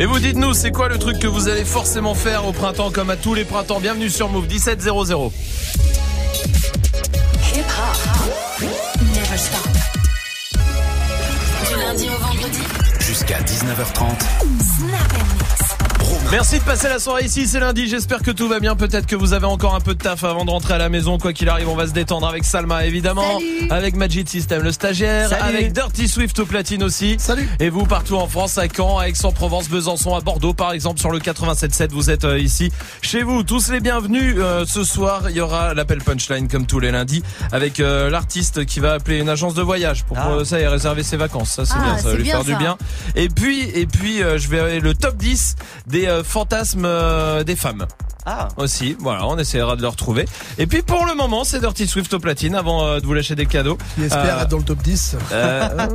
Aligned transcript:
Et 0.00 0.06
vous 0.06 0.18
dites-nous, 0.18 0.54
c'est 0.54 0.70
quoi 0.70 0.88
le 0.88 0.96
truc 0.96 1.18
que 1.18 1.26
vous 1.26 1.48
allez 1.48 1.66
forcément 1.66 2.14
faire 2.14 2.46
au 2.46 2.52
printemps 2.52 2.90
comme 2.90 3.10
à 3.10 3.16
tous 3.16 3.34
les 3.34 3.44
printemps? 3.44 3.80
Bienvenue 3.80 4.08
sur 4.08 4.30
Move 4.30 4.48
1700. 4.48 5.30
Du 11.68 11.76
lundi 11.78 12.08
au 12.08 12.18
vendredi. 12.18 12.60
Jusqu'à 12.98 13.42
19h30. 13.42 15.49
Merci 16.32 16.58
de 16.60 16.64
passer 16.64 16.88
la 16.88 16.98
soirée 16.98 17.24
ici, 17.24 17.46
c'est 17.46 17.58
lundi, 17.60 17.88
j'espère 17.88 18.22
que 18.22 18.30
tout 18.30 18.48
va 18.48 18.60
bien, 18.60 18.76
peut-être 18.76 19.06
que 19.06 19.16
vous 19.16 19.32
avez 19.32 19.46
encore 19.46 19.74
un 19.74 19.80
peu 19.80 19.94
de 19.94 19.98
taf 20.02 20.22
avant 20.24 20.44
de 20.44 20.50
rentrer 20.50 20.74
à 20.74 20.78
la 20.78 20.88
maison, 20.88 21.18
quoi 21.18 21.32
qu'il 21.32 21.48
arrive, 21.48 21.68
on 21.68 21.74
va 21.74 21.86
se 21.88 21.92
détendre 21.92 22.26
avec 22.28 22.44
Salma 22.44 22.84
évidemment, 22.86 23.40
avec 23.70 23.96
Magic 23.96 24.28
System 24.28 24.62
le 24.62 24.70
stagiaire, 24.70 25.28
Salut. 25.28 25.42
avec 25.56 25.72
Dirty 25.72 26.06
Swift 26.08 26.38
au 26.38 26.46
platine 26.46 26.82
aussi. 26.84 27.16
Salut. 27.18 27.48
Et 27.58 27.68
vous 27.68 27.84
partout 27.84 28.14
en 28.16 28.28
France, 28.28 28.58
à 28.58 28.66
Caen, 28.68 28.98
à 28.98 29.08
Aix-en-Provence, 29.08 29.68
Besançon, 29.68 30.14
à 30.14 30.20
Bordeaux 30.20 30.54
par 30.54 30.72
exemple 30.72 31.00
sur 31.00 31.10
le 31.10 31.18
87.7, 31.18 31.90
vous 31.90 32.10
êtes 32.10 32.24
euh, 32.24 32.38
ici 32.38 32.70
chez 33.02 33.22
vous, 33.22 33.42
tous 33.42 33.70
les 33.70 33.80
bienvenus. 33.80 34.36
Euh, 34.38 34.64
ce 34.66 34.84
soir, 34.84 35.30
il 35.30 35.36
y 35.36 35.40
aura 35.40 35.74
l'appel 35.74 35.98
punchline 35.98 36.46
comme 36.48 36.66
tous 36.66 36.78
les 36.80 36.92
lundis 36.92 37.22
avec 37.50 37.80
euh, 37.80 38.08
l'artiste 38.08 38.64
qui 38.66 38.78
va 38.78 38.92
appeler 38.94 39.18
une 39.18 39.28
agence 39.28 39.54
de 39.54 39.62
voyage 39.62 40.04
pour 40.04 40.16
Ah. 40.18 40.44
ça 40.44 40.60
et 40.60 40.66
réserver 40.68 41.02
ses 41.02 41.16
vacances. 41.16 41.50
Ça 41.50 41.64
c'est 41.64 41.74
Ah, 41.76 41.82
bien, 41.84 41.98
ça 41.98 42.08
va 42.10 42.14
lui 42.14 42.22
bien, 42.22 42.32
faire 42.36 42.44
du 42.44 42.54
bien. 42.56 42.78
Et 43.16 43.28
puis 43.28 43.62
et 43.74 43.86
puis 43.86 44.22
euh, 44.22 44.38
je 44.38 44.48
vais 44.48 44.78
le 44.80 44.94
top 44.94 45.16
10 45.16 45.56
des 45.88 45.99
euh, 46.08 46.22
fantasmes 46.24 46.84
euh, 46.84 47.44
des 47.44 47.56
femmes 47.56 47.86
Ah. 48.26 48.48
aussi. 48.56 48.96
Voilà, 49.00 49.26
on 49.26 49.38
essaiera 49.38 49.76
de 49.76 49.82
le 49.82 49.88
retrouver. 49.88 50.26
Et 50.58 50.66
puis 50.66 50.82
pour 50.82 51.06
le 51.06 51.14
moment, 51.14 51.44
c'est 51.44 51.60
Dirty 51.60 51.86
Swift 51.86 52.12
au 52.14 52.18
platine 52.18 52.54
avant 52.54 52.84
euh, 52.84 53.00
de 53.00 53.06
vous 53.06 53.14
lâcher 53.14 53.34
des 53.34 53.46
cadeaux. 53.46 53.78
Qui 53.96 54.04
espère 54.04 54.38
Euh, 54.38 54.42
être 54.42 54.48
dans 54.48 54.58
le 54.58 54.64
top 54.64 54.82
10. 54.82 55.16
Euh, 55.32 55.68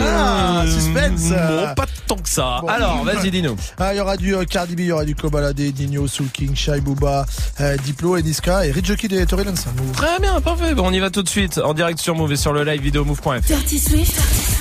Ah, 0.00 0.64
suspense. 0.66 1.30
Bon, 1.30 1.74
pas 1.74 1.86
tant 2.06 2.16
que 2.16 2.28
ça. 2.28 2.58
Bon. 2.60 2.68
Alors, 2.68 3.04
vas-y, 3.04 3.30
dis-nous. 3.30 3.56
Ah, 3.78 3.94
il 3.94 3.96
y 3.96 4.00
aura 4.00 4.18
du 4.18 4.34
euh, 4.34 4.44
Cardi 4.44 4.76
B, 4.76 4.80
il 4.80 4.86
y 4.86 4.92
aura 4.92 5.04
du 5.06 5.14
Kobalade, 5.14 5.58
Nino, 5.58 6.06
Soul 6.06 6.28
King, 6.28 6.54
Shai 6.54 6.80
Booba, 6.82 7.24
euh, 7.60 7.76
Diplo 7.78 8.16
et 8.18 8.22
Niska 8.22 8.66
et 8.66 8.70
Rich 8.70 8.94
Kid 8.96 9.12
et 9.14 9.24
Tory 9.24 9.44
Lanez. 9.44 9.58
Très 9.94 10.18
bien, 10.20 10.38
parfait. 10.42 10.74
Bon, 10.74 10.88
on 10.88 10.92
y 10.92 11.00
va 11.00 11.08
tout 11.10 11.22
de 11.22 11.28
suite 11.28 11.56
en 11.58 11.72
direct 11.72 11.98
sur 12.00 12.14
Move 12.14 12.32
et 12.32 12.36
sur 12.36 12.52
le 12.52 12.64
live 12.64 12.82
vidéo 12.82 13.04
move.fr. 13.06 13.40
Dirty 13.46 13.78
Swift. 13.78 14.20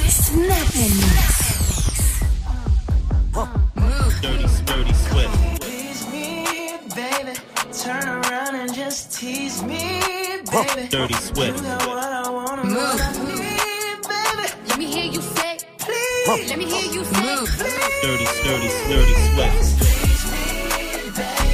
Snap 0.10 0.58
and 4.24 4.42
mix. 4.42 5.66
Tease 5.66 6.08
me, 6.12 6.78
baby. 6.96 7.34
Turn 7.74 8.08
around 8.08 8.56
and 8.56 8.74
just 8.74 9.14
tease 9.18 9.64
me, 9.64 10.02
baby. 10.52 10.88
Dirty 10.90 11.14
Swift. 11.14 11.58
You 11.58 11.64
got 11.64 11.88
what 11.88 12.04
I 12.04 12.30
want 12.30 12.62
and 12.62 12.76
what 12.76 13.18
need, 13.24 14.02
baby. 14.08 14.48
Let 14.68 14.78
me 14.80 14.86
hear 14.86 15.06
you 15.06 15.22
say, 15.22 15.58
Please. 15.78 16.50
let 16.50 16.58
me 16.58 16.66
hear 16.66 16.92
you 16.94 17.04
say, 17.06 17.68
Dirty, 18.02 18.26
dirty, 18.44 18.70
dirty 18.90 19.16
Swift. 19.34 19.88
Turn 21.18 21.47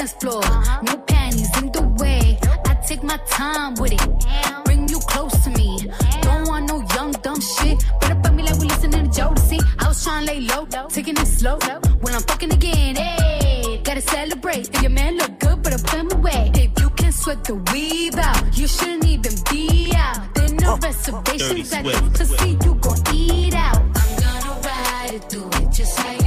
dance 0.00 0.12
floor. 0.14 0.42
No 0.82 0.96
panties 1.06 1.50
in 1.58 1.70
the 1.72 1.82
way. 2.00 2.38
I 2.64 2.74
take 2.86 3.02
my 3.02 3.18
time 3.28 3.74
with 3.74 3.92
it. 3.92 4.64
Bring 4.64 4.88
you 4.88 4.98
close 5.00 5.36
to 5.44 5.50
me. 5.50 5.90
Don't 6.22 6.48
want 6.48 6.68
no 6.68 6.82
young 6.94 7.12
dumb 7.24 7.40
shit. 7.40 7.78
Better 8.00 8.18
fuck 8.22 8.34
me 8.34 8.42
like 8.42 8.58
we 8.58 8.66
listening 8.68 9.10
to 9.10 9.20
Jodeci. 9.20 9.58
I 9.78 9.88
was 9.88 10.02
trying 10.02 10.26
to 10.26 10.32
lay 10.32 10.40
low, 10.40 10.66
taking 10.88 11.16
it 11.18 11.26
slow. 11.26 11.58
When 12.00 12.14
I'm 12.14 12.22
fucking 12.22 12.52
again, 12.52 12.96
hey, 12.96 13.80
gotta 13.84 14.00
celebrate. 14.00 14.74
If 14.74 14.80
your 14.80 14.90
man 14.90 15.18
look 15.18 15.38
good, 15.38 15.62
better 15.62 15.82
put 15.82 15.98
him 16.00 16.10
away. 16.12 16.50
If 16.54 16.70
you 16.80 16.90
can 16.90 17.12
sweat 17.12 17.44
the 17.44 17.56
weave 17.70 18.16
out, 18.16 18.56
you 18.56 18.66
shouldn't 18.66 19.06
even 19.06 19.34
be 19.50 19.92
out. 19.94 20.34
There 20.34 20.48
no 20.60 20.74
oh. 20.74 20.78
reservations 20.82 21.72
at 21.74 21.84
the 21.84 22.24
see 22.24 22.56
you 22.64 22.74
gon' 22.86 23.02
eat 23.14 23.54
out. 23.54 23.76
I'm 23.76 24.10
gonna 24.22 24.60
ride 24.66 25.12
it, 25.14 25.28
do 25.28 25.46
it 25.60 25.70
just 25.70 25.98
like 25.98 26.19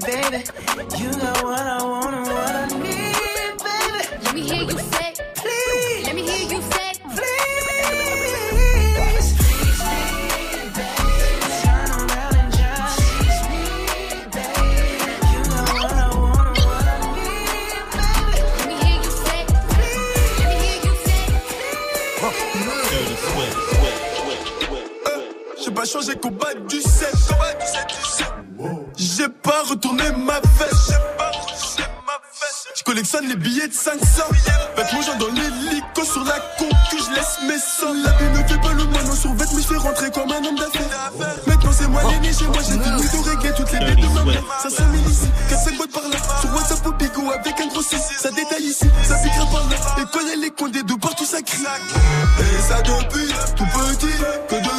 baby. 0.00 0.44
You 0.98 1.10
got 1.20 1.42
what 1.44 1.60
I 1.60 1.82
want 1.82 2.14
and 2.14 2.26
what 2.26 2.54
I 2.54 2.66
need, 2.78 3.14
baby. 3.64 4.02
Let 4.24 4.34
me 4.34 4.42
hear 4.42 4.62
you 4.64 4.78
say, 4.78 5.14
Please, 5.36 6.06
let 6.06 6.14
me 6.14 6.22
hear 6.22 6.48
you 6.52 6.62
say, 6.62 6.92
please. 7.14 8.26
Tease 9.38 9.82
me, 9.88 10.02
baby. 10.76 10.84
Turn 11.62 11.90
around 11.90 12.36
and 12.36 12.50
just 12.52 12.98
tease 13.00 13.44
me, 13.50 13.64
baby. 14.34 14.68
You 15.32 15.40
got 15.50 15.68
what 15.74 15.92
I 15.92 16.08
want 16.16 16.48
and 16.48 16.64
what 16.66 16.86
I 16.86 16.96
need, 17.16 17.84
baby. 17.96 18.38
let 18.58 18.66
me 18.68 18.74
hear 18.84 18.98
you 19.04 19.10
say, 19.10 19.42
let 20.38 20.48
me 20.48 20.56
hear 20.64 20.78
you 20.84 20.94
say. 21.04 21.24
J'ai 25.62 25.70
pas 25.72 25.84
changé 25.84 26.16
combat 26.16 26.54
du 26.68 26.80
7. 26.80 27.08
J'ai 29.20 29.28
pas 29.28 29.62
retourné 29.68 30.04
ma 30.12 30.40
veste. 30.40 30.94
Je 32.74 32.82
collectionne 32.84 33.28
les 33.28 33.36
billets 33.36 33.68
de 33.68 33.74
500. 33.74 34.00
Faites 34.74 34.92
mon 34.94 35.02
genre 35.02 35.16
dans 35.16 35.26
l'hélico 35.26 36.04
sur 36.04 36.24
la 36.24 36.40
concu, 36.56 36.96
je 36.96 37.14
laisse 37.14 37.36
mes 37.46 37.58
sons. 37.58 37.92
La 38.02 38.12
vie 38.12 38.30
ne 38.30 38.48
fait 38.48 38.58
pas 38.62 38.72
le 38.72 38.84
moineau 38.84 39.14
sur 39.14 39.34
vête, 39.34 39.48
mais 39.54 39.60
je 39.60 39.66
fais 39.66 39.76
rentrer 39.76 40.10
comme 40.10 40.32
un 40.32 40.42
homme 40.42 40.56
d'affaires. 40.56 41.12
Maintenant 41.46 41.70
c'est 41.70 41.88
moi 41.88 42.00
l'aîné 42.10 42.32
chez 42.32 42.46
moi, 42.46 42.62
j'ai 42.66 42.78
fini 42.78 43.24
de 43.24 43.28
régler 43.28 43.52
toutes 43.54 43.72
les 43.72 43.80
bêtes 43.80 44.00
de 44.00 44.08
ma 44.08 44.24
mère. 44.24 44.42
Ça 44.62 44.70
s'en 44.70 44.90
ici, 44.94 45.28
4-5 45.50 45.76
boîtes 45.76 45.92
par 45.92 46.08
là. 46.08 46.16
Sur 46.40 46.54
WhatsApp 46.54 46.86
au 46.86 46.92
bigot 46.92 47.30
avec 47.30 47.60
un 47.60 47.66
gros 47.66 47.82
6. 47.82 47.96
Ça 48.22 48.30
détaille 48.30 48.64
ici, 48.64 48.88
ça 49.06 49.16
piquera 49.16 49.44
par 49.52 49.68
là. 49.68 49.76
Et 49.98 50.04
quand 50.10 50.20
elle 50.32 50.44
est 50.44 50.56
condée 50.56 50.82
de 50.82 50.94
partout, 50.94 51.26
ça 51.26 51.42
crie. 51.42 51.60
Et 51.60 52.62
ça 52.62 52.80
depuis 52.80 53.28
tout 53.54 53.66
petit, 53.66 54.16
que 54.48 54.54
de 54.54 54.69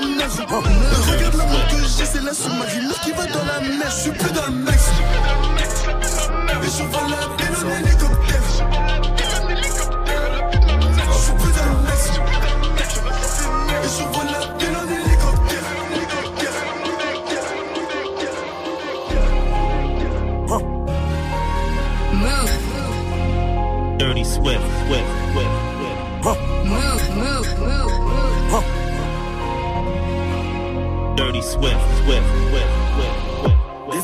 R44, 0.00 0.30
sa 0.30 0.46
mère. 0.46 0.60
Et 0.62 1.12
regarde 1.12 1.36
la 1.36 1.46
main 1.46 1.66
que 1.70 1.76
j'ai, 1.76 2.04
c'est 2.04 2.22
la 2.22 2.34
sous-marine 2.34 2.92
qui 3.02 3.12
va 3.12 3.26
dans 3.26 3.44
la 3.44 3.60
mer? 3.60 3.90
Je 3.90 4.00
suis 4.02 4.10
plus 4.10 4.30
dans 4.32 4.46
le 4.46 4.52
mix. 4.52 4.85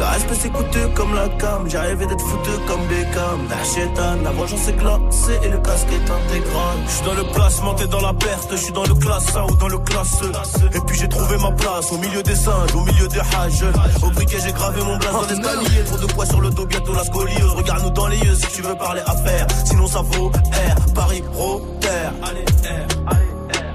Le 0.00 0.34
c'est 0.34 0.50
coûteux 0.50 0.88
comme 0.94 1.14
la 1.14 1.28
cam, 1.28 1.68
rêvé 1.68 2.06
d'être 2.06 2.24
foutu 2.24 2.50
comme 2.66 2.80
Beckham. 2.86 3.46
La 3.50 3.62
chétane, 3.62 4.22
la 4.24 4.30
vengeance 4.30 4.68
est 4.68 4.72
glacée 4.72 5.38
et 5.42 5.48
le 5.48 5.58
casque 5.58 5.88
est 5.88 6.10
intégral. 6.10 6.76
Je 6.86 6.90
suis 6.90 7.04
dans 7.04 7.14
le 7.14 7.24
placement, 7.24 7.74
t'es 7.74 7.86
dans 7.86 8.00
la 8.00 8.14
perte, 8.14 8.48
je 8.52 8.56
suis 8.56 8.72
dans 8.72 8.84
le 8.84 8.94
classe 8.94 9.36
1 9.36 9.42
ou 9.42 9.56
dans 9.56 9.68
le 9.68 9.78
classe 9.78 10.22
E. 10.22 10.76
Et 10.76 10.80
puis 10.86 10.96
j'ai 10.98 11.08
trouvé 11.08 11.36
ma 11.36 11.52
place 11.52 11.92
au 11.92 11.98
milieu 11.98 12.22
des 12.22 12.34
singes, 12.34 12.74
au 12.74 12.84
milieu 12.84 13.08
des 13.08 13.18
hages. 13.18 13.64
Au 14.02 14.10
briquet 14.10 14.38
j'ai 14.42 14.52
gravé 14.52 14.82
mon 14.82 14.96
blason 14.96 15.20
dans 15.20 15.28
l'escalier, 15.28 15.84
trop 15.84 15.98
de 15.98 16.06
poids 16.06 16.26
sur 16.26 16.40
le 16.40 16.48
dos, 16.48 16.64
bientôt 16.64 16.94
la 16.94 17.04
scoliose. 17.04 17.54
Regarde-nous 17.56 17.90
dans 17.90 18.06
les 18.06 18.18
yeux 18.18 18.34
si 18.36 18.46
tu 18.54 18.62
veux 18.62 18.76
parler 18.76 19.02
affaires, 19.04 19.46
sinon 19.66 19.86
ça 19.86 20.00
vaut 20.00 20.30
R, 20.30 20.92
Paris, 20.94 21.22
Rotter. 21.34 21.88
Allez, 22.22 22.44
R, 22.64 23.10
allez. 23.10 23.29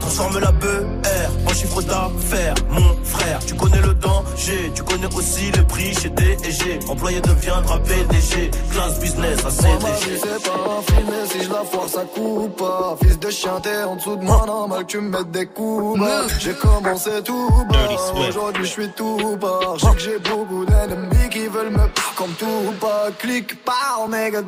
Transforme 0.06 0.40
la 0.40 0.52
BR 0.52 1.48
en 1.48 1.54
chiffre 1.56 1.82
d'affaires, 1.82 2.54
mon 2.70 2.96
frère. 3.04 3.40
Tu 3.44 3.56
connais 3.56 3.82
le 3.82 3.96
danger, 3.96 4.72
tu 4.76 4.84
connais 4.84 5.12
aussi 5.16 5.52
le 5.52 5.64
prix 5.64 5.96
chez 5.96 6.10
DG. 6.10 6.80
Employé 6.88 7.20
deviendra 7.22 7.80
PDG, 7.80 8.52
classe 8.72 9.00
business 9.00 9.44
à 9.44 9.50
CDG. 9.50 10.20
c'est 10.22 10.44
pas 10.44 10.60
un 10.78 10.94
film, 10.94 11.08
et 11.10 11.28
si 11.28 11.44
je 11.44 11.50
la 11.50 11.64
foire, 11.64 11.90
ça 11.90 12.04
coupe 12.14 12.56
pas. 12.56 12.96
Fils 13.02 13.18
de 13.18 13.30
chien, 13.32 13.60
t'es 13.64 13.82
en 13.82 13.96
dessous 13.96 14.16
de 14.18 14.24
moi, 14.24 14.44
normal 14.46 14.86
que 14.86 14.92
tu 14.92 15.00
me 15.00 15.10
mettes 15.10 15.32
des 15.32 15.48
coups 15.48 16.00
bas. 16.00 16.28
J'ai 16.38 16.54
commencé 16.54 17.10
tout 17.24 17.50
bas, 17.68 18.28
aujourd'hui 18.30 18.66
je 18.66 18.70
suis 18.70 18.90
tout 18.90 19.38
bas. 19.42 19.74
Je 19.78 19.86
sais 19.86 19.96
que 19.96 20.02
j'ai 20.02 20.20
beaucoup 20.20 20.66
d'ennemis 20.66 21.30
qui 21.32 21.48
veulent 21.48 21.72
me 21.72 21.88
par 21.88 22.14
comme 22.16 22.34
tout 22.38 22.76
bas. 22.80 23.08
Clique 23.18 23.66
pas, 23.66 24.04
omega. 24.04 24.44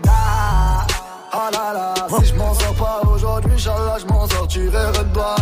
Ah 1.39 2.07
si 2.19 2.25
je 2.25 2.35
m'en 2.35 2.51
sors 2.55 2.73
pas 2.73 3.01
aujourd'hui, 3.13 3.53
Inch'Allah, 3.53 3.97
je 3.99 4.05
m'en 4.07 4.27
sortirai 4.27 4.85
redouan. 4.87 5.35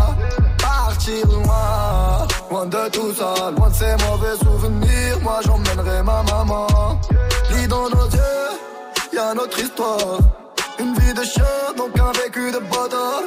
Partir 0.57 1.25
loin, 1.27 2.27
loin 2.51 2.65
de 2.65 2.89
tout 2.89 3.13
ça, 3.13 3.51
loin 3.51 3.69
de 3.69 3.73
ces 3.73 3.95
mauvais 4.05 4.35
souvenirs. 4.43 5.19
Moi 5.21 5.39
j'emmènerai 5.45 6.03
ma 6.03 6.21
maman. 6.23 6.67
Lis 7.51 7.67
dans 7.67 7.89
nos 7.89 8.07
yeux, 8.09 8.49
y 9.13 9.17
a 9.17 9.33
notre 9.33 9.57
histoire. 9.57 10.19
Une 10.79 10.93
vie 10.99 11.13
de 11.13 11.23
chien, 11.23 11.45
donc 11.77 11.97
un 11.97 12.11
vécu 12.11 12.51
de 12.51 12.59
bâtard. 12.59 13.23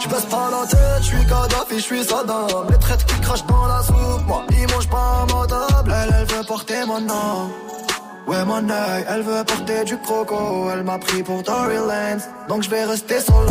Je 0.00 0.08
baisse 0.08 0.24
pas 0.24 0.50
la 0.50 0.66
tête, 0.66 1.02
je 1.02 1.06
suis 1.06 1.26
Kadhafi, 1.26 1.76
je 1.76 1.80
suis 1.80 2.04
Saddam. 2.04 2.66
Les 2.68 2.78
traites 2.78 3.04
qui 3.04 3.20
crachent 3.20 3.46
dans 3.46 3.66
la 3.66 3.80
soupe, 3.82 4.26
moi 4.26 4.42
ils 4.50 4.66
mangent 4.74 4.88
pas 4.90 5.22
à 5.22 5.26
ma 5.32 5.46
table. 5.46 5.94
Elle, 5.94 6.14
elle 6.20 6.36
veut 6.36 6.44
porter 6.44 6.84
mon 6.84 7.00
nom. 7.00 7.50
Ouais 8.28 8.44
mon 8.44 8.68
œil, 8.68 9.04
elle 9.08 9.22
veut 9.22 9.42
porter 9.44 9.84
du 9.84 9.96
croco. 9.98 10.68
Elle 10.72 10.82
m'a 10.84 10.98
pris 10.98 11.22
pour 11.22 11.42
Tory 11.42 11.76
Lanez. 11.76 12.22
Donc 12.48 12.62
je 12.62 12.68
vais 12.70 12.84
rester 12.84 13.20
solo. 13.20 13.50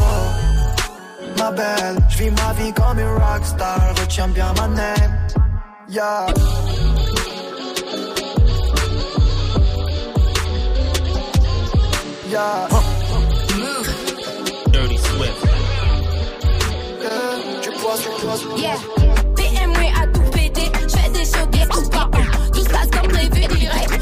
Ma 1.39 1.51
belle, 1.51 1.97
je 2.09 2.17
vis 2.19 2.31
ma 2.31 2.53
vie 2.53 2.71
comme 2.73 2.99
une 2.99 3.15
rockstar. 3.23 3.79
Retiens 3.99 4.27
bien 4.27 4.53
ma 4.55 4.67
name 4.67 5.13
Yeah. 5.89 6.27
Yeah. 12.29 12.67
Dirty 14.71 14.97
Swift. 14.97 15.45
Yeah, 17.01 17.61
Du 17.63 17.69
poisson, 17.79 18.09
poisson 18.21 18.57
Yeah. 18.57 18.75
BMW 19.35 19.87
a 20.01 20.07
tout 20.07 20.29
pété, 20.31 20.71
je 20.83 20.97
fais 20.97 21.09
des 21.09 21.67
tout 21.67 21.97
un. 21.97 22.51
Tout 22.51 22.63
se 22.63 22.69
passe 22.69 22.89
comme 22.91 23.07
prévu 23.07 23.47
direct 23.57 23.96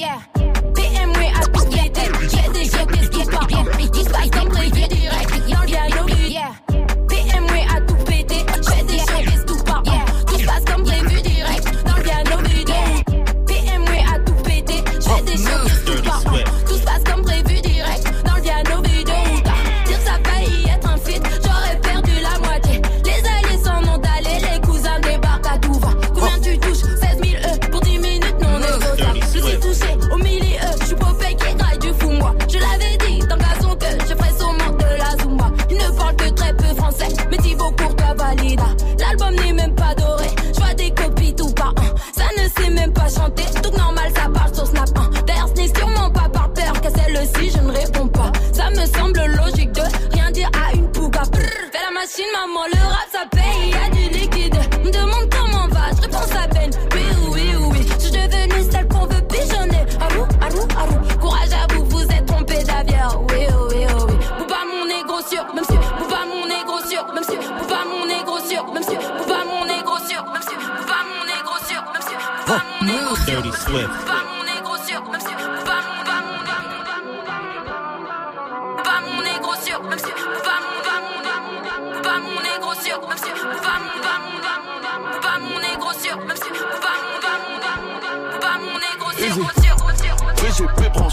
dans 0.00 0.06
le 0.06 0.30
piano. 0.30 0.40
Yeah. 0.40 0.40
BMW 0.74 1.26
a 1.34 1.46
tout 1.46 1.64
pété, 1.66 2.00
je 2.22 2.28
fais 2.28 2.50
des 2.52 2.64
choquets 2.64 3.08
tout 3.10 3.30
par 3.30 3.42
un. 3.42 3.64
Tout 3.64 4.04
se 4.04 4.08
passe 4.08 4.30
comme 4.30 4.48
prévu 4.48 4.70
direct 4.70 4.99
machine 52.10 52.32
maman, 52.32 52.66
le 52.66 52.88
rap 52.88 53.08
ça 53.12 53.24
paye, 53.30 53.70
y 53.70 53.74
a 53.74 53.88
du 53.90 54.18
liquide. 54.18 54.54
Me 54.84 54.90
demande 54.90 55.28
comment 55.30 55.68
va, 55.68 55.90
je 55.94 56.02
réponds 56.02 56.36
à 56.36 56.48
peine. 56.48 56.70
Oui, 56.92 57.02
oui, 57.30 57.54
oui, 57.70 57.86
je 57.88 58.04
suis 58.04 58.10
devenue 58.10 58.70
celle 58.70 58.88
qu'on 58.88 59.06
veut 59.06 59.22
pigeonner. 59.28 59.84
Arou, 60.00 60.26
arou, 60.40 60.66
arou, 60.76 61.18
courage 61.20 61.52
à 61.52 61.72
vous, 61.72 61.84
vous 61.84 62.02
êtes 62.02 62.26
trompé 62.26 62.64
d'avion. 62.64 63.26
Oui, 63.30 63.46
oui, 63.70 63.86
oui. 64.08 64.16
Bouba 64.38 64.56
mon 64.66 64.86
négro 64.86 65.20
sûr, 65.28 65.44
même 65.54 65.64
si, 65.64 65.76
bouba 65.98 66.24
mon 66.26 66.46
négro 66.46 66.80
sûr, 66.88 67.06
même 67.14 67.24
si, 67.24 67.36
bouba 67.36 67.84
mon 67.88 68.06
négro 68.06 68.38
sûr, 68.40 68.64
même 68.72 68.82
si, 68.82 68.96
bouba 68.96 69.44
mon 69.44 69.64
négro 69.66 69.98
sûr, 70.08 70.24
même 70.32 70.42
si, 70.42 70.54
bouba 70.54 70.98
mon 71.06 71.24
négro 71.26 71.58
sûr, 71.68 71.82
même 71.92 72.02
sûr. 72.02 72.20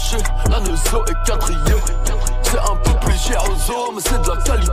VGP 0.08 0.16
branché, 0.16 0.16
la 0.50 0.60
Neuzo 0.60 1.04
est 1.06 1.26
quadrillée. 1.26 1.82
C'est 2.42 2.58
un 2.58 2.76
peu 2.76 2.92
plus 3.00 3.18
cher 3.18 3.42
aux 3.44 3.70
hommes, 3.70 3.96
mais 3.96 4.02
c'est 4.02 4.22
de 4.22 4.28
la 4.28 4.36
qualité. 4.42 4.70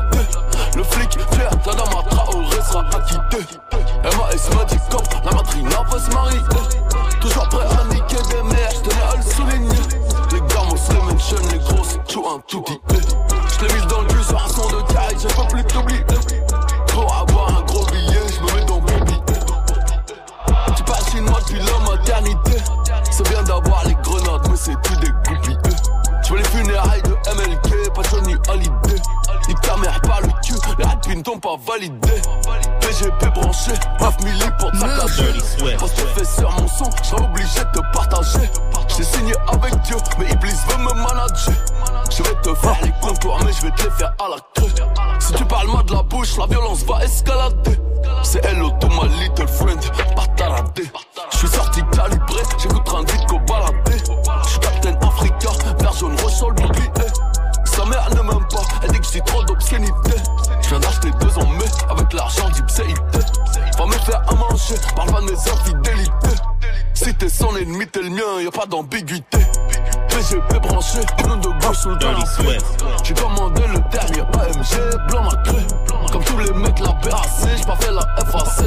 Le 0.76 0.84
flic, 0.84 1.10
Pierre, 1.32 1.50
Tadama 1.64 2.04
Traoré 2.10 2.62
sera 2.62 2.86
acquitté. 2.96 3.58
MAS 4.04 4.56
m'a 4.56 4.66
dit 4.66 4.80
comme 4.90 5.02
la 5.24 5.32
madrina 5.32 5.84
va 5.90 6.00
se 6.00 6.12
marier. 6.12 6.40
Toujours 7.20 7.50
prêt 7.50 7.66
à 7.66 7.94
niquer 7.94 8.22
des 8.30 8.44
mères, 8.44 8.72
je 8.72 8.90
tenais 8.90 9.02
à 9.02 9.16
le 9.16 9.24
souligner. 9.24 9.84
Les 10.32 10.42
gamos, 10.54 10.76
les 10.90 11.14
mentions, 11.14 11.38
les 11.52 11.60
grosses, 11.60 11.98
jouent 12.08 12.30
un 12.30 12.40
tout 12.48 12.64
dit. 12.68 13.05
Validé. 31.58 32.22
PGP 32.82 33.26
branché, 33.34 33.72
9 34.00 34.24
milli 34.24 34.46
pour 34.60 34.72
saccager. 34.76 35.78
Parce 35.80 35.92
que 35.92 36.02
fais 36.08 36.26
sur 36.26 36.52
mon 36.52 36.68
son, 36.68 36.90
je 37.02 37.10
serai 37.10 37.24
obligé 37.24 37.60
de 37.60 37.80
te 37.80 37.94
partager. 37.94 38.50
J'ai 38.96 39.04
signé 39.04 39.34
avec 39.48 39.82
Dieu, 39.82 39.98
mais 40.18 40.32
Iblis 40.32 40.54
veut 40.70 40.78
me 40.78 40.94
manager. 40.94 41.54
Je 42.10 42.24
vais 42.24 42.36
te 42.42 42.54
faire 42.56 42.78
les 42.82 42.94
contours, 43.02 43.40
mais 43.44 43.52
je 43.52 43.62
vais 43.64 43.72
te 43.72 43.84
les 43.84 43.92
faire 43.92 44.14
à 44.24 44.30
la 44.30 44.38
queue. 44.56 44.74
Si 45.20 45.34
tu 45.34 45.46
parles 45.46 45.72
mal 45.72 45.86
de 45.86 45.94
la 45.94 46.04
bouche, 46.04 46.38
la 46.38 46.46
violence 46.46 46.84
va 46.84 47.04
escalader. 47.04 47.80
C'est 48.24 48.44
hello 48.46 48.72
to 48.80 48.88
my 48.88 49.08
little 49.20 49.48
friend, 49.48 49.80
pas 50.16 50.28
taradé. 50.38 50.84
Je 51.32 51.38
suis 51.38 51.48
sorti 51.48 51.82
calibré, 51.92 52.42
j'écoute 52.58 52.88
un 52.96 53.02
vite 53.02 53.26
qu'au 53.28 53.40
baladé. 53.40 53.98
Je 54.44 54.50
suis 54.50 54.60
Captain 54.60 54.96
Africa, 55.08 55.50
vert 55.80 55.94
jaune 55.94 56.16
ressort 56.24 56.52
le 56.52 56.62
bouclier. 56.62 57.12
Sa 57.66 57.86
mère 57.86 58.10
ne 58.12 58.22
m'aime 58.22 58.48
pas, 58.50 58.62
elle 58.84 58.92
dit 58.92 59.00
que 59.00 59.08
j'ai 59.12 59.22
trop 59.22 59.44
d'obscénité. 59.44 60.16
Je 60.62 60.70
viens 60.70 60.80
d'acheter 60.80 61.12
deux 61.20 61.38
en 61.38 61.48
mai 61.48 61.66
avec 61.90 62.14
l'argent 62.14 62.50
d'Ipséité. 62.50 63.20
Va 63.78 63.86
me 63.86 63.92
faire 63.92 64.22
à 64.28 64.36
manger, 64.36 64.76
parle 64.96 65.12
pas 65.12 65.22
de 65.22 65.26
mes 65.26 65.32
infidélités. 65.32 66.42
Si 66.94 67.14
t'es 67.14 67.30
son 67.30 67.56
ennemi, 67.58 67.86
t'es 67.88 68.02
le 68.02 68.10
mien, 68.10 68.42
y 68.42 68.48
a 68.48 68.52
pas 68.52 68.66
d'ambiguïté. 68.66 69.40
VGP 70.10 70.60
branché, 70.62 71.00
plein 71.18 71.36
de 71.36 71.48
gauche 71.48 71.78
sous 71.78 71.90
le 71.90 71.98
J'ai 73.04 73.14
commandé 73.14 73.64
le 73.68 73.80
dernier 73.92 74.22
AMG, 74.22 75.08
blanc 75.10 75.24
ma 75.24 75.36
cru. 75.44 75.58
Comme 76.12 76.24
tous 76.24 76.38
les 76.40 76.52
mecs, 76.54 76.80
la 76.80 76.94
BAC, 76.94 77.28
j'ai 77.58 77.66
pas 77.66 77.76
fait 77.76 77.92
la 77.92 78.02
FAC. 78.26 78.66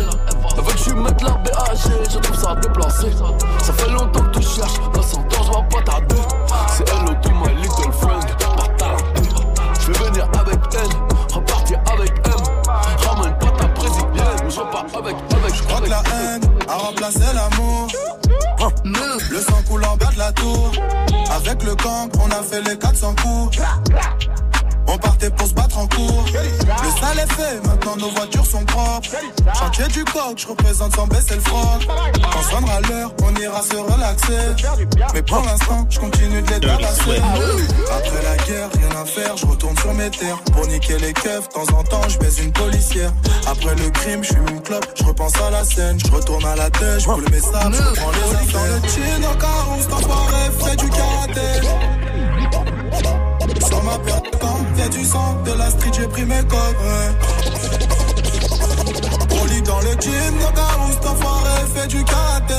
Elle 0.56 0.62
veut 0.62 0.72
que 0.72 0.78
je 0.78 0.90
mette 0.90 1.22
la 1.22 1.30
BAG, 1.30 1.78
je 2.10 2.18
trouve 2.18 2.36
ça 2.38 2.54
déplacé. 2.56 3.06
Ça 3.62 3.72
fait 3.72 3.90
longtemps 3.90 4.24
que 4.24 4.38
tu 4.38 4.42
cherches, 4.42 4.78
la 4.94 5.02
sentence, 5.02 5.46
je 5.46 5.50
vais 5.50 5.68
pas 5.70 5.90
tarder. 5.90 6.22
C'est 6.68 6.88
hello 6.90 7.14
to 7.22 7.30
my 7.30 7.57
que 15.88 15.90
la 15.90 16.02
haine 16.14 16.42
a 16.68 16.74
remplacé 16.74 17.24
l'amour. 17.34 17.88
Le 19.30 19.40
sang 19.40 19.62
coule 19.68 19.84
en 19.84 19.96
bas 19.96 20.10
de 20.12 20.18
la 20.18 20.32
tour. 20.32 20.72
Avec 21.36 21.62
le 21.62 21.74
gang, 21.76 22.10
on 22.20 22.30
a 22.30 22.42
fait 22.42 22.62
les 22.62 22.76
400 22.76 23.14
coups. 23.22 23.58
On 24.90 24.96
partait 24.96 25.30
pour 25.30 25.46
se 25.46 25.52
battre 25.52 25.78
en 25.78 25.86
cours. 25.86 26.24
Le 26.32 27.00
sale 27.00 27.18
est 27.18 27.32
fait, 27.32 27.66
maintenant 27.66 27.96
nos 27.96 28.10
voitures 28.10 28.46
sont 28.46 28.64
propres. 28.64 29.10
Chantier 29.58 29.86
du 29.88 30.04
coq, 30.04 30.34
je 30.36 30.46
représente 30.46 30.96
sans 30.96 31.06
baisser 31.06 31.34
le 31.34 31.40
froc. 31.42 31.86
Quand 32.32 32.42
sonnera 32.42 32.80
l'heure, 32.88 33.12
on 33.22 33.34
ira 33.36 33.62
se 33.62 33.76
relaxer. 33.76 34.64
Mais 35.12 35.22
pour 35.22 35.42
l'instant, 35.42 35.86
je 35.90 35.98
continue 35.98 36.40
de 36.40 36.50
les 36.50 36.60
tabasser. 36.60 37.20
Après 37.90 38.22
la 38.22 38.36
guerre, 38.44 38.70
rien 38.72 39.02
à 39.02 39.04
faire, 39.04 39.36
je 39.36 39.46
retourne 39.46 39.76
sur 39.78 39.92
mes 39.92 40.10
terres. 40.10 40.38
Pour 40.54 40.66
niquer 40.66 40.98
les 40.98 41.12
keufs, 41.12 41.48
de 41.48 41.52
temps 41.52 41.78
en 41.78 41.84
temps, 41.84 42.08
je 42.08 42.18
baise 42.18 42.38
une 42.38 42.52
policière. 42.52 43.12
Après 43.46 43.74
le 43.74 43.90
crime, 43.90 44.24
je 44.24 44.32
fume 44.32 44.48
une 44.48 44.62
clope, 44.62 44.86
je 44.94 45.04
repense 45.04 45.36
à 45.36 45.50
la 45.50 45.64
scène. 45.64 45.98
Je 46.04 46.10
retourne 46.10 46.44
à 46.46 46.56
la 46.56 46.70
tête, 46.70 47.00
je 47.00 47.06
brûle 47.06 47.30
mes 47.30 47.40
sables, 47.40 47.74
je 47.74 48.00
prends 48.00 48.10
les 48.10 48.34
affaires. 48.34 48.80
Dans 48.80 48.86
le 48.86 48.88
chin, 48.88 49.30
au 49.30 49.36
carousse, 49.38 49.88
t'enfoiré, 49.88 50.50
fais 50.64 50.76
du 50.76 50.88
karaté. 50.88 51.68
Sur 53.68 53.82
ma 53.84 53.98
de 53.98 54.36
camp, 54.38 54.58
y'a 54.78 54.88
du 54.88 55.04
sang, 55.04 55.36
de 55.44 55.52
la 55.52 55.70
street, 55.70 55.90
j'ai 55.92 56.08
pris 56.08 56.24
mes 56.24 56.42
codes. 56.44 56.76
On 59.30 59.44
lit 59.44 59.62
dans 59.62 59.80
le 59.80 59.92
gym, 60.00 60.34
nos 60.40 60.52
carousse, 60.52 61.00
t'enfoiré, 61.00 61.66
fais 61.74 61.86
du 61.86 62.02
karaté. 62.04 62.54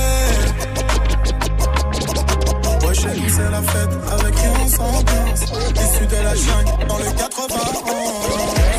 Ouais, 2.85 2.93
c'est 2.95 3.51
la 3.51 3.61
fête, 3.61 3.89
avec 4.19 4.35
rien 4.35 4.67
sans 4.67 4.89
ambiance. 4.99 5.41
Issu 5.75 6.05
de 6.05 6.23
la 6.23 6.35
jungle, 6.35 6.87
dans 6.87 6.97
le 6.97 7.11
91. 7.17 8.78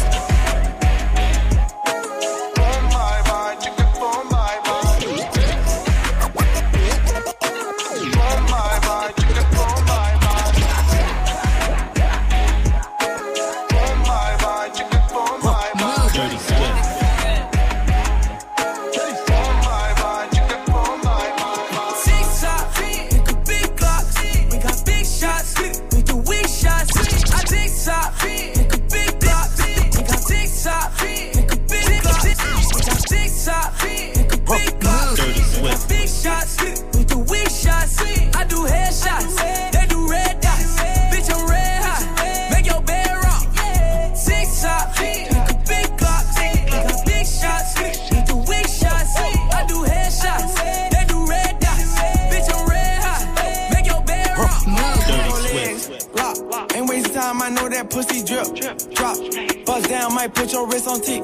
That 57.70 57.90
pussy 57.90 58.22
drip. 58.24 58.46
Drop. 58.94 59.16
Bust 59.64 59.88
down, 59.88 60.14
might 60.14 60.34
put 60.34 60.52
your 60.52 60.66
wrist 60.66 60.88
on 60.88 61.00
tick. 61.00 61.22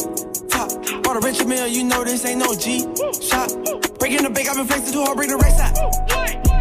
Top. 0.49 0.71
Bought 1.03 1.17
a 1.17 1.21
rich 1.21 1.45
meal, 1.45 1.67
you 1.67 1.85
know 1.85 2.05
this 2.05 2.25
ain't 2.25 2.39
no 2.39 2.55
G. 2.55 2.87
Shot. 3.21 3.51
Breaking 3.99 4.23
the 4.23 4.31
bank, 4.31 4.49
I've 4.49 4.57
been 4.57 4.67
flexing 4.67 4.93
to 4.93 5.05
her, 5.07 5.15
bring 5.15 5.31
the 5.31 5.37
rest 5.37 5.61
out. 5.61 5.75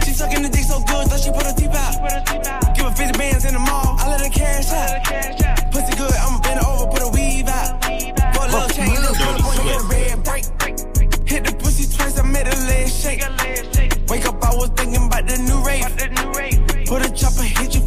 She 0.03 0.11
sucking 0.11 0.41
the 0.41 0.49
dick 0.49 0.65
so 0.65 0.79
good, 0.79 1.07
thought 1.07 1.19
she 1.19 1.31
put 1.31 1.45
her 1.45 1.53
teeth 1.53 1.75
out. 1.75 2.75
Give 2.75 2.85
her 2.85 2.95
50 2.95 3.17
bands 3.17 3.45
in 3.45 3.53
the 3.53 3.59
mall, 3.59 3.95
I 3.99 4.09
let 4.09 4.21
her 4.21 4.29
cash 4.29 4.71
out. 4.73 5.71
Pussy 5.71 5.95
good, 5.95 6.13
I'ma 6.13 6.39
bend 6.41 6.59
her 6.59 6.67
over, 6.67 6.87
put 6.89 7.01
a 7.03 7.09
weave 7.13 7.47
out. 7.47 7.83
For 7.83 8.43
a 8.43 8.49
little 8.49 8.69
change, 8.73 8.97
little 8.97 9.15
put 9.15 9.37
on 9.37 9.55
Swift. 9.61 9.85
red 9.91 10.23
break. 10.23 10.45
Hit 11.29 11.43
the 11.45 11.53
pussy 11.59 11.85
twice, 11.95 12.17
I 12.17 12.23
made 12.23 12.47
her 12.47 12.59
leg 12.65 12.89
shake. 12.89 13.21
Wake 14.09 14.25
up, 14.25 14.41
I 14.43 14.55
was 14.55 14.69
thinking 14.73 15.05
about 15.05 15.27
the 15.27 15.37
new 15.45 15.59
rate. 15.61 15.85
Put 16.87 17.05
a 17.05 17.09
chopper, 17.13 17.43
hit 17.43 17.75
you 17.75 17.81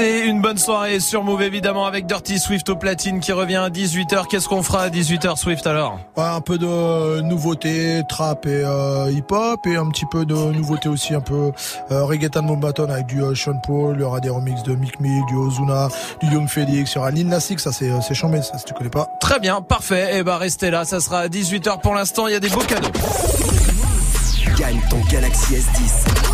Passez 0.00 0.22
une 0.24 0.40
bonne 0.40 0.56
soirée 0.56 0.98
sur 0.98 1.24
Move 1.24 1.42
évidemment 1.42 1.84
avec 1.84 2.06
Dirty 2.06 2.38
Swift 2.38 2.70
au 2.70 2.76
platine 2.76 3.20
qui 3.20 3.32
revient 3.32 3.56
à 3.56 3.68
18h. 3.68 4.28
Qu'est-ce 4.28 4.48
qu'on 4.48 4.62
fera 4.62 4.84
à 4.84 4.88
18h 4.88 5.36
Swift 5.36 5.66
alors? 5.66 6.00
Ouais, 6.16 6.24
un 6.24 6.40
peu 6.40 6.56
de 6.56 7.20
nouveauté, 7.20 8.00
trap 8.08 8.46
et 8.46 8.62
euh, 8.64 9.10
hip-hop 9.10 9.60
et 9.66 9.76
un 9.76 9.90
petit 9.90 10.06
peu 10.06 10.24
de 10.24 10.34
nouveauté 10.34 10.88
aussi, 10.88 11.14
un 11.14 11.20
peu 11.20 11.52
euh, 11.90 12.04
reggaeton 12.04 12.40
Mombaton 12.40 12.88
avec 12.88 13.04
du 13.08 13.22
euh, 13.22 13.34
Sean 13.34 13.60
Paul, 13.62 13.96
il 13.98 14.00
y 14.00 14.04
aura 14.04 14.20
des 14.20 14.30
remixes 14.30 14.62
de 14.62 14.74
Mick 14.74 15.00
Mill, 15.00 15.22
du 15.28 15.34
Ozuna, 15.34 15.88
du 16.22 16.28
Young 16.32 16.48
Felix, 16.48 16.92
il 16.92 16.94
y 16.94 16.98
aura 16.98 17.10
Lil 17.10 17.28
Nas 17.28 17.46
X, 17.50 17.62
ça 17.62 17.70
c'est 17.70 17.90
euh, 17.90 18.00
c'est 18.00 18.14
chambé, 18.14 18.40
ça 18.40 18.56
si 18.56 18.64
tu 18.64 18.72
connais 18.72 18.88
pas. 18.88 19.06
Très 19.20 19.38
bien, 19.38 19.60
parfait. 19.60 20.16
Et 20.16 20.22
bah 20.22 20.38
restez 20.38 20.70
là, 20.70 20.86
ça 20.86 21.00
sera 21.00 21.18
à 21.18 21.28
18h 21.28 21.82
pour 21.82 21.94
l'instant, 21.94 22.26
il 22.26 22.32
y 22.32 22.36
a 22.36 22.40
des 22.40 22.48
beaux 22.48 22.60
cadeaux. 22.60 22.88
Gagne 24.56 24.80
ton 24.88 25.00
Galaxy 25.10 25.56
S10. 25.56 26.29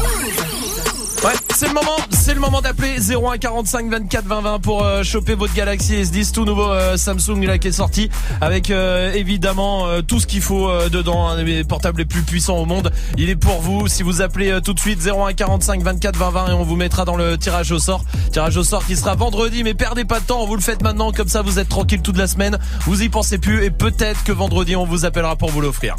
Ouais, 1.26 1.32
c'est 1.56 1.66
le 1.66 1.74
moment, 1.74 1.96
c'est 2.10 2.34
le 2.34 2.40
moment 2.40 2.60
d'appeler 2.60 3.00
01 3.00 3.38
45 3.38 3.90
24 3.90 4.26
20 4.26 4.40
20 4.42 4.58
pour 4.60 4.84
euh, 4.84 5.02
choper 5.02 5.34
votre 5.34 5.54
Galaxy 5.54 5.94
S10 5.94 6.30
tout 6.30 6.44
nouveau 6.44 6.70
euh, 6.70 6.96
Samsung 6.96 7.44
là 7.44 7.58
qui 7.58 7.66
est 7.66 7.72
sorti 7.72 8.10
avec 8.40 8.70
euh, 8.70 9.12
évidemment 9.12 9.88
tout 10.06 10.20
ce 10.20 10.28
qu'il 10.28 10.40
faut 10.40 10.70
dedans, 10.88 11.26
un 11.26 11.42
des 11.42 11.64
portables 11.64 11.98
les 11.98 12.04
plus 12.04 12.22
puissants 12.22 12.58
au 12.58 12.64
monde. 12.64 12.92
Il 13.18 13.28
est 13.28 13.34
pour 13.34 13.60
vous 13.60 13.88
si 13.88 14.04
vous 14.04 14.22
appelez 14.22 14.60
tout 14.64 14.72
de 14.72 14.78
suite 14.78 15.04
01 15.04 15.32
45 15.32 15.82
24 15.82 16.16
20 16.16 16.30
20 16.30 16.46
et 16.46 16.52
on 16.52 16.62
vous 16.62 16.76
mettra 16.76 17.04
dans 17.04 17.16
le 17.16 17.36
tirage 17.36 17.72
au 17.72 17.80
sort. 17.80 18.04
Tirage 18.30 18.56
au 18.56 18.62
sort 18.62 18.86
qui 18.86 18.94
sera 18.94 19.16
vendredi 19.16 19.64
mais 19.64 19.74
perdez 19.74 20.04
pas 20.04 20.20
de 20.20 20.26
temps, 20.26 20.46
vous 20.46 20.54
le 20.54 20.62
faites 20.62 20.82
maintenant 20.84 21.10
comme 21.10 21.28
ça 21.28 21.42
vous 21.42 21.58
êtes 21.58 21.68
tranquille 21.68 22.02
toute 22.02 22.18
la 22.18 22.28
semaine. 22.28 22.56
Vous 22.82 23.02
y 23.02 23.08
pensez 23.08 23.38
plus 23.38 23.64
et 23.64 23.70
peut-être 23.70 24.22
que 24.22 24.30
vendredi 24.30 24.76
on 24.76 24.84
vous 24.84 25.04
appellera 25.04 25.34
pour 25.34 25.50
vous 25.50 25.60
l'offrir. 25.60 25.96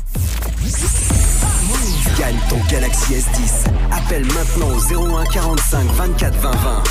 Gagne 2.15 2.37
ton 2.49 2.57
Galaxy 2.69 3.13
S10. 3.15 3.65
Appelle 3.91 4.25
maintenant 4.25 4.67
au 4.69 5.17
01 5.19 5.25
45 5.25 5.85
24 5.93 6.35
20 6.39 6.51
20. 6.51 6.83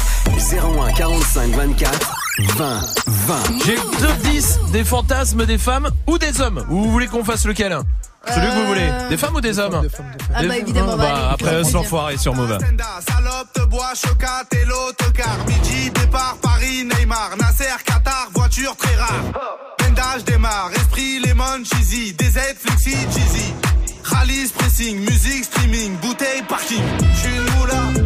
01 0.88 0.92
45 0.92 1.50
24 1.52 2.16
20 2.56 2.80
20. 3.06 3.36
J'ai 3.64 3.74
le 3.76 3.80
top 4.00 4.16
10 4.24 4.58
des 4.72 4.84
fantasmes 4.84 5.46
des 5.46 5.58
femmes 5.58 5.90
ou 6.06 6.18
des 6.18 6.40
hommes. 6.40 6.64
Vous 6.68 6.90
voulez 6.90 7.06
qu'on 7.06 7.24
fasse 7.24 7.44
lequel 7.46 7.76
Celui 8.28 8.46
que 8.48 8.54
vous 8.54 8.66
voulez. 8.66 8.90
Des 9.08 9.16
femmes 9.16 9.34
ou 9.36 9.40
des 9.40 9.58
hommes? 9.58 9.88
Ah 10.34 10.42
Des- 10.42 10.48
bah, 10.48 10.56
évidemment, 10.58 10.96
Bah, 10.96 11.04
bah, 11.04 11.28
après, 11.32 11.64
sans 11.64 11.78
l'enfoiré 11.78 12.16
sur 12.18 12.34
Move. 12.34 12.58
Salope, 12.58 13.52
te 13.54 13.62
bois, 13.64 13.92
chocat 13.94 14.44
et 14.52 14.64
l'autocar. 14.64 15.38
Midi, 15.46 15.90
départ, 15.90 16.36
Paris, 16.42 16.84
Neymar. 16.84 17.30
Nasser, 17.38 17.64
Qatar, 17.84 18.28
voiture 18.34 18.76
très 18.76 18.94
rare. 18.96 19.22
Bendage 19.80 20.24
démarre, 20.24 20.70
esprit, 20.76 21.20
lemon, 21.20 21.64
cheesy. 21.64 22.12
DZ, 22.12 22.38
flexi, 22.60 22.92
cheesy. 23.12 23.54
Rallye, 24.06 24.46
pressing, 24.52 24.98
musique, 25.00 25.44
streaming, 25.44 25.96
bouteille, 26.00 26.42
parking. 26.48 26.82
Moula, 26.82 27.12
t'es 27.22 27.28
une 27.28 27.58
moula. 27.58 28.05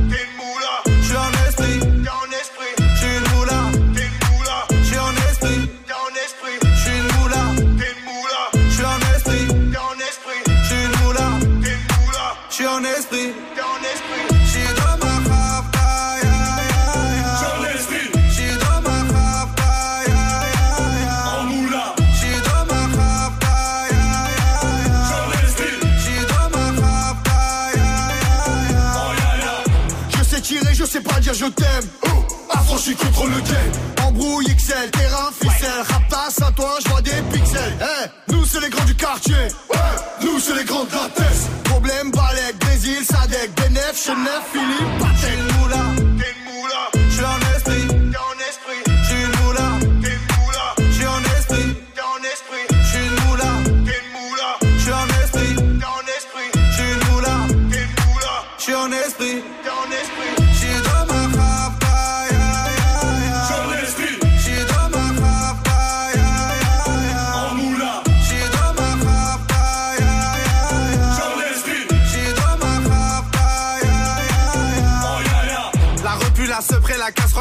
Je 31.32 31.46
t'aime. 31.46 31.88
Affranchi 32.50 32.94
contre 32.94 33.26
le 33.26 33.40
game. 33.40 34.06
Embrouille 34.06 34.46
XL, 34.46 34.90
terrain, 34.90 35.30
ficelle. 35.32 35.82
Raptasse 35.88 36.42
à 36.42 36.50
toi, 36.52 36.76
je 36.84 36.88
vois 36.90 37.00
des 37.02 37.10
pixels. 37.32 37.74
Eh, 37.80 38.32
nous 38.32 38.44
c'est 38.44 38.60
les 38.60 38.70
grands 38.70 38.84
du 38.84 38.94
quartier. 38.94 39.34
Nous 40.22 40.40
c'est 40.40 40.54
les 40.56 40.64
grands 40.64 40.84
de 40.84 40.90
la. 40.92 41.30
Problème, 41.64 42.10
Balek, 42.10 42.58
Brésil, 42.58 43.04
Sadek, 43.04 43.54
Benef, 43.56 44.04
Chenef, 44.04 44.42
Philippe, 44.52 45.02
une 45.32 45.56
moula, 45.58 45.84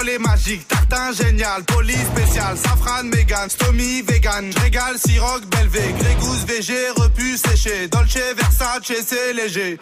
est 0.07 0.19
magique. 0.19 0.67
Tartin 0.67 1.11
génial, 1.11 1.63
police 1.63 2.05
spécial, 2.15 2.57
safran, 2.57 3.03
mégan, 3.03 3.49
stomy, 3.49 4.01
vegan. 4.03 4.51
Régal, 4.61 4.97
siroc, 4.97 5.45
belvé, 5.47 5.93
grégousse, 5.99 6.45
VG, 6.45 6.73
repu, 6.95 7.37
séché. 7.37 7.87
Dolce, 7.89 8.19
Versace, 8.37 8.93
c'est 9.05 9.33
léger. 9.33 9.77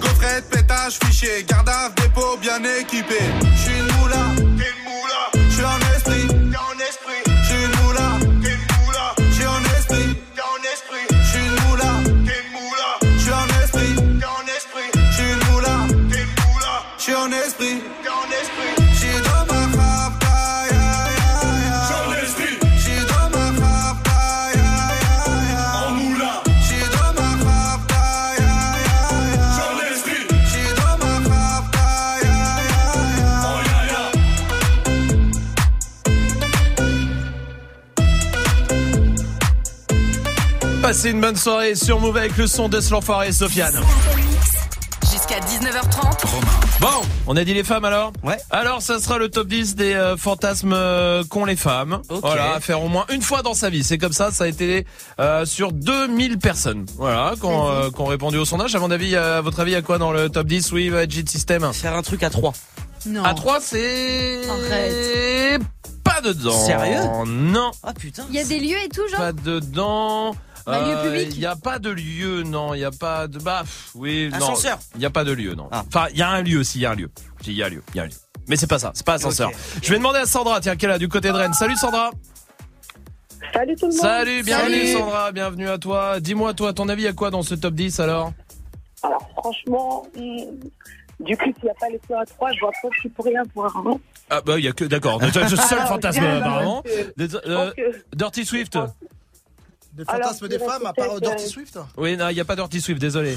Gaufrette, 0.00 0.50
pétage, 0.50 0.98
fichier, 1.04 1.44
garde 1.48 1.70
dépôt 1.96 2.36
bien 2.40 2.60
équipé. 2.80 3.18
J'suis 3.56 3.78
une 3.78 3.96
moula, 3.96 4.24
t'es 4.36 4.68
une 4.72 4.82
moula. 4.84 5.22
J'suis 5.50 5.64
en 5.64 5.78
esprit, 5.96 6.26
t'es 6.28 6.58
en 6.58 6.78
esprit. 6.88 7.22
J'suis 7.44 7.64
une 7.64 7.76
moula, 7.82 8.08
t'es 8.42 8.50
une 8.50 8.66
moula. 8.84 9.14
J'suis 9.30 9.46
en 9.46 9.62
esprit, 9.78 10.16
t'es 10.34 10.42
en 10.42 10.60
esprit. 10.72 11.06
J'suis 11.24 11.46
une 11.46 11.68
moula, 11.68 11.90
t'es 12.26 12.36
une 12.42 12.50
moula. 12.52 12.88
J'suis 13.18 13.32
en 13.32 13.48
esprit, 13.62 13.94
t'es 14.20 14.26
en 14.26 14.44
esprit. 14.56 14.90
J'suis 15.12 15.30
une 15.32 15.52
moula, 15.52 15.74
t'es 16.10 16.18
une 16.18 16.34
moula. 16.44 16.74
J'suis 16.98 17.14
en 17.14 17.30
esprit. 17.32 17.80
Passez 40.92 41.08
une 41.08 41.22
bonne 41.22 41.36
soirée 41.36 41.74
sur 41.74 41.98
Move 42.00 42.18
avec 42.18 42.36
le 42.36 42.46
son 42.46 42.68
de 42.68 42.78
l'enfoiré 42.90 43.28
et 43.28 43.32
Sofiane. 43.32 43.74
Jusqu'à 45.10 45.40
19h30. 45.40 46.26
Bon, 46.82 46.86
on 47.26 47.34
a 47.34 47.44
dit 47.44 47.54
les 47.54 47.64
femmes 47.64 47.86
alors 47.86 48.12
Ouais. 48.22 48.36
Alors 48.50 48.82
ça 48.82 48.98
sera 48.98 49.16
le 49.16 49.30
top 49.30 49.48
10 49.48 49.74
des 49.74 49.94
euh, 49.94 50.18
fantasmes 50.18 50.74
euh, 50.74 51.24
qu'ont 51.24 51.46
les 51.46 51.56
femmes. 51.56 52.02
Voilà, 52.10 52.56
à 52.56 52.60
faire 52.60 52.82
au 52.82 52.88
moins 52.88 53.06
une 53.10 53.22
fois 53.22 53.40
dans 53.40 53.54
sa 53.54 53.70
vie. 53.70 53.84
C'est 53.84 53.96
comme 53.96 54.12
ça, 54.12 54.30
ça 54.32 54.44
a 54.44 54.48
été 54.48 54.86
euh, 55.18 55.46
sur 55.46 55.72
2000 55.72 56.36
personnes. 56.36 56.84
Voilà, 56.98 57.36
qui 57.40 57.46
ont, 57.46 57.70
euh, 57.70 57.88
qui 57.88 57.98
ont 57.98 58.04
répondu 58.04 58.36
au 58.36 58.44
sondage. 58.44 58.74
À 58.74 58.78
mon 58.78 58.90
avis, 58.90 59.16
à 59.16 59.40
votre 59.40 59.60
avis, 59.60 59.74
à 59.74 59.80
quoi 59.80 59.96
dans 59.96 60.12
le 60.12 60.28
top 60.28 60.46
10 60.46 60.72
Oui, 60.72 60.92
Jit 61.08 61.24
System. 61.26 61.72
Faire 61.72 61.96
un 61.96 62.02
truc 62.02 62.22
à 62.22 62.28
3. 62.28 62.52
Non. 63.06 63.24
À 63.24 63.32
3, 63.32 63.60
c'est... 63.62 64.42
Arrête. 64.46 65.62
Pas 66.04 66.20
dedans. 66.20 66.66
Sérieux? 66.66 67.00
Non. 67.26 67.70
Ah 67.82 67.94
putain. 67.94 68.24
Il 68.28 68.36
y 68.36 68.40
a 68.40 68.44
des 68.44 68.60
lieux 68.60 68.76
et 68.84 68.90
tout, 68.90 69.08
genre? 69.08 69.20
Pas 69.20 69.32
dedans. 69.32 70.36
Lieu 70.66 71.02
public 71.02 71.28
Il 71.32 71.38
n'y 71.38 71.46
a 71.46 71.56
pas 71.56 71.78
de 71.78 71.90
lieu, 71.90 72.42
non. 72.42 72.74
Il 72.74 72.78
n'y 72.78 72.84
a 72.84 72.90
pas 72.90 73.26
de. 73.26 73.38
Bah, 73.38 73.60
pff, 73.62 73.90
oui, 73.94 74.28
non. 74.30 74.36
Ascenseur. 74.36 74.78
Il 74.94 75.00
n'y 75.00 75.06
a 75.06 75.10
pas 75.10 75.24
de 75.24 75.32
lieu, 75.32 75.54
non. 75.54 75.68
Ah. 75.70 75.84
Enfin, 75.86 76.06
il 76.10 76.18
y 76.18 76.22
a 76.22 76.28
un 76.30 76.42
lieu, 76.42 76.62
si, 76.62 76.78
il 76.78 76.82
y 76.82 76.86
a 76.86 76.92
un 76.92 76.94
lieu. 76.94 77.10
Il 77.46 77.52
y 77.52 77.62
a 77.62 77.66
un 77.66 77.70
lieu, 77.70 77.82
il 77.94 77.96
y 77.96 78.00
a 78.00 78.04
un 78.04 78.06
lieu. 78.06 78.12
Mais 78.48 78.56
c'est 78.56 78.66
pas 78.66 78.78
ça, 78.78 78.92
c'est 78.94 79.06
pas 79.06 79.14
ascenseur. 79.14 79.48
Ok. 79.50 79.54
Je 79.82 79.90
vais 79.90 79.98
demander 79.98 80.18
à 80.18 80.26
Sandra, 80.26 80.60
tiens, 80.60 80.76
qu'elle 80.76 80.90
est 80.90 80.94
là, 80.94 80.98
du 80.98 81.08
côté 81.08 81.28
de 81.28 81.34
Rennes. 81.34 81.54
Salut 81.54 81.76
Sandra. 81.76 82.10
Salut 83.52 83.76
tout 83.76 83.86
le 83.86 83.92
monde. 83.92 84.00
Salut, 84.00 84.42
bienvenue 84.42 84.74
Salut. 84.74 84.92
Sandra, 84.92 85.32
bienvenue 85.32 85.68
à 85.68 85.78
toi. 85.78 86.20
Dis-moi, 86.20 86.54
toi, 86.54 86.72
ton 86.72 86.88
avis 86.88 87.06
à 87.06 87.12
quoi 87.12 87.30
dans 87.30 87.42
ce 87.42 87.54
top 87.54 87.74
10 87.74 88.00
alors? 88.00 88.32
Alors 89.02 89.28
franchement, 89.36 90.06
hmm, 90.16 91.24
du 91.24 91.36
coup, 91.36 91.44
s'il 91.44 91.64
n'y 91.64 91.70
a 91.70 91.74
pas 91.74 91.88
les 91.88 92.00
soirs 92.06 92.20
à 92.20 92.26
3, 92.26 92.52
je 92.52 92.60
vois 92.60 92.70
pas 92.70 92.88
que 92.88 92.94
je 92.94 93.00
suis 93.00 93.08
pour 93.08 93.24
rien 93.24 93.42
voir. 93.54 93.76
Hein. 93.76 93.98
Ah, 94.30 94.40
bah, 94.44 94.58
il 94.58 94.64
y 94.64 94.68
a 94.68 94.72
que. 94.72 94.84
D'accord, 94.84 95.20
le 95.22 95.30
seul 95.30 95.44
Alors, 95.44 95.88
fantasme 95.88 96.24
apparemment. 96.24 96.82
Des- 97.16 97.34
euh, 97.46 97.72
Dirty 98.14 98.44
Swift. 98.46 98.78
Des 99.92 100.04
Alors, 100.08 100.28
fantasmes 100.28 100.48
des 100.48 100.58
femmes 100.58 100.86
à 100.86 100.92
part 100.92 101.08
peut-être, 101.08 101.20
Dirty 101.20 101.44
euh, 101.44 101.48
Swift 101.48 101.78
Oui, 101.96 102.16
non, 102.16 102.28
il 102.30 102.34
n'y 102.34 102.40
a 102.40 102.44
pas 102.44 102.56
Dirty 102.56 102.80
Swift, 102.80 103.00
désolé. 103.00 103.36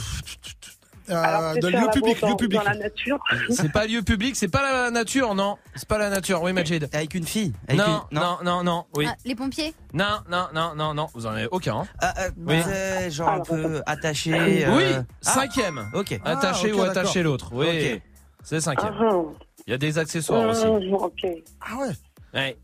Alors, 1.07 1.41
euh, 1.41 1.55
De 1.55 1.67
lieu 1.67 1.87
public, 1.93 2.19
dans, 2.21 2.29
lieu 2.29 2.35
public. 2.35 2.59
Dans 2.63 2.69
la 2.69 2.77
nature. 2.77 3.19
C'est 3.49 3.71
pas 3.71 3.85
lieu 3.85 4.01
public, 4.01 4.35
c'est 4.35 4.47
pas 4.47 4.63
la 4.63 4.89
nature, 4.89 5.35
non. 5.35 5.57
C'est 5.75 5.87
pas 5.87 5.97
la 5.99 6.09
nature, 6.09 6.41
oui, 6.41 6.51
Majid. 6.53 6.89
Avec 6.93 7.13
une 7.13 7.25
fille 7.27 7.53
Avec 7.67 7.79
Non, 7.79 8.05
une- 8.09 8.17
non, 8.19 8.37
non, 8.43 8.63
non, 8.63 8.85
oui. 8.95 9.05
Ah, 9.07 9.13
Les 9.23 9.35
pompiers 9.35 9.73
Non, 9.93 10.19
non, 10.31 10.47
non, 10.55 10.73
non, 10.75 10.93
non, 10.95 11.07
vous 11.13 11.27
en 11.27 11.31
avez 11.31 11.47
aucun. 11.51 11.81
hein. 11.81 11.87
Ah, 12.01 12.13
ah, 12.17 12.27
Oui. 12.37 12.57
genre 13.11 13.29
un 13.29 13.39
peu 13.41 13.81
attaché. 13.85 14.31
Oui, 14.33 14.63
euh, 14.63 15.03
ah, 15.25 15.29
cinquième. 15.33 15.89
Ok. 15.93 16.19
Attacher 16.25 16.71
ok, 16.71 16.79
ou 16.79 16.81
attacher 16.83 17.19
d'accord. 17.19 17.23
l'autre. 17.31 17.49
Oui, 17.53 18.01
c'est 18.43 18.61
cinquième. 18.61 18.93
Ah, 18.99 19.21
Il 19.67 19.71
y 19.71 19.73
a 19.73 19.77
des 19.77 19.97
accessoires 19.99 20.49
aussi. 20.49 20.65
hum, 20.65 20.91
ok. 20.93 21.27
Ah 21.61 21.75
ouais 21.77 21.87
Ouais. 22.33 22.57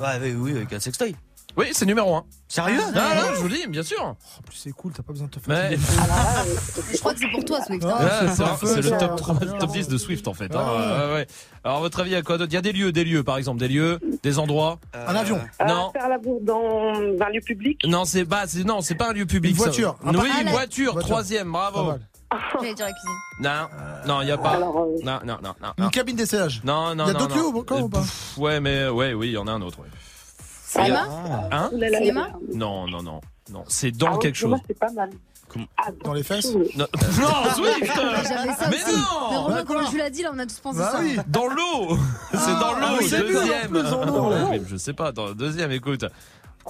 Ouais, 0.00 0.18
oui, 0.22 0.34
oui, 0.36 0.56
avec 0.56 0.72
un 0.72 0.78
sextoy. 0.80 1.16
Oui, 1.56 1.66
c'est 1.72 1.86
numéro 1.86 2.14
un. 2.14 2.24
Sérieux 2.48 2.76
Non, 2.94 3.00
non, 3.00 3.34
je 3.34 3.40
vous 3.40 3.48
dis, 3.48 3.66
bien 3.68 3.82
sûr. 3.82 4.02
En 4.02 4.14
plus, 4.46 4.56
c'est 4.56 4.72
cool, 4.72 4.92
t'as 4.92 5.02
pas 5.02 5.12
besoin 5.12 5.26
de 5.28 5.32
te 5.32 5.38
Mais- 5.48 5.76
fatiguer. 5.76 5.82
Ah 5.98 6.06
là, 6.06 6.14
là, 6.16 6.44
euh, 6.46 6.82
Je 6.92 6.98
crois 6.98 7.14
que 7.14 7.18
c'est 7.20 7.30
pour 7.30 7.44
toi, 7.44 7.60
Swift. 7.66 7.84
Hein. 7.84 7.94
Ah, 7.98 8.56
c'est 8.60 8.82
le 8.82 8.98
top 8.98 9.16
3, 9.16 9.34
le 9.40 9.58
top 9.58 9.70
10 9.72 9.88
de 9.88 9.96
Swift 9.98 10.28
en 10.28 10.34
fait. 10.34 10.54
hein. 10.54 10.58
Ouais. 10.64 11.06
Ouais, 11.08 11.14
ouais. 11.14 11.26
Alors, 11.64 11.80
votre 11.80 12.00
avis 12.00 12.14
à 12.14 12.22
quoi 12.22 12.36
d'autre? 12.38 12.50
Il 12.52 12.54
y 12.54 12.58
a 12.58 12.62
des 12.62 12.72
lieux, 12.72 12.92
des 12.92 13.04
lieux, 13.04 13.24
par 13.24 13.38
exemple, 13.38 13.58
des 13.58 13.68
lieux, 13.68 13.98
des 14.22 14.38
endroits? 14.38 14.78
Un 14.94 15.14
avion. 15.16 15.40
euh, 15.62 15.64
Non. 15.66 15.90
Faire 15.92 16.08
l'amour 16.08 16.40
dans 16.42 16.92
un 16.94 17.30
lieu 17.30 17.40
public? 17.40 17.80
Non, 17.86 18.04
c'est 18.04 18.24
bah, 18.24 18.42
c'est 18.46 18.64
non, 18.64 18.80
c'est 18.82 18.94
pas 18.94 19.10
un 19.10 19.12
lieu 19.14 19.26
public. 19.26 19.52
Une 19.52 19.58
ça. 19.58 19.64
voiture. 19.64 19.96
Un 20.04 20.14
Oui, 20.14 20.26
une 20.26 20.32
Ah, 20.40 20.42
la- 20.44 20.50
voiture. 20.52 20.92
Voiture. 20.92 21.08
Troisième, 21.08 21.52
Pas 21.52 21.70
bravo. 21.70 21.90
mal. 21.92 22.00
J'allais 22.60 22.74
dire 22.74 22.86
la 22.86 22.92
cuisine. 22.92 23.16
Non, 23.40 23.68
non, 24.14 24.22
il 24.22 24.28
y 24.28 24.30
a 24.32 24.36
pas. 24.38 24.50
Alors, 24.50 24.78
euh, 24.78 24.96
Non, 25.04 25.18
non, 25.24 25.38
non, 25.42 25.54
non. 25.62 25.68
non. 25.78 25.84
Une 25.86 25.90
cabine 25.90 26.16
d'essayage. 26.16 26.60
Non, 26.64 26.94
non, 26.94 27.04
Il 27.04 27.06
y 27.06 27.10
a 27.10 27.12
non, 27.14 27.18
d'autres 27.20 27.36
non. 27.36 27.52
lieux 27.52 27.58
encore 27.60 27.82
ou 27.84 27.88
pas? 27.88 28.00
Pff, 28.00 28.34
Ouais, 28.36 28.60
mais 28.60 28.88
ouais, 28.88 29.14
oui, 29.14 29.28
il 29.28 29.32
y 29.32 29.38
en 29.38 29.46
a 29.46 29.52
un 29.52 29.62
autre. 29.62 29.78
ouais. 29.80 29.86
Cinéma 30.76 31.08
Hein 31.52 31.70
Cinéma 31.72 32.28
Non, 32.54 32.86
non, 32.86 33.02
non, 33.02 33.20
non. 33.50 33.64
C'est 33.68 33.90
dans 33.92 34.06
Ah 34.08 34.12
ouais, 34.14 34.18
quelque 34.18 34.36
chose. 34.36 34.56
c'est 34.66 34.78
pas 34.78 34.92
mal. 34.92 35.10
Ah, 35.78 35.88
Dans 36.04 36.12
les 36.12 36.22
fesses 36.22 36.52
Non, 36.54 36.60
non 36.76 36.86
Swift 37.54 37.86
ça 37.94 38.68
Mais 38.68 38.76
aussi. 38.76 38.92
Mais 38.92 38.92
non 39.30 39.42
Romain, 39.44 39.64
quand 39.64 39.84
tu 39.88 39.96
l'as 39.96 40.10
dit, 40.10 40.22
là, 40.22 40.30
on 40.34 40.38
a 40.38 40.44
tous 40.44 40.58
pensé 40.60 40.78
Bah 40.78 40.90
ça. 40.92 40.98
oui. 41.00 41.16
Dans 41.28 41.46
l'eau 41.46 41.96
C'est 42.32 42.38
dans 42.58 42.74
ah 42.74 42.80
l'eau, 42.80 42.98
deuxième 43.00 43.70
dans 43.72 44.04
l'eau. 44.04 44.48
Ouais, 44.50 44.60
Je 44.66 44.76
sais 44.76 44.92
pas, 44.92 45.12
dans 45.12 45.28
le 45.28 45.34
deuxième, 45.34 45.70
écoute. 45.72 46.04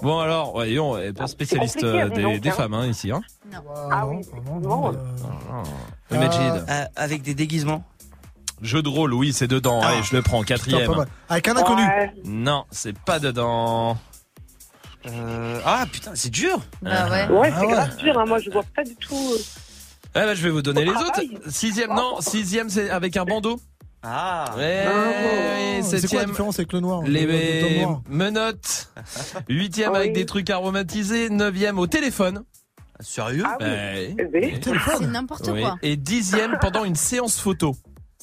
Bon 0.02 0.18
alors, 0.20 0.52
voyons, 0.52 0.96
elle 0.98 1.06
est 1.08 1.12
pas 1.14 1.26
spécialiste 1.26 1.82
euh, 1.82 2.10
des, 2.10 2.38
des 2.38 2.50
femmes 2.50 2.74
hein, 2.74 2.86
ici. 2.86 3.10
Hein. 3.10 3.22
Ah 3.90 4.06
oui, 4.06 4.18
effectivement. 4.20 4.92
Le 6.10 6.18
Majid. 6.18 6.64
Euh, 6.68 6.84
avec 6.96 7.22
des 7.22 7.34
déguisements. 7.34 7.82
Jeu 8.62 8.82
de 8.82 8.88
rôle, 8.88 9.12
oui, 9.14 9.32
c'est 9.32 9.46
dedans. 9.48 9.80
Allez, 9.82 10.02
je 10.02 10.16
le 10.16 10.22
prends, 10.22 10.42
quatrième. 10.42 10.90
Avec 11.28 11.48
un 11.48 11.56
inconnu. 11.56 11.82
Ouais. 11.82 12.12
Non, 12.24 12.64
c'est 12.70 12.98
pas 12.98 13.18
dedans. 13.18 13.98
Euh, 15.06 15.60
ah 15.64 15.84
putain, 15.92 16.12
c'est 16.14 16.30
dur. 16.30 16.60
Bah 16.82 17.08
ouais. 17.10 17.28
Ouais, 17.28 17.50
Ah 17.54 17.60
c'est 17.60 17.66
ouais. 17.66 17.72
grave 17.72 17.96
dur, 17.98 18.18
hein. 18.18 18.24
moi 18.26 18.38
je 18.38 18.50
vois 18.50 18.64
pas 18.74 18.82
du 18.82 18.96
tout. 18.96 19.14
euh, 19.14 19.38
Eh 20.16 20.20
ben, 20.20 20.34
je 20.34 20.42
vais 20.42 20.50
vous 20.50 20.62
donner 20.62 20.80
Au 20.80 20.84
les 20.84 20.92
travail. 20.92 21.30
autres. 21.36 21.50
Sixième, 21.50 21.90
non, 21.94 22.20
sixième, 22.20 22.68
c'est 22.70 22.90
avec 22.90 23.16
un 23.16 23.24
bandeau. 23.24 23.60
Ah. 24.02 24.52
Ouais, 24.56 24.84
Ah. 24.86 24.90
oui, 24.90 25.82
C'est 25.82 25.90
quoi 25.90 25.92
la 25.92 26.00
septième. 26.00 26.26
différence 26.30 26.58
avec 26.58 26.72
le 26.72 26.80
noir 26.80 27.02
Le- 27.02 27.08
le- 27.08 27.20
le 27.20 27.26
Les 27.26 27.82
noir? 27.82 28.00
menottes. 28.08 28.88
Huitième 29.48 29.90
Oui. 29.92 29.96
avec 29.96 30.12
des 30.12 30.26
trucs 30.26 30.50
aromatisés. 30.50 31.28
Neuvième 31.30 31.78
au 31.78 31.86
téléphone. 31.86 32.42
Sérieux? 33.00 33.44
Ah 33.46 33.58
oui. 33.60 33.66
Ouais. 33.66 34.16
Eh 34.18 34.24
ben, 34.24 34.60
C'est 34.98 35.06
n'importe 35.06 35.48
Oui. 35.52 35.60
quoi. 35.60 35.76
Et 35.82 35.96
dixième 35.96 36.56
pendant 36.60 36.84
une 36.84 36.96
séance 36.96 37.38
photo. 37.38 37.76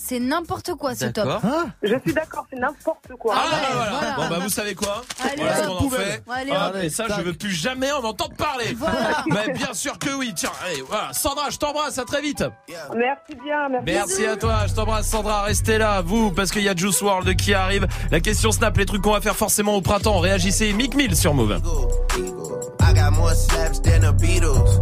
C'est 0.06 0.20
n'importe 0.20 0.74
quoi 0.76 0.96
ce 0.96 1.06
top. 1.06 1.30
Hein 1.46 1.68
Je 1.82 1.96
suis 2.04 2.14
d'accord, 2.14 2.46
c'est 2.52 2.60
n'importe 2.60 3.08
quoi. 3.18 3.36
Ah 3.38 3.44
Ah, 3.46 3.56
ouais, 3.56 3.68
voilà. 3.74 3.92
voilà. 3.92 4.16
Bon 4.18 4.36
bah 4.36 4.40
vous 4.44 4.50
savez 4.50 4.76
quoi 4.76 5.02
Allez, 5.24 5.36
Voilà 5.42 5.56
ce 5.64 5.68
qu'on 5.68 5.86
en 5.86 5.90
fait. 5.90 6.24
Allez, 6.30 6.52
Ah, 6.54 6.72
ça 6.90 7.06
je 7.16 7.22
veux 7.22 7.32
plus 7.34 7.52
jamais 7.52 7.90
en 7.94 8.04
entendre 8.04 8.36
parler. 8.36 8.76
Voilà. 8.78 9.24
Mais 9.28 9.54
bien 9.54 9.74
sûr 9.74 9.98
que 9.98 10.10
oui. 10.14 10.34
Tiens, 10.36 10.52
allez, 10.66 10.82
voilà. 10.82 11.14
Sandra, 11.14 11.50
je 11.50 11.58
t'embrasse. 11.58 11.98
À 12.00 12.04
très 12.04 12.22
vite. 12.22 12.44
Merci 12.68 13.36
bien, 13.46 13.70
merci. 13.70 13.86
Merci 13.86 14.26
à 14.26 14.36
toi, 14.36 14.66
je 14.68 14.74
t'embrasse 14.74 15.08
Sandra, 15.08 15.44
restez 15.44 15.78
là, 15.78 16.02
vous, 16.02 16.32
parce 16.32 16.52
qu'il 16.52 16.64
y 16.64 16.70
a 16.70 16.76
Juice 16.76 17.02
World 17.02 17.36
qui 17.38 17.54
arrive. 17.54 17.88
La 18.12 18.20
question 18.20 18.52
Snap, 18.52 18.76
les 18.78 18.86
trucs 18.86 19.02
qu'on 19.04 19.14
va 19.14 19.22
faire 19.22 19.38
forcément 19.38 19.76
au 19.76 19.82
printemps, 19.82 20.20
réagissez, 20.20 20.74
Mick 20.74 20.96
Mill 20.96 21.16
sur 21.16 21.34
Move. 21.34 21.60
I 22.82 22.94
got 22.94 23.12
more 23.12 23.34
slaps 23.34 23.82
than 23.82 24.02
the 24.02 24.14
Beatles. 24.20 24.82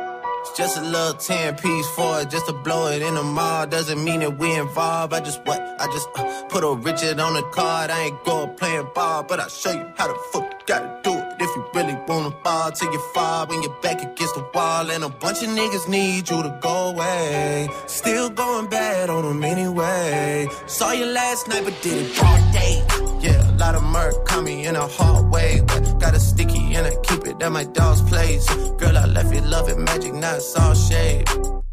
Just 0.55 0.77
a 0.77 0.81
little 0.81 1.13
10 1.13 1.55
piece 1.55 1.87
for 1.91 2.19
it, 2.21 2.29
just 2.29 2.45
to 2.47 2.53
blow 2.53 2.87
it 2.87 3.01
in 3.01 3.15
the 3.15 3.23
mall. 3.23 3.65
Doesn't 3.65 4.03
mean 4.03 4.19
that 4.19 4.37
we 4.37 4.53
involved. 4.53 5.13
I 5.13 5.21
just 5.21 5.43
what? 5.45 5.59
I 5.79 5.85
just 5.87 6.09
uh, 6.15 6.43
put 6.49 6.63
a 6.63 6.73
Richard 6.75 7.19
on 7.19 7.33
the 7.33 7.43
card. 7.51 7.89
I 7.89 8.01
ain't 8.01 8.23
going 8.25 8.53
playing 8.55 8.87
ball, 8.93 9.23
but 9.23 9.39
I'll 9.39 9.49
show 9.49 9.71
you 9.71 9.91
how 9.95 10.07
the 10.07 10.19
fuck 10.33 10.51
you 10.51 10.59
gotta 10.65 10.99
do 11.03 11.13
it. 11.13 11.30
If 11.41 11.55
you 11.55 11.65
really 11.73 11.97
wanna 12.07 12.29
ball 12.43 12.71
till 12.71 12.91
your 12.91 13.01
fall 13.15 13.47
when 13.47 13.63
you're 13.63 13.81
back 13.81 13.99
against 13.99 14.35
the 14.35 14.45
wall. 14.53 14.91
And 14.91 15.03
a 15.03 15.09
bunch 15.09 15.41
of 15.41 15.49
niggas 15.49 15.87
need 15.89 16.29
you 16.29 16.43
to 16.43 16.59
go 16.61 16.89
away. 16.89 17.67
Still 17.87 18.29
going 18.29 18.67
bad 18.67 19.09
on 19.09 19.23
them 19.23 19.43
anyway. 19.43 20.47
Saw 20.67 20.91
you 20.91 21.05
last 21.05 21.47
night, 21.47 21.63
but 21.63 21.75
did 21.81 21.97
it 22.05 22.15
broad 22.15 22.53
day. 22.53 22.83
Yeah, 23.21 23.41
a 23.49 23.53
lot 23.57 23.73
of 23.73 23.81
murk 23.83 24.23
coming 24.27 24.59
in 24.61 24.75
a 24.75 24.87
hard 24.87 25.31
way. 25.31 25.61
But 25.65 25.99
got 25.99 26.13
a 26.13 26.19
sticky 26.19 26.75
and 26.75 26.85
I 26.85 26.95
keep 27.01 27.25
it 27.25 27.41
at 27.41 27.51
my 27.51 27.63
dog's 27.63 28.03
place. 28.03 28.47
Girl, 28.77 28.95
I 28.95 29.05
left 29.05 29.33
you 29.33 29.41
love 29.41 29.75
magic, 29.79 30.13
not 30.13 30.35
it's 30.35 30.55
all 30.55 30.75
shade. 30.75 31.27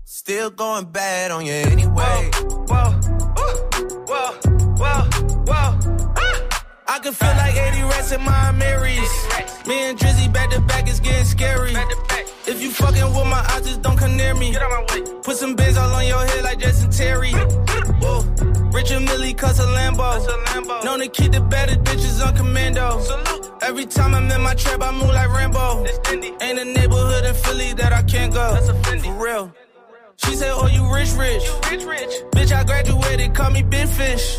Still 0.05 0.49
going 0.49 0.87
bad 0.87 1.31
on 1.31 1.45
you 1.45 1.53
anyway. 1.53 2.31
Whoa, 2.69 2.91
whoa, 3.37 3.53
whoa, 4.09 4.33
whoa, 4.79 5.03
whoa. 5.47 6.08
I 6.91 6.99
can 7.01 7.13
feel 7.13 7.29
like 7.29 7.55
80 7.55 7.83
rats 7.83 8.13
in 8.13 8.23
my 8.23 8.51
Marys. 8.53 9.13
Me 9.67 9.91
and 9.91 9.99
Drizzy 9.99 10.33
back 10.33 10.49
to 10.51 10.61
back 10.63 10.89
is 10.89 11.01
getting 11.01 11.27
scary. 11.27 11.75
If 12.47 12.63
you 12.63 12.71
fucking 12.71 13.05
with 13.05 13.27
my 13.27 13.45
eyes, 13.51 13.67
just 13.67 13.83
don't 13.83 13.99
come 13.99 14.17
near 14.17 14.35
me. 14.35 14.57
Put 15.23 15.37
some 15.37 15.55
bins 15.55 15.77
all 15.77 15.93
on 15.93 16.07
your 16.07 16.25
head 16.25 16.45
like 16.45 16.59
Jason 16.59 16.91
Terry. 16.91 17.33
Whoa. 18.01 18.23
Richard 18.73 19.01
Millie 19.03 19.35
cuss 19.35 19.59
a 19.59 19.65
Lambo. 19.65 20.85
Known 20.85 21.01
to 21.01 21.09
keep 21.09 21.33
the 21.33 21.43
better 21.43 21.77
bitches 21.77 22.27
on 22.27 22.35
commando. 22.35 23.03
Every 23.61 23.85
time 23.85 24.15
I'm 24.15 24.31
in 24.31 24.41
my 24.41 24.55
trap, 24.55 24.81
I 24.81 24.91
move 24.91 25.09
like 25.09 25.29
Rambo. 25.29 25.85
Ain't 26.41 26.59
a 26.59 26.65
neighborhood 26.65 27.27
in 27.27 27.35
Philly 27.35 27.75
that 27.75 27.93
I 27.93 28.03
can't 28.03 28.33
go. 28.33 28.57
For 29.03 29.13
real. 29.13 29.53
She 30.17 30.35
said, 30.35 30.53
Oh, 30.55 30.67
you 30.67 30.91
rich, 30.93 31.13
rich. 31.13 31.43
Bitch, 32.33 32.51
I 32.51 32.65
graduated, 32.65 33.35
call 33.35 33.51
me 33.51 33.63
Big 33.63 33.89
Fish. 33.89 34.39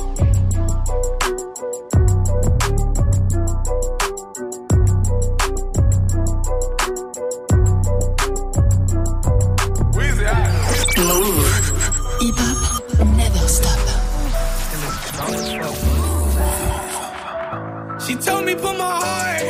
She 18.11 18.17
told 18.17 18.43
me 18.43 18.55
put 18.55 18.77
my 18.77 18.99
heart 19.03 19.40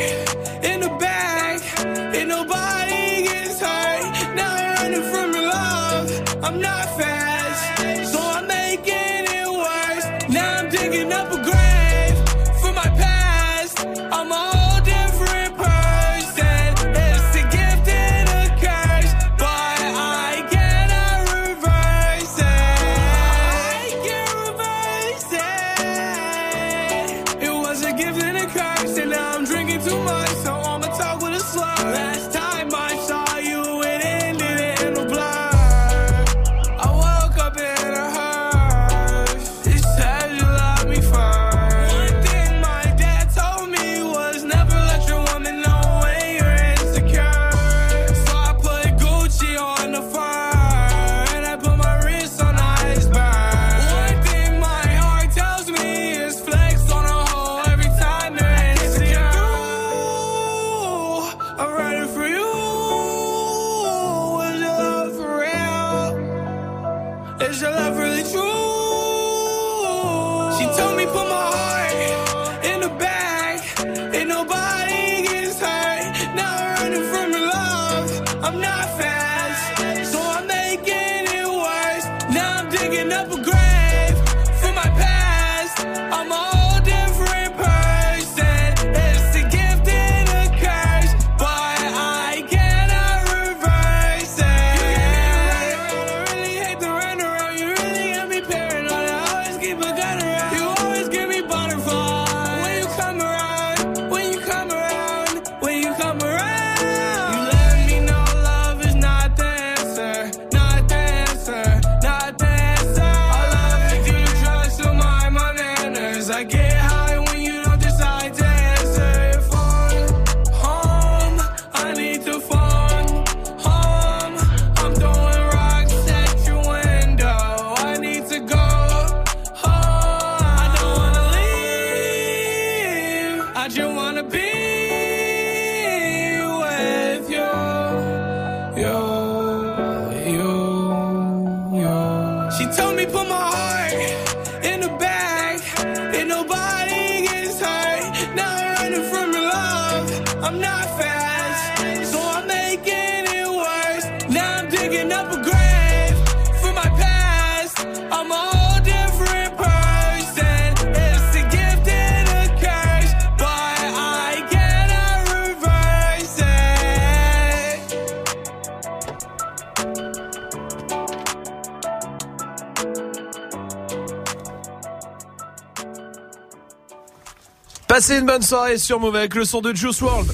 une 178.22 178.28
bonne 178.28 178.42
soirée 178.42 178.78
sur 178.78 179.00
Move 179.00 179.16
avec 179.16 179.34
le 179.34 179.44
son 179.44 179.60
de 179.60 179.74
Juice 179.74 180.00
World. 180.00 180.30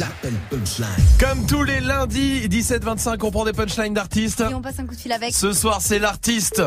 L'appel 0.00 0.32
punchline. 0.50 0.88
Comme 1.20 1.46
tous 1.46 1.62
les 1.62 1.78
lundis, 1.78 2.48
17-25, 2.48 3.24
on 3.24 3.30
prend 3.30 3.44
des 3.44 3.52
punchlines 3.52 3.94
d'artistes. 3.94 4.40
Et 4.40 4.52
on 4.52 4.60
passe 4.60 4.80
un 4.80 4.86
coup 4.86 4.96
de 4.96 5.00
fil 5.00 5.12
avec. 5.12 5.32
Ce 5.32 5.52
soir, 5.52 5.80
c'est 5.80 6.00
l'artiste 6.00 6.60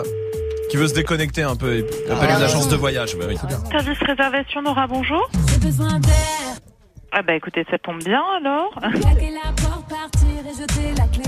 qui 0.72 0.78
veut 0.78 0.88
se 0.88 0.94
déconnecter 0.94 1.44
un 1.44 1.58
peu 1.58 1.76
et 1.76 1.80
appeler 2.10 2.30
Ah, 2.32 2.36
une 2.36 2.38
ouais. 2.38 2.44
agence 2.46 2.70
de 2.70 2.78
voyage. 2.78 3.18
Bah 3.18 3.26
oui. 3.28 3.36
Service 3.72 3.98
réservation, 4.00 4.62
Nora, 4.62 4.88
bonjour. 4.88 5.30
J'ai 5.52 5.58
besoin 5.60 6.00
d'air. 6.00 6.14
Ah 7.12 7.22
bah 7.22 7.34
écoutez, 7.34 7.66
ça 7.70 7.78
tombe 7.80 8.02
bien 8.02 8.22
alors. 8.38 8.70
La 8.82 8.90
porte, 8.92 9.90
partir 9.90 10.30
et 10.50 10.56
jeter 10.62 10.94
la 10.96 11.08
clé. 11.08 11.24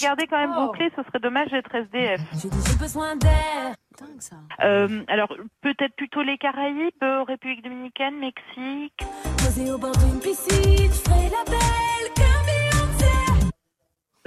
Gardez 0.00 0.24
quand 0.30 0.38
même 0.38 0.54
vos 0.54 0.70
clés, 0.72 0.88
ce 0.96 1.02
serait 1.02 1.18
dommage 1.22 1.48
d'être 1.50 1.74
SDF. 1.74 2.20
J'ai 2.40 2.76
besoin 2.78 3.14
d'air. 3.16 3.74
Dingue 3.98 4.20
ça. 4.20 4.36
Euh, 4.62 5.02
alors 5.08 5.28
peut-être 5.62 5.94
plutôt 5.96 6.22
les 6.22 6.38
Caraïbes, 6.38 6.90
euh, 7.02 7.22
République 7.24 7.62
dominicaine, 7.62 8.18
Mexique. 8.18 9.00
Posé 9.38 9.70
au 9.70 9.78
bord 9.78 9.96
d'une 9.96 10.20
piscine, 10.20 10.90
je 10.92 11.10
ferai 11.10 11.28
la 11.30 11.44
belle 11.50 12.12
comme 12.14 12.46
Beyoncé. 12.46 13.50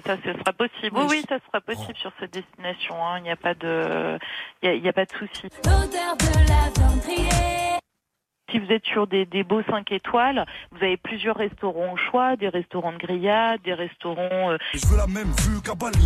Ça, 0.05 0.15
ce 0.23 0.33
sera 0.33 0.53
possible. 0.53 0.97
Oui, 0.97 1.05
oui, 1.09 1.23
ça 1.29 1.37
sera 1.47 1.61
possible 1.61 1.97
sur 1.97 2.11
cette 2.19 2.33
destination. 2.33 2.95
hein. 3.05 3.17
Il 3.17 3.23
n'y 3.23 3.31
a 3.31 3.35
pas 3.35 3.53
de, 3.53 4.17
il 4.63 4.65
y 4.65 4.69
a, 4.69 4.73
il 4.75 4.83
y 4.83 4.89
a 4.89 4.93
pas 4.93 5.05
de 5.05 5.11
souci. 5.11 5.47
L'odeur 5.65 6.15
de 6.17 6.47
la 6.47 6.69
viande 6.87 6.99
grillée. 7.01 7.77
Si 8.51 8.57
vous 8.57 8.71
êtes 8.71 8.85
sur 8.85 9.05
des, 9.05 9.27
des 9.27 9.43
beaux 9.43 9.61
5 9.61 9.91
étoiles, 9.91 10.43
vous 10.71 10.77
avez 10.77 10.97
plusieurs 10.97 11.35
restaurants 11.35 11.93
au 11.93 11.97
choix, 11.97 12.35
des 12.35 12.49
restaurants 12.49 12.93
de 12.93 12.97
grillade, 12.97 13.61
des 13.61 13.75
restaurants. 13.75 14.49
euh, 14.51 14.57
Je 14.73 14.87
veux 14.87 14.97
la 14.97 15.05
même 15.05 15.31
vue 15.43 15.61
qu'à 15.61 15.75
Bali. 15.75 15.99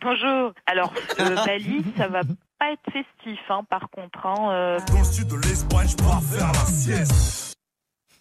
Bonjour. 0.00 0.52
Alors 0.66 0.92
euh, 1.20 1.36
Bali, 1.46 1.84
ça 1.96 2.08
va 2.08 2.20
pas 2.58 2.72
être 2.72 2.92
festif, 2.92 3.40
hein, 3.48 3.62
par 3.68 3.88
contre. 3.90 4.26
hein, 4.26 4.50
euh, 4.52 4.78
Dans 4.88 4.98
le 4.98 5.04
sud 5.04 5.28
de 5.28 5.36
l'Espagne, 5.36 5.88
je 5.88 5.96
pars 5.96 6.22
faire 6.22 6.46
la 6.52 6.66
sieste. 6.66 7.54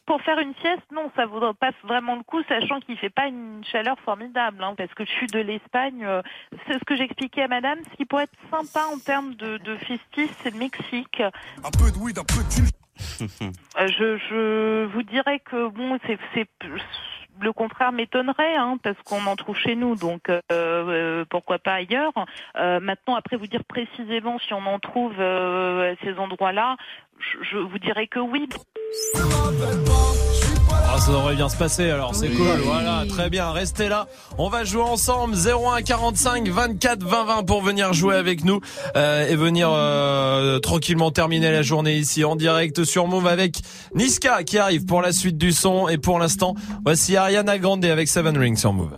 Pour 0.05 0.21
faire 0.21 0.37
une 0.39 0.53
sieste, 0.55 0.83
non, 0.93 1.09
ça 1.15 1.25
vaudrait 1.25 1.53
pas 1.53 1.71
vraiment 1.85 2.15
le 2.17 2.23
coup, 2.23 2.43
sachant 2.49 2.81
qu'il 2.81 2.97
fait 2.97 3.09
pas 3.09 3.27
une 3.27 3.63
chaleur 3.63 3.97
formidable, 4.03 4.61
hein, 4.61 4.75
parce 4.77 4.93
que 4.93 5.03
le 5.03 5.07
sud 5.07 5.31
de 5.31 5.39
l'Espagne, 5.39 6.03
euh, 6.03 6.21
c'est 6.67 6.73
ce 6.73 6.83
que 6.85 6.97
j'expliquais 6.97 7.43
à 7.43 7.47
Madame, 7.47 7.79
ce 7.89 7.95
qui 7.95 8.05
pourrait 8.05 8.23
être 8.25 8.37
sympa 8.51 8.85
en 8.93 8.99
termes 8.99 9.33
de, 9.35 9.57
de 9.59 9.77
festif, 9.77 10.29
c'est 10.43 10.51
le 10.51 10.59
Mexique. 10.59 11.21
Un 11.21 11.71
peu 11.71 11.89
de 11.89 11.97
weed, 11.97 12.17
un 12.19 12.23
peu 12.25 12.43
de. 12.43 12.67
Euh, 13.79 13.87
je, 13.87 14.17
je 14.29 14.85
vous 14.85 15.03
dirais 15.03 15.39
que 15.39 15.69
bon, 15.69 15.97
c'est 16.05 16.19
c'est 16.33 16.47
le 17.41 17.53
contraire 17.53 17.91
m'étonnerait, 17.91 18.55
hein, 18.55 18.77
parce 18.83 18.97
qu'on 19.03 19.25
en 19.25 19.35
trouve 19.35 19.57
chez 19.57 19.75
nous, 19.75 19.95
donc 19.95 20.29
euh, 20.29 20.41
euh, 20.51 21.25
pourquoi 21.29 21.59
pas 21.59 21.73
ailleurs. 21.73 22.13
Euh, 22.57 22.79
maintenant, 22.79 23.15
après 23.15 23.37
vous 23.37 23.47
dire 23.47 23.63
précisément 23.63 24.39
si 24.39 24.53
on 24.53 24.65
en 24.65 24.79
trouve 24.79 25.13
euh, 25.19 25.93
à 25.93 25.95
ces 26.03 26.17
endroits-là, 26.17 26.77
je, 27.19 27.43
je 27.43 27.57
vous 27.57 27.79
dirais 27.79 28.07
que 28.07 28.19
oui. 28.19 28.47
Ah, 30.93 30.99
ça 30.99 31.11
devrait 31.11 31.35
bien 31.35 31.49
se 31.49 31.57
passer 31.57 31.89
alors, 31.89 32.15
c'est 32.15 32.29
cool. 32.29 32.45
Voilà, 32.63 33.03
très 33.07 33.29
bien. 33.29 33.51
Restez 33.51 33.89
là. 33.89 34.07
On 34.37 34.49
va 34.49 34.63
jouer 34.63 34.83
ensemble 34.83 35.35
01 35.35 35.81
45 35.81 36.47
24 36.47 37.03
20 37.03 37.25
20 37.25 37.43
pour 37.43 37.61
venir 37.61 37.93
jouer 37.93 38.15
avec 38.15 38.43
nous 38.43 38.59
euh, 38.95 39.27
et 39.27 39.35
venir 39.35 39.69
euh, 39.71 40.59
tranquillement 40.59 41.11
terminer 41.11 41.51
la 41.51 41.61
journée 41.61 41.97
ici 41.97 42.23
en 42.23 42.35
direct 42.35 42.83
sur 42.83 43.07
Move 43.07 43.27
avec 43.27 43.61
Niska 43.95 44.43
qui 44.43 44.57
arrive 44.57 44.85
pour 44.85 45.01
la 45.01 45.11
suite 45.11 45.37
du 45.37 45.51
son 45.51 45.87
et 45.87 45.97
pour 45.97 46.19
l'instant, 46.19 46.55
voici 46.83 47.15
Ariana 47.17 47.57
Grande 47.57 47.83
avec 47.85 48.07
Seven 48.07 48.37
Rings 48.37 48.57
sur 48.57 48.73
Move. 48.73 48.97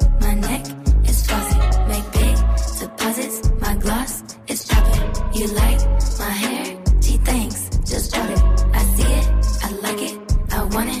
You 5.41 5.47
like 5.47 5.79
my 6.19 6.29
hair? 6.29 6.77
She 7.01 7.17
thinks, 7.17 7.69
Just 7.83 8.13
bought 8.13 8.29
it. 8.29 8.43
I 8.75 8.83
see 8.93 9.11
it. 9.11 9.27
I 9.63 9.71
like 9.81 9.99
it. 9.99 10.19
I 10.51 10.63
want 10.65 10.89
it. 10.91 11.00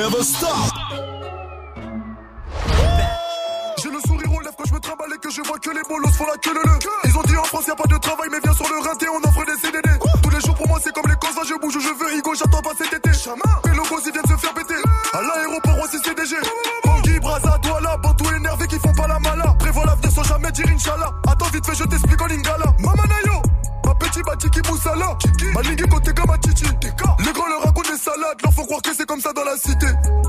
never 0.00 0.22
stop. 0.22 0.48
J'ai 3.82 3.90
le 3.90 4.00
sourire 4.06 4.32
aux 4.32 4.40
lèvres 4.40 4.56
quand 4.56 4.64
je 4.66 4.72
me 4.72 4.80
trimballe 4.80 5.12
et 5.14 5.18
que 5.18 5.30
je 5.30 5.42
vois 5.42 5.58
que 5.58 5.68
les 5.70 5.82
bolos 5.86 6.12
font 6.16 6.24
la 6.24 6.38
queue 6.38 6.54
le 6.54 6.62
le. 6.64 6.78
Ils 7.04 7.18
ont 7.18 7.22
dit 7.22 7.36
en 7.36 7.44
France 7.44 7.66
y 7.68 7.70
a 7.70 7.74
pas 7.74 7.86
de 7.86 7.98
travail 7.98 8.28
mais 8.32 8.38
viens 8.42 8.54
sur 8.54 8.66
le 8.66 8.78
rinté 8.80 9.06
on 9.10 9.20
offre 9.28 9.44
des 9.44 9.58
CDD. 9.60 9.90
Tous 10.22 10.30
les 10.30 10.40
jours 10.40 10.54
pour 10.54 10.68
moi 10.68 10.78
c'est 10.82 10.92
comme 10.94 11.06
les 11.06 11.16
cons 11.16 11.44
je 11.44 11.54
bouge 11.60 11.76
où 11.76 11.80
je 11.80 11.92
veux 12.00 12.16
Hugo 12.16 12.34
j'attends 12.34 12.62
pas 12.62 12.72
cet 12.78 12.92
été. 12.94 13.10
Mais 13.10 13.72
ils 14.06 14.12
viennent 14.12 14.24
se 14.26 14.36
faire 14.40 14.54
péter. 14.54 14.80
À 15.12 15.20
l'aéroport 15.20 15.84
aussi 15.84 15.98
CDG. 16.02 16.36
Bangui, 16.84 17.20
Braza, 17.20 17.58
Douala, 17.62 17.96
Bantou 17.98 18.24
énervé 18.34 18.66
qui 18.68 18.78
font 18.78 18.94
pas 18.94 19.06
la 19.06 19.18
mala. 19.18 19.54
Prévois 19.58 19.84
l'avenir 19.84 20.10
sans 20.10 20.24
jamais 20.24 20.50
dire 20.52 20.66
Inch'Allah. 20.74 21.10
Attends 21.28 21.50
vite 21.52 21.66
fait 21.66 21.74
je 21.74 21.84
t'explique 21.84 22.22
en 22.22 22.26
lingala. 22.26 22.72
Mamanayo. 22.78 23.42
Ma 23.84 23.94
petit 23.94 24.22
Batiki 24.22 24.60
Moussala 24.68 25.16
Malingue 25.54 25.88
côté 25.88 26.12
comme 26.14 26.30
un 26.30 26.38
Titi 26.38 26.64
Les 27.24 27.32
grands 27.32 27.48
leur 27.48 27.69
salades 28.00 28.40
Leur 28.42 28.52
faut 28.52 28.64
croire 28.64 28.82
que 28.82 28.94
c'est 28.96 29.06
comme 29.06 29.20
ça 29.20 29.32
dans 29.32 29.44
la 29.44 29.56
cité 29.56 29.86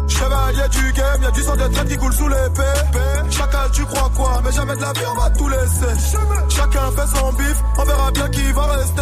Chevalier 0.07 0.67
du 0.69 0.91
game, 0.93 1.23
y'a 1.23 1.31
du 1.31 1.41
sang 1.41 1.55
de 1.55 1.67
traite 1.67 1.87
qui 1.87 1.97
coule 1.97 2.13
sous 2.13 2.27
l'épée. 2.27 3.31
Chacal, 3.31 3.71
tu 3.71 3.85
crois 3.85 4.11
quoi? 4.15 4.41
Mais 4.43 4.51
jamais 4.51 4.75
de 4.75 4.81
la 4.81 4.91
vie, 4.91 5.01
on 5.09 5.19
va 5.19 5.29
tout 5.29 5.47
laisser. 5.47 6.17
Chacun 6.49 6.91
fait 6.91 7.17
son 7.17 7.33
bif, 7.33 7.55
on 7.77 7.83
verra 7.85 8.11
bien 8.11 8.29
qui 8.29 8.51
va 8.51 8.65
rester. 8.67 9.01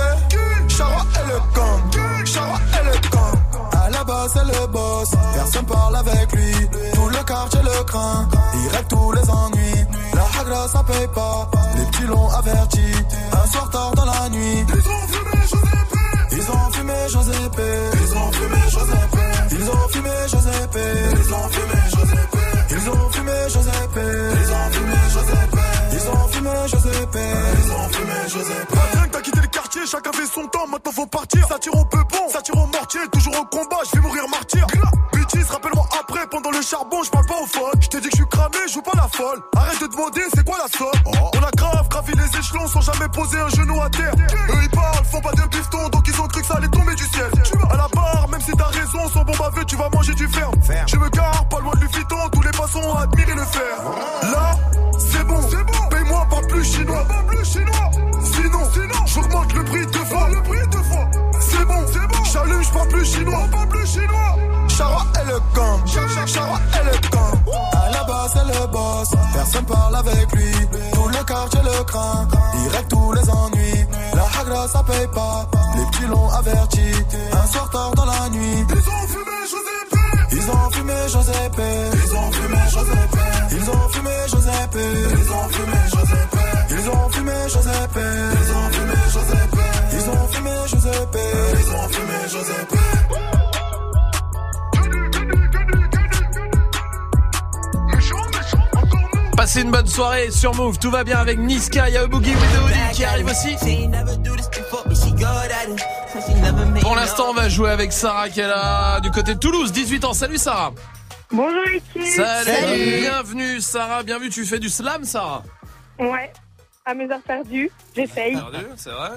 Chara 0.67 1.05
est 1.15 1.33
le 1.33 1.39
camp, 1.53 2.25
Chara 2.25 2.59
est 2.73 2.83
le 2.85 3.09
camp. 3.09 3.31
À 3.71 3.89
la 3.89 4.03
base, 4.03 4.31
c'est 4.33 4.59
le 4.59 4.67
boss, 4.67 5.09
personne 5.33 5.65
parle 5.65 5.95
avec 5.95 6.31
lui. 6.31 6.53
Tout 6.93 7.09
le 7.09 7.23
quartier 7.23 7.61
le 7.63 7.83
craint, 7.83 8.29
il 8.53 8.67
règle 8.69 8.87
tous 8.87 9.11
les 9.11 9.29
ennuis. 9.29 9.85
La 10.13 10.41
hagra, 10.41 10.67
ça 10.67 10.83
paye 10.83 11.07
pas, 11.07 11.49
les 11.75 11.85
petits 11.85 12.03
l'ont 12.03 12.29
averti. 12.29 12.85
Un 13.31 13.47
soir 13.47 13.69
tard 13.71 13.91
dans 13.95 14.05
la 14.05 14.29
nuit, 14.29 14.65
ils 14.67 15.78
José 17.09 17.31
Ils 17.31 18.17
ont 18.17 18.31
fumé 18.31 18.57
José 18.69 18.93
P. 19.11 19.55
Ils 19.55 19.69
ont 19.69 19.87
fumé 19.89 20.09
José 20.27 20.51
P. 20.71 20.79
Ils 21.11 21.33
ont 21.33 21.49
fumé 21.49 21.81
José 21.89 22.15
P. 22.31 22.37
Ils 22.69 22.89
ont 22.89 23.09
fumé 23.09 23.31
José 23.49 23.71
P. 23.95 23.99
Ils 23.99 24.51
ont 24.51 24.71
fumé 24.71 24.95
José 25.11 25.33
P. 25.51 25.58
Ils 26.67 27.71
ont 27.71 27.89
fumé 27.89 28.13
Josépé. 28.27 28.75
Pas 28.75 28.87
bien 28.93 29.07
que 29.07 29.11
t'as 29.11 29.21
quitté 29.21 29.39
le 29.39 29.47
quartier, 29.47 29.81
chacun 29.89 30.11
fait 30.11 30.25
son 30.25 30.45
temps, 30.47 30.67
maintenant 30.67 30.91
faut 30.91 31.05
partir. 31.05 31.47
Ça 31.47 31.57
tire 31.57 31.73
au 31.73 31.85
peupon, 31.85 32.27
ça 32.31 32.41
tire 32.41 32.55
au 32.55 32.67
mortier, 32.67 32.99
toujours 33.11 33.33
au 33.39 33.45
combat, 33.45 33.77
je 33.85 33.95
vais 33.95 34.01
mourir 34.05 34.23
martyr. 34.29 34.67
Bêtise, 35.13 35.49
rappelle-moi 35.49 35.87
après, 35.99 36.27
pendant 36.27 36.51
le 36.51 36.61
charbon, 36.61 37.01
je 37.03 37.09
parle 37.09 37.25
pas 37.27 37.39
au 37.41 37.45
folles. 37.45 37.79
Je 37.79 37.87
t'ai 37.87 38.01
dit 38.01 38.09
que 38.09 38.17
je 38.17 38.23
suis 38.23 38.29
cramé, 38.29 38.57
je 38.67 38.73
joue 38.73 38.81
pas 38.81 38.91
la 38.95 39.07
folle. 39.07 39.41
Arrête 39.55 39.81
de 39.81 39.87
demander, 39.87 40.21
c'est 40.35 40.45
quoi 40.45 40.57
la 40.57 40.67
somme? 40.77 40.91
On 41.33 41.43
a 41.43 41.51
grave 41.51 41.87
gravi 41.87 42.13
les 42.13 42.39
échelons 42.39 42.67
sans 42.67 42.81
jamais 42.81 43.07
poser 43.07 43.39
un 43.39 43.49
genou 43.49 43.81
à 43.81 43.89
terre. 43.89 44.13
Eux 44.49 44.59
ils 44.61 44.69
parlent, 44.69 45.05
font 45.05 45.21
pas 45.21 45.31
de 45.31 45.47
bifton, 45.47 45.89
donc 45.89 46.07
ils 46.07 46.19
ont 46.19 46.27
cru 46.27 46.41
que 46.41 46.47
ça 46.47 46.55
allait 46.55 46.67
tomber 46.67 46.95
du 46.95 47.05
ciel. 47.05 47.31
À 47.71 47.77
la 47.77 47.87
barre, 47.87 48.27
même 48.29 48.41
si 48.41 48.51
t'as 48.51 48.65
raison, 48.65 49.07
sans 49.13 49.23
bon 49.23 49.33
baveux, 49.37 49.63
tu 49.65 49.77
vas 49.77 49.89
manger 49.89 50.13
du 50.13 50.27
ferme. 50.27 50.53
Je 50.87 50.97
me 50.97 51.09
gare, 51.09 51.47
pas 51.47 51.59
loin 51.61 51.73
de 51.75 51.79
Lufiton, 51.79 52.29
tous 52.33 52.41
les 52.41 52.51
passants 52.51 52.81
ont 52.81 52.95
admiré 52.95 53.33
le 53.33 53.45
fer. 53.45 53.75
Là, 54.23 54.55
c'est 54.99 55.23
bon, 55.23 55.41
c'est 55.49 55.63
bon. 55.63 55.88
Plus 56.49 56.63
chinois, 56.63 57.05
pas 57.05 57.23
plus 57.27 57.45
chinois. 57.45 57.91
Sinon, 58.21 58.63
sinon, 58.73 59.05
j'augmente 59.05 59.53
le 59.53 59.63
prix 59.65 59.85
deux 59.87 60.05
fois, 60.05 60.29
le 60.29 60.41
prix 60.41 60.67
deux 60.71 60.83
fois. 60.83 61.07
C'est 61.39 61.65
bon, 61.65 61.85
c'est 61.87 62.07
bon. 62.07 62.23
J'allume, 62.31 62.63
je 62.63 62.69
parle 62.71 62.87
plus 62.89 63.05
chinois, 63.05 63.47
pas 63.51 63.65
plus 63.67 63.87
chinois. 63.87 64.35
Chara 64.67 65.05
est 65.19 65.25
le 65.25 65.39
camp, 65.53 65.85
Chara 65.85 66.59
est 66.73 66.83
le 66.83 67.09
camp. 67.09 67.31
À 67.73 67.89
la 67.91 68.03
base, 68.03 68.31
c'est 68.33 68.59
le 68.59 68.67
boss, 68.67 69.09
personne 69.33 69.65
parle 69.65 69.95
avec 69.95 70.31
lui. 70.33 70.51
Tout 70.93 71.07
le 71.07 71.23
quartier 71.23 71.61
le 71.63 71.83
craint, 71.83 72.27
il 72.55 72.67
règle 72.69 72.87
tous 72.87 73.11
les 73.13 73.29
ennuis. 73.29 73.85
La 74.13 74.39
hagra, 74.39 74.67
ça 74.67 74.83
paye 74.83 75.07
pas, 75.07 75.47
les 75.75 75.85
petits 75.85 76.07
l'ont 76.07 76.29
averti. 76.29 76.91
Un 77.31 77.47
soir 77.47 77.69
tard 77.69 77.91
dans 77.95 78.05
la 78.05 78.29
nuit, 78.29 78.65
ils 78.69 78.89
ont 78.89 79.07
fumé 79.07 79.37
Josépé. 79.49 79.99
Ils 80.31 80.49
ont 80.49 80.69
fumé 80.71 80.93
Josépé. 81.07 81.63
Ils 82.05 82.15
ont 82.15 82.31
fumé 82.31 82.57
Josépé. 82.71 83.19
Ils 83.51 83.69
ont 83.69 83.89
fumé 83.89 84.11
Josépé. 84.27 84.79
Ils 85.11 85.31
ont 85.31 85.49
fumé 85.49 85.77
Josépé. 85.91 86.38
Ils 86.81 86.89
ont 86.89 87.09
fumé 87.09 87.33
Josépé. 87.49 87.99
Ils 87.99 88.51
ont 88.55 88.69
fumé 88.71 88.93
Josépé. 89.11 89.57
Ils 89.91 90.09
ont 90.09 90.27
fumé 90.27 90.51
Josépé. 90.65 91.19
Ils 91.53 91.71
ont 91.75 91.89
fumé 91.89 92.13
Josépé. 92.29 92.77
Passez 99.35 99.61
une 99.61 99.71
bonne 99.71 99.87
soirée 99.87 100.31
sur 100.31 100.53
Move, 100.55 100.79
tout 100.79 100.91
va 100.91 101.03
bien 101.03 101.17
avec 101.17 101.39
Niska, 101.39 101.89
il 101.89 101.95
y 101.95 101.97
a 101.97 102.05
Boogie 102.07 102.31
Widow 102.31 102.67
qui 102.93 103.03
arrive 103.03 103.25
aussi. 103.25 103.55
Pour 106.81 106.95
l'instant, 106.95 107.27
on 107.29 107.33
va 107.33 107.49
jouer 107.49 107.71
avec 107.71 107.91
Sarah 107.91 108.29
qui 108.29 108.39
est 108.39 108.47
là 108.47 108.99
du 109.01 109.11
côté 109.11 109.35
de 109.35 109.39
Toulouse, 109.39 109.71
18 109.71 110.05
ans. 110.05 110.13
Salut 110.13 110.37
Sarah. 110.37 110.73
Bonjour 111.31 111.61
l'équipe. 111.65 112.05
Salut. 112.15 113.01
Bienvenue 113.01 113.61
Sarah, 113.61 114.03
bienvenue. 114.03 114.29
Tu 114.29 114.45
fais 114.45 114.59
du 114.59 114.69
slam 114.69 115.03
Sarah? 115.03 115.43
Ouais, 115.99 116.31
à 116.89 116.93
mes 116.93 117.09
heures 117.11 117.21
perdues, 117.21 117.71
j'essaye. 117.95 118.33
Perdu, 118.33 118.65
c'est 118.75 118.89
vrai 118.91 119.11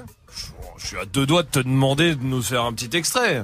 Je 0.77 0.85
suis 0.87 0.97
à 0.97 1.05
deux 1.05 1.25
doigts 1.25 1.43
de 1.43 1.47
te 1.49 1.59
demander 1.59 2.15
de 2.15 2.23
nous 2.23 2.41
faire 2.41 2.63
un 2.63 2.73
petit 2.73 2.95
extrait. 2.97 3.43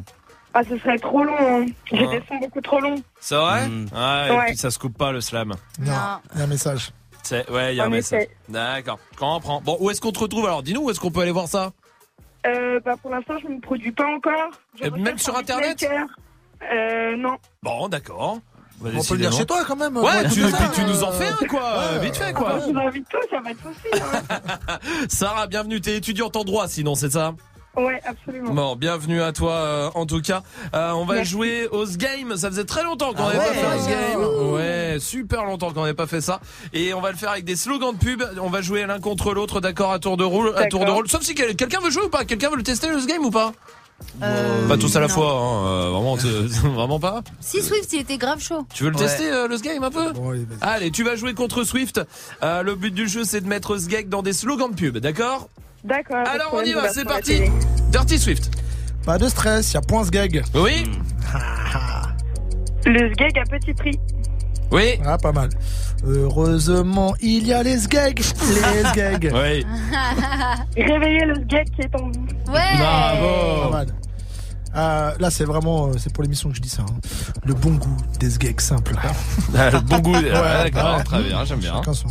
Ah, 0.54 0.62
ce 0.68 0.78
serait 0.80 0.98
trop 0.98 1.24
long. 1.24 1.36
hein. 1.40 1.66
J'ai 1.92 2.06
Ah. 2.08 2.12
des 2.12 2.24
sons 2.28 2.38
beaucoup 2.40 2.62
trop 2.62 2.80
longs. 2.80 3.02
C'est 3.20 3.36
vrai 3.36 3.68
Mm. 3.68 3.86
Ouais, 3.94 4.28
et 4.28 4.32
Ouais. 4.38 4.46
puis 4.48 4.58
ça 4.58 4.72
se 4.72 4.80
coupe 4.80 4.98
pas 4.98 5.12
le 5.12 5.22
slam. 5.22 5.54
Non, 5.80 5.86
il 6.34 6.38
y 6.40 6.42
a 6.42 6.44
un 6.44 6.48
message. 6.48 6.92
C'est- 7.22 7.48
Ouais, 7.52 7.74
il 7.74 7.78
y 7.78 7.82
a 7.82 7.86
un 7.86 7.90
message. 7.90 8.28
D'accord, 8.48 8.98
quand 9.18 9.36
on 9.36 9.40
prend. 9.40 9.62
Bon, 9.62 9.78
où 9.80 9.92
est-ce 9.92 10.02
qu'on 10.02 10.12
te 10.12 10.20
retrouve 10.20 10.46
alors? 10.48 10.64
Dis-nous, 10.64 10.82
où 10.86 10.90
est-ce 10.90 11.00
qu'on 11.00 11.12
peut 11.12 11.22
aller 11.22 11.32
voir 11.32 11.48
ça? 11.48 11.72
Euh, 12.48 12.80
bah, 12.84 12.96
pour 13.02 13.12
l'instant, 13.12 13.38
je 13.42 13.48
ne 13.48 13.56
me 13.56 13.60
produis 13.62 13.92
pas 13.92 14.08
encore. 14.08 14.50
Je 14.76 14.86
Et 14.86 14.88
recherche 14.88 15.02
même 15.02 15.18
sur 15.20 15.38
Internet? 15.38 15.86
Euh, 16.72 17.16
non. 17.16 17.38
Bon, 17.62 17.88
d'accord. 17.88 18.40
Bah, 18.82 18.90
On 18.96 19.04
peut 19.04 19.14
le 19.16 19.20
dire 19.22 19.32
chez 19.34 19.46
toi 19.46 19.64
quand 19.68 19.76
même. 19.76 19.98
Ouais, 19.98 20.04
Ouais, 20.04 20.30
tu, 20.30 20.42
tout 20.42 20.48
et 20.48 20.52
ça. 20.52 20.58
puis 20.58 20.70
tu 20.76 20.82
nous 20.86 21.04
en 21.04 21.12
fais 21.12 21.28
un 21.28 21.48
quoi, 21.48 21.62
euh, 21.64 22.00
vite 22.00 22.16
fait 22.16 22.32
quoi. 22.34 22.54
Ah, 22.54 22.60
je 22.66 22.72
vous 22.72 22.80
invite 22.80 23.06
tous, 23.10 23.28
ça 23.30 23.42
va 23.42 23.52
être. 23.52 24.80
Sarah, 25.10 25.48
bienvenue, 25.48 25.82
t'es 25.82 25.96
étudiante 25.98 26.36
en 26.36 26.44
droit 26.44 26.68
sinon, 26.68 26.96
c'est 26.96 27.12
ça? 27.12 27.34
Ouais, 27.78 28.02
absolument. 28.06 28.52
Bon, 28.54 28.76
bienvenue 28.76 29.22
à 29.22 29.32
toi 29.32 29.52
euh, 29.54 29.90
en 29.94 30.06
tout 30.06 30.22
cas. 30.22 30.42
Euh, 30.74 30.92
on 30.92 31.06
va 31.06 31.16
Merci. 31.16 31.32
jouer 31.32 31.68
au 31.72 31.86
Game. 31.86 32.36
Ça 32.36 32.50
faisait 32.50 32.66
très 32.66 32.84
longtemps 32.84 33.14
qu'on 33.14 33.24
Ah 33.28 33.34
n'avait 33.34 33.38
pas 33.38 33.76
ouais. 33.76 33.80
fait 33.80 34.16
au 34.16 34.20
Game. 34.20 34.54
Ouais, 34.54 34.98
super 35.00 35.46
longtemps 35.46 35.72
qu'on 35.72 35.82
n'avait 35.82 35.94
pas 35.94 36.08
fait 36.08 36.20
ça. 36.20 36.42
Et 36.74 36.94
on 36.94 37.00
va 37.00 37.12
le 37.12 37.18
faire 37.18 37.30
avec 37.32 37.46
des 37.46 37.56
slogans 37.56 37.94
de 37.94 37.98
pub. 38.00 38.24
On 38.42 38.50
va 38.50 38.62
jouer 38.62 38.86
l'un 38.86 39.00
contre 39.00 39.34
l'autre, 39.34 39.62
d'accord, 39.62 39.92
à 39.94 40.00
tour 40.00 40.18
de 40.18 40.24
rôle, 40.24 40.54
à 40.58 40.66
tour 40.66 40.84
de 40.84 40.90
rôle. 40.92 41.08
Sauf 41.08 41.22
si 41.22 41.36
quel- 41.36 41.56
quelqu'un 41.56 41.80
veut 41.80 41.92
jouer 41.92 42.04
ou 42.06 42.10
pas. 42.10 42.26
Quelqu'un 42.26 42.50
veut 42.50 42.58
le 42.58 42.64
tester 42.64 42.88
le 42.90 43.06
Game 43.06 43.24
ou 43.24 43.32
pas? 43.32 43.54
Euh, 44.22 44.68
Pas 44.68 44.78
tous 44.78 44.94
à 44.96 45.00
la 45.00 45.08
non. 45.08 45.14
fois, 45.14 45.32
hein, 45.34 45.68
euh, 46.26 46.48
vraiment, 46.74 47.00
pas. 47.00 47.22
Si 47.40 47.62
Swift, 47.62 47.94
il 47.94 48.02
était 48.02 48.18
grave 48.18 48.42
chaud. 48.42 48.66
Tu 48.74 48.84
veux 48.84 48.90
le 48.90 48.96
Ouais. 48.98 49.04
tester 49.04 49.32
euh, 49.32 49.48
le 49.48 49.58
Game 49.58 49.84
un 49.84 49.92
peu 49.92 50.12
Bon, 50.12 50.34
allez, 50.62 50.92
tu 50.92 51.04
vas 51.04 51.16
jouer 51.16 51.34
contre 51.34 51.64
Swift. 51.64 52.02
Euh, 52.44 52.62
le 52.64 52.76
but 52.76 52.94
du 52.94 53.08
jeu, 53.08 53.24
c'est 53.24 53.42
de 53.42 53.48
mettre 53.48 53.78
Sgeg 53.78 54.10
dans 54.10 54.22
des 54.22 54.34
slogans 54.34 54.72
de 54.72 54.76
pub, 54.76 54.98
d'accord 54.98 55.48
D'accord. 55.84 56.18
Alors 56.28 56.50
on 56.54 56.62
y 56.64 56.74
va, 56.74 56.90
c'est 56.90 57.06
parti. 57.06 57.42
Dirty 57.92 58.20
Swift. 58.20 58.52
Pas 59.06 59.18
de 59.18 59.28
stress, 59.30 59.72
il 59.72 59.76
y 59.76 59.78
a 59.78 59.82
point 59.82 60.04
ce 60.04 60.12
gag. 60.12 60.44
Oui. 60.56 60.84
Le 62.86 63.14
sgeg 63.14 63.38
à 63.40 63.44
petit 63.44 63.74
prix. 63.74 63.98
Oui. 64.72 65.00
Ah, 65.06 65.18
pas 65.18 65.32
mal. 65.32 65.50
Heureusement, 66.06 67.14
il 67.22 67.48
y 67.48 67.54
a 67.54 67.64
les 67.64 67.78
gags. 67.90 68.20
Les 68.20 68.96
gags. 68.96 69.32
Oui. 69.34 69.66
Réveillez 70.84 71.26
le 71.26 71.36
sgeg 71.36 71.70
qui 71.76 71.82
est 71.82 71.96
en 71.96 72.06
vous. 72.06 72.28
Ouais. 72.54 72.78
Pas 72.78 73.16
Bravo. 73.16 73.72
mal. 73.72 73.88
Euh, 74.76 75.12
là, 75.20 75.30
c'est 75.32 75.46
vraiment, 75.46 75.88
euh, 75.88 75.94
c'est 75.98 76.14
pour 76.14 76.22
l'émission 76.24 76.50
que 76.50 76.56
je 76.56 76.62
dis 76.62 76.70
ça. 76.70 76.84
hein. 76.84 76.96
Le 77.44 77.54
bon 77.56 77.72
goût 77.72 77.98
des 78.20 78.30
gags 78.38 78.60
simples. 78.62 78.96
Ah, 79.58 79.72
le 79.72 79.80
bon 79.80 80.00
goût. 80.00 80.14
Ouais, 80.14 80.22
Ouais, 80.32 81.04
très 81.04 81.24
bien, 81.24 81.44
j'aime 81.46 81.60
bien. 81.60 81.74
Chacun 81.76 81.94
son 81.94 82.08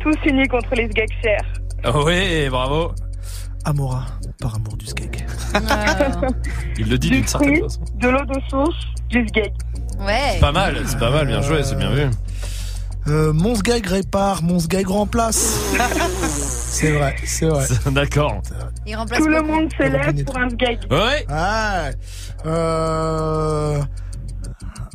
Tous 0.00 0.16
unis 0.28 0.48
contre 0.48 0.74
les 0.74 0.88
sgegs 0.88 1.08
chers. 1.22 1.94
Oui, 2.04 2.48
bravo. 2.50 2.92
Amora 3.64 4.04
par 4.40 4.56
amour 4.56 4.76
du. 4.76 4.86
Euh, 4.86 6.28
Il 6.76 6.88
le 6.90 6.98
dit 6.98 7.08
Du 7.08 7.16
d'une 7.16 7.26
certaine 7.26 7.48
fruit, 7.56 7.62
façon. 7.62 7.80
de 7.98 8.08
l'eau 8.08 8.24
de 8.26 8.40
source, 8.50 8.76
du 9.08 9.26
sgeg. 9.28 9.52
Ouais. 10.00 10.30
C'est 10.34 10.40
pas 10.40 10.52
mal, 10.52 10.82
c'est 10.86 10.98
pas 10.98 11.10
mal, 11.10 11.26
bien 11.26 11.42
joué, 11.42 11.62
c'est 11.62 11.76
bien 11.76 11.90
vu. 11.92 12.02
Euh, 13.06 13.32
Monsgag 13.34 13.86
répare, 13.86 14.42
Monsgag 14.42 14.86
remplace. 14.88 15.58
c'est 16.70 16.92
vrai, 16.92 17.16
c'est 17.26 17.46
vrai. 17.46 17.66
D'accord. 17.92 18.40
Il 18.86 18.96
remplace 18.96 19.18
Tout 19.18 19.28
le 19.28 19.40
beaucoup. 19.42 19.52
monde 19.52 19.68
s'élève 19.76 20.24
pour 20.24 20.38
un 20.38 20.48
gag. 20.48 20.78
Ouais. 20.90 21.26
Ah, 21.28 21.90
euh... 22.46 23.82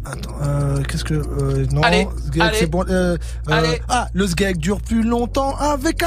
Attends, 0.06 0.32
euh, 0.43 0.82
qu'est-ce 0.84 1.04
que... 1.04 1.14
euh, 1.14 1.68
non, 1.72 1.82
Allez, 1.84 2.08
c'est 2.54 2.66
bon. 2.68 2.84
euh, 2.89 3.16
euh, 3.16 3.18
Allez. 3.52 3.82
Ah, 3.89 4.08
le 4.14 4.26
Sgeg 4.28 4.58
dure 4.58 4.82
plus 4.82 5.04
longtemps 5.04 5.56
avec 5.58 6.02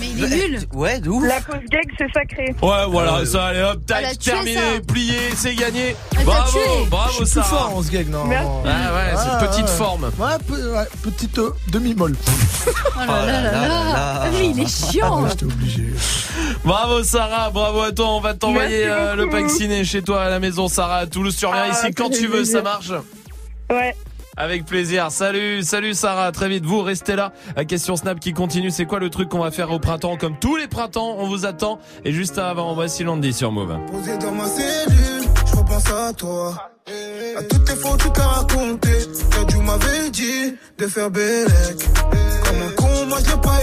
Mais 0.00 0.06
il 0.16 0.24
est 0.24 0.48
nul. 0.48 0.60
Ouais, 0.74 1.00
de 1.00 1.08
ouf. 1.10 1.24
La 1.26 1.40
pause 1.40 1.60
gag, 1.70 1.82
c'est 1.98 2.12
sacré. 2.12 2.54
Ouais, 2.62 2.86
voilà, 2.88 3.24
ça, 3.26 3.46
allez 3.46 3.62
hop, 3.62 3.80
Elle 3.88 4.04
a 4.04 4.08
tac, 4.10 4.18
tué 4.18 4.30
terminé, 4.32 4.54
ça. 4.54 4.80
plié, 4.86 5.16
c'est 5.36 5.54
gagné. 5.54 5.96
Elle 6.12 6.18
t'a 6.18 6.24
Bravo, 6.24 6.50
tué. 6.52 6.60
Je 6.84 6.90
bravo, 6.90 7.10
suis 7.10 7.18
plus 7.24 7.30
Sarah. 7.30 7.46
fort 7.48 7.76
en 7.76 7.82
Sgeg, 7.82 8.08
non. 8.10 8.24
Merci. 8.26 8.48
Ah 8.64 8.94
ouais, 8.94 9.10
c'est 9.14 9.28
Ah, 9.28 9.38
une 9.42 9.48
petite 9.48 9.64
ouais. 9.64 9.76
forme. 9.76 10.04
Ouais, 10.18 10.38
pe- 10.46 10.72
ouais, 10.76 10.84
petite 11.02 11.38
euh, 11.38 11.50
demi-molle. 11.72 12.14
Oh 12.66 12.70
là 12.98 13.26
là 13.26 13.40
là 13.42 13.52
là. 13.52 13.68
là. 13.68 14.30
Lui, 14.38 14.50
il 14.50 14.60
est 14.60 14.68
chiant. 14.68 15.22
Ouais, 15.22 15.30
J'étais 15.30 15.44
obligé. 15.46 15.86
Bravo 16.64 17.02
Sarah, 17.02 17.50
bravo 17.50 17.80
à 17.82 17.92
toi. 17.92 18.08
On 18.10 18.20
va 18.20 18.34
t'envoyer 18.34 18.86
Merci 18.86 19.00
euh, 19.00 19.14
le 19.16 19.24
beaucoup. 19.26 19.36
pack 19.36 19.50
ciné 19.50 19.84
chez 19.84 20.02
toi 20.02 20.22
à 20.22 20.28
la 20.30 20.38
maison 20.38 20.68
Sarah 20.68 20.98
à 20.98 21.06
Toulouse. 21.06 21.36
Tu 21.36 21.46
reviens 21.46 21.64
Ah, 21.66 21.72
ici 21.72 21.92
quand 21.94 22.12
ça 22.12 22.18
tu 22.20 22.26
veux, 22.28 22.44
ça 22.44 22.62
marche 22.62 22.92
Ouais. 23.70 23.96
Avec 24.42 24.64
plaisir. 24.64 25.12
Salut, 25.12 25.62
salut 25.62 25.94
Sarah, 25.94 26.32
très 26.32 26.48
vite. 26.48 26.64
Vous 26.64 26.82
restez 26.82 27.14
là. 27.14 27.32
La 27.54 27.64
question 27.64 27.94
Snap 27.94 28.18
qui 28.18 28.32
continue. 28.32 28.72
C'est 28.72 28.86
quoi 28.86 28.98
le 28.98 29.08
truc 29.08 29.28
qu'on 29.28 29.38
va 29.38 29.52
faire 29.52 29.70
au 29.70 29.78
printemps? 29.78 30.16
Comme 30.16 30.36
tous 30.36 30.56
les 30.56 30.66
printemps, 30.66 31.14
on 31.18 31.28
vous 31.28 31.46
attend. 31.46 31.78
Et 32.04 32.10
juste 32.10 32.38
avant, 32.38 32.74
voici 32.74 33.04
Landy 33.04 33.32
sur 33.32 33.52
Move. 33.52 33.78
Posé 33.86 34.10
à 34.14 34.18
dit 40.10 40.56
de 40.76 40.88
faire 40.88 41.08
moi 43.06 43.18
je 43.24 43.36
pas. 43.36 43.62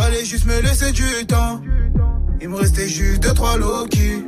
Fallait 0.00 0.24
juste 0.24 0.46
me 0.46 0.58
laisser 0.62 0.92
du 0.92 1.26
temps. 1.26 1.60
Il 2.40 2.48
me 2.48 2.56
restait 2.56 2.88
juste 2.88 3.22
deux, 3.22 3.34
trois 3.34 3.58
Loki. 3.58 4.24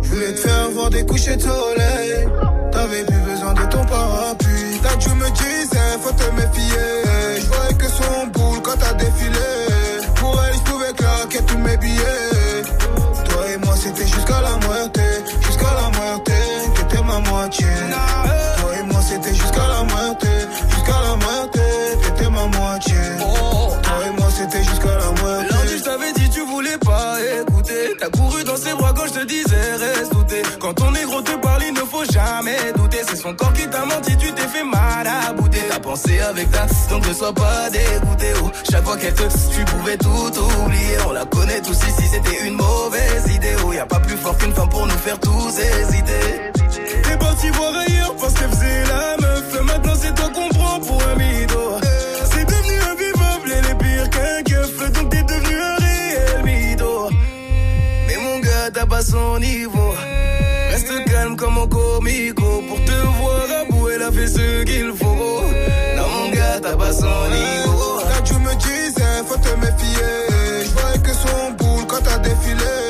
Je 0.00 0.08
voulais 0.08 0.32
te 0.32 0.40
faire 0.40 0.70
voir 0.70 0.88
des 0.88 1.04
couchers 1.04 1.36
de 1.36 1.42
soleil. 1.42 2.26
T'avais 2.72 3.04
plus 3.04 3.20
besoin 3.30 3.52
de 3.52 3.60
ton 3.70 3.84
parapluie. 3.84 4.80
Là, 4.82 4.90
tu 4.98 5.10
me 5.10 5.28
disais, 5.30 5.98
faut 6.00 6.12
te 6.12 6.24
méfier. 6.36 7.38
Je 7.38 7.46
voyais 7.48 7.74
que 7.74 7.86
son 7.86 8.28
boule 8.28 8.62
quand 8.62 8.78
t'as 8.78 8.94
défilé. 8.94 9.48
Pour 10.16 10.42
elle, 10.42 10.54
je 10.54 10.72
pouvais 10.72 10.92
claquer 10.94 11.44
tous 11.46 11.58
mes 11.58 11.76
billets. 11.76 12.62
Toi 13.28 13.42
et 13.54 13.58
moi, 13.58 13.74
c'était 13.76 14.06
jusqu'à 14.06 14.40
la 14.40 14.56
pensé 35.80 36.20
avec 36.20 36.50
ta, 36.50 36.66
donc 36.88 37.06
ne 37.06 37.12
sois 37.12 37.32
pas 37.32 37.70
dégoûté. 37.70 38.26
Oh, 38.42 38.50
chaque 38.70 38.84
fois 38.84 38.96
qu'elle 38.96 39.14
te, 39.14 39.22
tu 39.22 39.64
pouvais 39.64 39.96
tout 39.96 40.08
oublier. 40.08 40.96
On 41.08 41.12
la 41.12 41.24
connaît 41.24 41.60
tous 41.60 41.76
ici, 41.88 42.06
c'était 42.12 42.46
une 42.46 42.54
mauvaise 42.54 43.26
idée. 43.34 43.54
Oh, 43.66 43.72
y 43.72 43.78
a 43.78 43.86
pas 43.86 44.00
plus 44.00 44.16
fort 44.16 44.36
qu'une 44.38 44.52
femme 44.52 44.68
pour 44.68 44.86
nous 44.86 44.98
faire 44.98 45.18
tous 45.18 45.58
hésiter. 45.58 46.52
T'es 47.02 47.16
parti 47.16 47.50
voir 47.50 47.72
ailleurs 47.76 48.14
parce 48.16 48.34
qu'elle 48.34 48.50
faisait 48.50 48.84
la 48.84 49.16
meuf. 49.20 49.62
Maintenant, 49.62 49.94
c'est 50.00 50.14
toi 50.14 50.28
qu'on 50.34 50.48
prend 50.48 50.80
pour 50.80 51.02
un 51.02 51.14
mytho. 51.16 51.60
C'est 52.32 52.44
devenu 52.44 52.78
invivable, 52.92 53.52
elle 53.52 53.70
est 53.70 53.78
pire 53.78 54.10
qu'un 54.10 54.42
keuf. 54.42 54.92
Donc 54.92 55.10
t'es 55.10 55.22
devenu 55.22 55.56
un 55.56 55.76
réel 55.76 56.44
mytho. 56.44 57.10
Mais 58.06 58.16
mon 58.16 58.38
gars, 58.40 58.70
t'as 58.72 58.86
pas 58.86 59.02
son 59.02 59.38
niveau. 59.38 59.94
Reste 60.70 61.04
calme 61.06 61.36
comme 61.36 61.58
un 61.58 61.66
comico. 61.66 62.62
Pour 62.68 62.84
te 62.84 62.92
voir 62.92 63.42
à 63.60 63.64
bout, 63.70 63.88
elle 63.88 64.02
a 64.02 64.12
fait 64.12 64.28
ce 64.28 64.64
qu'il 64.64 64.92
faut. 64.96 65.39
T'as 66.62 66.76
pas 66.76 66.92
son 66.92 67.06
niveau. 67.06 68.00
Là 68.04 68.20
tu 68.22 68.34
me 68.34 68.54
disais 68.56 69.24
faut 69.26 69.36
te 69.36 69.48
méfier 69.60 70.64
Je 70.64 70.70
voyais 70.70 70.98
que 70.98 71.12
son 71.12 71.52
boule 71.52 71.86
quand 71.86 72.02
t'as 72.02 72.18
défilé 72.18 72.89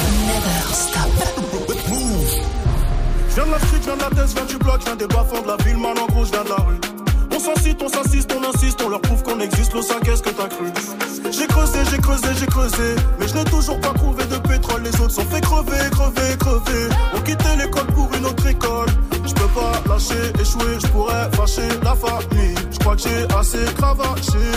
never 0.71 0.75
stop. 0.75 1.11
Je 3.29 3.35
viens 3.35 3.45
de 3.45 3.51
la 3.51 3.59
street, 3.59 3.79
viens 3.83 3.95
de 3.95 4.01
la 4.01 4.25
je 4.27 4.33
viens 4.33 4.45
du 4.45 4.57
bloc, 4.57 4.81
viens 4.83 4.95
des 4.95 5.07
bas-fonds 5.07 5.41
de 5.41 5.47
la 5.47 5.57
ville, 5.63 5.77
man 5.77 5.97
en 5.97 6.05
gros, 6.07 6.23
viens 6.23 6.43
de 6.43 6.49
la 6.49 6.55
rue. 6.55 6.79
On 7.33 7.39
s'incite, 7.39 7.81
on 7.81 7.87
s'assiste, 7.87 8.31
on 8.37 8.43
insiste, 8.43 8.81
on 8.85 8.89
leur 8.89 9.01
prouve 9.01 9.23
qu'on 9.23 9.39
existe, 9.39 9.73
le 9.73 9.81
5 9.81 10.01
qu'est-ce 10.03 10.21
que 10.21 10.29
t'as 10.29 10.47
cru? 10.47 10.67
J'ai 11.31 11.47
creusé, 11.47 11.79
j'ai 11.89 11.97
creusé, 11.97 12.27
j'ai 12.37 12.45
creusé, 12.45 12.95
mais 13.19 13.27
je 13.27 13.35
n'ai 13.35 13.45
toujours 13.45 13.79
pas 13.79 13.93
trouvé 13.93 14.25
de 14.25 14.37
pétrole, 14.37 14.83
les 14.83 14.99
autres 14.99 15.11
sont 15.13 15.25
fait 15.25 15.41
crever, 15.41 15.89
crever, 15.91 16.37
crever. 16.39 16.89
On 17.15 17.21
quittait 17.21 17.55
l'école 17.57 17.87
pour 17.87 18.09
une 18.17 18.25
autre 18.25 18.45
école, 18.45 18.89
je 19.25 19.33
peux 19.33 19.47
pas 19.47 19.71
lâcher, 19.87 20.33
échouer, 20.39 20.77
je 20.81 20.87
pourrais 20.87 21.29
fâcher 21.31 21.69
la 21.83 21.95
famille. 21.95 22.55
Je 22.71 22.79
crois 22.79 22.95
que 22.95 23.01
j'ai 23.03 23.23
assez 23.35 23.73
cravaché, 23.77 24.50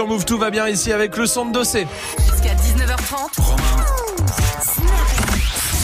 sur 0.00 0.06
Move 0.06 0.24
Tout 0.24 0.38
va 0.38 0.48
bien 0.48 0.66
ici 0.66 0.94
avec 0.94 1.14
le 1.18 1.26
son 1.26 1.44
de 1.44 1.52
dossier. 1.52 1.86
Jusqu'à 2.18 2.54
19h30. 2.54 3.38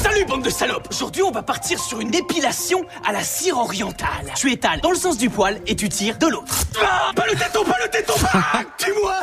Salut 0.02 0.24
bande 0.24 0.42
de 0.42 0.48
salopes 0.48 0.88
Aujourd'hui 0.90 1.22
on 1.22 1.30
va 1.30 1.42
partir 1.42 1.78
sur 1.78 2.00
une 2.00 2.14
épilation 2.14 2.86
à 3.06 3.12
la 3.12 3.22
cire 3.22 3.58
orientale. 3.58 4.32
Tu 4.34 4.50
étales 4.50 4.80
dans 4.80 4.90
le 4.90 4.96
sens 4.96 5.18
du 5.18 5.28
poil 5.28 5.60
et 5.66 5.76
tu 5.76 5.90
tires 5.90 6.16
de 6.16 6.28
l'autre. 6.28 6.54
Ah, 6.82 7.12
pas 7.14 7.26
le 7.26 7.36
téton, 7.36 7.62
pas 7.64 7.76
le 7.84 7.90
téton 7.90 8.14
ah, 8.32 8.62
Tue-moi 8.78 9.20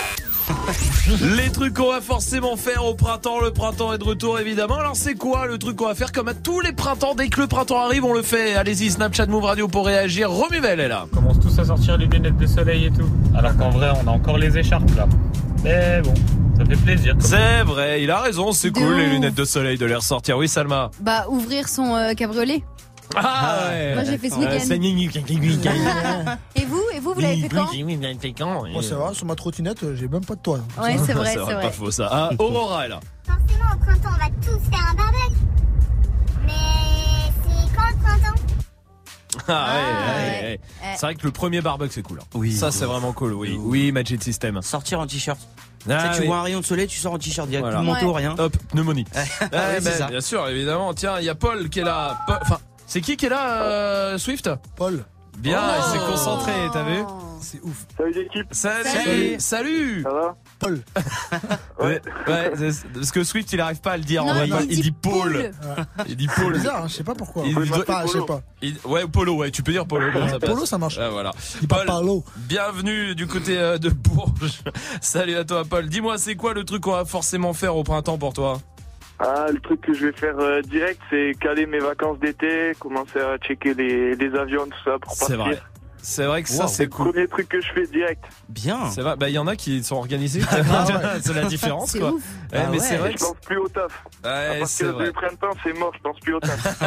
Les 1.37 1.49
trucs 1.49 1.73
qu'on 1.73 1.91
va 1.91 1.99
forcément 1.99 2.55
faire 2.55 2.85
au 2.85 2.93
printemps, 2.93 3.39
le 3.39 3.49
printemps 3.49 3.93
est 3.93 3.97
de 3.97 4.03
retour 4.03 4.39
évidemment. 4.39 4.75
Alors 4.75 4.95
c'est 4.95 5.15
quoi 5.15 5.47
le 5.47 5.57
truc 5.57 5.77
qu'on 5.77 5.87
va 5.87 5.95
faire? 5.95 6.11
Comme 6.11 6.27
à 6.27 6.35
tous 6.35 6.59
les 6.61 6.71
printemps 6.71 7.15
Dès 7.15 7.29
que 7.29 7.41
le 7.41 7.47
printemps 7.47 7.79
arrive, 7.79 8.05
on 8.05 8.13
le 8.13 8.21
fait. 8.21 8.53
Allez-y, 8.53 8.91
Snapchat 8.91 9.25
Move 9.25 9.45
Radio 9.45 9.67
pour 9.67 9.87
réagir. 9.87 10.29
Romuvel 10.29 10.79
est 10.79 10.87
là. 10.87 11.07
À 11.64 11.66
sortir 11.66 11.97
les 11.97 12.07
lunettes 12.07 12.36
de 12.36 12.45
soleil 12.45 12.88
et 12.88 12.91
tout. 12.91 13.07
Alors 13.34 13.55
qu'en 13.55 13.70
vrai, 13.70 13.89
on 14.03 14.05
a 14.09 14.11
encore 14.11 14.38
les 14.38 14.57
écharpes 14.57 14.93
là. 14.97 15.07
Mais 15.64 16.01
bon, 16.01 16.14
Ça 16.57 16.66
fait 16.66 16.76
plaisir. 16.76 17.16
C'est 17.20 17.64
vrai, 17.64 18.03
il 18.03 18.11
a 18.11 18.20
raison, 18.20 18.51
c'est 18.51 18.70
cool 18.72 18.97
les 18.97 19.07
lunettes 19.07 19.36
de 19.36 19.45
soleil 19.45 19.78
de 19.78 19.86
les 19.86 19.95
ressortir. 19.95 20.38
Oui, 20.38 20.49
Salma. 20.49 20.91
Bah, 20.99 21.26
ouvrir 21.30 21.70
son 21.70 21.95
euh, 21.95 22.14
cabriolet. 22.16 22.61
Ah 23.16 23.70
ouais. 23.70 23.93
Moi, 23.93 24.03
j'ai 24.03 24.18
fait 24.18 24.30
ce 24.30 24.36
Ouais, 24.36 24.39
week-end. 24.41 24.59
Et 26.55 26.66
vous 26.66 26.82
Et 26.93 26.99
vous, 26.99 27.14
vous 27.14 27.22
l'avez 27.22 27.38
fait 27.38 27.47
quand 27.47 27.70
Moi, 27.74 28.84
c'est 28.84 28.95
vrai, 28.95 29.14
sur 29.14 29.26
ma 29.26 29.36
trottinette, 29.36 29.84
euh, 29.84 29.95
j'ai 29.95 30.09
même 30.09 30.26
pas 30.26 30.36
de 30.36 30.41
toit. 30.41 30.59
Ouais, 30.82 30.97
c'est 31.05 31.14
vrai, 31.14 31.30
c'est 31.32 31.39
pas 31.39 31.45
vrai. 31.45 31.72
faux 31.72 31.91
ça. 31.91 32.09
Ah, 32.11 32.30
Aurora 32.39 32.88
est 32.88 32.89
là. 32.89 32.99
C'est 41.04 41.08
vrai 41.08 41.16
que 41.16 41.26
le 41.26 41.32
premier 41.34 41.60
barbecue 41.60 41.91
c'est 41.95 42.01
cool. 42.01 42.20
hein. 42.22 42.26
Oui. 42.34 42.54
Ça 42.54 42.72
c'est 42.72 42.86
vraiment 42.86 43.12
cool. 43.12 43.34
Oui, 43.34 43.58
oui, 43.60 43.91
Magic 43.91 44.24
System. 44.24 44.62
Sortir 44.62 45.01
en 45.01 45.06
t-shirt. 45.06 45.38
Ah, 45.89 45.97
tu 45.97 46.08
sais, 46.08 46.14
tu 46.16 46.22
oui. 46.22 46.28
vois 46.28 46.38
un 46.38 46.43
rayon 46.43 46.62
de 46.62 46.66
soleil, 46.66 46.88
tu 46.88 46.97
sors 46.97 47.12
en 47.12 47.18
t-shirt 47.18 47.49
direct. 47.49 47.66
Voilà. 47.66 47.80
Plus 47.80 47.88
de 47.88 47.91
manteau, 47.91 48.14
rien. 48.14 48.36
Hop, 48.38 48.56
pneumonie. 48.70 49.04
Ouais, 49.14 49.20
Ouais, 49.51 49.60
c'est 49.80 49.84
ben, 49.84 49.91
ça. 49.97 50.08
bien 50.08 50.22
sûr, 50.22 50.47
évidemment. 50.47 50.93
Tiens, 50.93 51.16
il 51.20 51.26
y 51.26 51.30
a 51.30 51.36
Paul 51.36 51.68
qui 51.70 51.80
est 51.80 51.84
là. 51.84 52.20
Enfin, 52.41 52.58
c'est 52.88 53.01
qui 53.01 53.18
qui 53.18 53.26
est 53.26 53.30
là, 53.30 53.64
euh, 53.64 54.18
Swift 54.18 54.49
Paul. 54.78 55.04
Bien, 55.39 55.60
Oh. 55.62 55.82
il 55.86 55.91
s'est 55.99 56.06
concentré, 56.06 56.54
t'as 56.72 56.84
vu 56.84 57.04
C'est 57.43 57.59
ouf. 57.61 57.85
Salut 57.97 58.13
l'équipe. 58.13 58.47
Salut, 58.51 58.83
Salut. 58.89 59.35
salut. 59.39 60.01
Ça 60.03 60.09
va 60.13 60.35
Paul. 60.59 60.79
Ouais, 61.79 62.01
ouais, 62.27 62.51
c'est- 62.71 62.87
parce 62.93 63.11
que 63.11 63.23
Swift 63.23 63.51
il 63.51 63.59
arrive 63.59 63.81
pas 63.81 63.91
à 63.91 63.97
le 63.97 64.03
dire. 64.03 64.23
Non, 64.23 64.31
en 64.31 64.33
vrai. 64.35 64.47
il 64.69 64.71
il, 64.71 64.81
dit 64.81 64.91
Paul. 64.91 65.35
Ouais. 65.35 65.51
Il 66.07 66.15
dit 66.15 66.29
C'est 66.33 66.41
Paul. 66.41 66.53
bizarre, 66.53 66.83
hein, 66.83 66.87
je 66.87 66.93
sais 66.93 67.03
pas 67.03 67.15
pourquoi. 67.15 67.43
Il- 67.45 67.57
Enfin, 67.57 68.03
je 68.05 68.11
sais 68.11 68.25
pas. 68.25 68.41
Il- 68.61 68.77
ouais, 68.85 69.05
Polo, 69.07 69.35
ouais, 69.35 69.51
tu 69.51 69.61
peux 69.63 69.71
dire 69.73 69.85
Polo. 69.85 70.11
comme 70.13 70.29
ça 70.29 70.39
Polo, 70.39 70.65
ça 70.65 70.77
marche. 70.77 70.97
Ah, 70.99 71.09
voilà. 71.09 71.31
Il 71.61 71.67
parle 71.67 71.85
Paul, 71.87 72.21
bienvenue 72.37 73.15
du 73.15 73.27
côté 73.27 73.57
euh, 73.57 73.77
de 73.77 73.89
Bourges. 73.89 74.61
Salut 75.01 75.35
à 75.35 75.43
toi, 75.43 75.63
Paul. 75.69 75.87
Dis-moi, 75.89 76.17
c'est 76.17 76.35
quoi 76.35 76.53
le 76.53 76.63
truc 76.63 76.83
qu'on 76.83 76.93
va 76.93 77.03
forcément 77.05 77.53
faire 77.53 77.75
au 77.75 77.83
printemps 77.83 78.17
pour 78.17 78.33
toi? 78.33 78.61
Ah, 79.19 79.45
le 79.51 79.59
truc 79.59 79.81
que 79.81 79.93
je 79.93 80.07
vais 80.07 80.11
faire 80.13 80.37
euh, 80.39 80.61
direct, 80.61 80.99
c'est 81.09 81.33
caler 81.39 81.65
mes 81.65 81.79
vacances 81.79 82.19
d'été, 82.19 82.71
commencer 82.79 83.19
à 83.19 83.37
checker 83.37 83.73
les, 83.73 84.15
les 84.15 84.35
avions, 84.35 84.65
tout 84.65 84.71
ça 84.83 84.97
pour 84.99 85.15
partir. 85.17 85.27
C'est 85.27 85.35
vrai. 85.35 85.61
C'est 86.06 86.26
vrai 86.26 86.43
que 86.43 86.49
ça, 86.49 86.64
Wow. 86.66 86.70
c'est 86.70 86.84
le 86.84 86.89
cool. 86.89 87.12
premier 87.14 87.28
truc 87.30 87.47
que 87.47 87.62
je 87.62 87.68
fais 87.74 87.88
direct. 87.88 88.22
Bien. 88.49 88.91
C'est 88.91 89.01
vrai. 89.01 89.16
Bah, 89.16 89.30
il 89.30 89.34
y 89.34 89.38
en 89.38 89.47
a 89.47 89.56
qui 89.56 89.82
sont 89.86 89.95
organisés. 89.95 90.41
Ah 90.51 90.86
c'est 91.24 91.34
la 91.34 91.45
différence, 91.45 91.93
quoi. 91.93 92.12
ouf. 92.12 92.22
Ouais, 92.51 92.60
Ah 92.60 92.68
mais 92.70 92.78
ouais. 92.78 92.86
c'est 92.86 92.97
vrai 92.97 93.14
que 93.14 93.20
Je 93.20 93.24
pense 93.26 93.36
plus 93.45 93.58
au 93.58 93.70
taf. 93.70 94.04
Ouais, 94.26 94.60
c'est 94.66 94.84
partir 94.86 94.93
vrai. 94.93 95.06
du 95.06 95.12
printemps, 95.14 95.58
c'est 95.64 95.74
mort, 95.80 95.91
je 95.95 96.01
pense 96.01 96.20
plus 96.20 96.34
au 96.36 96.39
taf. 96.41 96.84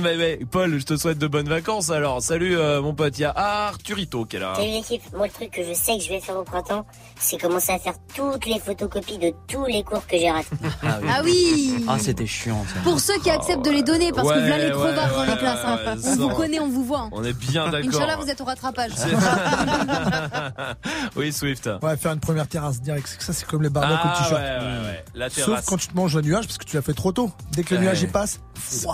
mais, 0.00 0.16
mais, 0.16 0.38
Paul, 0.50 0.78
je 0.78 0.84
te 0.84 0.96
souhaite 0.96 1.18
de 1.18 1.26
bonnes 1.26 1.48
vacances 1.48 1.90
alors. 1.90 2.22
Salut 2.22 2.56
euh, 2.56 2.80
mon 2.80 2.94
pote, 2.94 3.18
il 3.18 3.22
y 3.22 3.24
a 3.24 3.32
Arthurito 3.34 4.24
qui 4.26 4.36
est 4.36 4.40
là. 4.40 4.54
Salut 4.54 4.68
l'équipe, 4.70 5.02
moi 5.12 5.26
le 5.26 5.32
truc 5.32 5.50
que 5.50 5.64
je 5.64 5.72
sais 5.74 5.98
que 5.98 6.04
je 6.04 6.08
vais 6.10 6.20
faire 6.20 6.36
au 6.38 6.44
printemps, 6.44 6.86
c'est 7.18 7.40
commencer 7.40 7.72
à 7.72 7.78
faire 7.80 7.94
toutes 8.14 8.46
les 8.46 8.60
photocopies 8.60 9.18
de 9.18 9.32
tous 9.48 9.64
les 9.66 9.82
cours 9.82 10.06
que 10.06 10.16
j'ai 10.16 10.30
ratés. 10.30 10.48
Ah 10.84 11.20
oui 11.24 11.84
Ah, 11.88 11.98
c'était 11.98 12.26
chiant 12.26 12.64
ça. 12.72 12.80
Pour 12.84 13.00
ceux 13.00 13.18
qui 13.20 13.30
acceptent 13.30 13.64
de 13.64 13.70
les 13.70 13.82
donner, 13.82 14.12
parce 14.12 14.28
que 14.28 14.38
là 14.38 14.58
les 14.58 14.70
crevards 14.70 15.14
dans 15.16 15.24
les 15.24 15.36
classes. 15.38 15.58
hein. 15.64 15.78
on 16.06 16.16
vous 16.16 16.22
on- 16.24 16.34
connaît, 16.34 16.60
on 16.60 16.68
vous 16.68 16.84
voit. 16.84 17.00
hein. 17.00 17.10
On 17.12 17.24
est 17.24 17.36
bien 17.36 17.68
d'accord. 17.70 18.03
Inch'Allah, 18.04 18.22
vous 18.22 18.30
êtes 18.30 18.40
au 18.40 18.44
rattrapage. 18.44 18.92
oui, 21.16 21.32
Swift. 21.32 21.68
Ouais, 21.82 21.96
faire 21.96 22.12
une 22.12 22.20
première 22.20 22.48
terrasse 22.48 22.80
direct. 22.80 23.16
Ça, 23.18 23.32
c'est 23.32 23.46
comme 23.46 23.62
les 23.62 23.68
barbecues 23.70 24.00
Ah, 24.02 24.14
au 24.14 24.18
t-shirt. 24.22 24.40
ouais, 24.42 24.66
ouais, 24.66 24.86
ouais. 24.86 25.04
La 25.14 25.30
Sauf 25.30 25.64
quand 25.66 25.76
tu 25.76 25.88
te 25.88 25.96
manges 25.96 26.16
un 26.16 26.22
nuage 26.22 26.46
parce 26.46 26.58
que 26.58 26.64
tu 26.64 26.76
l'as 26.76 26.82
fait 26.82 26.94
trop 26.94 27.12
tôt. 27.12 27.30
Dès 27.52 27.62
que 27.64 27.74
le 27.74 27.80
nuage 27.82 28.02
y 28.02 28.06
passe, 28.06 28.40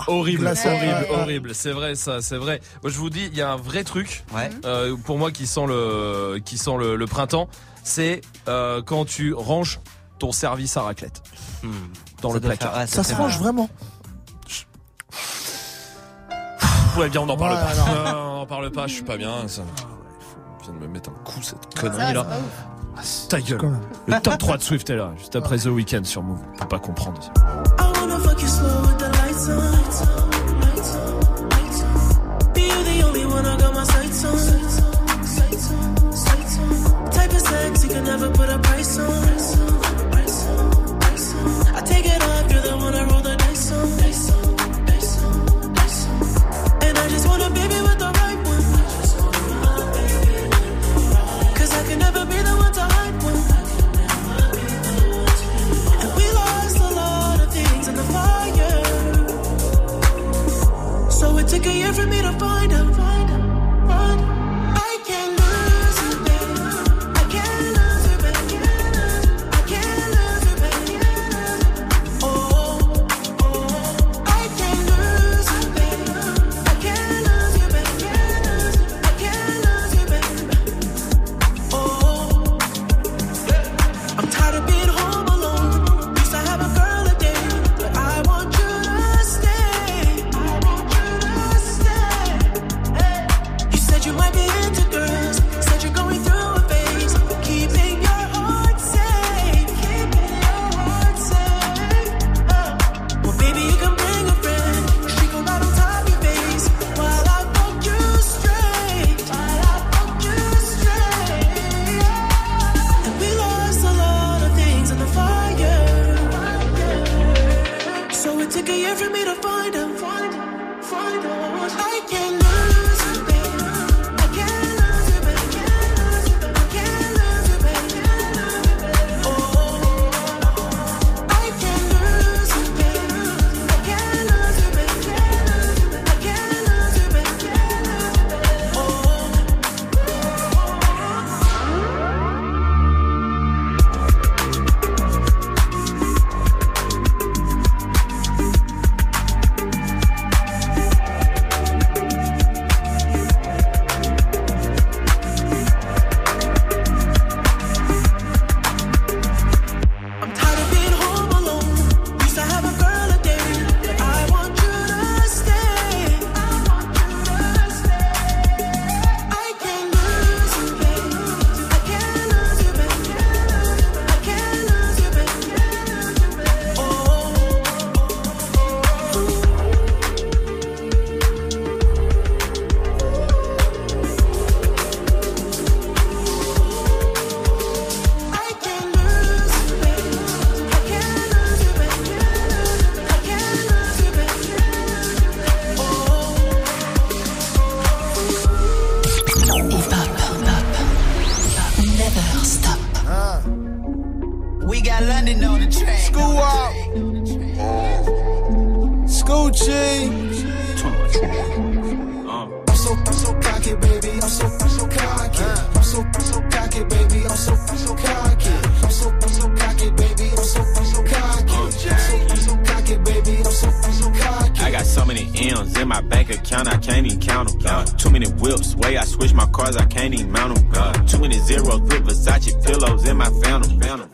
horrible, 0.07 0.41
glacé. 0.41 0.67
horrible, 0.69 1.07
horrible. 1.11 1.55
C'est 1.55 1.71
vrai, 1.71 1.95
ça, 1.95 2.21
c'est 2.21 2.37
vrai. 2.37 2.61
Moi, 2.83 2.91
je 2.91 2.97
vous 2.97 3.09
dis, 3.09 3.25
il 3.31 3.37
y 3.37 3.41
a 3.41 3.51
un 3.51 3.57
vrai 3.57 3.83
truc 3.83 4.23
euh, 4.65 4.95
pour 5.05 5.17
moi 5.17 5.31
qui 5.31 5.47
sent 5.47 5.65
le, 5.67 6.39
qui 6.43 6.57
sent 6.57 6.77
le, 6.79 6.95
le 6.95 7.07
printemps. 7.07 7.47
C'est 7.83 8.21
euh, 8.47 8.81
quand 8.83 9.05
tu 9.05 9.33
ranges 9.33 9.79
ton 10.19 10.31
service 10.31 10.77
à 10.77 10.83
raclette 10.83 11.23
dans 12.21 12.29
Ça 12.29 12.35
le 12.35 12.41
placard. 12.41 12.73
faire- 12.73 12.81
ah, 12.83 12.87
Ça 12.87 13.03
se 13.03 13.15
range 13.15 13.39
vraiment. 13.39 13.69
Ouais, 16.97 17.09
bien, 17.09 17.21
on 17.21 17.25
n'en 17.25 17.37
parle 17.37 17.55
pas. 17.55 17.73
non. 17.75 18.19
On 18.19 18.35
n'en 18.39 18.45
parle 18.45 18.71
pas. 18.71 18.87
Je 18.87 18.93
suis 18.95 19.03
pas 19.03 19.17
bien. 19.17 19.47
Ça... 19.47 19.61
Il 20.59 20.65
vient 20.65 20.73
de 20.73 20.79
me 20.79 20.87
mettre 20.93 21.09
un 21.09 21.23
coup 21.23 21.41
cette 21.41 21.73
connerie 21.79 22.13
là. 22.13 22.25
Ah, 22.97 23.01
Ta 23.29 23.39
gueule. 23.39 23.59
Le 24.07 24.19
top 24.19 24.37
3 24.37 24.57
de 24.57 24.61
Swift 24.61 24.89
est 24.89 24.95
là, 24.95 25.11
juste 25.17 25.35
après 25.35 25.57
The 25.57 25.67
Weeknd 25.67 26.03
sur 26.03 26.21
Move. 26.21 26.39
On 26.53 26.57
peut 26.59 26.67
pas 26.67 26.79
comprendre. 26.79 27.19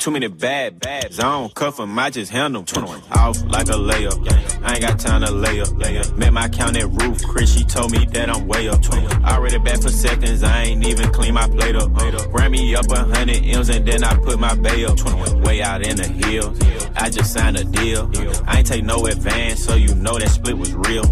Too 0.07 0.13
many 0.13 0.27
bad 0.27 0.79
bags, 0.79 1.19
I 1.19 1.23
don't 1.23 1.53
cuff 1.53 1.75
them, 1.75 1.99
I 1.99 2.09
just 2.09 2.31
handle 2.31 2.61
them. 2.61 2.85
Off 3.11 3.43
like 3.43 3.67
a 3.67 3.73
layup, 3.73 4.63
I 4.63 4.75
ain't 4.75 4.81
got 4.81 4.97
time 4.99 5.21
to 5.25 5.29
lay 5.33 5.59
up. 5.59 5.69
Met 6.15 6.31
my 6.31 6.47
count 6.47 6.77
at 6.77 6.89
roof, 6.89 7.21
Chris, 7.25 7.53
she 7.53 7.65
told 7.65 7.91
me 7.91 8.05
that 8.13 8.29
I'm 8.29 8.47
way 8.47 8.69
up. 8.69 8.79
Already 9.25 9.57
back 9.57 9.81
for 9.81 9.89
seconds, 9.89 10.43
I 10.43 10.63
ain't 10.63 10.87
even 10.87 11.11
clean 11.11 11.33
my 11.33 11.49
plate 11.49 11.75
up. 11.75 11.91
Ran 12.31 12.51
me 12.51 12.73
up 12.73 12.89
a 12.89 12.99
hundred 12.99 13.43
M's 13.43 13.67
and 13.67 13.85
then 13.85 14.05
I 14.05 14.15
put 14.15 14.39
my 14.39 14.55
bay 14.55 14.85
up. 14.85 14.97
Way 15.43 15.61
out 15.61 15.85
in 15.85 15.97
the 15.97 16.07
hills, 16.07 16.57
I 16.95 17.09
just 17.09 17.33
signed 17.33 17.57
a 17.57 17.65
deal. 17.65 18.09
I 18.45 18.59
ain't 18.59 18.67
take 18.67 18.85
no 18.85 19.07
advance, 19.07 19.61
so 19.61 19.75
you 19.75 19.93
know 19.93 20.17
that 20.17 20.29
split 20.29 20.57
was 20.57 20.73
real. 20.73 21.03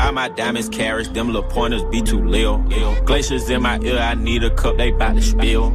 All 0.00 0.10
my 0.10 0.28
diamonds 0.28 0.68
carrots, 0.68 1.08
them 1.10 1.28
little 1.28 1.48
pointers 1.48 1.84
be 1.92 2.02
too 2.02 2.24
lil. 2.26 2.58
Glaciers 3.04 3.48
in 3.48 3.62
my 3.62 3.78
ear, 3.78 4.00
I 4.00 4.14
need 4.14 4.42
a 4.42 4.50
cup, 4.52 4.76
they 4.76 4.90
bout 4.90 5.14
to 5.14 5.22
spill. 5.22 5.70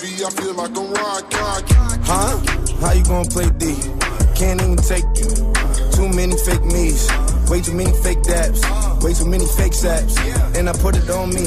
Baby. 0.00 0.24
I 0.24 0.30
feel 0.30 0.54
like 0.54 0.76
I'm 0.76 0.92
rock. 0.92 1.24
Huh? 2.04 2.38
How 2.80 2.92
you 2.92 3.04
gonna 3.04 3.28
play 3.28 3.48
D? 3.58 3.74
Can't 4.34 4.60
even 4.62 4.76
take 4.76 5.04
you. 5.16 5.30
Too 5.92 6.08
many 6.08 6.36
fake 6.36 6.64
me's. 6.64 7.08
Way 7.50 7.60
too 7.60 7.74
many 7.74 7.92
fake 8.02 8.22
dabs. 8.22 8.62
Way 9.02 9.14
too 9.14 9.26
many 9.26 9.46
fake 9.46 9.74
saps. 9.74 10.16
And 10.56 10.68
I 10.68 10.72
put 10.72 10.96
it 10.96 11.08
on 11.10 11.30
me. 11.30 11.46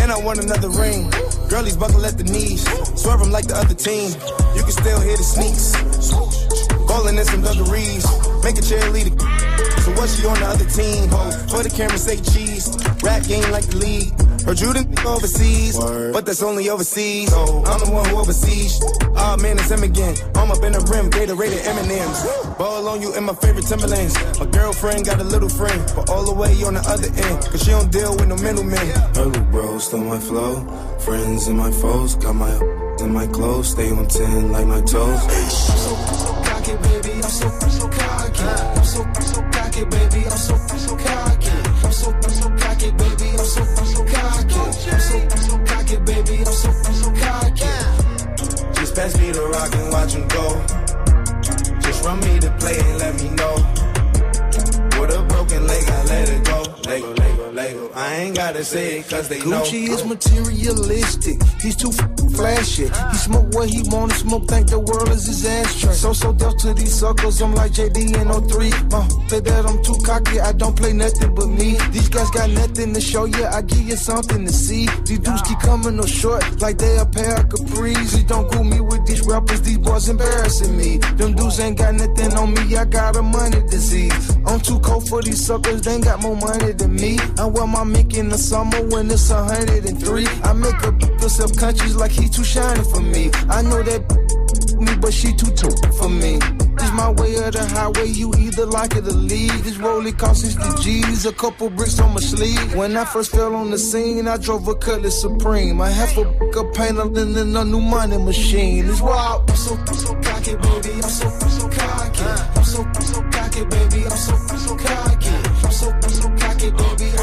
And 0.00 0.12
I 0.12 0.18
want 0.20 0.42
another 0.42 0.68
ring. 0.70 1.10
Girlies 1.48 1.76
buckle 1.76 2.04
at 2.04 2.18
the 2.18 2.24
knees. 2.24 2.64
Swerve 3.00 3.22
'em 3.22 3.30
like 3.30 3.46
the 3.46 3.56
other 3.56 3.74
team. 3.74 4.10
You 4.56 4.62
can 4.62 4.72
still 4.72 5.00
hear 5.00 5.16
the 5.16 5.24
sneaks. 5.24 5.72
Ballin' 6.86 7.18
in 7.18 7.24
some 7.24 7.42
dungarees. 7.42 8.04
Make 8.44 8.58
a 8.58 8.62
cheerleader. 8.62 9.16
So 9.88 9.94
what 9.94 10.10
she 10.10 10.26
on 10.26 10.38
the 10.38 10.44
other 10.44 10.68
team? 10.68 11.08
Ho, 11.08 11.30
for 11.48 11.62
the 11.62 11.70
camera 11.70 11.96
say 11.96 12.16
cheese. 12.16 12.68
Rap 13.02 13.22
game 13.24 13.48
like 13.50 13.64
the 13.64 13.76
league. 13.78 14.27
Heard 14.48 14.60
you 14.60 14.72
overseas, 15.06 15.76
but 15.76 16.24
that's 16.24 16.42
only 16.42 16.70
overseas. 16.70 17.28
Oh, 17.34 17.62
I'm 17.66 17.84
the 17.84 17.92
one 17.92 18.08
who 18.08 18.16
overseas. 18.16 18.80
Ah 19.14 19.36
man, 19.36 19.58
it's 19.58 19.70
him 19.70 19.82
again. 19.82 20.16
I'm 20.36 20.50
up 20.50 20.64
in 20.64 20.72
the 20.72 20.80
rim, 20.88 21.10
Gatorade 21.10 21.52
and 21.68 21.84
M&M's. 21.84 22.56
Ball 22.56 22.88
on 22.88 23.02
you 23.02 23.14
in 23.14 23.24
my 23.24 23.34
favorite 23.34 23.66
Timberlands. 23.66 24.16
My 24.40 24.46
girlfriend 24.46 25.04
got 25.04 25.20
a 25.20 25.24
little 25.24 25.50
friend, 25.50 25.84
but 25.94 26.08
all 26.08 26.24
the 26.24 26.32
way 26.32 26.64
on 26.64 26.80
the 26.80 26.84
other 26.88 27.12
end, 27.12 27.44
cause 27.44 27.62
she 27.62 27.72
don't 27.72 27.92
deal 27.92 28.16
with 28.16 28.28
no 28.28 28.36
middlemen. 28.36 28.88
Little 29.12 29.44
bro 29.52 29.76
stole 29.76 30.00
my 30.00 30.18
flow, 30.18 30.64
friends 30.96 31.46
and 31.48 31.58
my 31.58 31.70
foes, 31.70 32.14
got 32.14 32.32
my 32.32 32.56
in 33.04 33.12
my 33.12 33.26
clothes, 33.26 33.72
stay 33.72 33.90
on 33.90 34.08
10 34.08 34.50
like 34.50 34.66
my 34.66 34.80
toes. 34.80 34.96
I'm 34.96 35.50
so, 35.76 35.94
I'm 35.94 36.14
so 36.16 36.32
cocky, 36.48 36.74
baby. 36.88 37.20
I'm 37.20 37.22
so, 37.28 37.48
I'm 37.48 37.70
so 37.70 37.88
cocky. 37.90 38.77
I'm 44.90 45.00
so, 45.00 45.18
I'm 45.18 45.38
so 45.38 45.58
cocky, 45.64 45.96
baby. 45.96 46.38
I'm 46.38 46.52
so, 46.52 46.68
I'm 46.70 46.94
so 46.94 47.10
cocky. 47.12 47.66
Just 48.74 48.94
pass 48.94 49.18
me 49.18 49.30
the 49.30 49.46
rock 49.52 49.74
and 49.74 49.92
watch 49.92 50.14
him 50.14 50.26
go. 50.28 50.46
Just 51.80 52.04
run 52.04 52.20
me 52.20 52.38
the 52.38 52.50
play 52.58 52.78
and 52.78 52.98
let 52.98 53.14
me 53.22 53.28
know. 53.30 53.54
With 55.00 55.16
a 55.16 55.22
broken 55.28 55.66
leg, 55.66 55.84
I 55.88 56.04
let 56.04 56.28
it 56.28 56.44
go. 56.44 56.77
Lego, 56.88 57.12
Lego, 57.12 57.52
Lego. 57.52 57.90
I 57.94 58.14
ain't 58.14 58.36
gotta 58.36 58.64
say 58.64 59.00
it 59.00 59.08
cause 59.10 59.28
they 59.28 59.40
know. 59.40 59.60
Gucci 59.60 59.88
is 59.88 60.04
materialistic. 60.06 61.42
He's 61.60 61.76
too 61.76 61.92
flashy. 62.32 62.84
He 62.84 63.16
smoke 63.18 63.52
what 63.52 63.68
he 63.68 63.82
wanna 63.90 64.14
smoke. 64.14 64.48
Think 64.48 64.68
the 64.70 64.78
world 64.78 65.10
is 65.10 65.26
his 65.26 65.44
ashtray. 65.44 65.92
So 65.92 66.14
so 66.14 66.32
deaf 66.32 66.56
to 66.58 66.72
these 66.72 66.94
suckers. 66.94 67.42
I'm 67.42 67.54
like 67.54 67.72
JD 67.72 68.16
and 68.16 68.30
03. 68.50 68.72
Uh, 68.92 69.08
say 69.28 69.40
that 69.40 69.66
I'm 69.66 69.82
too 69.82 69.98
cocky. 70.02 70.40
I 70.40 70.52
don't 70.52 70.74
play 70.76 70.94
nothing 70.94 71.34
but 71.34 71.48
me. 71.48 71.76
These 71.92 72.08
guys 72.08 72.30
got 72.30 72.48
nothing 72.50 72.94
to 72.94 73.00
show 73.00 73.26
you. 73.26 73.44
I 73.44 73.60
give 73.62 73.82
you 73.86 73.96
something 73.96 74.46
to 74.46 74.52
see. 74.52 74.86
These 75.04 75.18
dudes 75.18 75.42
keep 75.42 75.58
coming 75.60 75.96
no 75.96 76.06
short 76.06 76.42
like 76.62 76.78
they 76.78 76.96
a 76.96 77.04
pair 77.04 77.36
of 77.36 77.48
capris. 77.48 77.98
Please 77.98 78.24
don't 78.24 78.50
cool 78.50 78.64
me 78.64 78.80
with 78.80 79.04
these 79.06 79.20
rappers. 79.26 79.60
These 79.60 79.78
boys 79.78 80.08
embarrassing 80.08 80.74
me. 80.76 80.98
Them 81.18 81.34
dudes 81.34 81.60
ain't 81.60 81.76
got 81.76 81.94
nothing 81.94 82.32
on 82.32 82.54
me. 82.54 82.76
I 82.76 82.86
got 82.86 83.16
a 83.16 83.22
money 83.22 83.60
disease. 83.68 84.36
I'm 84.46 84.60
too 84.60 84.80
cold 84.80 85.06
for 85.06 85.20
these 85.22 85.44
suckers. 85.44 85.82
They 85.82 85.92
ain't 85.94 86.04
got 86.04 86.22
more 86.22 86.36
money 86.36 86.72
than 86.78 86.94
me. 86.94 87.18
I 87.38 87.46
wear 87.46 87.66
my 87.66 87.84
mink 87.84 88.16
in 88.16 88.28
the 88.28 88.38
summer 88.38 88.80
when 88.88 89.10
it's 89.10 89.30
103. 89.30 90.26
I 90.44 90.52
make 90.52 90.74
her 90.74 90.92
feel 91.18 91.28
self-conscious 91.28 91.96
like 91.96 92.12
he 92.12 92.28
too 92.28 92.44
shining 92.44 92.84
for 92.84 93.00
me. 93.00 93.30
I 93.50 93.62
know 93.62 93.82
that 93.82 94.02
me, 94.78 94.94
but 95.00 95.12
she 95.12 95.34
too 95.34 95.50
too 95.52 95.74
for 95.98 96.08
me. 96.08 96.38
This 96.78 96.92
my 96.92 97.10
way 97.10 97.34
of 97.36 97.52
the 97.52 97.66
highway, 97.74 98.06
you 98.06 98.32
either 98.38 98.66
like 98.66 98.94
it 98.94 99.06
or 99.06 99.10
leave. 99.10 99.64
This 99.64 99.76
rollie 99.78 100.16
cost 100.16 100.42
60 100.42 100.82
G's, 100.82 101.26
a 101.26 101.32
couple 101.32 101.68
bricks 101.70 101.98
on 101.98 102.14
my 102.14 102.20
sleeve. 102.20 102.74
When 102.74 102.96
I 102.96 103.04
first 103.04 103.32
fell 103.32 103.54
on 103.54 103.70
the 103.70 103.78
scene, 103.78 104.28
I 104.28 104.36
drove 104.36 104.68
a 104.68 104.74
Cutlass 104.74 105.20
Supreme. 105.20 105.80
I 105.80 105.90
have 105.90 106.16
a 106.16 106.24
book 106.24 106.56
of 106.56 106.72
paint 106.74 106.98
up 106.98 107.16
in 107.16 107.36
a 107.36 107.64
new 107.64 107.80
money 107.80 108.18
machine. 108.18 108.88
It's 108.88 109.00
wild. 109.00 109.50
I'm 109.50 109.56
so, 109.56 109.74
so 109.92 110.14
cocky, 110.20 110.54
baby. 110.54 110.94
I'm 110.94 111.10
so, 111.10 111.28
so 111.28 111.68
cocky. 111.68 112.22
I'm 112.56 112.64
so, 112.64 112.86
so 113.00 113.22
cocky, 113.32 113.64
baby. 113.64 114.04
I'm 114.04 114.10
so, 114.10 114.36
so 114.36 114.76
cocky. 114.76 115.17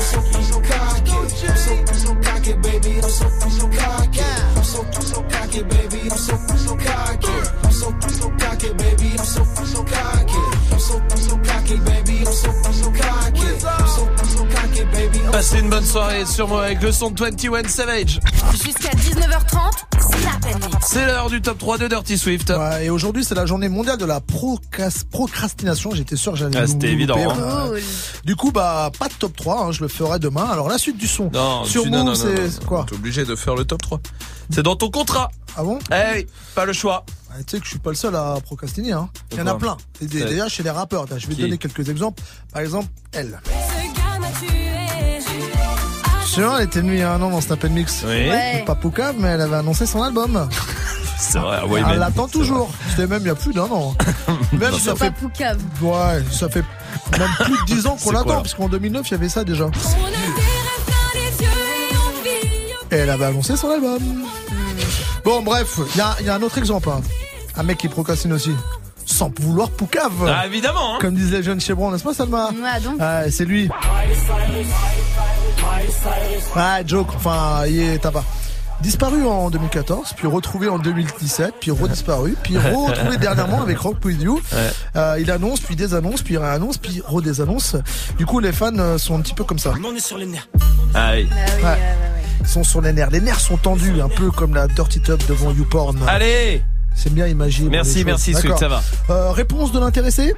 So, 0.06 0.22
so 0.22 0.62
cocky. 0.62 1.12
I'm 1.12 1.30
so, 1.30 1.86
so 1.94 2.16
cocky, 2.22 2.54
baby. 2.54 2.96
I'm 2.96 3.10
so, 3.10 3.28
so 3.30 3.68
cocky. 3.68 4.22
I'm 4.22 4.64
so, 4.64 4.92
so 5.02 5.24
cocky, 5.24 5.64
baby. 5.64 6.02
I'm 6.02 6.18
so, 6.18 6.36
so 6.38 6.76
cocky. 6.78 7.36
I'm 7.64 7.72
so, 7.72 7.88
so 8.10 8.30
cocky, 8.38 8.74
baby. 8.74 9.10
I'm 9.18 9.26
so, 9.26 9.44
so 9.44 9.84
cocky. 9.84 10.44
I'm 10.72 10.80
so, 10.80 11.02
so 11.16 11.38
cocky, 11.38 11.78
baby. 11.78 12.18
I'm 12.20 12.34
so, 12.34 12.52
so 12.72 12.92
cocky. 12.92 13.25
Passez 15.32 15.60
une 15.60 15.70
bonne 15.70 15.86
soirée 15.86 16.26
sur 16.26 16.48
moi 16.50 16.64
avec 16.66 16.82
le 16.82 16.92
son 16.92 17.10
de 17.12 17.20
21 17.20 17.68
Savage. 17.68 18.20
Jusqu'à 18.52 18.90
19h30, 18.90 19.72
Snap 20.02 20.46
Mix. 20.56 20.78
C'est 20.88 21.06
l'heure 21.06 21.30
du 21.30 21.42
top 21.42 21.58
3 21.58 21.78
de 21.78 21.88
Dirty 21.88 22.18
Swift. 22.18 22.50
Ouais, 22.50 22.86
et 22.86 22.90
aujourd'hui, 22.90 23.24
c'est 23.24 23.36
la 23.36 23.46
journée 23.46 23.70
mondiale 23.70 23.98
de 23.98 24.06
la 24.06 24.20
procras- 24.20 25.06
procrastination. 25.10 25.92
J'étais 25.94 26.18
sûr 26.18 26.34
que 26.34 26.38
j'allais 26.40 26.58
Ah, 26.58 26.68
c'était 26.68 26.90
évident, 26.92 27.18
hein. 27.18 27.70
Du 28.26 28.36
coup, 28.36 28.52
bah, 28.52 28.92
pas 29.00 29.08
de 29.08 29.14
top 29.14 29.36
3, 29.36 29.62
hein, 29.66 29.72
je 29.72 29.82
le 29.82 29.88
ferai 29.88 30.20
demain. 30.20 30.46
Alors, 30.52 30.68
la 30.68 30.78
suite 30.78 30.98
du 30.98 31.08
son. 31.08 31.30
Non, 31.34 31.64
Sur 31.64 31.84
tu- 31.84 31.90
Move, 31.90 31.98
non, 32.00 32.04
non, 32.06 32.12
non, 32.12 32.16
c'est 32.16 32.60
non, 32.62 32.66
quoi 32.68 32.86
T'es 32.90 32.96
obligé 32.96 33.24
de 33.24 33.36
faire 33.36 33.56
le 33.56 33.64
top 33.64 33.82
3. 33.82 34.00
C'est 34.50 34.64
dans 34.64 34.76
ton 34.76 34.90
contrat. 34.92 35.32
Ah 35.58 35.64
bon 35.64 35.80
Eh 35.92 36.18
oui, 36.18 36.28
pas 36.54 36.66
le 36.66 36.74
choix. 36.74 37.06
Ah, 37.32 37.36
Tu 37.40 37.44
sais 37.52 37.58
que 37.60 37.66
je 37.66 37.70
suis 37.70 37.80
pas 37.80 37.92
le 37.92 37.96
seul 37.96 38.16
à 38.16 38.36
procrastiner. 38.44 38.92
Hein. 38.92 39.10
Il 39.32 39.38
y 39.38 39.42
en 39.42 39.48
a 39.48 39.56
plein. 39.56 39.78
D'ailleurs, 40.02 40.50
chez 40.50 40.64
les 40.64 40.70
rappeurs, 40.70 41.06
je 41.18 41.28
vais 41.28 41.36
te 41.36 41.42
donner 41.42 41.58
quelques 41.58 41.88
exemples. 41.90 42.22
Par 42.52 42.62
exemple, 42.62 42.88
elle. 43.14 43.40
Ce 43.46 43.96
gars. 43.96 44.65
Tu 46.36 46.42
vois, 46.42 46.58
elle 46.60 46.66
était 46.66 46.82
venue 46.82 46.94
il 46.96 47.00
y 47.00 47.02
a 47.02 47.14
un 47.14 47.22
an 47.22 47.30
dans 47.30 47.40
Snap 47.40 47.64
Mix. 47.64 48.04
Oui. 48.06 48.30
Ouais. 48.30 48.64
Pas 48.66 48.76
Poucave, 48.76 49.16
mais 49.18 49.30
elle 49.30 49.42
avait 49.42 49.56
annoncé 49.56 49.86
son 49.86 50.04
album. 50.04 50.50
C'est 51.18 51.40
vrai, 51.40 51.60
ah 51.62 51.66
oui, 51.66 51.80
elle 51.90 51.98
l'attend 52.00 52.28
toujours. 52.28 52.70
C'était 52.90 53.08
même 53.08 53.22
il 53.22 53.28
y 53.28 53.30
a 53.30 53.36
plus 53.36 53.54
d'un 53.54 53.64
an. 53.64 53.96
Même 54.52 54.72
Non, 54.72 54.78
ça 54.78 54.96
fait 54.96 55.12
Pas 55.12 55.18
Poucave. 55.18 55.58
Ouais, 55.82 56.22
ça 56.30 56.50
fait 56.50 56.64
même 57.18 57.30
plus 57.40 57.54
de 57.54 57.76
10 57.76 57.88
ans 57.88 57.98
qu'on 58.04 58.12
l'attend, 58.12 58.42
puisqu'en 58.42 58.68
2009, 58.68 59.08
il 59.08 59.12
y 59.12 59.16
avait 59.16 59.30
ça 59.30 59.46
déjà. 59.46 59.68
Et 62.92 62.96
elle 62.96 63.10
avait 63.10 63.26
annoncé 63.26 63.56
son 63.56 63.70
album. 63.72 64.00
Bon, 65.24 65.42
bref, 65.42 65.80
il 65.94 65.98
y 65.98 66.02
a, 66.02 66.16
il 66.20 66.26
y 66.26 66.30
a 66.30 66.36
un 66.36 66.42
autre 66.42 66.58
exemple. 66.58 66.90
hein. 66.90 67.00
Un 67.56 67.64
mec 67.64 67.78
qui 67.78 67.88
procrastine 67.88 68.34
aussi. 68.34 68.52
Sans 69.06 69.32
vouloir 69.40 69.70
poucave. 69.70 70.12
Ah, 70.28 70.46
évidemment, 70.48 70.96
hein. 70.96 70.98
Comme 71.00 71.16
disent 71.16 71.32
les 71.32 71.44
jeunes 71.44 71.62
chez 71.62 71.74
Bron, 71.74 71.92
n'est-ce 71.92 72.04
pas, 72.04 72.14
Salma 72.14 72.50
Ouais, 72.50 72.80
donc. 72.84 73.00
Ouais, 73.00 73.30
c'est 73.32 73.46
lui. 73.46 73.70
Ouais, 76.56 76.84
joke, 76.86 77.08
enfin, 77.16 77.64
il 77.68 77.80
est 77.80 77.98
tabac. 78.00 78.24
Disparu 78.82 79.26
en 79.26 79.50
2014, 79.50 80.14
puis 80.18 80.28
retrouvé 80.28 80.68
en 80.68 80.78
2017, 80.78 81.56
puis 81.62 81.72
redisparu, 81.72 82.36
puis 82.44 82.58
retrouvé 82.58 83.18
dernièrement 83.18 83.62
avec 83.62 83.78
Rock 83.80 83.98
With 84.04 84.22
You. 84.22 84.36
Ouais. 84.52 84.60
Euh, 84.98 85.18
il 85.20 85.32
annonce, 85.32 85.62
puis 85.62 85.76
désannonce, 85.76 86.22
puis 86.22 86.38
réannonce, 86.38 86.78
puis 86.78 87.02
redésannonce. 87.06 87.78
Du 88.18 88.26
coup, 88.26 88.40
les 88.40 88.52
fans 88.52 88.78
euh, 88.78 88.98
sont 88.98 89.18
un 89.18 89.22
petit 89.22 89.34
peu 89.34 89.44
comme 89.46 89.60
ça. 89.60 89.74
On 89.84 89.96
est 89.96 90.00
sur 90.06 90.18
les 90.18 90.26
nerfs. 90.26 90.48
Ah 90.94 91.12
oui. 91.14 91.28
Ah 91.32 91.36
oui, 91.58 91.64
Ouais. 91.64 91.70
ouais, 91.70 91.70
ouais, 92.42 92.48
sont 92.48 92.64
sur 92.66 92.82
les 92.82 92.92
nerfs. 92.92 93.12
Les 93.12 93.22
nerfs 93.22 93.40
sont 93.40 93.58
tendus, 93.58 94.02
un 94.02 94.10
peu 94.10 94.30
comme 94.30 94.54
la 94.54 94.68
Dirty 94.68 95.00
Top 95.02 95.26
devant 95.28 95.52
YouPorn. 95.52 95.98
Allez 96.08 96.62
C'est 96.96 97.14
bien 97.14 97.28
imaginer. 97.28 97.70
Merci, 97.70 98.04
merci, 98.06 98.34
Swift, 98.34 98.58
ça 98.58 98.68
va. 98.68 98.82
Euh, 99.10 99.32
réponse 99.32 99.72
de 99.72 99.80
l'intéressé 99.80 100.34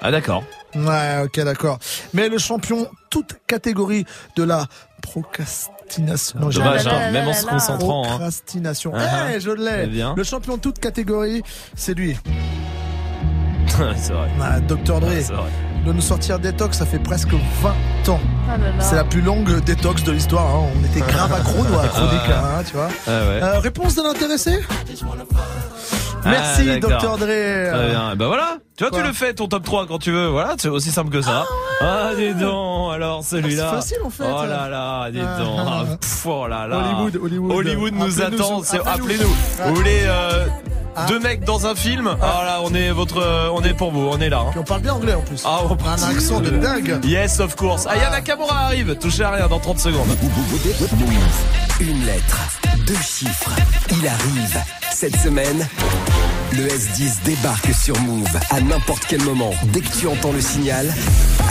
Ah 0.00 0.10
d'accord. 0.10 0.42
Ouais, 0.74 1.22
ok, 1.24 1.40
d'accord. 1.44 1.78
Mais 2.14 2.28
le 2.28 2.38
champion, 2.38 2.88
toute 3.10 3.34
catégorie 3.46 4.04
de 4.36 4.42
la 4.42 4.66
procrastination. 5.02 6.40
Non, 6.40 6.48
Dommage, 6.48 6.86
hein, 6.86 7.10
même 7.12 7.28
en 7.28 7.34
se 7.34 7.46
concentrant. 7.46 8.04
Hein. 8.04 8.08
Procrastination. 8.08 8.92
Uh-huh. 8.92 9.34
Eh, 9.36 9.40
je 9.40 9.50
l'ai. 9.50 9.86
Bien. 9.86 10.14
Le 10.16 10.24
champion 10.24 10.58
toute 10.58 10.78
catégorie, 10.78 11.42
c'est 11.74 11.94
lui. 11.94 12.16
c'est 13.96 14.12
vrai. 14.12 14.30
Ah, 14.40 14.60
Dr. 14.60 15.00
Dre. 15.00 15.08
Vrai. 15.08 15.69
De 15.86 15.92
nous 15.92 16.00
sortir 16.00 16.38
détox, 16.38 16.76
ça 16.78 16.86
fait 16.86 16.98
presque 16.98 17.32
20 17.62 18.12
ans. 18.12 18.20
Ah. 18.48 18.54
C'est 18.80 18.96
la 18.96 19.04
plus 19.04 19.20
longue 19.22 19.60
détox 19.64 20.02
de 20.04 20.12
l'histoire. 20.12 20.46
hein. 20.46 20.68
On 20.80 20.84
était 20.84 21.00
grave 21.00 21.32
accro 21.32 21.64
nous 21.64 21.78
à 21.78 21.82
la 21.82 21.88
chronique, 21.88 22.12
Ouais. 22.28 22.34
hein, 22.34 22.62
tu 22.66 22.74
vois. 22.76 22.88
Ah 23.06 23.10
ouais. 23.10 23.42
Euh, 23.42 23.58
réponse 23.60 23.94
de 23.94 24.02
l'intéressé 24.02 24.60
Merci, 26.24 26.68
Ah, 26.70 26.78
docteur 26.78 27.16
Dre. 27.16 27.26
Très 27.26 27.88
bien. 27.90 28.14
Bah 28.14 28.26
voilà. 28.26 28.58
Tu 28.76 28.84
vois, 28.84 28.90
Quoi 28.90 29.00
tu 29.00 29.06
le 29.06 29.12
fais 29.14 29.32
ton 29.32 29.48
top 29.48 29.62
3 29.64 29.86
quand 29.86 29.98
tu 29.98 30.10
veux. 30.12 30.26
Voilà, 30.28 30.54
c'est 30.58 30.68
aussi 30.68 30.90
simple 30.90 31.10
que 31.10 31.22
ça. 31.22 31.44
Ah, 31.80 32.10
dis 32.16 32.34
donc. 32.34 32.92
Alors 32.92 33.24
celui-là. 33.24 33.64
Ah, 33.72 33.80
c'est 33.80 33.94
facile, 33.94 33.98
en 34.04 34.10
fait. 34.10 34.24
Oh 34.26 34.42
là 34.46 34.68
là, 34.68 35.10
dis 35.10 35.20
Ah. 35.22 35.38
donc. 35.38 35.58
Ah, 35.58 35.82
pff, 35.98 36.26
oh 36.26 36.46
là 36.46 36.66
là. 36.66 36.76
Hollywood, 36.76 37.50
Hollywood. 37.50 37.94
nous 37.94 38.20
Appelez-nous 38.20 38.42
attend. 38.42 38.62
appelez-nous. 38.86 39.34
Ah. 39.62 39.68
Vous 39.68 39.74
voulez 39.76 40.00
euh, 40.04 40.44
deux 41.08 41.20
mecs 41.20 41.44
dans 41.44 41.66
un 41.66 41.74
film 41.74 42.10
Ah 42.20 42.42
là, 42.44 42.58
on 42.64 42.74
est 42.74 42.90
votre, 42.90 43.18
euh, 43.22 43.48
on 43.54 43.62
est 43.62 43.72
pour 43.74 43.90
vous. 43.90 44.06
On 44.12 44.20
est 44.20 44.28
là. 44.28 44.40
hein. 44.40 44.50
Puis 44.50 44.60
on 44.60 44.64
parle 44.64 44.82
bien 44.82 44.92
anglais 44.94 45.14
en 45.14 45.22
plus. 45.22 45.42
Ah, 45.46 45.60
un 45.78 46.02
accent 46.02 46.40
de 46.40 46.50
dingue. 46.50 46.98
Yes, 47.04 47.40
of 47.40 47.54
course. 47.54 47.86
Ayana 47.86 48.20
Kamura 48.20 48.66
arrive. 48.66 48.96
Touchez 48.96 49.22
à 49.22 49.30
rien 49.30 49.48
dans 49.48 49.60
30 49.60 49.78
secondes. 49.78 50.08
Une 51.80 52.04
lettre, 52.04 52.58
deux 52.86 52.94
chiffres. 52.94 53.54
Il 53.90 54.06
arrive. 54.06 54.62
Cette 54.92 55.16
semaine, 55.16 55.66
le 56.52 56.66
S10 56.66 57.22
débarque 57.24 57.72
sur 57.72 57.98
Move 58.00 58.38
à 58.50 58.60
n'importe 58.60 59.04
quel 59.08 59.22
moment. 59.22 59.52
Dès 59.72 59.80
que 59.80 59.96
tu 59.96 60.08
entends 60.08 60.32
le 60.32 60.40
signal, 60.40 60.92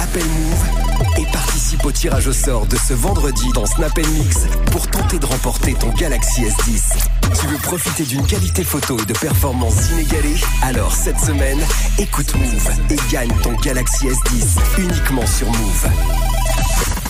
appelle 0.04 0.26
Move 0.26 1.20
et 1.20 1.32
participe 1.32 1.59
au 1.84 1.92
tirage 1.92 2.28
au 2.28 2.34
sort 2.34 2.66
de 2.66 2.76
ce 2.76 2.94
vendredi 2.94 3.48
dans 3.54 3.66
Snap 3.66 3.96
Mix 3.98 4.48
pour 4.72 4.88
tenter 4.88 5.20
de 5.20 5.26
remporter 5.26 5.74
ton 5.74 5.90
Galaxy 5.90 6.42
S10. 6.42 6.98
Tu 7.40 7.48
veux 7.48 7.58
profiter 7.58 8.04
d'une 8.04 8.26
qualité 8.26 8.64
photo 8.64 8.98
et 9.00 9.06
de 9.06 9.14
performances 9.14 9.90
inégalées? 9.92 10.42
Alors 10.64 10.94
cette 10.94 11.20
semaine, 11.20 11.60
écoute 11.98 12.34
Move 12.36 12.72
et 12.90 12.98
gagne 13.12 13.32
ton 13.44 13.54
Galaxy 13.54 14.08
S10 14.08 14.80
uniquement 14.80 15.26
sur 15.28 15.48
Move. 15.48 15.90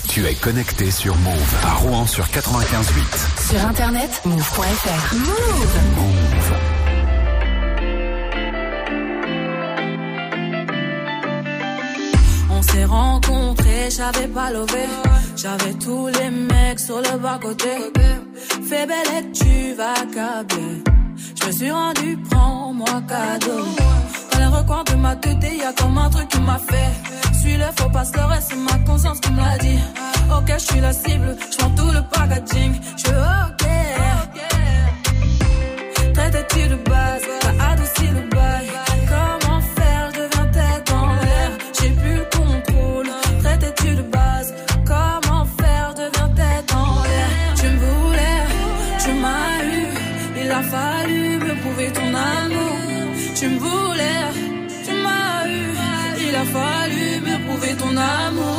Tu 0.08 0.26
es 0.26 0.34
connecté 0.34 0.90
sur 0.90 1.16
Move 1.16 1.56
à 1.64 1.74
Rouen 1.74 2.06
sur 2.06 2.26
95.8. 2.26 3.50
Sur 3.50 3.66
internet, 3.66 4.20
move.fr. 4.24 5.14
Move. 5.14 5.80
On 12.52 12.62
s'est 12.62 12.84
rencontrés, 12.84 13.59
j'avais 13.90 14.28
pas 14.28 14.50
levé. 14.50 14.86
J'avais 15.36 15.74
tous 15.74 16.08
les 16.08 16.30
mecs 16.30 16.78
sur 16.78 16.98
le 16.98 17.18
bas 17.18 17.38
côté. 17.40 17.70
Fais 18.68 18.86
belle 18.86 19.10
et 19.18 19.32
tu 19.32 19.74
vas 19.74 20.06
câbler. 20.14 20.82
Je 21.40 21.46
me 21.46 21.52
suis 21.52 21.70
rendu, 21.70 22.18
prends-moi 22.30 23.02
cadeau. 23.08 23.64
Dans 24.32 24.38
les 24.38 24.46
recoins 24.46 24.84
de 24.84 24.94
ma 24.94 25.16
tête, 25.16 25.36
y 25.42 25.62
a 25.62 25.72
comme 25.72 25.98
un 25.98 26.10
truc 26.10 26.28
qui 26.28 26.40
m'a 26.40 26.58
fait. 26.58 26.92
Suis 27.40 27.56
le 27.56 27.64
faut 27.76 27.90
pas 27.90 28.04
le 28.14 28.24
reste, 28.26 28.48
c'est 28.50 28.56
ma 28.56 28.78
conscience 28.86 29.20
qui 29.20 29.30
me 29.32 29.38
l'a 29.38 29.58
dit. 29.58 29.80
Ok, 30.36 30.52
je 30.52 30.64
suis 30.64 30.80
la 30.80 30.92
cible, 30.92 31.36
je 31.50 31.56
tout 31.56 31.90
le 31.92 32.02
packaging. 32.12 32.74
Je 32.96 33.10
ok. 33.10 33.64
Traite-tu 36.14 36.68
de 36.68 36.76
base, 36.88 37.22
t'as 37.40 37.72
adouci 37.72 38.06
le 38.08 38.28
bail. 38.28 38.66
Tu 53.40 53.48
me 53.48 53.58
voulais, 53.58 54.28
tu 54.84 54.92
m'as 55.02 55.48
eu. 55.48 55.72
Il 56.28 56.36
a 56.36 56.44
fallu 56.44 57.22
me 57.22 57.46
prouver 57.46 57.74
ton 57.74 57.96
amour. 57.96 58.49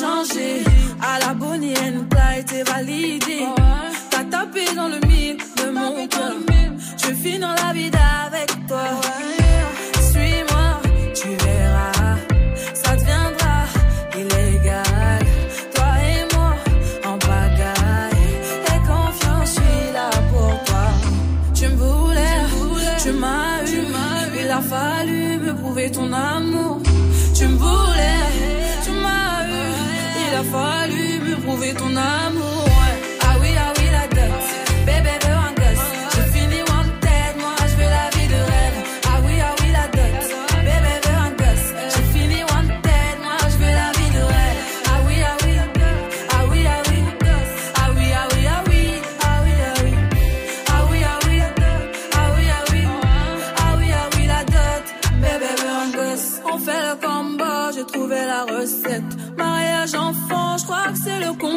Changé. 0.00 0.64
À 1.00 1.18
la 1.18 1.34
Bonnie 1.34 1.74
Clyde, 1.74 2.46
t'es 2.46 2.62
validé. 2.62 3.40
T'as 4.10 4.24
tapé 4.24 4.64
dans 4.74 4.88
le 4.88 5.00
mille 5.06 5.36
de 5.58 5.70
mon 5.70 6.06
cœur. 6.06 6.34
Je 7.02 7.12
vis 7.12 7.38
dans 7.38 7.54
la 7.54 7.72
vie 7.72 7.90
avec 8.26 8.66
toi. 8.66 9.29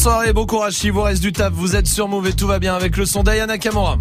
soirée, 0.00 0.32
bon 0.32 0.46
courage 0.46 0.72
si 0.72 0.88
vous 0.88 1.02
reste 1.02 1.20
du 1.20 1.30
taf, 1.30 1.52
vous 1.52 1.76
êtes 1.76 1.86
sur 1.86 2.08
Move 2.08 2.28
et 2.28 2.32
tout 2.32 2.46
va 2.46 2.58
bien 2.58 2.74
avec 2.74 2.96
le 2.96 3.04
son 3.04 3.22
d'Ayana 3.22 3.58
Kamura. 3.58 3.98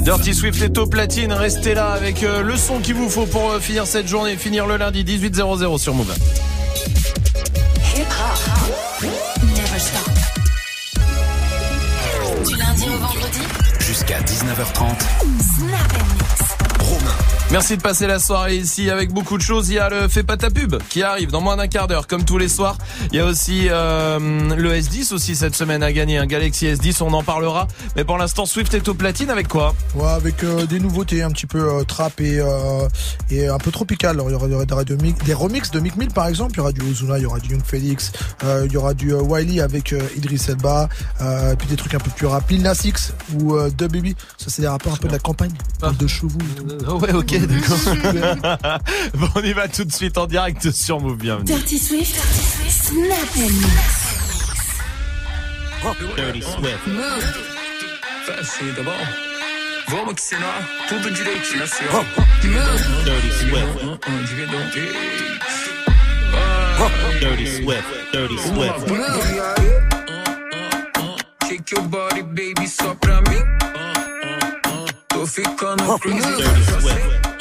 Dirty 0.00 0.32
Swift 0.32 0.62
est 0.62 0.78
au 0.78 0.86
platine, 0.86 1.30
restez 1.34 1.74
là 1.74 1.90
avec 1.90 2.22
euh, 2.22 2.42
le 2.42 2.56
son 2.56 2.78
qu'il 2.78 2.94
vous 2.94 3.10
faut 3.10 3.26
pour 3.26 3.50
euh, 3.50 3.60
finir 3.60 3.86
cette 3.86 4.08
journée, 4.08 4.36
finir 4.36 4.66
le 4.66 4.78
lundi 4.78 5.04
18.00 5.04 5.78
sur 5.78 5.94
Move. 5.94 6.14
Du 12.46 12.56
lundi 12.56 12.84
au 12.86 12.98
vendredi. 12.98 13.40
Jusqu'à 13.80 14.20
19h30. 14.20 15.71
Merci 17.52 17.76
de 17.76 17.82
passer 17.82 18.06
la 18.06 18.18
soirée 18.18 18.56
ici 18.56 18.88
avec 18.88 19.12
beaucoup 19.12 19.36
de 19.36 19.42
choses. 19.42 19.68
Il 19.68 19.74
y 19.74 19.78
a 19.78 19.90
le 19.90 20.08
Fais 20.08 20.22
pas 20.22 20.38
ta 20.38 20.48
pub 20.48 20.76
qui 20.88 21.02
arrive 21.02 21.30
dans 21.30 21.42
moins 21.42 21.56
d'un 21.58 21.68
quart 21.68 21.86
d'heure, 21.86 22.06
comme 22.06 22.24
tous 22.24 22.38
les 22.38 22.48
soirs. 22.48 22.78
Il 23.12 23.16
y 23.16 23.20
a 23.20 23.26
aussi 23.26 23.66
euh, 23.68 24.18
le 24.56 24.72
S10 24.72 25.12
aussi 25.12 25.36
cette 25.36 25.54
semaine 25.54 25.82
à 25.82 25.92
gagner, 25.92 26.16
un 26.16 26.24
Galaxy 26.24 26.64
S10, 26.66 27.02
on 27.02 27.12
en 27.12 27.22
parlera. 27.22 27.68
Mais 27.94 28.04
pour 28.04 28.16
l'instant, 28.16 28.46
Swift 28.46 28.72
est 28.72 28.88
au 28.88 28.94
platine 28.94 29.28
avec 29.28 29.48
quoi? 29.48 29.74
Ouais, 29.94 30.08
avec 30.08 30.42
euh, 30.44 30.64
des 30.64 30.80
nouveautés 30.80 31.22
un 31.22 31.30
petit 31.30 31.44
peu 31.46 31.58
euh, 31.60 31.84
trap 31.84 32.18
et, 32.22 32.40
euh, 32.40 32.88
et 33.30 33.48
un 33.48 33.58
peu 33.58 33.70
tropical. 33.70 34.12
Alors, 34.16 34.30
il 34.30 34.32
y 34.32 34.54
aura, 34.54 34.84
des, 34.84 34.94
remix- 34.94 35.22
des 35.22 35.34
remixes 35.34 35.70
de 35.70 35.80
Mick 35.80 35.96
Mill 35.96 36.08
par 36.10 36.28
exemple. 36.28 36.52
Il 36.54 36.56
y 36.56 36.60
aura 36.60 36.72
du 36.72 36.80
Ozuna, 36.80 37.18
il 37.18 37.22
y 37.22 37.26
aura 37.26 37.38
du 37.38 37.50
Young 37.50 37.62
Felix, 37.66 38.12
il 38.64 38.72
y 38.72 38.76
aura 38.78 38.94
du 38.94 39.12
Wiley 39.12 39.60
avec 39.60 39.94
Idris 40.16 40.40
Elba, 40.48 40.88
puis 41.58 41.68
des 41.68 41.76
trucs 41.76 41.94
un 41.94 41.98
peu 42.00 42.10
plus 42.10 42.26
rapides. 42.26 42.52
Lil 42.52 42.62
Nas 42.62 42.80
X 42.84 43.12
ou 43.34 43.58
The 43.70 43.84
Baby. 43.84 44.16
Ça, 44.38 44.46
c'est 44.48 44.62
des 44.62 44.68
rappeurs 44.68 44.94
un 44.94 44.96
peu 44.96 45.08
de 45.08 45.12
la 45.12 45.18
campagne. 45.18 45.52
De 45.98 46.06
chevaux 46.06 46.38
et 46.40 46.76
tout. 46.84 46.96
Ouais, 47.02 47.12
ok, 47.12 47.41
d'accord. 47.46 48.80
bon, 49.14 49.28
on 49.34 49.42
y 49.42 49.52
va 49.52 49.68
tout 49.68 49.84
de 49.84 49.92
suite 49.92 50.18
en 50.18 50.26
direct 50.26 50.70
sur 50.70 51.00
Move. 51.00 51.16
Bienvenue. 51.16 51.44
Dirty 51.44 51.78
Swift, 51.78 52.16
Snap 52.68 53.36
and 53.36 53.92
Dirty 56.16 56.42
Swift. 56.42 56.80
Fast 58.26 58.62
d'abord. 58.76 58.94
Vamos 59.88 60.14
que 60.14 60.22
senão 60.22 60.48
tudo 60.88 61.10
direitinho 61.10 61.64
assim, 61.64 61.84
ó. 61.92 62.04
Dirty 63.04 63.30
Swift. 63.32 63.82
Dirty 67.20 67.46
Swift. 67.46 67.84
Dirty 68.12 68.38
Swift. 68.38 68.88
Shake 71.48 71.74
your 71.74 71.88
body, 71.88 72.22
baby, 72.22 72.68
só 72.68 72.94
pra 72.94 73.20
mim. 73.22 73.44
Tô 75.08 75.26
ficando 75.26 75.98
crazy. 75.98 76.20
Dirty 76.20 76.62
Swift. 76.80 77.31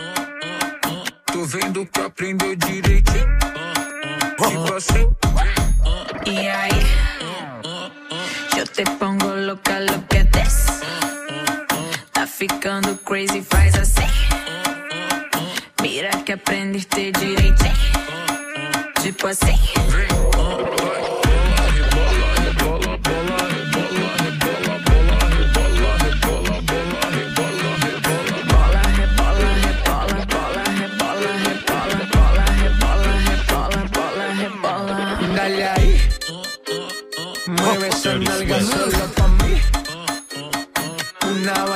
Tô 1.42 1.48
vendo 1.48 1.88
que 1.88 2.00
aprendeu 2.02 2.56
direitinho. 2.56 3.39
Tipo 4.38 4.76
assim. 4.76 5.10
Y 6.24 6.38
ahí, 6.48 6.86
yo 8.56 8.64
te 8.68 8.84
pongo 9.00 9.26
loca 9.38 9.80
lo 9.80 10.08
que 10.08 10.24
des. 10.26 10.84
Tá 12.12 12.28
ficando 12.28 12.96
crazy, 12.98 13.42
faz 13.42 13.74
assim. 13.74 14.06
Mira 15.82 16.12
que 16.24 16.34
aprendiste 16.34 17.12
direitinho. 17.12 17.74
Tipo 19.02 19.26
assim. 19.26 19.58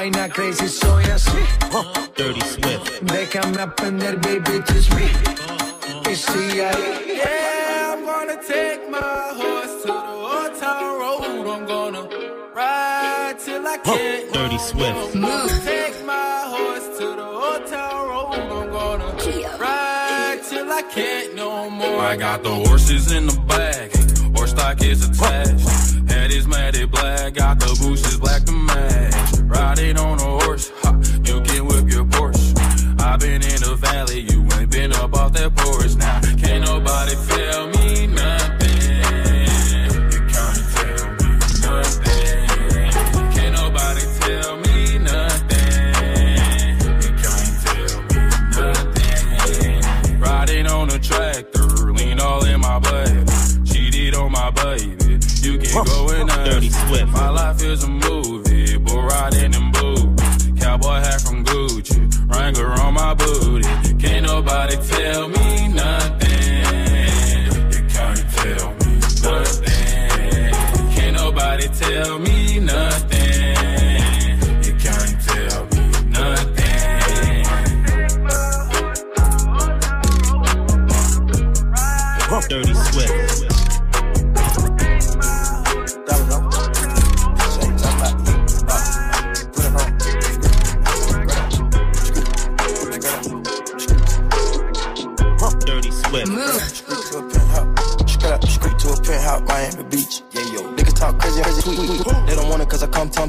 Vaina 0.05 0.29
crazy, 0.29 0.67
soy 0.67 1.03
así. 1.05 1.31
Dirty 2.15 2.41
Swift. 2.41 3.01
Déjame 3.01 3.59
aprender, 3.61 4.17
baby, 4.21 4.63
just 4.67 4.93
me. 4.93 5.09
Y 6.09 6.15
sigue 6.15 6.65
ahí. 6.65 7.17
Yeah, 7.17 7.93
I'm 7.93 8.05
gonna 8.05 8.37
take 8.37 8.89
my 8.89 9.33
horse 9.33 9.81
to 9.83 9.87
the 9.87 10.15
old 10.31 10.59
town 10.59 10.99
road. 10.99 11.47
I'm 11.47 11.65
gonna 11.65 12.07
ride 12.53 13.37
till 13.43 13.65
I 13.65 13.77
can't. 13.83 14.33
Dirty 14.33 14.59
Swift. 14.59 15.15
I'm 15.15 15.21
gonna 15.21 15.61
take 15.65 16.05
my 16.05 16.43
horse 16.53 16.97
to 16.99 17.05
the 17.15 17.25
old 17.25 17.65
town 17.67 18.07
road. 18.07 18.33
I'm 18.35 18.71
gonna 18.71 19.09
ride 19.59 20.39
till 20.47 20.71
I 20.71 20.83
can't 20.93 21.35
no 21.35 21.69
more. 21.69 21.99
I 22.01 22.15
got 22.15 22.43
the 22.43 22.53
horses 22.53 23.11
in 23.11 23.25
the 23.25 23.37
bag. 23.47 23.91
Horse 24.35 24.51
stock 24.51 24.81
is 24.83 25.09
attached. 25.09 26.11
Head 26.11 26.31
is 26.31 26.47
matted 26.47 26.91
black. 26.91 27.33
Got 27.33 27.59
the 27.59 27.75
bushes 27.81 28.17
black 28.17 28.43
to 28.45 28.51
match. 28.51 29.14
Riding 29.47 29.97
on 29.97 30.19
a 30.19 30.43
horse. 30.43 30.71
Ha, 30.83 30.91
you 31.23 31.41
can 31.41 31.65
whip 31.67 31.89
your 31.91 32.05
Porsche. 32.05 32.53
I've 32.99 33.19
been 33.19 33.41
in 33.43 33.61
the 33.61 33.75
valley. 33.79 34.21
You 34.21 34.47
ain't 34.59 34.71
been 34.71 34.93
up 34.93 35.13
off 35.13 35.33
that 35.33 35.55
porch. 35.55 35.95
Now, 35.95 36.19
can't 36.37 36.63
nobody 36.65 37.15
tell 37.27 37.67
me 37.67 38.07
nothing. 38.07 39.03
You 40.11 40.21
can't 40.33 40.63
tell 40.75 41.05
me 41.19 41.29
nothing. 41.61 42.91
Can't 43.35 43.53
nobody 43.53 44.01
tell 44.19 44.57
me 44.57 44.97
nothing. 44.99 45.93
You 47.03 47.11
can't 47.21 47.55
tell 47.65 48.01
me 48.09 48.21
nothing. 48.57 50.19
Riding 50.19 50.67
on 50.67 50.89
a 50.89 50.99
tractor, 50.99 51.93
lean 51.93 52.19
all 52.19 52.43
in 52.45 52.59
my 52.59 52.79
butt. 52.79 53.09
Cheated 53.65 54.15
on 54.15 54.31
my 54.31 54.49
baby. 54.51 55.19
You 55.41 55.59
can 55.59 55.85
go 55.85 56.09
and 56.09 56.29
ask. 56.29 56.49
Dirty 56.49 56.69
Swift. 56.69 57.11
My 57.11 57.29
life 57.29 57.61
is 57.61 57.83
a 57.83 57.87
movie, 57.87 58.24
my 63.05 63.13
booty. 63.13 63.67
Can't 63.99 64.25
nobody 64.25 64.75
tell 64.77 65.29
me 65.29 65.34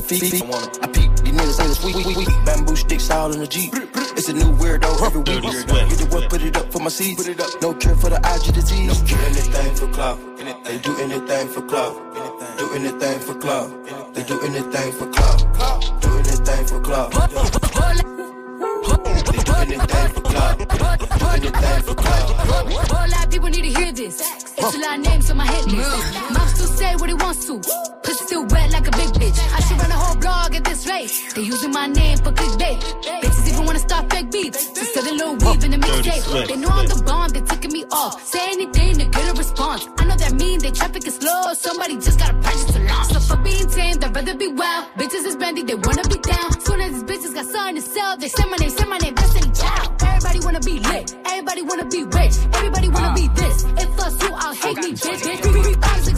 feet. 0.06 0.20
feet. 0.22 0.42
I 0.44 0.86
peep, 0.86 1.10
these 1.16 1.34
niggas 1.34 1.60
ain't 1.64 1.76
sweet, 1.76 1.96
sweet, 1.96 2.14
sweet. 2.14 2.28
Bamboo 2.44 2.76
sticks 2.76 3.10
all 3.10 3.32
in 3.32 3.40
the 3.40 3.46
Jeep. 3.46 3.72
It's 4.16 4.28
a 4.28 4.32
new 4.32 4.52
weirdo 4.56 5.02
every 5.06 5.18
week. 5.18 5.26
Dirty 5.26 5.50
Swift. 5.50 5.88
Get 5.90 5.98
the 5.98 6.06
work, 6.14 6.30
put 6.30 6.42
it 6.42 6.56
up 6.56 6.72
for 6.72 6.78
my 6.78 6.88
seeds. 6.88 7.22
Put 7.22 7.32
it 7.32 7.40
up. 7.40 7.50
No 7.62 7.74
cure 7.74 7.96
for 7.96 8.10
the 8.10 8.16
IG 8.16 8.54
disease. 8.54 8.86
No 8.86 8.94
cure. 9.06 9.20
Anything 9.26 9.74
for 9.74 9.88
clout. 9.88 10.18
They 10.64 10.78
do 10.78 10.96
anything 10.98 11.48
for 11.48 11.62
clout. 11.62 11.94
Do 12.58 12.72
anything 12.74 13.18
for 13.20 13.34
clout. 13.34 13.70
They 14.14 14.22
do 14.22 14.40
anything 14.40 14.92
for 14.92 15.06
clout. 15.10 16.00
Do 16.00 16.08
anything 16.18 16.66
for 16.66 16.80
clout. 16.80 17.10
They 17.10 17.26
do 19.42 19.54
anything 19.60 20.08
for 20.14 20.20
clout. 20.22 20.58
Do 21.20 21.26
anything 21.36 21.82
for 21.82 21.94
clout. 21.94 22.30
Whole 22.90 23.08
lot 23.10 23.24
of 23.24 23.30
people 23.30 23.48
need 23.48 23.62
to 23.62 23.80
hear 23.80 23.92
this. 23.92 24.20
It's 24.56 24.74
a 24.74 24.78
lot 24.78 24.98
of 24.98 25.04
names 25.04 25.30
on 25.30 25.36
my 25.36 25.46
hit 25.46 25.66
list. 25.66 26.14
Mouth 26.32 26.48
still 26.54 26.66
say 26.66 26.96
what 26.96 27.08
he 27.08 27.14
wants 27.14 27.46
to. 27.46 27.60
Pussy 28.02 28.24
still 28.24 28.44
wet 28.46 28.70
like 28.72 28.85
a 28.85 28.85
big 28.85 28.85
bitch. 29.26 29.38
I 29.56 29.60
should 29.60 29.78
run 29.78 29.90
a 29.90 29.94
whole 29.94 30.16
blog 30.16 30.54
at 30.54 30.64
this 30.64 30.86
rate. 30.86 31.10
They 31.34 31.42
using 31.42 31.72
my 31.72 31.86
name 31.86 32.18
for 32.18 32.32
clickbait. 32.32 32.78
Bitches 33.22 33.48
even 33.52 33.64
wanna 33.66 33.78
start 33.78 34.10
fake 34.10 34.30
beats. 34.30 34.72
Just 34.72 34.94
sell 34.94 35.04
a 35.04 35.14
little 35.20 35.36
weave 35.36 35.64
in 35.64 35.70
the 35.72 35.78
mixtape. 35.78 36.48
They 36.48 36.56
know 36.56 36.68
I'm 36.68 36.86
the 36.86 37.02
bomb, 37.06 37.30
they 37.30 37.40
taking 37.40 37.72
me 37.72 37.84
off. 37.90 38.14
Say 38.26 38.44
anything 38.52 38.98
to 38.98 39.06
get 39.06 39.28
a 39.32 39.34
response. 39.34 39.88
I 39.98 40.04
know 40.04 40.16
that 40.16 40.32
mean 40.34 40.58
they 40.60 40.70
traffic 40.70 41.06
is 41.06 41.16
slow. 41.16 41.52
Somebody 41.54 41.94
just 41.96 42.18
gotta 42.18 42.34
purchase 42.34 42.72
to 42.74 42.80
launch. 42.82 43.12
So 43.12 43.20
for 43.20 43.36
being 43.42 43.68
tame, 43.68 43.96
I'd 44.02 44.14
rather 44.14 44.36
be 44.36 44.48
wild. 44.48 44.84
Bitches 44.98 45.24
is 45.30 45.36
brandy, 45.36 45.62
they 45.62 45.74
wanna 45.74 46.04
be 46.08 46.18
down. 46.18 46.48
Soon 46.60 46.80
as 46.80 46.92
these 46.92 47.04
bitches 47.10 47.34
got 47.34 47.46
something 47.46 47.76
to 47.76 47.82
sell, 47.82 48.16
they 48.16 48.28
say 48.28 48.44
my 48.50 48.56
name, 48.56 48.70
say 48.70 48.84
my 48.84 48.98
name, 48.98 49.14
Destiny 49.14 49.52
Child. 49.52 50.02
Everybody 50.02 50.40
wanna 50.46 50.60
be 50.60 50.78
lit, 50.80 51.14
everybody 51.26 51.62
wanna 51.62 51.86
be 51.86 52.04
rich, 52.04 52.36
everybody 52.58 52.88
wanna 52.88 53.14
be 53.14 53.28
this. 53.40 53.64
If 53.82 54.00
us 54.00 54.22
you, 54.22 54.32
I'll 54.34 54.54
hate 54.54 54.78
me, 54.78 54.92
bitch. 54.92 55.22
bitch. 55.22 56.15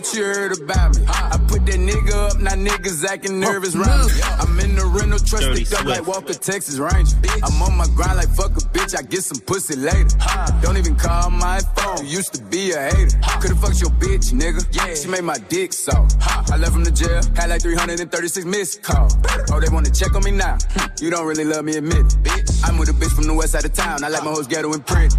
what 0.00 0.14
you 0.14 0.24
heard 0.24 0.52
about 0.58 0.96
me. 0.96 1.04
I 1.06 1.36
put 1.46 1.66
that 1.66 1.76
nigga 1.76 2.32
up, 2.32 2.40
now 2.40 2.52
niggas 2.52 3.04
acting 3.04 3.38
nervous 3.38 3.76
round. 3.76 4.10
I'm 4.40 4.58
in 4.60 4.74
the 4.74 4.86
rental, 4.86 5.18
trust 5.18 5.52
picked 5.52 5.74
up 5.74 5.84
like 5.84 6.06
Walker, 6.06 6.32
Texas 6.32 6.78
Ranger. 6.78 7.16
I'm 7.42 7.60
on 7.60 7.76
my 7.76 7.86
grind 7.94 8.16
like 8.16 8.30
fuck 8.30 8.52
a 8.52 8.64
bitch, 8.72 8.96
I 8.96 9.02
get 9.02 9.22
some 9.24 9.40
pussy 9.40 9.76
later. 9.76 10.08
Don't 10.62 10.78
even 10.78 10.96
call 10.96 11.28
my 11.30 11.60
phone, 11.76 12.06
used 12.06 12.32
to 12.34 12.42
be 12.44 12.72
a 12.72 12.80
hater. 12.80 13.18
Could've 13.40 13.60
fucked 13.60 13.80
your 13.80 13.90
bitch, 14.00 14.32
nigga. 14.32 14.64
Yeah, 14.72 14.94
She 14.94 15.08
made 15.08 15.24
my 15.24 15.36
dick 15.48 15.72
soft. 15.74 16.16
I 16.50 16.56
left 16.56 16.72
from 16.72 16.84
the 16.84 16.90
jail, 16.90 17.20
had 17.36 17.50
like 17.50 17.60
336 17.60 18.46
missed 18.46 18.82
calls. 18.82 19.16
Oh, 19.52 19.60
they 19.60 19.68
wanna 19.68 19.90
check 19.90 20.14
on 20.14 20.24
me 20.24 20.30
now. 20.30 20.56
You 21.00 21.10
don't 21.10 21.26
really 21.26 21.44
love 21.44 21.64
me, 21.64 21.76
admit 21.76 21.98
it. 21.98 22.22
Bitch. 22.24 22.64
I 22.64 22.72
moved 22.72 22.88
a 22.88 22.92
bitch 22.92 23.12
from 23.12 23.26
the 23.26 23.34
west 23.34 23.52
side 23.52 23.64
of 23.64 23.74
town, 23.74 24.02
I 24.02 24.08
let 24.08 24.24
my 24.24 24.30
hoes 24.30 24.46
ghetto 24.46 24.72
in 24.72 24.80
print. 24.80 25.12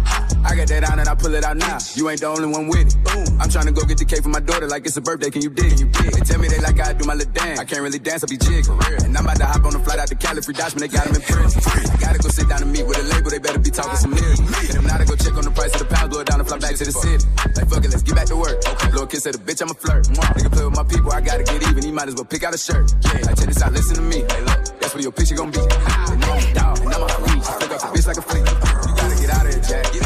I 0.44 0.56
got 0.56 0.66
that 0.68 0.90
on 0.90 0.98
and 0.98 1.08
I 1.08 1.14
pull 1.14 1.34
it 1.34 1.44
out 1.44 1.56
now. 1.56 1.78
You 1.94 2.10
ain't 2.10 2.20
the 2.20 2.26
only 2.26 2.48
one 2.48 2.66
with 2.66 2.88
it. 2.88 3.04
Boom. 3.04 3.40
I'm 3.40 3.48
trying 3.48 3.66
to 3.66 3.72
go 3.72 3.82
get 3.84 3.98
the 3.98 4.04
cake 4.04 4.22
for 4.22 4.28
my 4.28 4.40
daughter 4.40 4.66
like 4.72 4.86
it's 4.86 4.96
a 4.96 5.04
birthday, 5.04 5.28
can 5.28 5.42
you 5.42 5.50
dig? 5.50 5.68
Can 5.68 5.78
you 5.84 5.88
dig? 5.92 6.12
They 6.16 6.24
tell 6.24 6.40
me 6.40 6.48
they 6.48 6.58
like 6.64 6.80
I 6.80 6.96
do 6.96 7.04
my 7.04 7.12
little 7.12 7.30
dance. 7.36 7.60
I 7.60 7.64
can't 7.68 7.82
really 7.82 7.98
dance, 8.00 8.24
I 8.24 8.26
be 8.26 8.40
jig. 8.40 8.64
And 9.04 9.12
I'm 9.12 9.28
about 9.28 9.36
to 9.36 9.44
hop 9.44 9.68
on 9.68 9.76
the 9.76 9.84
flight 9.84 10.00
out 10.00 10.08
to 10.08 10.16
Cali, 10.16 10.40
free 10.40 10.56
Dodge, 10.56 10.72
when 10.72 10.80
they 10.80 10.88
got 10.88 11.04
him 11.06 11.14
in 11.14 11.20
prison. 11.20 11.60
I 11.92 11.96
gotta 12.00 12.18
go 12.18 12.32
sit 12.32 12.48
down 12.48 12.64
and 12.64 12.72
meet 12.72 12.86
with 12.88 12.96
a 12.96 13.04
label, 13.12 13.28
they 13.28 13.38
better 13.38 13.60
be 13.60 13.68
talking 13.68 14.00
some 14.00 14.16
lyrics. 14.16 14.40
And 14.40 14.80
if 14.80 14.84
not, 14.88 14.96
to 14.96 15.04
go 15.04 15.14
check 15.14 15.36
on 15.36 15.44
the 15.44 15.52
price 15.52 15.76
of 15.76 15.84
the 15.84 15.88
pound, 15.92 16.08
do 16.10 16.24
down 16.24 16.40
and 16.40 16.48
fly 16.48 16.56
back 16.56 16.74
to 16.80 16.84
the 16.88 16.96
city. 16.96 17.20
Like, 17.52 17.68
fuck 17.68 17.84
it, 17.84 17.92
let's 17.92 18.02
get 18.02 18.16
back 18.16 18.26
to 18.32 18.36
work. 18.36 18.56
Okay. 18.64 18.88
Little 18.96 19.04
a 19.04 19.12
kiss 19.12 19.26
at 19.28 19.36
a 19.36 19.38
bitch, 19.44 19.60
I'm 19.60 19.68
a 19.68 19.76
flirt. 19.76 20.08
Nigga 20.08 20.48
play 20.48 20.64
with 20.64 20.76
my 20.80 20.84
people, 20.88 21.12
I 21.12 21.20
gotta 21.20 21.44
get 21.44 21.60
even. 21.68 21.84
He 21.84 21.92
might 21.92 22.08
as 22.08 22.16
well 22.16 22.24
pick 22.24 22.40
out 22.40 22.56
a 22.56 22.58
shirt. 22.58 22.96
Yeah, 23.04 23.28
like, 23.28 23.36
check 23.36 23.52
this 23.52 23.60
out, 23.60 23.76
listen 23.76 24.00
to 24.00 24.04
me. 24.08 24.24
Hey, 24.24 24.40
look, 24.40 24.60
that's 24.80 24.96
where 24.96 25.04
your 25.04 25.12
picture 25.12 25.36
gonna 25.36 25.52
be. 25.52 25.60
And 25.60 26.24
I'm 26.24 26.40
a 26.40 26.54
dog, 26.56 26.80
and 26.80 26.96
I'm 26.96 27.02
a. 27.04 27.08
Fuck 27.44 27.60
up 27.60 27.68
the 27.68 27.92
bitch 27.92 28.08
like 28.08 28.16
a 28.16 28.24
freak. 28.24 28.46
You 28.48 28.92
gotta 28.96 29.16
get 29.20 29.30
out 29.36 29.44
of 29.44 29.52
here, 29.52 29.64
Jack. 29.68 30.01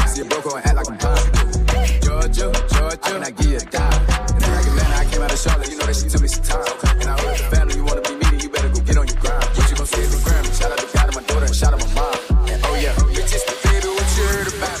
especially 5.97 6.09
to 6.09 6.23
me 6.23 6.29
time. 6.45 7.01
And 7.01 7.09
I 7.09 7.21
heard 7.21 7.37
the 7.37 7.43
family, 7.55 7.75
you 7.75 7.83
wanna 7.85 8.01
be 8.01 8.15
meeting, 8.15 8.39
you 8.41 8.49
better 8.49 8.69
go 8.69 8.79
get 8.81 8.97
on 8.97 9.07
your 9.07 9.17
grind. 9.17 9.43
What 9.43 9.69
you 9.69 9.75
gonna 9.75 9.87
see 9.87 10.01
is 10.01 10.15
Grammy. 10.23 10.59
Shout 10.59 10.71
out 10.71 10.77
to 10.79 10.85
God 10.93 11.05
and 11.05 11.15
my 11.15 11.23
daughter, 11.23 11.45
and 11.45 11.55
shout 11.55 11.73
out 11.73 11.79
my 11.79 11.93
mom. 11.93 12.47
And 12.47 12.65
oh 12.65 12.75
yeah, 12.75 12.93
bitch, 12.93 13.33
it's 13.33 13.45
the 13.45 13.55
baby, 13.67 13.87
what 13.87 14.07
you 14.17 14.23
heard 14.31 14.47
about. 14.47 14.77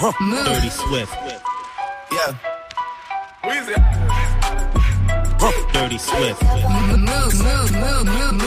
Huh. 0.00 0.12
Dirty 0.44 0.70
Swift. 0.70 1.12
Yeah. 2.10 2.32
Where's 3.44 3.68
it? 3.68 3.78
Huh. 5.40 5.52
Dirty 5.72 5.98
Swift. 5.98 6.42
Move, 6.42 6.98
move, 6.98 7.34
move, 7.44 7.72
move, 7.72 8.32
move. 8.32 8.39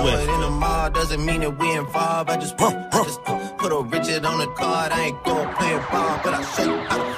Swift. 0.00 0.28
in 0.28 0.40
the 0.40 0.50
mall 0.50 0.90
doesn't 0.90 1.24
mean 1.24 1.40
that 1.40 1.58
we 1.58 1.72
involved. 1.72 2.30
I 2.30 2.36
just, 2.36 2.58
huh, 2.58 2.70
huh. 2.92 3.00
I 3.00 3.04
just 3.04 3.24
put 3.58 3.72
a 3.72 3.82
Richard 3.82 4.24
on 4.24 4.38
the 4.38 4.46
card. 4.48 4.92
I 4.92 5.06
ain't 5.06 5.24
going 5.24 5.48
playing 5.54 5.82
ball, 5.90 6.20
but 6.24 6.34
I 6.34 6.42
should. 6.42 6.64
show 6.64 6.76
how 6.88 6.98
to 6.98 7.09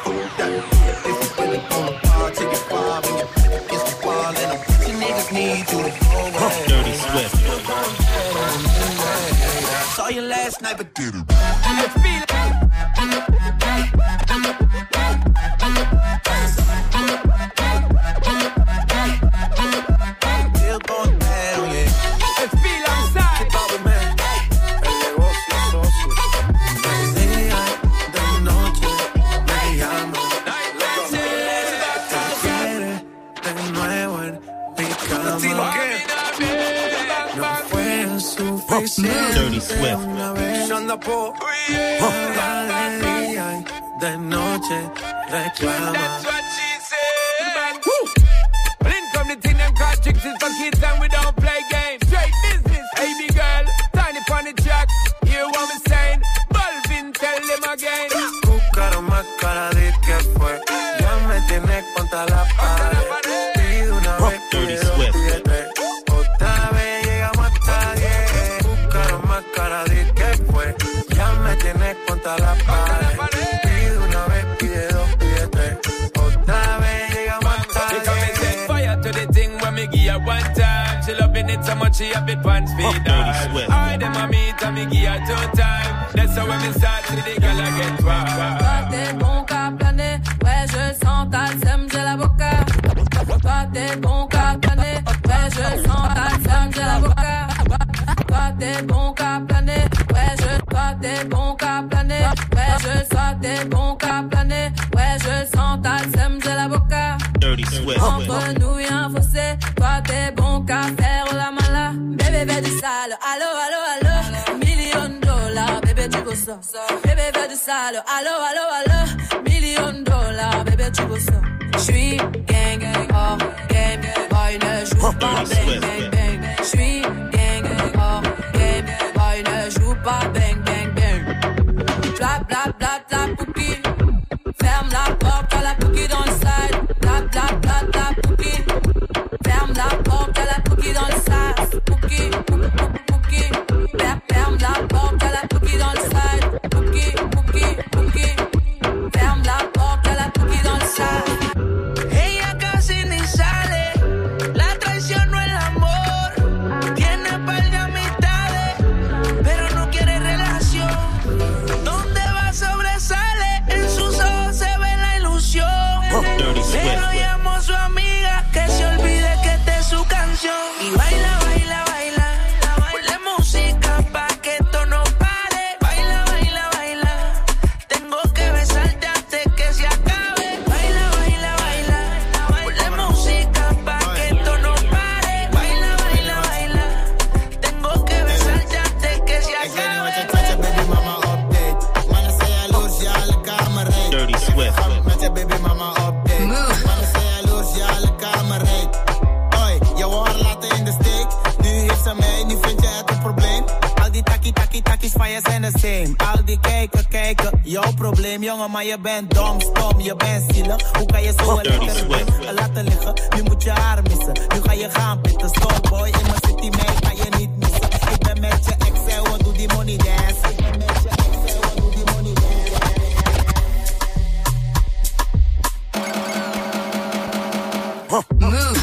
van 205.41 205.41
je 205.41 205.41
zijn 205.50 205.63
de 205.63 205.79
same. 205.79 206.33
Al 206.33 206.45
die 206.45 206.61
kijken, 206.61 207.09
kijken, 207.09 207.61
jouw 207.63 207.92
probleem, 207.95 208.42
jongen, 208.42 208.71
maar 208.71 208.84
je 208.84 208.99
bent 208.99 209.34
dom, 209.34 209.61
stom, 209.61 210.00
je 210.00 210.17
bent 210.17 210.54
zielig. 210.54 210.96
Hoe 210.96 211.07
kan 211.07 211.22
je 211.22 211.33
zo 211.37 211.50
een 211.50 211.63
Dirty 211.63 211.84
lekker 211.84 211.96
Swift. 211.96 212.26
ding 212.26 212.49
eh, 212.49 212.54
laten 212.54 212.84
liggen? 212.84 213.21
Nu 213.37 213.42
moet 213.42 213.63
je 213.63 213.71
haar 213.71 214.03
missen. 214.03 214.33
Nu 214.33 214.61
ga 214.63 214.72
je 214.72 214.91
gaan 214.91 215.21
pitten, 215.21 215.49
stop 215.49 215.88
boy. 215.91 216.07
In 216.07 216.26
mijn 216.26 216.41
city, 216.46 216.68
mij 216.68 216.95
kan 217.00 217.17
je 217.17 217.37
niet 217.38 217.57
missen. 217.59 218.13
Ik 218.13 218.18
ben 218.18 218.41
met 218.41 218.64
je 218.64 218.75
ex 218.79 219.14
en 219.14 219.22
we 219.22 219.42
doen 219.42 219.53
die 219.53 219.68
money 219.75 219.96
dance. 219.96 220.49
Ik 220.49 220.57
ben 220.57 220.79
met 220.79 221.03
je 221.03 221.09
ex 221.09 221.54
en 221.54 221.61
we 221.61 221.80
doen 221.80 221.91
die 221.91 222.14
money 222.14 222.33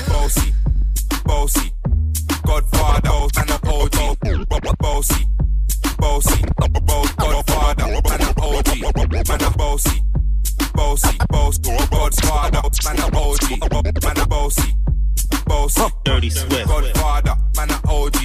Bossy, 0.08 0.54
bossy, 1.24 1.72
Godfather, 2.46 3.10
and 3.38 3.52
a 3.52 3.60
OG. 3.64 4.78
Bossy, 4.78 5.29
bossy, 6.22 6.44
Godfather, 7.18 7.84
and 7.84 8.24
a 8.24 8.42
OG. 8.42 9.28
Man 9.28 9.42
a 9.42 9.58
bossy, 9.58 10.02
bossy, 10.74 11.18
bossy, 11.30 11.62
Godfather, 11.62 12.62
man 12.86 13.00
a 13.00 13.18
OG. 13.18 14.04
Man 14.04 14.20
a 14.20 14.28
bossy, 14.28 14.74
bossy, 15.46 15.82
Dirty 16.04 16.30
Swift. 16.30 16.68
Godfather, 16.68 17.36
man 17.56 17.70
a 17.72 17.80
OG. 17.90 18.18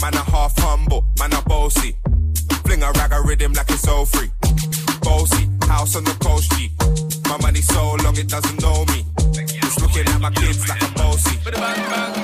Man 0.00 0.14
a 0.14 0.22
half 0.30 0.58
humble, 0.58 1.04
man 1.18 1.32
a 1.32 1.42
bossy. 1.42 1.96
Fling 2.64 2.82
a 2.82 2.90
rag 2.92 3.12
a 3.12 3.20
rhythm 3.22 3.52
like 3.52 3.70
it's 3.70 3.86
all 3.88 4.06
free. 4.06 4.30
Bossy, 5.02 5.48
house 5.66 5.96
on 5.96 6.04
the 6.04 6.16
coast 6.20 6.50
G. 6.52 6.70
My 7.28 7.38
money 7.38 7.60
so 7.60 7.94
long 8.04 8.16
it 8.16 8.28
doesn't 8.28 8.60
know 8.62 8.84
me. 8.86 9.04
It's 9.36 9.80
looking 9.80 10.06
at 10.06 10.20
my 10.20 10.30
kids 10.30 10.68
like 10.68 10.82
a 10.82 10.92
bossy. 10.94 12.23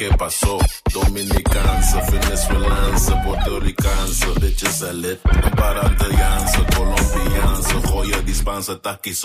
qué 0.00 0.08
pasó. 0.16 0.58
Dominicanza, 0.92 2.00
venezuelanza, 2.10 3.22
puertorricanza, 3.22 4.26
bitches 4.40 4.82
a 4.82 4.92
lit. 4.92 5.20
Een 5.24 5.54
paar 5.54 5.92
Italiaanse, 5.92 6.64
Colombiaanse, 6.74 7.74
gooi 7.86 8.08
je 8.08 8.22
die 8.24 8.34
Spaanse 8.34 8.80
takkies. 8.80 9.24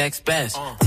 Sex 0.00 0.18
best. 0.18 0.56
Take 0.56 0.79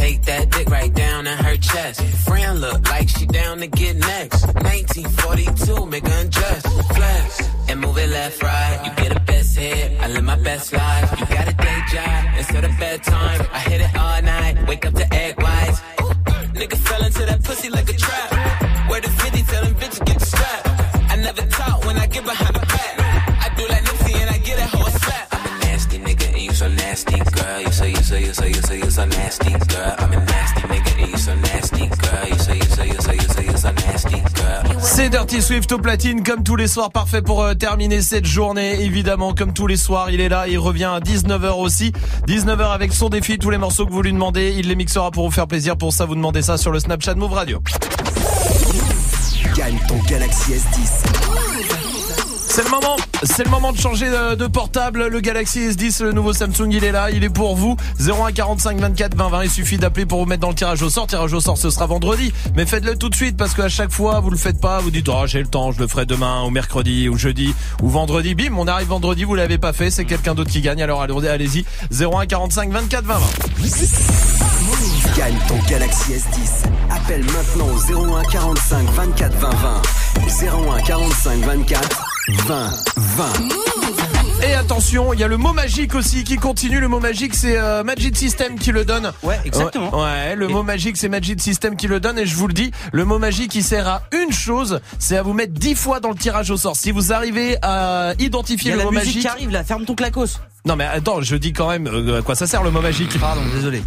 Dirty 35.33 35.47
Swift 35.47 35.71
au 35.71 35.79
platine 35.79 36.21
comme 36.21 36.43
tous 36.43 36.55
les 36.55 36.67
soirs, 36.67 36.91
parfait 36.91 37.23
pour 37.23 37.41
euh, 37.41 37.55
terminer 37.55 38.03
cette 38.03 38.25
journée. 38.25 38.83
Évidemment, 38.83 39.33
comme 39.33 39.51
tous 39.51 39.65
les 39.65 39.77
soirs, 39.77 40.11
il 40.11 40.21
est 40.21 40.29
là, 40.29 40.47
il 40.47 40.59
revient 40.59 40.83
à 40.93 40.99
19h 40.99 41.59
aussi. 41.59 41.91
19h 42.27 42.71
avec 42.71 42.93
son 42.93 43.09
défi, 43.09 43.39
tous 43.39 43.49
les 43.49 43.57
morceaux 43.57 43.87
que 43.87 43.91
vous 43.91 44.03
lui 44.03 44.13
demandez, 44.13 44.53
il 44.55 44.67
les 44.67 44.75
mixera 44.75 45.09
pour 45.09 45.25
vous 45.25 45.31
faire 45.31 45.47
plaisir. 45.47 45.75
Pour 45.75 45.91
ça, 45.91 46.05
vous 46.05 46.13
demandez 46.13 46.43
ça 46.43 46.57
sur 46.57 46.71
le 46.71 46.79
Snapchat 46.79 47.15
Move 47.15 47.33
Radio. 47.33 47.63
Gagne 49.55 49.79
ton 49.87 49.97
Galaxy 50.07 50.51
S10. 50.51 51.03
C'est 52.47 52.65
le 52.65 52.69
moment, 52.69 52.95
c'est 53.25 53.43
le 53.43 53.49
moment 53.49 53.71
de 53.71 53.77
changer 53.77 54.09
de, 54.09 54.47
portable. 54.47 55.07
Le 55.07 55.19
Galaxy 55.19 55.59
S10, 55.69 56.03
le 56.03 56.11
nouveau 56.11 56.33
Samsung, 56.33 56.69
il 56.71 56.83
est 56.83 56.91
là, 56.91 57.09
il 57.11 57.23
est 57.23 57.29
pour 57.29 57.55
vous. 57.55 57.75
01 57.99 58.31
45 58.31 58.79
24 58.79 59.15
20 59.15 59.29
20. 59.29 59.43
Il 59.43 59.49
suffit 59.49 59.77
d'appeler 59.77 60.05
pour 60.05 60.19
vous 60.19 60.25
mettre 60.25 60.41
dans 60.41 60.49
le 60.49 60.55
tirage 60.55 60.81
au 60.81 60.89
sort. 60.89 61.07
Tirage 61.07 61.33
au 61.33 61.39
sort, 61.39 61.57
ce 61.57 61.69
sera 61.69 61.85
vendredi. 61.85 62.33
Mais 62.55 62.65
faites-le 62.65 62.97
tout 62.97 63.09
de 63.09 63.15
suite 63.15 63.37
parce 63.37 63.53
qu'à 63.53 63.69
chaque 63.69 63.91
fois, 63.91 64.19
vous 64.19 64.29
le 64.29 64.37
faites 64.37 64.59
pas. 64.59 64.79
Vous 64.79 64.91
dites, 64.91 65.07
oh, 65.09 65.23
j'ai 65.25 65.39
le 65.39 65.47
temps, 65.47 65.71
je 65.71 65.79
le 65.79 65.87
ferai 65.87 66.05
demain, 66.05 66.43
ou 66.45 66.49
mercredi, 66.49 67.09
ou 67.09 67.17
jeudi, 67.17 67.53
ou 67.81 67.89
vendredi. 67.89 68.35
Bim, 68.35 68.57
on 68.57 68.67
arrive 68.67 68.87
vendredi, 68.87 69.23
vous 69.23 69.35
l'avez 69.35 69.57
pas 69.57 69.73
fait. 69.73 69.89
C'est 69.89 70.05
quelqu'un 70.05 70.35
d'autre 70.35 70.51
qui 70.51 70.61
gagne. 70.61 70.81
Alors 70.81 71.01
allez- 71.01 71.27
allez-y. 71.27 71.65
01 71.91 72.25
45 72.25 72.71
24 72.71 73.05
20 73.05 73.13
20. 73.15 73.19
Gagne 75.17 75.37
ton 75.47 75.57
Galaxy 75.69 76.13
S10. 76.13 76.67
Appelle 76.89 77.23
maintenant 77.25 77.67
au 77.67 78.15
01 78.17 78.23
45 78.23 78.89
24 78.91 79.35
20 79.37 79.49
20. 79.49 79.81
01 80.77 80.81
45 80.81 81.39
24 81.39 82.12
20 82.29 82.69
20. 82.97 83.25
Et 84.47 84.53
attention, 84.53 85.11
il 85.11 85.19
y 85.19 85.23
a 85.25 85.27
le 85.27 85.35
mot 85.35 85.51
magique 85.51 85.93
aussi 85.93 86.23
qui 86.23 86.37
continue. 86.37 86.79
Le 86.79 86.87
mot 86.87 87.01
magique, 87.01 87.35
c'est 87.35 87.57
euh, 87.57 87.83
Magic 87.83 88.15
System 88.15 88.57
qui 88.57 88.71
le 88.71 88.85
donne. 88.85 89.11
Ouais, 89.23 89.39
exactement. 89.43 89.91
Ouais, 89.91 90.03
ouais, 90.03 90.35
le 90.35 90.47
mot 90.47 90.63
magique, 90.63 90.95
c'est 90.95 91.09
Magic 91.09 91.41
System 91.41 91.75
qui 91.75 91.87
le 91.87 91.99
donne. 91.99 92.17
Et 92.17 92.25
je 92.25 92.35
vous 92.37 92.47
le 92.47 92.53
dis, 92.53 92.71
le 92.93 93.03
mot 93.03 93.19
magique, 93.19 93.55
il 93.55 93.63
sert 93.63 93.87
à 93.89 94.03
une 94.13 94.31
chose, 94.31 94.79
c'est 94.99 95.17
à 95.17 95.21
vous 95.21 95.33
mettre 95.33 95.53
10 95.53 95.75
fois 95.75 95.99
dans 95.99 96.09
le 96.09 96.15
tirage 96.15 96.49
au 96.49 96.55
sort. 96.55 96.77
Si 96.77 96.91
vous 96.91 97.11
arrivez 97.11 97.57
à 97.61 98.13
y 98.17 98.23
identifier 98.23 98.71
a 98.71 98.75
le 98.75 98.79
la 98.79 98.85
mot 98.85 98.91
musique 98.91 99.07
magique, 99.07 99.21
qui 99.21 99.27
arrive 99.27 99.49
là, 99.49 99.65
ferme 99.65 99.83
ton 99.83 99.95
clacos. 99.95 100.39
Non 100.65 100.77
mais 100.77 100.85
attends, 100.85 101.21
je 101.21 101.35
dis 101.35 101.51
quand 101.51 101.69
même 101.69 101.87
euh, 101.87 102.19
à 102.19 102.21
quoi 102.21 102.35
ça 102.35 102.47
sert 102.47 102.63
le 102.63 102.71
mot 102.71 102.79
magique? 102.79 103.19
Pardon, 103.19 103.41
désolé. 103.53 103.83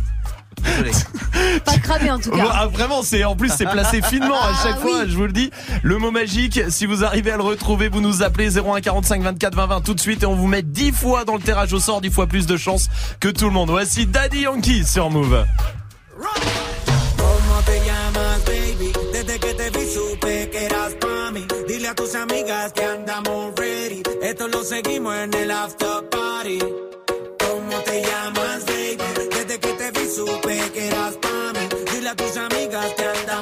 Désolé. 0.63 0.91
Pas 1.65 1.79
cramé 1.79 2.11
en 2.11 2.19
tout 2.19 2.31
cas. 2.31 2.49
Ah, 2.53 2.67
vraiment, 2.67 3.03
c'est 3.03 3.25
en 3.25 3.37
plus 3.37 3.51
c'est 3.57 3.67
placé 3.67 4.03
finement 4.03 4.41
à 4.41 4.53
chaque 4.63 4.77
Ah, 4.79 4.81
fois. 4.83 5.01
oui. 5.03 5.07
Je 5.11 5.17
vous 5.17 5.27
le 5.27 5.33
dis. 5.33 5.51
Le 5.83 5.99
mot 5.99 6.11
magique. 6.11 6.61
Si 6.71 6.87
vous 6.87 7.05
arrivez 7.05 7.31
à 7.31 7.37
le 7.37 7.43
retrouver, 7.43 7.89
vous 7.89 8.01
nous 8.01 8.23
appelez 8.23 8.57
01 8.59 8.81
45 8.81 9.23
24 9.23 9.55
20 9.55 9.67
20 9.67 9.81
tout 9.83 9.95
de 9.95 10.01
suite 10.01 10.23
et 10.23 10.27
on 10.27 10.35
vous 10.35 10.47
met 10.47 10.63
10 10.63 10.93
fois 10.93 11.25
dans 11.25 11.35
le 11.35 11.41
tirage 11.43 11.73
au 11.73 11.81
sort, 11.81 12.01
10 12.01 12.11
fois 12.11 12.27
plus 12.27 12.47
de 12.47 12.57
chance 12.57 12.89
que 13.21 13.29
tout 13.29 13.45
le 13.47 13.53
monde. 13.53 13.71
Voici 13.71 14.07
Daddy 14.07 14.41
Yankee 14.43 14.85
sur 14.85 15.11
Move. 15.11 15.45
¿Cómo 17.17 17.63
te 17.65 17.79
llamas, 17.85 18.45
baby? 18.45 18.93
Desde 19.13 19.39
que 19.39 19.55
te 19.55 19.71
vi 19.79 19.87
supe 19.93 20.51
que 20.51 20.65
eras 20.65 20.93
pa' 21.01 21.31
mí. 21.33 21.45
Dile 21.69 21.89
a 21.89 21.95
tus 21.95 22.15
amigas 22.15 22.73
que 22.73 22.85
andamos 22.85 23.53
ready. 23.57 24.03
Esto 24.23 24.49
lo 24.49 24.63
seguimos 24.65 25.15
en 25.15 25.35
el 25.35 25.51
after 25.51 26.09
party. 26.11 26.59
Supe 30.17 30.57
que 30.73 30.89
eras 30.89 31.15
pa' 31.23 31.53
mí. 31.55 31.65
Dile 31.93 32.09
a 32.09 32.17
tus 32.17 32.37
amigas 32.39 32.87
que 32.97 33.05
andamos 33.05 33.36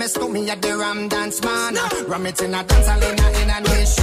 I 0.00 0.02
miss 0.02 0.18
me 0.18 0.48
at 0.48 0.62
the 0.62 0.78
Ram 0.78 1.08
Dance 1.08 1.42
Man. 1.42 1.74
Ram 2.08 2.24
it 2.24 2.40
in 2.40 2.54
a 2.54 2.64
dance 2.64 2.88
hall 2.88 3.02
in 3.02 3.20
a, 3.20 3.42
in 3.42 3.50
a 3.50 3.60
nation. 3.60 3.99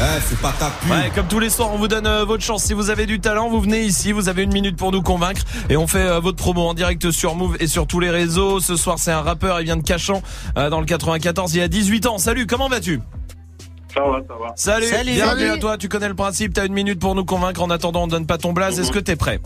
Eh, 0.00 0.20
c'est 0.28 0.38
pas 0.38 0.52
ta 0.52 0.70
pub. 0.70 0.90
Ouais, 0.92 1.10
comme 1.12 1.26
tous 1.26 1.40
les 1.40 1.50
soirs, 1.50 1.70
on 1.72 1.76
vous 1.78 1.88
donne 1.88 2.06
euh, 2.06 2.24
votre 2.24 2.44
chance. 2.44 2.62
Si 2.62 2.72
vous 2.72 2.88
avez 2.90 3.04
du 3.06 3.18
talent, 3.20 3.48
vous 3.48 3.60
venez 3.60 3.82
ici, 3.82 4.12
vous 4.12 4.28
avez 4.28 4.44
une 4.44 4.52
minute 4.52 4.76
pour 4.76 4.92
nous 4.92 5.02
convaincre 5.02 5.42
et 5.68 5.76
on 5.76 5.88
fait 5.88 5.98
euh, 6.06 6.20
votre 6.20 6.36
promo 6.36 6.62
en 6.68 6.74
direct 6.74 7.10
sur 7.10 7.34
Move 7.34 7.56
et 7.58 7.66
sur 7.66 7.86
tous 7.88 7.98
les 7.98 8.10
réseaux. 8.10 8.60
Ce 8.60 8.76
soir, 8.76 8.98
c'est 9.00 9.10
un 9.10 9.22
rappeur, 9.22 9.60
il 9.60 9.64
vient 9.64 9.76
de 9.76 9.82
Cachan 9.82 10.22
euh, 10.56 10.70
dans 10.70 10.78
le 10.78 10.86
94, 10.86 11.52
il 11.54 11.58
y 11.58 11.62
a 11.62 11.68
18 11.68 12.06
ans. 12.06 12.18
Salut, 12.18 12.46
comment 12.46 12.68
vas-tu? 12.68 13.00
Ça 13.92 14.00
va, 14.02 14.18
ça 14.28 14.34
va. 14.40 14.52
Salut, 14.54 14.86
Salut. 14.86 15.12
bienvenue 15.14 15.40
Salut. 15.46 15.50
à 15.50 15.58
toi. 15.58 15.78
Tu 15.78 15.88
connais 15.88 16.08
le 16.08 16.14
principe, 16.14 16.54
t'as 16.54 16.66
une 16.66 16.74
minute 16.74 17.00
pour 17.00 17.16
nous 17.16 17.24
convaincre. 17.24 17.60
En 17.60 17.70
attendant, 17.70 18.04
on 18.04 18.06
donne 18.06 18.26
pas 18.26 18.38
ton 18.38 18.52
blaze. 18.52 18.78
Est-ce 18.78 18.92
que 18.92 19.00
t'es 19.00 19.16
prêt? 19.16 19.40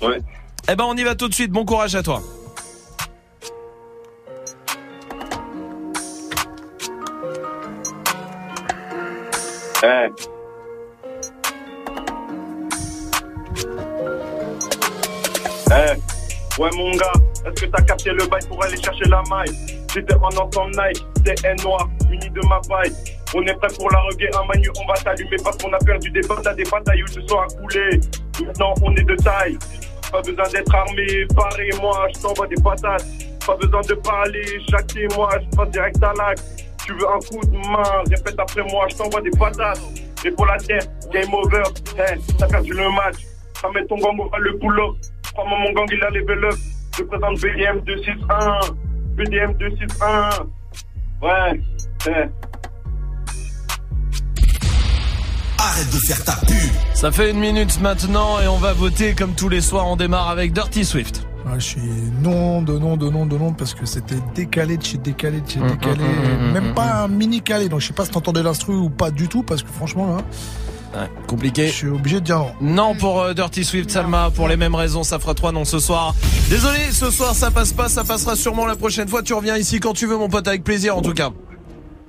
Ouais. 0.00 0.20
Eh 0.70 0.76
ben, 0.76 0.84
on 0.86 0.94
y 0.96 1.02
va 1.02 1.16
tout 1.16 1.28
de 1.28 1.34
suite. 1.34 1.50
Bon 1.50 1.64
courage 1.64 1.96
à 1.96 2.04
toi. 2.04 2.22
Eh. 9.84 10.08
Eh. 15.70 16.60
Ouais 16.60 16.70
mon 16.76 16.92
gars, 16.92 17.10
est-ce 17.44 17.64
que 17.64 17.66
t'as 17.66 17.82
capté 17.82 18.10
le 18.10 18.24
bail 18.26 18.46
pour 18.46 18.62
aller 18.62 18.76
chercher 18.80 19.06
la 19.08 19.22
maille? 19.28 19.50
J'étais 19.92 20.14
en 20.14 20.28
ensemble 20.28 20.70
Nike, 20.76 21.04
des 21.24 21.64
noir, 21.64 21.88
uni 22.08 22.30
de 22.30 22.40
ma 22.46 22.60
paille. 22.68 22.92
On 23.34 23.42
est 23.42 23.54
prêt 23.54 23.74
pour 23.76 23.90
la 23.90 23.98
reggae, 24.02 24.30
un 24.36 24.44
manu, 24.44 24.70
on 24.78 24.86
va 24.86 24.94
t'allumer 24.94 25.36
parce 25.42 25.56
qu'on 25.56 25.72
a 25.72 25.78
perdu 25.78 26.10
des 26.10 26.20
batailles, 26.20 26.54
des 26.54 26.70
batailles 26.70 27.02
où 27.02 27.06
se 27.08 27.20
sont 27.26 27.40
à 27.40 27.46
couler. 27.48 27.98
Maintenant 28.40 28.74
on 28.82 28.94
est 28.94 29.02
de 29.02 29.16
taille, 29.16 29.58
pas 30.12 30.22
besoin 30.22 30.48
d'être 30.48 30.72
armé, 30.72 31.26
paré 31.34 31.70
moi, 31.80 32.06
je 32.14 32.20
t'envoie 32.20 32.46
des 32.46 32.62
patates. 32.62 33.04
Pas 33.44 33.56
besoin 33.56 33.80
de 33.80 33.94
parler, 33.94 34.44
chaque 34.70 34.86
témoin, 34.86 35.28
je 35.40 35.56
passe 35.56 35.70
direct 35.70 36.00
à 36.04 36.12
l'acte. 36.12 36.44
Tu 36.92 36.98
veux 36.98 37.08
un 37.08 37.18
coup 37.20 37.46
de 37.46 37.56
main, 37.56 38.02
répète 38.10 38.38
après 38.38 38.62
moi, 38.70 38.86
je 38.90 38.96
t'envoie 38.96 39.22
des 39.22 39.30
patates. 39.30 39.80
Et 40.24 40.30
pour 40.30 40.46
la 40.46 40.58
terre, 40.58 40.82
game 41.10 41.32
over, 41.32 41.62
hey, 41.98 42.20
t'as 42.38 42.46
perdu 42.46 42.72
le 42.72 42.90
match. 42.90 43.16
Ça 43.60 43.68
met 43.74 43.84
ton 43.86 43.96
gang, 43.96 44.14
on 44.18 44.26
va 44.28 44.38
le 44.38 44.58
boulot. 44.58 44.96
Crois-moi, 45.32 45.58
mon 45.60 45.72
gang, 45.72 45.86
il 45.90 46.04
a 46.04 46.10
level 46.10 46.44
up. 46.44 46.54
Je 46.98 47.02
présente 47.04 47.40
BDM 47.40 47.80
261. 47.80 48.60
BDM 49.16 49.52
261. 49.54 50.46
Ouais, 51.22 51.60
hey. 52.06 52.28
Arrête 55.58 55.90
de 55.92 55.98
faire 56.06 56.24
ta 56.24 56.34
pub. 56.46 56.72
Ça 56.94 57.10
fait 57.10 57.30
une 57.30 57.38
minute 57.38 57.80
maintenant 57.80 58.38
et 58.40 58.48
on 58.48 58.58
va 58.58 58.74
voter 58.74 59.14
comme 59.14 59.34
tous 59.34 59.48
les 59.48 59.62
soirs. 59.62 59.86
On 59.86 59.96
démarre 59.96 60.28
avec 60.28 60.52
Dirty 60.52 60.84
Swift. 60.84 61.26
Ouais, 61.44 61.54
je 61.58 61.64
suis 61.64 61.80
non 62.22 62.62
de 62.62 62.78
non 62.78 62.96
de 62.96 63.10
non 63.10 63.26
de 63.26 63.36
non 63.36 63.52
parce 63.52 63.74
que 63.74 63.84
c'était 63.84 64.14
décalé 64.34 64.76
de 64.76 64.84
chez 64.84 64.98
décalé 64.98 65.40
de 65.40 65.48
chez 65.50 65.58
décalé. 65.60 66.02
hum, 66.04 66.46
hum, 66.46 66.52
Même 66.52 66.74
pas 66.74 67.02
un 67.04 67.08
mini 67.08 67.40
calé. 67.42 67.68
Donc 67.68 67.80
je 67.80 67.88
sais 67.88 67.92
pas 67.92 68.04
si 68.04 68.10
t'entendais 68.12 68.42
l'instru 68.42 68.74
ou 68.74 68.90
pas 68.90 69.10
du 69.10 69.28
tout 69.28 69.42
parce 69.42 69.62
que 69.62 69.68
franchement 69.70 70.06
là. 70.16 70.22
Ouais, 70.94 71.08
compliqué. 71.26 71.68
Je 71.68 71.72
suis 71.72 71.88
obligé 71.88 72.20
de 72.20 72.24
dire 72.26 72.44
non 72.60 72.94
pour 72.94 73.22
euh, 73.22 73.32
Dirty 73.34 73.64
Swift 73.64 73.90
Salma 73.90 74.30
pour 74.30 74.46
les 74.46 74.56
mêmes 74.58 74.74
raisons 74.74 75.02
ça 75.02 75.18
fera 75.18 75.34
trois 75.34 75.50
non 75.50 75.64
ce 75.64 75.78
soir. 75.78 76.14
Désolé 76.50 76.78
ce 76.92 77.10
soir 77.10 77.34
ça 77.34 77.50
passe 77.50 77.72
pas 77.72 77.88
ça 77.88 78.04
passera 78.04 78.36
sûrement 78.36 78.66
la 78.66 78.76
prochaine 78.76 79.08
fois 79.08 79.22
tu 79.22 79.32
reviens 79.34 79.56
ici 79.56 79.80
quand 79.80 79.94
tu 79.94 80.06
veux 80.06 80.18
mon 80.18 80.28
pote 80.28 80.46
avec 80.46 80.62
plaisir 80.64 80.96
en 80.96 81.02
tout 81.02 81.14
cas. 81.14 81.30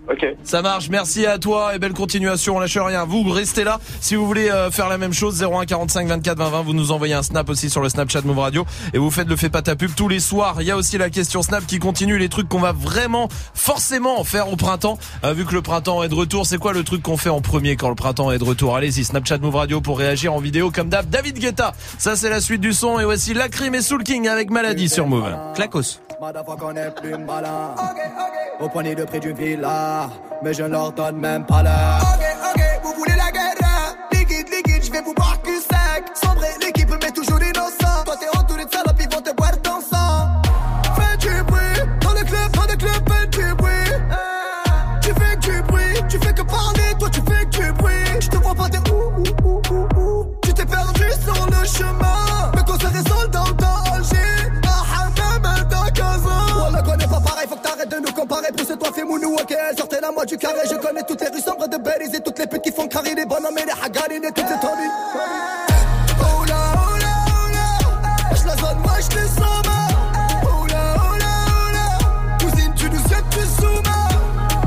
Ok. 0.10 0.26
Ça 0.44 0.62
marche, 0.62 0.90
merci 0.90 1.26
à 1.26 1.38
toi 1.38 1.76
et 1.76 1.80
belle 1.80 1.94
continuation, 1.94 2.58
on 2.58 2.60
lâche 2.60 2.78
rien. 2.78 3.06
Vous 3.06 3.24
restez 3.30 3.64
là 3.64 3.80
si 4.02 4.16
vous 4.16 4.26
voulez 4.26 4.50
euh, 4.50 4.70
faire 4.70 4.90
la 4.90 4.98
même 4.98 5.14
chose 5.14 5.42
01 5.42 5.66
45 5.66 6.08
24 6.08 6.38
20 6.38 6.50
20, 6.50 6.62
vous 6.64 6.74
nous 6.74 6.92
envoyez 6.92 7.14
un 7.14 7.24
snap 7.24 7.50
aussi 7.50 7.70
sur 7.70 7.82
le 7.82 7.88
Snapchat 7.88 8.22
Move 8.26 8.40
Radio 8.40 8.66
et 8.94 8.98
vous 8.98 9.10
faites 9.12 9.30
le 9.30 9.36
fait 9.38 9.50
pas 9.50 9.62
ta 9.62 9.76
pub 9.78 9.92
tous 9.96 10.10
les 10.10 10.20
soirs. 10.20 10.58
Il 10.60 10.68
y 10.68 10.72
a 10.72 10.76
aussi 10.78 10.98
la 10.98 11.10
question 11.10 11.42
snap 11.42 11.66
qui 11.66 11.80
continue 11.80 12.18
les 12.18 12.28
trucs 12.28 12.50
qu'on 12.50 12.60
va 12.60 12.74
vraiment 12.74 13.30
forcément 13.54 14.24
faire 14.26 14.52
au 14.52 14.56
printemps 14.58 14.98
Euh, 15.24 15.34
vu 15.34 15.46
que 15.46 15.54
le 15.54 15.62
printemps 15.62 16.04
est 16.04 16.10
de 16.10 16.16
retour. 16.16 16.46
C'est 16.46 16.58
quoi 16.58 16.74
le 16.74 16.84
truc 16.84 17.02
qu'on 17.02 17.18
fait 17.18 17.30
en 17.30 17.40
premier 17.42 17.76
quand 17.78 17.90
le 17.90 17.96
printemps 17.96 18.32
est 18.32 18.40
de 18.40 18.44
retour? 18.44 18.76
Allez-y, 18.76 19.06
Snapchat 19.06 19.38
Move 19.38 19.56
Radio 19.56 19.80
pour 19.80 19.98
réagir 19.98 20.34
en 20.34 20.40
vidéo 20.40 20.70
comme 20.70 20.90
d'hab. 20.90 21.10
David 21.10 21.40
Guetta. 21.40 21.74
Ça 21.98 22.16
c'est 22.18 22.30
la 22.30 22.42
suite 22.42 22.62
du 22.62 22.74
son 22.74 23.00
et 23.00 23.06
voici 23.06 23.34
Lacrim 23.34 23.74
et 23.76 23.82
Soul 23.82 24.04
King 24.04 24.28
avec 24.28 24.50
Maladie 24.50 24.90
sur 24.90 25.08
Move. 25.08 25.34
Clacos. 25.56 26.00
Motherfucker, 26.24 26.66
on 26.68 26.76
est 26.78 26.92
plus 26.92 27.18
malin. 27.18 27.76
Au 28.62 28.70
poignet 28.70 28.96
de 28.96 29.04
prix 29.04 29.20
du 29.20 29.34
villa, 29.34 30.10
mais 30.42 30.54
je 30.54 30.64
ne 30.64 30.70
leur 30.70 30.94
donne 30.94 31.18
même 31.18 31.46
pas 31.46 31.62
l'heure. 31.62 32.00
Ok, 32.02 32.24
ok, 32.56 32.62
vous 32.82 32.94
voulez 32.94 33.18
la 33.18 33.30
guerre? 33.30 33.98
Liquide, 34.14 34.48
liquide, 34.50 34.86
je 34.86 34.92
vais 34.94 35.02
vous 35.02 35.14
cul 35.44 35.60
sec 35.60 36.04
Sombre 36.14 36.44
l'équipe, 36.62 36.90
mais 36.90 37.12
Sortez 59.78 60.00
la 60.02 60.12
moi 60.12 60.26
du 60.26 60.38
carré. 60.38 60.60
Je 60.70 60.76
connais 60.76 61.04
toutes 61.04 61.22
les 61.22 61.28
rues 61.30 61.42
sombres 61.42 61.68
de 61.68 61.78
Belize 61.78 62.14
et 62.14 62.20
toutes 62.22 62.38
les 62.38 62.48
putes 62.48 62.62
qui 62.62 62.72
font 62.72 62.88
carrer 62.88 63.16
les 63.16 63.26
bonhommes 63.26 63.58
et 63.58 63.66
les 63.66 63.72
hagarines 63.72 64.24
et 64.24 64.32
toutes 64.32 64.48
ces 64.48 64.60
tonnes. 64.60 64.70
Oh 66.20 66.46
là, 66.46 66.56
oh 66.76 66.98
là, 67.00 68.36
Je 68.36 68.46
la 68.46 68.56
zone, 68.56 68.80
moi 68.80 68.94
je 69.00 69.16
les 69.18 69.28
somme 69.28 69.74
Oh 70.44 70.68
là, 70.68 70.96
oh 70.98 71.18
là, 71.18 72.38
Cousine, 72.40 72.74
tu 72.76 72.86
nous 72.90 73.02
que 73.02 73.36
tu 73.36 73.40
soumets 73.40 74.14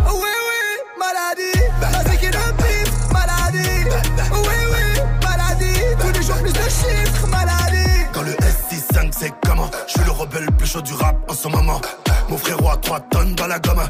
Oui, 0.08 0.32
oui, 0.46 0.64
maladie. 0.98 1.58
Vas-y 1.80 2.18
qui 2.18 2.26
pif, 2.26 3.12
maladie. 3.12 3.84
Oui, 4.32 4.58
oui, 4.72 5.00
maladie. 5.22 5.80
Tous 6.00 6.12
les 6.18 6.22
jours 6.26 6.36
plus 6.36 6.52
de 6.52 6.58
chiffres, 6.58 7.26
maladie. 7.28 8.04
Quand 8.12 8.22
le 8.22 8.32
S65 8.32 9.12
c'est 9.16 9.32
comment? 9.46 9.70
Je 9.86 9.92
suis 9.92 10.04
le 10.04 10.10
rebelle 10.10 10.44
le 10.44 10.52
plus 10.52 10.66
chaud 10.66 10.82
du 10.82 10.92
rap 10.94 11.16
en 11.28 11.34
ce 11.34 11.48
moment. 11.48 11.80
Mon 12.28 12.36
frérot 12.36 12.70
a 12.70 12.76
3 12.76 13.00
tonnes 13.10 13.34
dans 13.36 13.46
la 13.46 13.60
gomme 13.60 13.82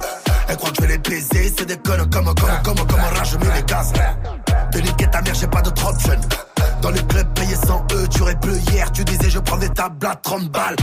Elle 0.48 0.56
croit 0.56 0.70
que 0.70 0.76
je 0.76 0.82
vais 0.82 0.92
les 0.92 0.98
baiser 0.98 1.54
C'est 1.56 1.66
des 1.66 1.76
connes 1.76 2.08
comme 2.10 2.26
comme 2.34 2.62
comme 2.64 2.86
comme 2.86 3.00
rage 3.00 3.30
je 3.32 3.38
mets 3.38 3.54
les 3.54 3.62
gaz 3.62 3.92
De 4.72 4.78
niquer 4.80 5.06
ta 5.10 5.22
mère 5.22 5.34
j'ai 5.34 5.46
pas 5.46 5.62
d'autre 5.62 5.88
option. 5.88 6.14
Dans 6.82 6.90
le 6.90 7.00
club 7.02 7.26
payé 7.34 7.54
100 7.54 7.86
E, 7.92 8.06
tu 8.08 8.22
aurais 8.22 8.38
plus 8.38 8.56
hier. 8.70 8.90
Tu 8.92 9.04
disais 9.04 9.30
je 9.30 9.38
prends 9.38 9.56
des 9.56 9.68
tables 9.70 10.06
à 10.06 10.14
30 10.14 10.50
balles. 10.50 10.76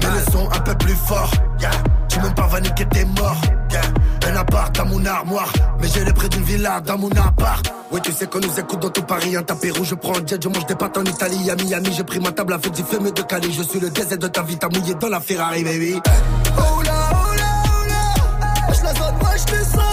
Mais 0.00 0.06
le 0.06 0.32
son 0.32 0.48
un 0.50 0.60
peu 0.60 0.74
plus 0.74 0.94
fort 0.94 1.30
Tu 2.08 2.20
même 2.20 2.34
pas 2.34 2.46
va 2.46 2.60
niquer 2.60 2.86
t'es 2.86 3.04
mort 3.04 3.40
Un 4.26 4.36
appart 4.36 4.74
dans 4.74 4.86
mon 4.86 5.04
armoire. 5.04 5.52
Mais 5.80 5.88
j'ai 5.88 6.04
le 6.04 6.12
prix 6.12 6.28
d'une 6.28 6.42
villa 6.42 6.80
dans 6.80 6.98
mon 6.98 7.10
appart. 7.10 7.72
Oui 7.92 8.00
tu 8.02 8.12
sais 8.12 8.26
qu'on 8.26 8.40
nous 8.40 8.58
écoute 8.58 8.80
dans 8.80 8.90
tout 8.90 9.02
Paris 9.02 9.36
Un 9.36 9.42
tapis 9.42 9.70
rouge, 9.70 9.88
je 9.88 9.94
prends 9.94 10.16
un 10.16 10.26
jet, 10.26 10.42
je 10.42 10.48
mange 10.48 10.66
des 10.66 10.74
pâtes 10.74 10.96
en 10.96 11.04
Italie. 11.04 11.50
À 11.50 11.54
Miami 11.56 11.92
j'ai 11.92 12.04
pris 12.04 12.20
ma 12.20 12.32
table 12.32 12.52
avec 12.54 12.72
du 12.72 12.82
fumé 12.82 13.12
de 13.12 13.22
Cali. 13.22 13.52
Je 13.52 13.62
suis 13.62 13.80
le 13.80 13.90
désert 13.90 14.18
de 14.18 14.28
ta 14.28 14.42
vie, 14.42 14.56
t'as 14.56 14.68
mouillé 14.68 14.94
dans 14.94 15.08
la 15.08 15.20
Ferrari 15.20 15.64
baby. 15.64 16.00
Oh 16.58 16.79
zone, 19.50 19.74
moi 19.74 19.89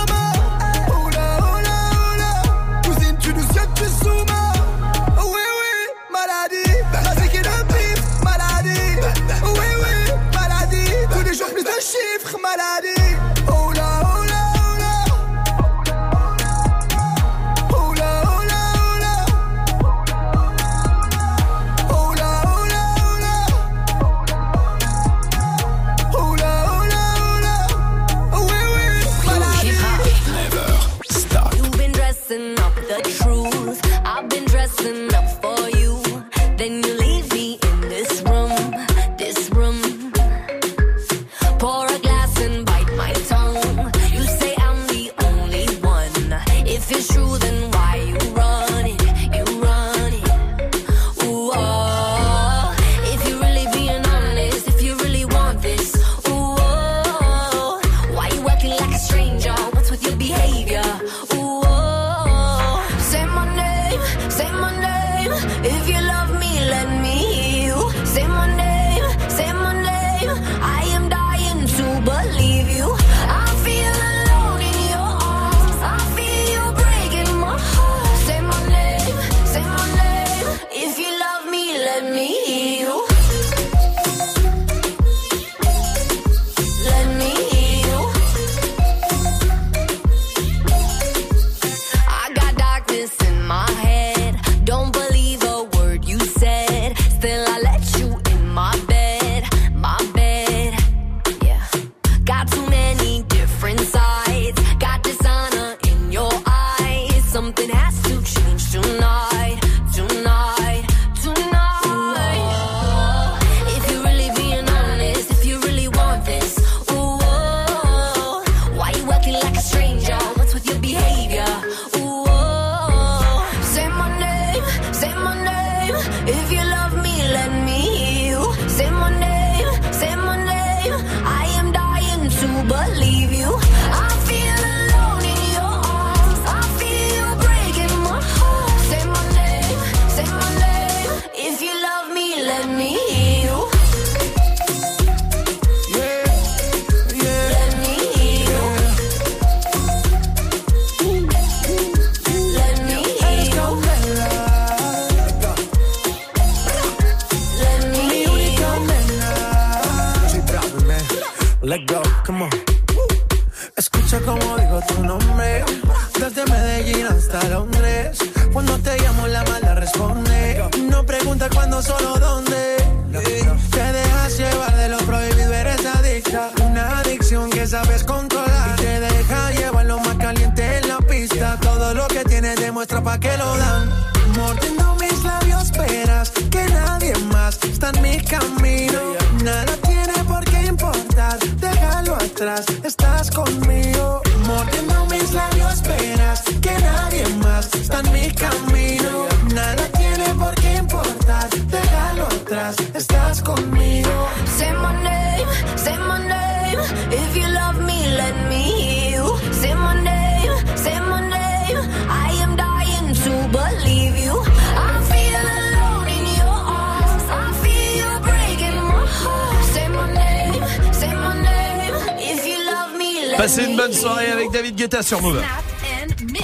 sur 225.08 225.22
Move. 225.22 225.38
and 225.40 226.26
mix. 226.34 226.44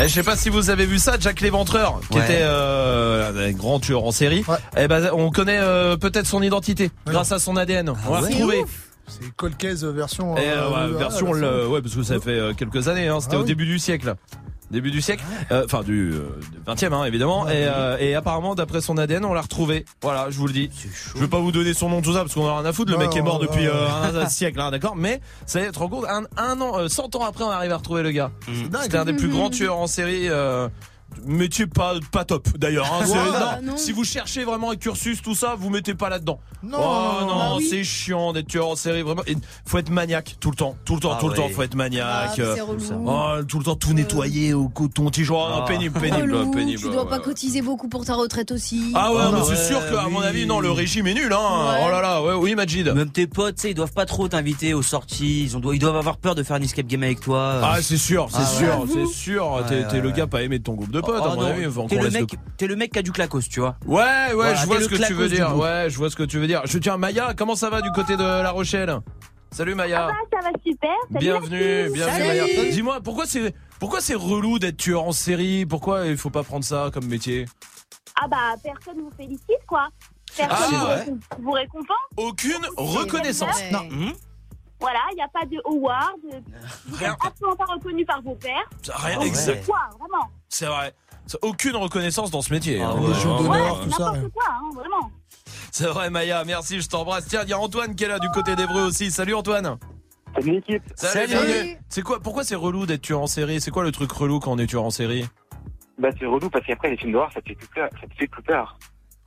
Eh, 0.00 0.08
je 0.08 0.14
sais 0.14 0.22
pas 0.22 0.34
si 0.36 0.48
vous 0.48 0.70
avez 0.70 0.86
vu 0.86 0.98
ça, 0.98 1.16
Jack 1.20 1.42
Léventreur, 1.42 2.00
qui 2.10 2.16
Ouais. 2.16 2.24
était 2.24 2.40
euh, 2.40 3.48
un 3.48 3.52
grand 3.52 3.80
tueur 3.80 4.04
en 4.04 4.12
série. 4.12 4.42
Eh 4.78 4.88
ben, 4.88 5.10
on 5.12 5.30
connaît 5.30 5.58
euh, 5.60 5.96
peut-être 5.98 6.26
son 6.26 6.42
identité 6.42 6.90
grâce 7.06 7.32
à 7.32 7.38
son 7.38 7.56
ADN. 7.56 7.90
on 7.90 8.14
l'a 8.14 8.20
ouais. 8.22 8.28
retrouvé. 8.32 8.64
C'est 9.08 9.30
Cold 9.36 9.56
Case 9.58 9.84
version. 9.84 10.36
Et, 10.38 10.40
euh, 10.48 10.54
euh, 10.62 10.70
ouais, 10.70 10.94
euh, 10.94 10.98
version, 10.98 11.32
ah, 11.34 11.38
le- 11.38 11.68
ouais, 11.68 11.82
parce 11.82 11.94
que 11.94 12.02
ça 12.02 12.18
fait 12.18 12.30
euh, 12.30 12.54
quelques 12.54 12.88
années. 12.88 13.08
Hein, 13.08 13.18
C'était 13.20 13.34
Ah 13.34 13.40
au 13.40 13.42
oui. 13.42 13.46
début 13.48 13.66
du 13.66 13.78
siècle. 13.78 14.14
Début 14.70 14.90
du 14.90 15.02
siècle, 15.02 15.22
Euh, 15.50 15.64
enfin 15.66 15.82
du 15.82 16.12
euh, 16.14 16.20
du 16.50 16.51
20e 16.66 16.92
hein, 16.92 17.04
évidemment, 17.04 17.48
et, 17.48 17.52
euh, 17.66 17.96
et 17.98 18.14
apparemment 18.14 18.54
d'après 18.54 18.80
son 18.80 18.96
ADN 18.98 19.24
on 19.24 19.32
l'a 19.34 19.40
retrouvé. 19.40 19.84
Voilà, 20.00 20.26
je 20.30 20.38
vous 20.38 20.46
le 20.46 20.52
dis. 20.52 20.70
Je 21.14 21.20
vais 21.20 21.28
pas 21.28 21.38
vous 21.40 21.52
donner 21.52 21.74
son 21.74 21.88
nom 21.88 22.02
tout 22.02 22.12
ça 22.12 22.20
parce 22.20 22.34
qu'on 22.34 22.46
a 22.46 22.58
rien 22.58 22.64
à 22.68 22.72
foutre. 22.72 22.92
Le 22.92 22.98
mec 22.98 23.14
est 23.16 23.22
mort 23.22 23.40
ouais, 23.40 23.46
depuis 23.46 23.66
ouais. 23.66 23.72
euh, 23.74 23.88
un, 23.90 24.14
un 24.14 24.28
siècle, 24.28 24.60
hein, 24.60 24.70
d'accord. 24.70 24.94
Mais 24.96 25.20
ça 25.46 25.60
te 25.72 25.78
rends 25.78 25.88
compte, 25.88 26.04
un, 26.08 26.24
un 26.36 26.60
an, 26.60 26.78
euh, 26.78 26.88
100 26.88 27.16
ans 27.16 27.24
après 27.24 27.44
on 27.44 27.50
arrive 27.50 27.72
à 27.72 27.76
retrouver 27.78 28.02
le 28.02 28.10
gars. 28.12 28.30
C'était 28.82 28.96
un 28.98 29.04
des 29.04 29.12
plus 29.14 29.28
grands 29.32 29.50
tueurs 29.50 29.78
en 29.78 29.86
série. 29.86 30.28
Euh, 31.18 31.22
Métier 31.26 31.66
pas 31.66 31.94
pas 32.10 32.24
top 32.24 32.48
d'ailleurs. 32.58 32.86
Hein, 32.92 33.04
non, 33.62 33.72
non. 33.72 33.76
Si 33.76 33.92
vous 33.92 34.04
cherchez 34.04 34.44
vraiment 34.44 34.70
un 34.70 34.76
cursus 34.76 35.22
tout 35.22 35.34
ça, 35.34 35.54
vous 35.58 35.70
mettez 35.70 35.94
pas 35.94 36.08
là-dedans. 36.08 36.40
Non, 36.62 36.78
oh, 36.80 37.24
non, 37.26 37.26
Bah 37.26 37.52
oui. 37.56 37.66
c'est 37.68 37.82
chiant 37.84 38.32
d'être 38.32 38.46
tueur 38.46 38.68
en 38.68 38.76
série 38.76 39.02
vraiment. 39.02 39.22
Il 39.26 39.36
faut 39.66 39.78
être 39.78 39.90
maniaque 39.90 40.36
tout 40.40 40.50
le 40.50 40.56
temps, 40.56 40.76
tout 40.84 40.94
le 40.94 41.00
temps, 41.00 41.12
Ah 41.14 41.18
tout 41.20 41.26
le 41.26 41.32
ouais. 41.32 41.36
temps. 41.38 41.48
Faut 41.48 41.62
être 41.62 41.72
Ah, 41.74 41.76
maniaque. 41.76 42.30
c'est 42.36 42.60
relou. 42.60 42.80
Oh, 43.06 43.42
tout 43.48 43.58
le 43.58 43.64
temps 43.64 43.74
tout 43.76 43.92
nettoyer 43.92 44.54
au 44.54 44.68
coton-tige. 44.68 45.30
Oh, 45.30 45.34
non, 45.34 45.62
Ah. 45.62 45.64
pénible, 45.66 45.98
pénible, 46.00 46.34
Relou, 46.34 46.50
pénible. 46.50 46.80
tu 46.80 46.88
dois 46.88 47.02
ouais, 47.04 47.08
pas 47.10 47.16
ouais. 47.18 47.22
cotiser 47.22 47.62
beaucoup 47.62 47.88
pour 47.88 48.04
ta 48.04 48.14
retraite 48.14 48.52
aussi. 48.52 48.92
Ah 48.94 49.12
ouais, 49.12 49.20
Ah 49.24 49.42
c'est 49.46 49.56
sûr 49.68 49.80
que 49.88 49.94
à 49.96 50.08
mon 50.08 50.20
avis, 50.20 50.46
non, 50.46 50.60
le 50.60 50.70
régime 50.70 51.06
est 51.08 51.14
nul, 51.14 51.32
hein. 51.32 51.36
Ouais. 51.72 51.80
Oh 51.86 51.90
là 51.90 52.00
là, 52.00 52.22
ouais, 52.22 52.34
oui, 52.34 52.54
Majid. 52.54 52.88
Même 52.94 53.10
tes 53.10 53.26
potes, 53.26 53.62
ils 53.64 53.74
doivent 53.74 53.92
pas 53.92 54.06
trop 54.06 54.28
t'inviter 54.28 54.74
aux 54.74 54.82
sorties. 54.82 55.44
Ils, 55.44 55.56
ont, 55.56 55.72
ils 55.72 55.78
doivent 55.78 55.96
avoir 55.96 56.16
peur 56.16 56.34
de 56.34 56.42
faire 56.42 56.56
un 56.56 56.62
escape 56.62 56.86
game 56.86 57.02
avec 57.02 57.20
toi. 57.20 57.60
Ah, 57.62 57.78
c'est 57.82 57.96
sûr, 57.96 58.28
c'est 58.30 58.38
Ah, 58.40 58.46
sûr, 58.46 58.86
c'est 58.92 59.06
sûr. 59.06 59.64
T'es 59.68 60.00
le 60.00 60.10
gars 60.10 60.26
pas 60.26 60.42
aimé 60.42 60.58
de 60.58 60.64
ton 60.64 60.74
groupe 60.74 60.90
de 60.90 61.00
potes, 61.02 61.22
Oh, 61.22 61.30
à 61.30 61.34
mon 61.34 61.42
non, 61.42 61.46
avis. 61.48 61.70
faut 61.70 61.86
T'es 61.88 61.96
le 61.98 62.10
mec, 62.10 62.32
le- 62.32 62.38
t'es 62.56 62.66
le 62.66 62.76
mec 62.76 62.92
qui 62.92 62.98
a 62.98 63.02
du 63.02 63.12
clacos, 63.12 63.40
tu 63.50 63.60
vois. 63.60 63.76
Ouais, 63.86 64.00
ouais, 64.02 64.32
Voilà, 64.34 64.54
je 64.54 64.66
vois 64.66 64.80
ce 64.80 64.88
que 64.88 65.06
tu 65.06 65.12
veux 65.12 65.28
dire. 65.28 65.56
Ouais, 65.56 65.86
je 65.88 65.96
vois 65.98 66.08
ce 66.10 66.16
que 66.16 66.22
tu 66.22 66.38
veux 66.38 66.46
dire. 66.46 66.62
Je 66.64 66.78
tiens, 66.78 66.96
Maya, 66.96 67.34
comment 67.36 67.54
ça 67.56 67.68
va 67.68 67.82
du 67.82 67.90
côté 67.92 68.16
de 68.16 68.22
La 68.22 68.50
Rochelle? 68.50 68.96
Salut 69.50 69.74
Maya. 69.74 70.08
Ça 70.32 70.38
va 70.40 70.50
super. 70.64 70.88
Salut, 71.12 71.18
Bienvenue, 71.26 71.90
bienvenue 71.92 72.26
Salut. 72.26 72.26
Maya. 72.56 72.70
Dis-moi, 72.70 73.00
pourquoi 73.02 73.26
c'est 73.26 73.54
pourquoi 73.78 74.00
c'est 74.00 74.14
relou 74.14 74.58
d'être 74.58 74.78
tueur 74.78 75.04
en 75.04 75.12
série? 75.12 75.66
Pourquoi 75.66 76.06
il 76.06 76.16
faut 76.16 76.30
pas 76.30 76.42
prendre 76.42 76.64
ça 76.64 76.90
comme 76.92 77.04
métier? 77.06 77.44
Ah 78.18 78.26
bah 78.28 78.54
personne 78.62 79.02
vous 79.02 79.10
félicite 79.14 79.60
quoi. 79.66 79.88
Personne 80.34 80.74
Ah, 80.74 81.04
vous, 81.06 81.18
vous 81.44 81.50
récompense. 81.50 81.96
Aucune 82.16 82.64
reconnaissance. 82.78 83.56
Ouais. 83.58 83.70
Non. 83.72 83.82
Voilà, 84.82 84.98
il 85.12 85.14
n'y 85.14 85.22
a 85.22 85.28
pas 85.28 85.46
de 85.46 85.58
award. 85.64 86.16
Vous 86.86 86.96
Rien. 86.96 87.10
n'êtes 87.10 87.18
absolument 87.24 87.56
pas 87.56 87.64
reconnu 87.72 88.04
par 88.04 88.20
vos 88.20 88.34
pairs. 88.34 88.68
Rien, 88.92 89.14
Donc, 89.14 89.26
exact. 89.26 89.64
Quoi, 89.64 89.78
vraiment 89.98 90.28
C'est 90.48 90.66
vrai. 90.66 90.92
Aucune 91.40 91.76
reconnaissance 91.76 92.32
dans 92.32 92.42
ce 92.42 92.52
métier. 92.52 92.82
Ah 92.82 92.88
hein. 92.90 93.00
ouais. 93.00 93.24
D'honneur, 93.24 93.80
tout 93.80 93.90
ça. 93.92 94.12
n'importe 94.12 94.32
quoi, 94.32 94.44
hein, 94.48 94.70
vraiment. 94.74 95.10
C'est 95.70 95.86
vrai 95.86 96.10
Maya, 96.10 96.42
merci, 96.44 96.80
je 96.80 96.88
t'embrasse. 96.88 97.28
Tiens, 97.28 97.42
il 97.44 97.48
y 97.48 97.52
a 97.52 97.58
Antoine 97.58 97.94
qui 97.94 98.02
est 98.04 98.08
là 98.08 98.18
du 98.18 98.28
côté 98.30 98.56
d'Evreux 98.56 98.82
aussi. 98.82 99.10
Salut 99.12 99.34
Antoine. 99.34 99.78
Salut 100.34 100.50
l'équipe. 100.52 100.82
Salut. 100.96 101.32
Salut. 101.32 101.76
C'est 101.88 102.02
quoi 102.02 102.18
Pourquoi 102.20 102.42
c'est 102.42 102.54
relou 102.56 102.84
d'être 102.84 103.02
tueur 103.02 103.20
en 103.20 103.26
série? 103.26 103.60
C'est 103.60 103.70
quoi 103.70 103.84
le 103.84 103.92
truc 103.92 104.10
relou 104.10 104.40
quand 104.40 104.50
on 104.52 104.58
est 104.58 104.66
tueur 104.66 104.82
en 104.82 104.90
série? 104.90 105.24
Bah 105.98 106.08
c'est 106.18 106.26
relou 106.26 106.50
parce 106.50 106.66
qu'après 106.66 106.90
les 106.90 106.96
films 106.96 107.12
d'horreur 107.12 107.30
ça 107.32 107.40
te 107.40 107.48
fait 107.48 107.54
plus 107.54 107.68
peur. 107.68 107.88
Ça 108.00 108.06
te 108.08 108.14
fait 108.14 108.26
plus 108.26 108.42
peur. 108.42 108.78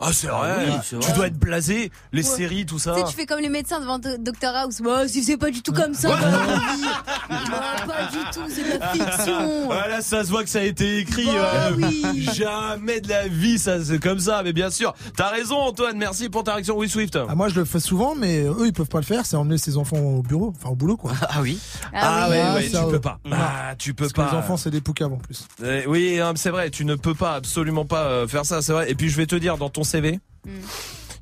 Ah 0.05 0.09
c'est 0.13 0.27
Ah 0.29 0.37
vrai. 0.37 0.65
oui, 0.67 0.73
c'est 0.83 0.99
tu 0.99 1.11
dois 1.13 1.27
être 1.27 1.37
blasé. 1.39 1.91
Les 2.13 2.21
Ouais. 2.29 2.35
séries, 2.37 2.65
tout 2.65 2.79
ça. 2.79 2.93
Tu 2.93 2.99
sais, 3.01 3.07
tu 3.07 3.15
fais 3.15 3.25
comme 3.25 3.39
les 3.39 3.49
médecins 3.49 3.79
devant 3.79 3.97
Dr 3.99 4.55
House. 4.55 4.81
Bah, 4.81 5.07
si 5.07 5.23
c'est 5.23 5.37
pas 5.37 5.49
du 5.51 5.61
tout 5.61 5.73
comme 5.73 5.93
ça 5.93 6.09
dans 6.09 6.15
la 6.15 6.19
vie. 6.75 6.83
Bah, 7.29 7.61
pas 7.87 8.11
du 8.11 8.17
tout, 8.33 8.41
c'est 8.49 8.63
de 8.73 8.79
la 8.79 8.87
fiction. 8.89 9.71
Ah, 9.71 9.87
là, 9.87 10.01
ça 10.01 10.23
se 10.23 10.29
voit 10.29 10.43
que 10.43 10.49
ça 10.49 10.59
a 10.59 10.63
été 10.63 10.99
écrit. 10.99 11.25
Bah 11.25 11.31
euh, 11.53 11.71
oui. 11.77 12.27
Jamais 12.33 13.01
de 13.01 13.09
la 13.09 13.27
vie, 13.27 13.57
ça 13.59 13.83
c'est 13.83 13.99
comme 13.99 14.19
ça. 14.19 14.41
Mais 14.43 14.53
bien 14.53 14.69
sûr, 14.69 14.93
t'as 15.15 15.29
raison, 15.29 15.57
Antoine. 15.57 15.97
Merci 15.97 16.29
pour 16.29 16.43
ta 16.43 16.53
réaction. 16.53 16.77
Oui, 16.77 16.89
Swift. 16.89 17.17
Ah, 17.27 17.35
moi 17.35 17.49
je 17.49 17.55
le 17.55 17.65
fais 17.65 17.79
souvent, 17.79 18.15
mais 18.15 18.41
eux 18.43 18.65
ils 18.65 18.73
peuvent 18.73 18.87
pas 18.87 18.99
le 18.99 19.05
faire. 19.05 19.25
C'est 19.25 19.35
emmener 19.37 19.57
ses 19.57 19.77
enfants 19.77 19.97
au 19.97 20.21
bureau, 20.21 20.53
enfin 20.55 20.69
au 20.69 20.75
boulot 20.75 20.97
quoi. 20.97 21.11
Ah 21.29 21.41
oui. 21.41 21.57
Ah, 21.93 22.27
oui. 22.29 22.35
ouais, 22.35 22.41
Ah, 22.45 22.55
ouais, 22.55 22.69
ça, 22.69 22.79
tu 22.79 22.85
ouais. 22.85 22.91
peux 22.91 23.01
pas. 23.01 23.19
Ah, 23.31 23.75
tu 23.77 23.93
peux 23.93 24.03
Parce 24.05 24.13
que 24.13 24.21
pas. 24.21 24.31
les 24.31 24.37
enfants 24.37 24.57
c'est 24.57 24.69
des 24.69 24.81
poucaves 24.81 25.11
en 25.11 25.17
plus. 25.17 25.47
Euh, 25.63 25.81
oui, 25.87 26.19
hein, 26.19 26.33
c'est 26.35 26.49
vrai. 26.51 26.69
Tu 26.69 26.85
ne 26.85 26.95
peux 26.95 27.13
pas, 27.15 27.33
absolument 27.35 27.85
pas 27.85 28.03
euh, 28.05 28.27
faire 28.27 28.45
ça. 28.45 28.61
C'est 28.61 28.71
vrai. 28.73 28.89
Et 28.91 28.95
puis 28.95 29.09
je 29.09 29.17
vais 29.17 29.25
te 29.25 29.35
dire, 29.35 29.57
dans 29.57 29.69
ton 29.69 29.83
CV, 29.95 30.19
Mm. 30.45 30.49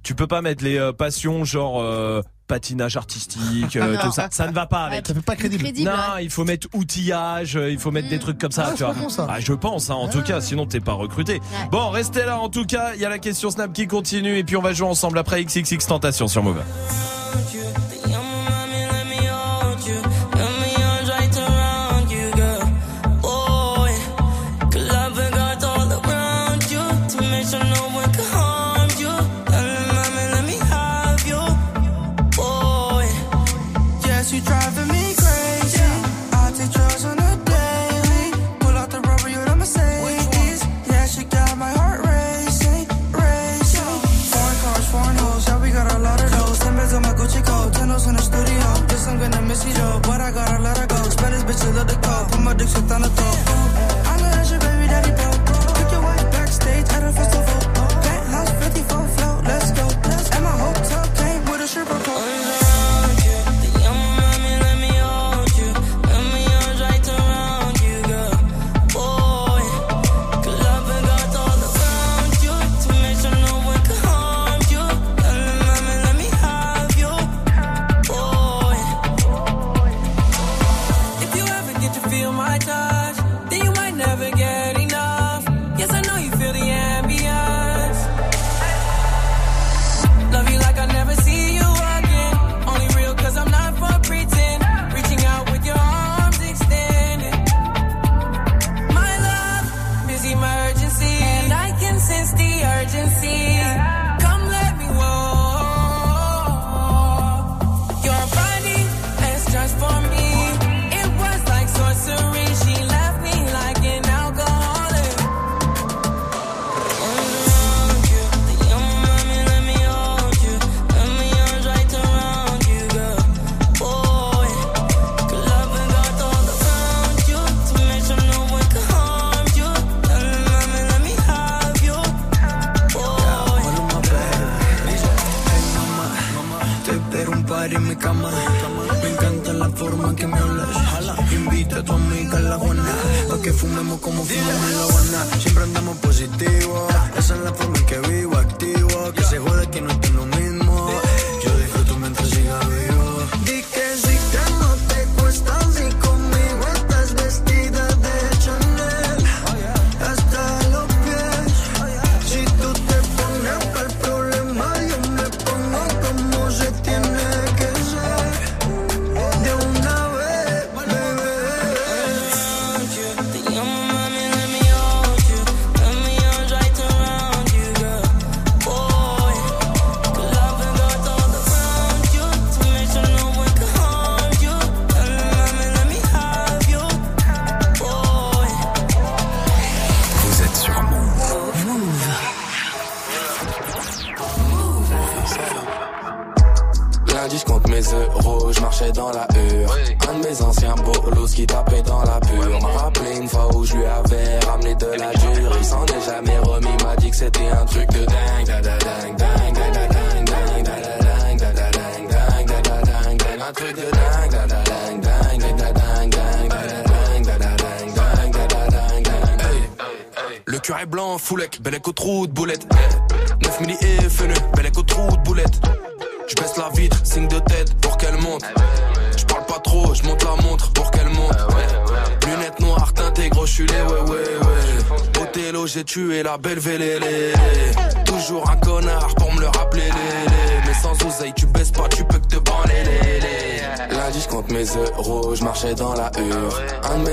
tu 0.04 0.16
peux 0.16 0.28
pas 0.28 0.42
mettre 0.42 0.64
les 0.66 0.78
euh, 0.78 0.92
passions 0.92 1.46
genre 1.46 1.82
euh, 1.82 2.22
patinage 2.48 2.98
artistique, 2.98 3.76
euh, 3.78 3.96
tout 4.04 4.12
ça. 4.12 4.28
Ça 4.32 4.48
ne 4.48 4.52
va 4.54 4.66
pas 4.66 4.84
avec. 4.86 5.08
Ça 5.08 5.14
fait 5.14 5.22
pas 5.22 5.36
crédible. 5.38 5.64
Crédible, 5.64 5.90
non, 5.90 6.18
il 6.22 6.30
faut 6.30 6.44
mettre 6.44 6.68
outillage, 6.74 7.54
il 7.70 7.80
faut 7.80 7.92
mettre 7.92 8.10
des 8.10 8.20
trucs 8.20 8.38
comme 8.38 8.52
ça, 8.52 8.66
Ah, 8.68 8.72
tu 8.72 8.78
c'est 8.80 8.84
vois. 8.84 8.94
pas 8.96 9.00
con, 9.00 9.10
ça. 9.10 9.28
Ah, 9.30 9.40
je 9.40 9.54
pense, 9.54 9.90
hein, 9.90 9.94
en 9.96 10.10
tout 10.10 10.22
cas, 10.24 10.42
sinon 10.42 10.66
t'es 10.66 10.82
pas 10.82 10.92
recruté. 10.94 11.40
Bon, 11.72 11.90
restez 11.90 12.26
là, 12.26 12.38
en 12.40 12.50
tout 12.50 12.66
cas, 12.66 12.96
il 12.96 13.00
y 13.02 13.06
a 13.06 13.10
la 13.10 13.20
question 13.20 13.50
Snap 13.50 13.72
qui 13.72 13.88
continue 13.88 14.38
et 14.38 14.44
puis 14.44 14.58
on 14.58 14.62
va 14.62 14.74
jouer 14.74 14.88
ensemble 14.90 15.18
après 15.20 15.42
XXX 15.46 15.78
Tentation 15.88 16.28
sur 16.28 16.44
Move. 16.44 16.62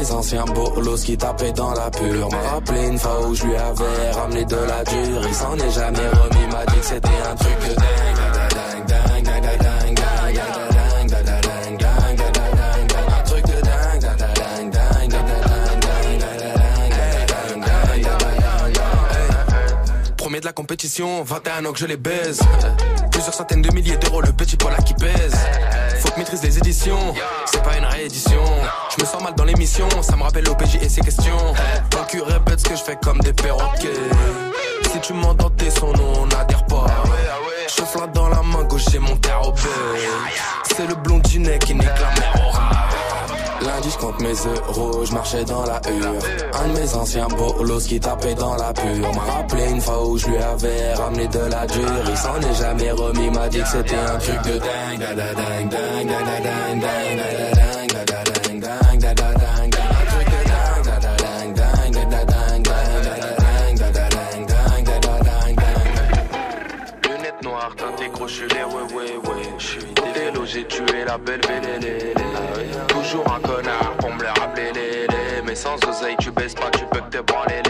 des 0.01 0.13
anciens 0.13 0.45
bolos 0.45 1.05
qui 1.05 1.17
tapaient 1.17 1.53
dans 1.53 1.73
la 1.75 1.91
pure. 1.91 2.31
M'a 2.31 2.51
rappelé 2.51 2.87
une 2.89 2.99
fois 2.99 3.27
où 3.27 3.35
je 3.35 3.45
lui 3.45 3.55
avais 3.55 4.11
ramené 4.13 4.45
de 4.45 4.57
la 4.57 4.85
dure. 4.85 5.23
Il 5.29 5.35
s'en 5.35 5.57
est 5.57 5.71
jamais 5.71 6.09
remis, 6.09 6.47
m'a 6.53 6.65
dit 6.67 6.79
que 6.79 6.87
c'était 6.87 7.09
un 7.09 7.35
truc 7.35 7.59
de 7.61 7.75
dingue. 7.75 8.21
Un 8.33 8.45
truc 13.25 13.45
de 13.45 13.63
dingue. 13.63 13.81
Premier 20.17 20.41
de 20.41 20.47
la 20.47 20.53
compétition, 20.53 21.23
21 21.25 21.67
ans 21.67 21.73
que 21.73 21.79
je 21.79 21.87
les 21.87 21.97
baise. 21.97 22.41
Plusieurs 23.11 23.35
centaines 23.35 23.63
de 23.63 23.75
milliers 23.75 23.97
d'euros, 23.97 24.23
le 24.23 24.33
petit 24.33 24.57
pola 24.57 24.77
qui 24.77 24.95
pèse. 24.95 25.35
Faut 25.99 26.11
que 26.11 26.19
maîtrise 26.19 26.43
les 26.43 26.57
éditions, 26.57 27.15
c'est 27.47 27.63
pas 27.63 27.77
une 27.77 27.85
réédition. 27.85 28.43
Je 28.97 29.03
me 29.03 29.07
sens 29.07 29.23
mal 29.23 29.35
dans 29.37 29.45
l'émission, 29.45 29.87
ça 30.03 30.17
me 30.17 30.23
rappelle 30.23 30.45
l'OPJ 30.45 30.77
et 30.83 30.89
ses 30.89 31.01
questions. 31.01 31.37
Ton 31.91 32.05
cul 32.09 32.23
répète 32.23 32.61
ce 32.61 32.69
que 32.69 32.77
je 32.77 32.83
fais 32.83 32.97
comme 33.03 33.19
des 33.21 33.33
perroquets. 33.33 33.89
Si 34.93 35.01
tu 35.01 35.13
m'entends 35.13 35.51
tes 35.51 35.71
son 35.71 35.93
nom, 35.93 36.13
on 36.23 36.27
n'adhère 36.27 36.65
pas. 36.67 36.87
Je 37.69 37.85
flatte 37.85 38.13
dans 38.13 38.29
la 38.29 38.43
main 38.43 38.65
gauche, 38.65 38.87
j'ai 38.91 38.99
mon 38.99 39.17
tarot 39.17 39.55
C'est 40.65 40.89
le 40.89 40.95
blondinet 40.97 41.59
qui 41.61 41.75
nique 41.75 41.85
la 41.85 42.21
mer. 42.21 42.51
Lundi, 43.63 43.91
je 43.93 43.99
compte 43.99 44.21
mes 44.21 44.33
euros, 44.33 45.05
je 45.05 45.13
marchais 45.13 45.45
dans 45.45 45.65
la 45.67 45.81
hure. 45.89 46.23
Un 46.55 46.69
de 46.69 46.79
mes 46.81 46.95
anciens 46.95 47.29
bolos 47.29 47.87
qui 47.87 48.01
tapait 48.01 48.35
dans 48.35 48.57
la 48.57 48.73
pure. 48.73 49.15
M'a 49.15 49.33
rappelé 49.33 49.71
une 49.71 49.81
fois 49.81 50.05
où 50.05 50.19
je 50.19 50.27
lui 50.27 50.39
avais 50.39 50.95
ramené 50.95 51.29
de 51.29 51.39
la 51.39 51.67
dure. 51.67 52.05
Il 52.09 52.17
s'en 52.17 52.41
est 52.41 52.55
jamais 52.55 52.91
remis, 52.91 53.31
m'a 53.31 53.49
dit 53.49 53.61
que 53.61 53.69
c'était 53.69 53.97
un 53.97 54.19
truc 54.19 54.43
de 54.43 54.59
dingue. 54.59 55.11
J'ai 70.53 70.65
tué 70.65 71.05
la 71.07 71.17
belle 71.17 71.41
bélélé. 71.43 72.13
Toujours 72.89 73.25
un 73.33 73.41
connard 73.41 73.97
pour 73.99 74.13
me 74.13 74.21
le 74.21 74.29
rappeler, 74.29 74.73
les, 74.75 75.07
les. 75.07 75.43
Mais 75.47 75.55
sans 75.55 75.77
oseille, 75.89 76.17
tu 76.19 76.31
baisses 76.33 76.55
pas, 76.55 76.71
tu 76.71 76.85
peux 76.87 77.01
que 77.01 77.19
te 77.19 77.23
branler, 77.23 77.63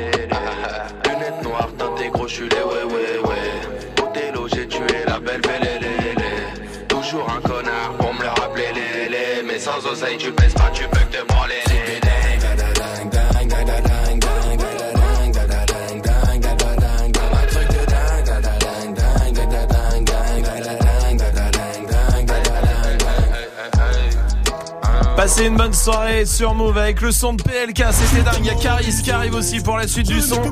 Passez 25.40 25.48
une 25.48 25.56
bonne 25.56 25.72
soirée 25.72 26.26
sur 26.26 26.52
Move 26.52 26.76
avec 26.76 27.00
le 27.00 27.10
son 27.10 27.32
de 27.32 27.42
PLK, 27.42 27.82
c'était 27.94 28.22
dingue. 28.22 28.40
Il 28.40 28.44
y 28.44 28.50
a 28.50 28.54
Caris 28.56 29.00
qui 29.02 29.10
arrive 29.10 29.34
aussi 29.34 29.62
pour 29.62 29.78
la 29.78 29.88
suite 29.88 30.06
du 30.06 30.20
son. 30.20 30.42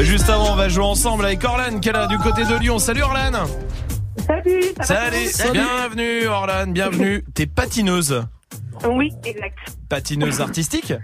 Juste 0.00 0.30
avant, 0.30 0.54
on 0.54 0.56
va 0.56 0.70
jouer 0.70 0.84
ensemble 0.86 1.26
avec 1.26 1.44
Orlan 1.44 1.78
qui 1.78 1.90
est 1.90 1.92
là 1.92 2.06
du 2.06 2.16
côté 2.16 2.44
de 2.46 2.56
Lyon. 2.56 2.78
Salut 2.78 3.02
Orlan 3.02 3.44
Salut, 4.26 4.62
ça 4.80 4.94
va 4.94 5.10
Salut, 5.10 5.26
Salut. 5.26 5.52
bienvenue 5.52 6.26
Orlan, 6.28 6.68
bienvenue. 6.68 7.24
T'es 7.34 7.44
patineuse 7.44 8.24
Oui, 8.88 9.12
exact. 9.26 9.58
Patineuse 9.86 10.40
artistique? 10.40 10.94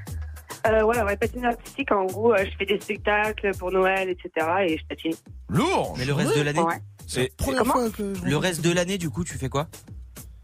Euh, 0.66 0.82
ouais, 0.84 1.02
ouais, 1.02 1.16
patine 1.18 1.44
artistique, 1.44 1.92
en 1.92 2.06
gros, 2.06 2.32
euh, 2.32 2.46
je 2.46 2.56
fais 2.56 2.64
des 2.64 2.80
spectacles 2.80 3.50
pour 3.58 3.70
Noël, 3.70 4.08
etc. 4.08 4.46
et 4.66 4.78
je 4.78 4.86
patine. 4.88 5.12
Lourd 5.50 5.96
Mais 5.98 6.06
le 6.06 6.14
reste 6.14 6.34
de 6.34 6.40
l'année? 6.40 6.60
Ouais. 6.60 6.80
C'est 7.06 7.30
première 7.36 7.60
Comment? 7.60 7.74
fois 7.74 7.90
que 7.90 8.14
Le 8.24 8.36
reste 8.38 8.62
de 8.62 8.72
l'année, 8.72 8.96
du 8.96 9.10
coup, 9.10 9.22
tu 9.22 9.36
fais 9.36 9.50
quoi? 9.50 9.68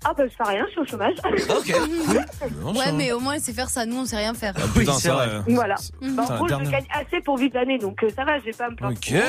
Ah, 0.06 0.12
bah, 0.16 0.24
je 0.28 0.34
fais 0.36 0.50
rien, 0.50 0.64
je 0.66 0.70
suis 0.72 0.80
au 0.80 0.84
chômage. 0.86 1.14
Ok, 1.48 1.74
Ouais, 2.76 2.92
mais 2.92 3.12
au 3.12 3.20
moins, 3.20 3.34
elle 3.34 3.40
sait 3.40 3.52
faire 3.54 3.70
ça. 3.70 3.86
Nous, 3.86 3.96
on 3.98 4.04
sait 4.04 4.16
rien 4.18 4.34
faire. 4.34 4.52
putain, 4.74 4.92
ça, 4.92 5.18
euh, 5.20 5.40
Voilà. 5.48 5.76
Mhm. 6.00 6.16
Bah, 6.16 6.22
en 6.22 6.26
Putain, 6.44 6.56
gros, 6.56 6.64
je 6.66 6.70
gagne 6.70 6.86
assez 6.92 7.20
pour 7.24 7.36
vivre 7.38 7.52
l'année, 7.54 7.78
donc 7.78 8.02
euh, 8.04 8.08
ça 8.14 8.24
va, 8.24 8.38
je 8.38 8.44
vais 8.44 8.52
pas 8.52 8.68
me 8.70 8.76
plaindre. 8.76 8.94
Ok 8.96 9.12
Ouais. 9.12 9.20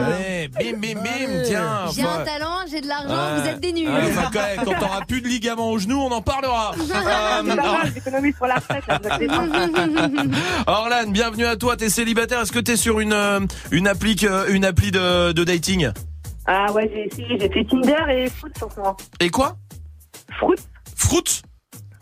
Allez, 0.00 0.48
bim 0.48 0.78
bim 0.78 1.00
bim, 1.02 1.42
tiens 1.44 1.84
J'ai 1.94 2.02
un 2.02 2.24
talent, 2.24 2.58
j'ai 2.70 2.80
de 2.80 2.88
l'argent, 2.88 3.08
Ouais. 3.08 3.40
vous 3.40 3.48
êtes 3.48 3.60
des 3.60 3.72
nuls. 3.72 3.88
Ouais, 3.88 4.00
enfin, 4.16 4.30
quand, 4.32 4.64
quand 4.64 4.78
t'auras 4.78 5.04
plus 5.06 5.20
de 5.20 5.28
ligaments 5.28 5.70
au 5.70 5.78
genou, 5.78 5.96
on 6.00 6.10
en 6.12 6.22
parlera. 6.22 6.72
C'est 6.76 6.94
Euh, 6.94 7.56
pas 7.56 7.72
mal, 7.72 7.92
j'économise 7.94 8.34
pour 8.36 8.46
la 8.46 8.56
retraite, 8.56 8.84
là, 8.88 8.98
vous. 9.00 10.30
Orlan, 10.66 11.08
bienvenue 11.08 11.46
à 11.46 11.56
toi. 11.56 11.76
T'es 11.76 11.88
célibataire. 11.90 12.40
Est-ce 12.40 12.52
que 12.52 12.58
t'es 12.58 12.76
sur 12.76 13.00
une 13.00 13.12
euh, 13.12 13.40
une 13.70 13.86
appli 13.88 14.16
que- 14.16 14.50
une 14.50 14.64
appli 14.64 14.90
de, 14.90 15.32
de 15.32 15.44
dating? 15.44 15.90
Ah 16.50 16.72
ouais, 16.72 16.90
j'ai 16.92 17.06
essayé, 17.06 17.38
j'ai 17.38 17.50
fait 17.50 17.64
Tinder 17.64 17.94
et 18.10 18.30
Fruit 18.30 18.50
ce 18.58 18.64
moment. 18.78 18.96
Et 19.20 19.28
quoi? 19.28 19.56
Fruit 20.38 20.56
Fruit? 20.96 21.42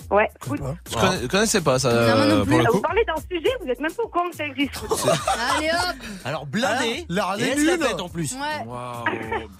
Ouais, 0.08 0.30
Fruit. 0.40 0.60
Je 0.88 0.94
connais- 0.96 1.26
connaissais 1.28 1.60
pas 1.60 1.80
ça 1.80 1.92
Non, 1.92 2.16
moi 2.16 2.26
non 2.26 2.34
euh, 2.34 2.42
plus. 2.44 2.50
pour 2.50 2.58
le 2.60 2.64
Vous 2.66 2.72
coup. 2.74 2.80
parlez 2.80 3.04
d'un 3.04 3.16
sujet, 3.28 3.50
vous 3.60 3.68
êtes 3.68 3.80
même 3.80 3.92
pas 3.92 4.04
au 4.04 4.08
courant 4.08 4.30
que 4.30 4.36
ça 4.36 4.44
existe. 4.46 4.76
Allez 5.58 5.68
hop 5.70 5.96
Alors 6.24 6.46
blindé, 6.46 6.84
et 6.84 7.06
des 7.08 7.44
elle 7.44 7.58
se 7.58 7.66
la 7.66 7.76
nuls. 7.76 7.86
pète 7.88 8.00
en 8.00 8.08
plus. 8.08 8.32
Ouais. 8.34 8.64
Waouh, 8.68 9.04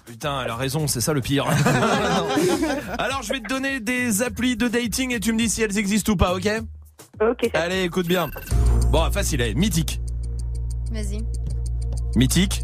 putain, 0.05 0.43
elle 0.45 0.51
a 0.51 0.55
raison, 0.55 0.87
c'est 0.87 1.01
ça 1.01 1.11
le 1.11 1.19
pire. 1.19 1.45
Alors, 2.97 3.23
je 3.23 3.33
vais 3.33 3.41
te 3.41 3.47
donner 3.49 3.81
des 3.81 4.21
applis 4.23 4.55
de 4.55 4.69
dating 4.69 5.11
et 5.13 5.19
tu 5.19 5.33
me 5.33 5.37
dis 5.37 5.49
si 5.49 5.61
elles 5.63 5.77
existent 5.77 6.13
ou 6.13 6.15
pas, 6.15 6.33
ok? 6.33 6.47
Ok. 7.21 7.49
Allez, 7.53 7.83
écoute 7.83 8.07
bien. 8.07 8.29
Bon, 8.89 9.11
facile, 9.11 9.41
allez, 9.41 9.53
mythique. 9.55 9.99
Vas-y. 10.93 11.25
Mythique. 12.15 12.61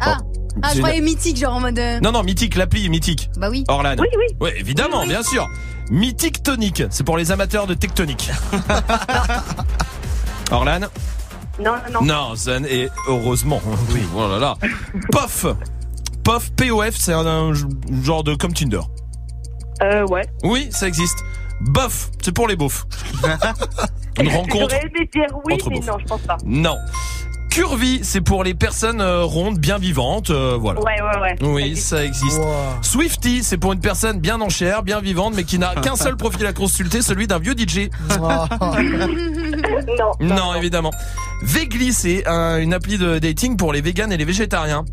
Ah, 0.00 0.18
Ah, 0.62 0.70
je 0.74 0.78
croyais 0.78 1.00
mythique, 1.00 1.36
genre 1.38 1.54
en 1.54 1.60
mode. 1.60 1.78
euh, 1.78 2.00
Non, 2.00 2.12
non, 2.12 2.22
mythique, 2.22 2.54
l'appli 2.56 2.88
mythique. 2.88 3.30
Bah 3.36 3.48
oui. 3.50 3.64
Orlan. 3.68 3.94
Oui, 3.98 4.08
oui. 4.18 4.36
Ouais, 4.40 4.54
évidemment, 4.58 5.06
bien 5.06 5.22
sûr. 5.22 5.46
Mythique 5.90 6.42
tonique, 6.42 6.82
c'est 6.90 7.04
pour 7.04 7.16
les 7.16 7.32
amateurs 7.32 7.66
de 7.66 7.74
tectonique. 7.74 8.30
Orlan 10.50 10.80
Non, 10.80 10.88
non, 11.58 11.72
non. 11.92 12.02
Non, 12.02 12.34
Zen, 12.34 12.66
et 12.66 12.88
heureusement. 13.08 13.60
Oui. 13.92 14.00
Oh 14.16 14.28
là 14.28 14.38
là. 14.38 14.56
POF 15.12 15.46
POF, 16.24 16.50
POF, 16.52 16.94
c'est 16.96 17.12
un, 17.12 17.26
un 17.26 17.52
genre 18.02 18.22
de 18.24 18.34
comme 18.34 18.52
Tinder. 18.52 18.80
Euh, 19.82 20.06
ouais. 20.08 20.22
Oui, 20.44 20.68
ça 20.70 20.86
existe. 20.86 21.18
Bof, 21.62 22.10
c'est 22.22 22.32
pour 22.32 22.48
les 22.48 22.56
beaufs. 22.56 22.86
Une 24.20 24.28
rencontre 24.28 24.68
J'aurais 24.70 24.86
aimé 24.86 25.08
dire 25.12 25.26
oui, 25.44 25.54
entre 25.54 25.70
mais 25.70 25.76
beaufs. 25.80 25.86
non, 25.88 25.98
je 25.98 26.04
pense 26.06 26.20
pas. 26.22 26.36
Non. 26.44 26.76
Curvy, 27.50 28.00
c'est 28.02 28.20
pour 28.20 28.44
les 28.44 28.54
personnes 28.54 29.00
euh, 29.00 29.24
rondes, 29.24 29.58
bien 29.58 29.76
vivantes, 29.78 30.30
euh, 30.30 30.56
voilà. 30.58 30.80
Ouais, 30.80 30.94
ouais, 31.02 31.20
ouais. 31.20 31.36
Oui, 31.42 31.76
ça 31.76 32.04
existe. 32.04 32.40
Swifty, 32.82 33.42
c'est 33.42 33.58
pour 33.58 33.72
une 33.72 33.80
personne 33.80 34.20
bien 34.20 34.40
en 34.40 34.48
chair, 34.48 34.82
bien 34.84 35.00
vivante, 35.00 35.34
mais 35.34 35.42
qui 35.44 35.58
n'a 35.58 35.74
qu'un 35.74 35.96
seul 35.96 36.16
profil 36.16 36.46
à 36.46 36.52
consulter, 36.52 37.02
celui 37.02 37.26
d'un 37.26 37.38
vieux 37.38 37.54
DJ. 37.56 37.90
non. 39.98 40.12
Non, 40.20 40.54
évidemment. 40.54 40.92
Vegli, 41.42 41.92
c'est 41.92 42.26
un- 42.28 42.58
une 42.58 42.72
appli 42.72 42.98
de 42.98 43.18
dating 43.18 43.56
pour 43.56 43.72
les 43.72 43.80
végans 43.80 44.10
et 44.10 44.16
les 44.16 44.24
végétariens. 44.24 44.84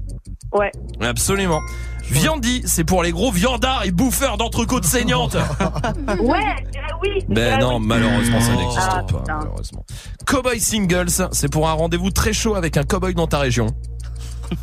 Ouais. 0.54 0.72
Absolument. 1.02 1.62
Viandy, 2.10 2.64
c'est 2.66 2.84
pour 2.84 3.04
les 3.04 3.12
gros 3.12 3.32
viandards 3.32 3.84
et 3.86 3.92
bouffeurs 3.92 4.38
d'entrecôtes 4.38 4.86
saignantes. 4.86 5.36
Ouais, 5.36 6.40
je 6.66 6.72
dirais 6.72 6.88
oui. 7.02 7.10
Ben 7.30 7.60
non, 7.60 7.78
oui. 7.78 7.86
malheureusement, 7.86 8.42
ça 8.42 8.56
n'existe 8.56 8.80
Ah, 8.90 9.04
pas. 9.04 9.20
putain. 9.20 9.38
Malheureusement. 9.40 9.86
Cowboy 10.26 10.60
Singles, 10.60 11.30
c'est 11.32 11.50
pour 11.52 11.68
un 11.70 11.74
rendez-vous 11.74 12.12
très 12.12 12.34
chaud 12.34 12.56
avec 12.56 12.78
un 12.78 12.84
cowboy 12.84 13.14
dans 13.14 13.28
ta 13.28 13.40
région. 13.40 13.68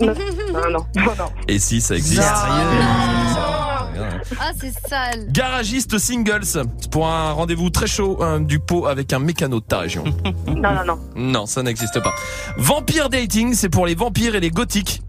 Non, 0.01 0.15
non, 0.71 0.71
non. 0.73 0.87
Et 1.47 1.59
si, 1.59 1.81
ça 1.83 1.95
existe. 1.95 2.23
Ah, 4.41 4.51
c'est 4.59 4.73
sale. 4.89 5.27
Garagiste 5.31 5.99
Singles, 5.99 6.45
c'est 6.45 6.91
pour 6.91 7.07
un 7.07 7.33
rendez-vous 7.33 7.69
très 7.71 7.87
chaud 7.87 8.19
euh, 8.23 8.39
du 8.41 8.59
pot 8.59 8.87
avec 8.87 9.13
un 9.13 9.19
mécano 9.19 9.61
de 9.61 9.65
ta 9.65 9.79
région. 9.81 10.05
Non, 10.47 10.73
non, 10.75 10.85
non. 10.87 10.99
Non, 11.15 11.47
ça 11.47 11.63
n'existe 11.63 12.01
pas. 12.03 12.13
Vampire 12.57 13.11
Dating, 13.11 13.55
c'est 13.55 13.69
pour 13.69 13.87
les 13.87 13.95
vampires 13.95 14.35
et 14.35 14.41
les 14.41 14.51
gothiques. 14.51 15.03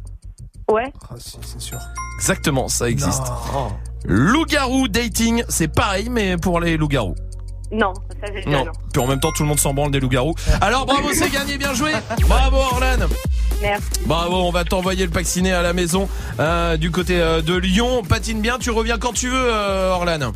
Ouais. 0.71 0.91
c'est 1.17 1.61
sûr. 1.61 1.77
Exactement, 2.17 2.67
ça 2.67 2.89
existe. 2.89 3.23
Loup-garou 4.05 4.87
Dating, 4.87 5.43
c'est 5.49 5.67
pareil, 5.67 6.09
mais 6.09 6.37
pour 6.37 6.59
les 6.59 6.77
loups-garous. 6.77 7.15
Non, 7.71 7.93
ça 8.21 8.27
j'ai 8.33 8.49
Non. 8.49 8.65
non. 8.65 8.71
Puis 8.93 9.01
en 9.01 9.07
même 9.07 9.19
temps, 9.19 9.31
tout 9.35 9.43
le 9.43 9.49
monde 9.49 9.59
s'en 9.59 9.73
branle 9.73 9.91
des 9.91 9.99
loups-garous. 9.99 10.35
Alors 10.61 10.85
bravo, 10.85 11.09
c'est 11.13 11.29
gagné, 11.29 11.57
bien 11.57 11.73
joué. 11.73 11.91
Bravo 12.27 12.57
Orlan. 12.57 13.07
Merci. 13.61 13.83
Bravo, 14.05 14.35
on 14.35 14.51
va 14.51 14.63
t'envoyer 14.63 15.05
le 15.05 15.11
pack 15.11 15.25
ciné 15.25 15.51
à 15.51 15.61
la 15.61 15.73
maison 15.73 16.07
euh, 16.39 16.77
du 16.77 16.91
côté 16.91 17.19
euh, 17.19 17.41
de 17.41 17.55
Lyon. 17.55 18.03
Patine 18.07 18.41
bien, 18.41 18.59
tu 18.59 18.69
reviens 18.69 18.97
quand 18.97 19.13
tu 19.13 19.29
veux, 19.29 19.35
euh, 19.51 19.91
Orlan. 19.91 20.31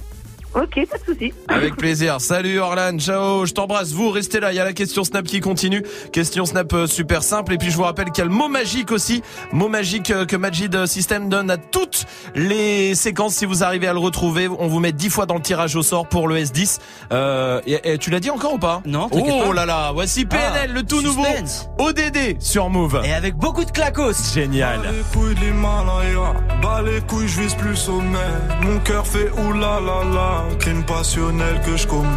Ok, 0.56 0.80
pas 0.90 0.98
de 0.98 1.04
soucis. 1.14 1.34
Avec 1.48 1.76
plaisir. 1.76 2.20
Salut 2.20 2.60
Orlan, 2.60 2.98
ciao, 2.98 3.46
je 3.46 3.54
t'embrasse. 3.54 3.92
Vous 3.92 4.10
restez 4.10 4.40
là, 4.40 4.52
il 4.52 4.56
y 4.56 4.60
a 4.60 4.64
la 4.64 4.74
question 4.74 5.04
Snap 5.04 5.24
qui 5.26 5.42
continue. 5.42 5.84
Question 6.12 6.46
Snap 6.46 6.74
euh, 6.74 6.88
super 6.88 7.22
simple. 7.22 7.54
Et 7.54 7.58
puis 7.58 7.70
je 7.70 7.78
vous 7.78 7.84
rappelle 7.84 8.06
qu'il 8.12 8.24
y 8.24 8.28
a 8.28 8.30
le 8.30 8.36
mot 8.36 8.48
magique 8.48 8.92
aussi. 8.92 9.22
Mot 9.52 9.68
magique 9.68 10.10
euh, 10.10 10.26
que 10.26 10.36
Majid 10.36 10.74
euh, 10.74 10.88
System 10.88 11.30
donne 11.30 11.52
à 11.52 11.58
toutes 11.58 12.06
les 12.34 12.96
séquences. 12.96 13.36
Si 13.36 13.46
vous 13.46 13.64
arrivez 13.64 13.88
à 13.88 13.94
le 13.94 14.00
retrouver, 14.00 14.48
on 14.48 14.68
vous 14.68 14.80
met 14.80 14.92
10 14.92 15.10
fois 15.10 15.26
dans 15.28 15.36
le 15.36 15.42
tirage 15.42 15.76
au 15.76 15.84
sort 15.84 16.08
pour 16.08 16.28
le 16.28 16.38
S10. 16.38 16.80
Euh, 17.12 17.62
et, 17.68 17.94
et 17.94 17.98
tu 18.00 18.10
l'as 18.10 18.20
dit 18.20 18.32
encore 18.32 18.54
ou 18.56 18.60
pas? 18.60 18.82
Non, 18.86 19.08
Oh 19.12 19.20
pas. 19.48 19.54
là 19.54 19.66
là, 19.68 19.92
voici 19.94 20.26
PNL, 20.26 20.52
Ah, 20.64 20.68
le 20.68 20.84
tout 20.84 21.02
suspense. 21.02 21.70
nouveau 21.78 21.90
ODD 21.92 22.42
sur 22.42 22.70
Move. 22.70 23.02
Et 23.06 23.14
avec 23.14 23.36
beaucoup 23.36 23.66
de 23.66 23.72
clacos. 23.72 24.34
Génial. 24.34 24.80
Bas 24.82 24.92
les 24.92 25.04
couilles 25.20 25.36
de 25.36 25.40
l'Himalaya, 25.42 26.34
bas 26.62 26.82
les 26.82 27.02
couilles, 27.02 27.28
je 27.28 27.42
vise 27.42 27.54
plus 27.56 27.76
sommet. 27.76 28.18
Mon 28.64 28.80
cœur 28.80 29.06
fait 29.06 29.30
oulala, 29.48 30.39
crime 30.60 30.84
passionnel 30.84 31.62
que 31.66 31.78
je 31.78 31.88
commets. 31.88 32.08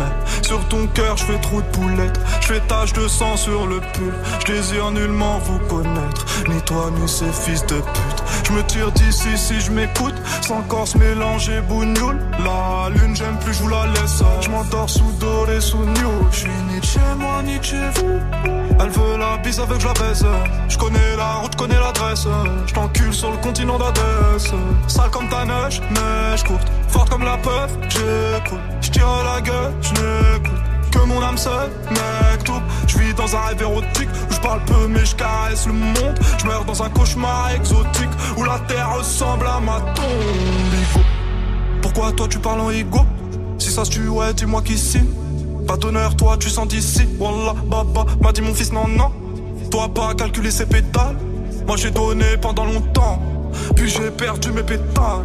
Sur 0.42 0.66
ton 0.68 0.86
cœur, 0.88 1.16
je 1.16 1.24
fais 1.24 1.38
trop 1.40 1.60
de 1.60 1.66
poulettes, 1.66 2.20
je 2.40 2.46
fais 2.46 2.60
tache 2.60 2.92
de 2.92 3.08
sang 3.08 3.36
sur 3.36 3.66
le 3.66 3.80
pull. 3.92 4.14
Je 4.40 4.52
désire 4.52 4.90
nullement 4.90 5.38
vous 5.38 5.58
connaître, 5.68 6.26
ni 6.48 6.60
toi 6.62 6.90
ni 6.98 7.08
ces 7.08 7.32
fils 7.32 7.62
de 7.66 7.76
pute. 7.76 8.22
Je 8.44 8.52
me 8.52 8.62
tire 8.64 8.92
d'ici 8.92 9.36
si 9.36 9.60
je 9.60 9.70
m'écoute, 9.70 10.14
sans 10.42 10.62
corse 10.62 10.94
mélanger 10.96 11.60
bougnoule. 11.62 12.18
La 12.44 12.88
lune, 12.90 13.14
j'aime 13.16 13.38
plus, 13.38 13.54
je 13.54 13.62
vous 13.62 13.68
la 13.68 13.86
laisse. 13.86 14.22
Je 14.40 14.50
m'endors 14.50 14.90
sous 14.90 15.12
doré, 15.20 15.60
sous 15.60 15.84
new. 15.84 16.26
Je 16.30 16.36
suis 16.36 16.50
ni 16.68 16.82
chez 16.82 17.00
moi, 17.18 17.42
ni 17.42 17.62
chez 17.62 17.88
vous. 17.96 18.20
Elle 18.80 18.90
veut 18.90 19.16
la 19.18 19.38
bise 19.38 19.60
avec 19.60 19.80
je 19.80 19.86
la 19.86 19.92
baisse. 19.94 20.24
Je 20.68 20.76
connais 20.76 21.16
la 21.16 21.34
route, 21.34 21.54
connais 21.56 21.78
l'adresse. 21.78 22.26
Je 22.66 22.72
t'encule 22.74 23.14
sur 23.14 23.30
le 23.30 23.36
continent 23.38 23.78
d'Adès. 23.78 24.52
Sale 24.88 25.10
comme 25.10 25.28
ta 25.28 25.44
neige, 25.44 25.80
neige 25.90 26.42
courte. 26.44 26.66
Forte 26.92 27.08
comme 27.08 27.24
la 27.24 27.38
peur, 27.38 27.68
j'écoute. 27.88 28.60
Je 28.80 28.90
tire 28.90 29.08
la 29.24 29.40
gueule, 29.40 29.72
je 29.80 29.90
n'écoute. 29.90 30.60
Que 30.90 30.98
mon 30.98 31.22
âme 31.22 31.38
seule, 31.38 31.70
mec 31.90 32.44
tout. 32.44 32.60
Je 32.86 32.98
vis 32.98 33.14
dans 33.14 33.34
un 33.34 33.40
rêve 33.40 33.62
érotique 33.62 34.08
où 34.30 34.34
je 34.34 34.40
parle 34.40 34.62
peu 34.66 34.86
mais 34.88 35.04
je 35.04 35.16
caresse 35.16 35.66
le 35.66 35.72
monde. 35.72 36.18
Je 36.38 36.46
meurs 36.46 36.64
dans 36.66 36.82
un 36.82 36.90
cauchemar 36.90 37.50
exotique 37.52 38.10
où 38.36 38.44
la 38.44 38.58
terre 38.60 38.94
ressemble 38.94 39.46
à 39.46 39.58
ma 39.58 39.80
tombe. 39.94 41.02
Pourquoi 41.80 42.12
toi 42.12 42.28
tu 42.28 42.38
parles 42.38 42.60
en 42.60 42.70
ego? 42.70 43.00
Si 43.58 43.70
ça 43.70 43.84
se 43.84 43.90
tue, 43.90 44.08
ouais, 44.08 44.34
dis-moi 44.34 44.60
qui 44.62 44.76
signe. 44.76 45.08
Pas 45.66 45.76
d'honneur, 45.78 46.14
toi 46.16 46.36
tu 46.38 46.50
sens 46.50 46.68
d'ici. 46.68 47.08
Wallah, 47.18 47.54
baba, 47.66 48.04
m'a 48.20 48.32
dit 48.32 48.42
mon 48.42 48.52
fils, 48.52 48.72
non, 48.72 48.86
non. 48.86 49.10
Toi 49.70 49.88
pas 49.94 50.12
calculer 50.14 50.50
ses 50.50 50.66
pétales. 50.66 51.16
Moi 51.66 51.76
j'ai 51.78 51.90
donné 51.90 52.36
pendant 52.36 52.66
longtemps. 52.66 53.22
Puis 53.76 53.88
j'ai 53.88 54.10
perdu 54.10 54.50
mes 54.50 54.62
pétales. 54.62 55.24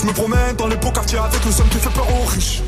Je 0.00 0.06
me 0.06 0.12
promène 0.12 0.56
dans 0.56 0.66
les 0.66 0.76
beaux 0.76 0.90
quartiers 0.90 1.18
avec 1.18 1.44
le 1.44 1.52
seum 1.52 1.68
qui 1.68 1.76
fait 1.76 1.90
peur 1.90 2.06
aux 2.08 2.24
riches. 2.24 2.62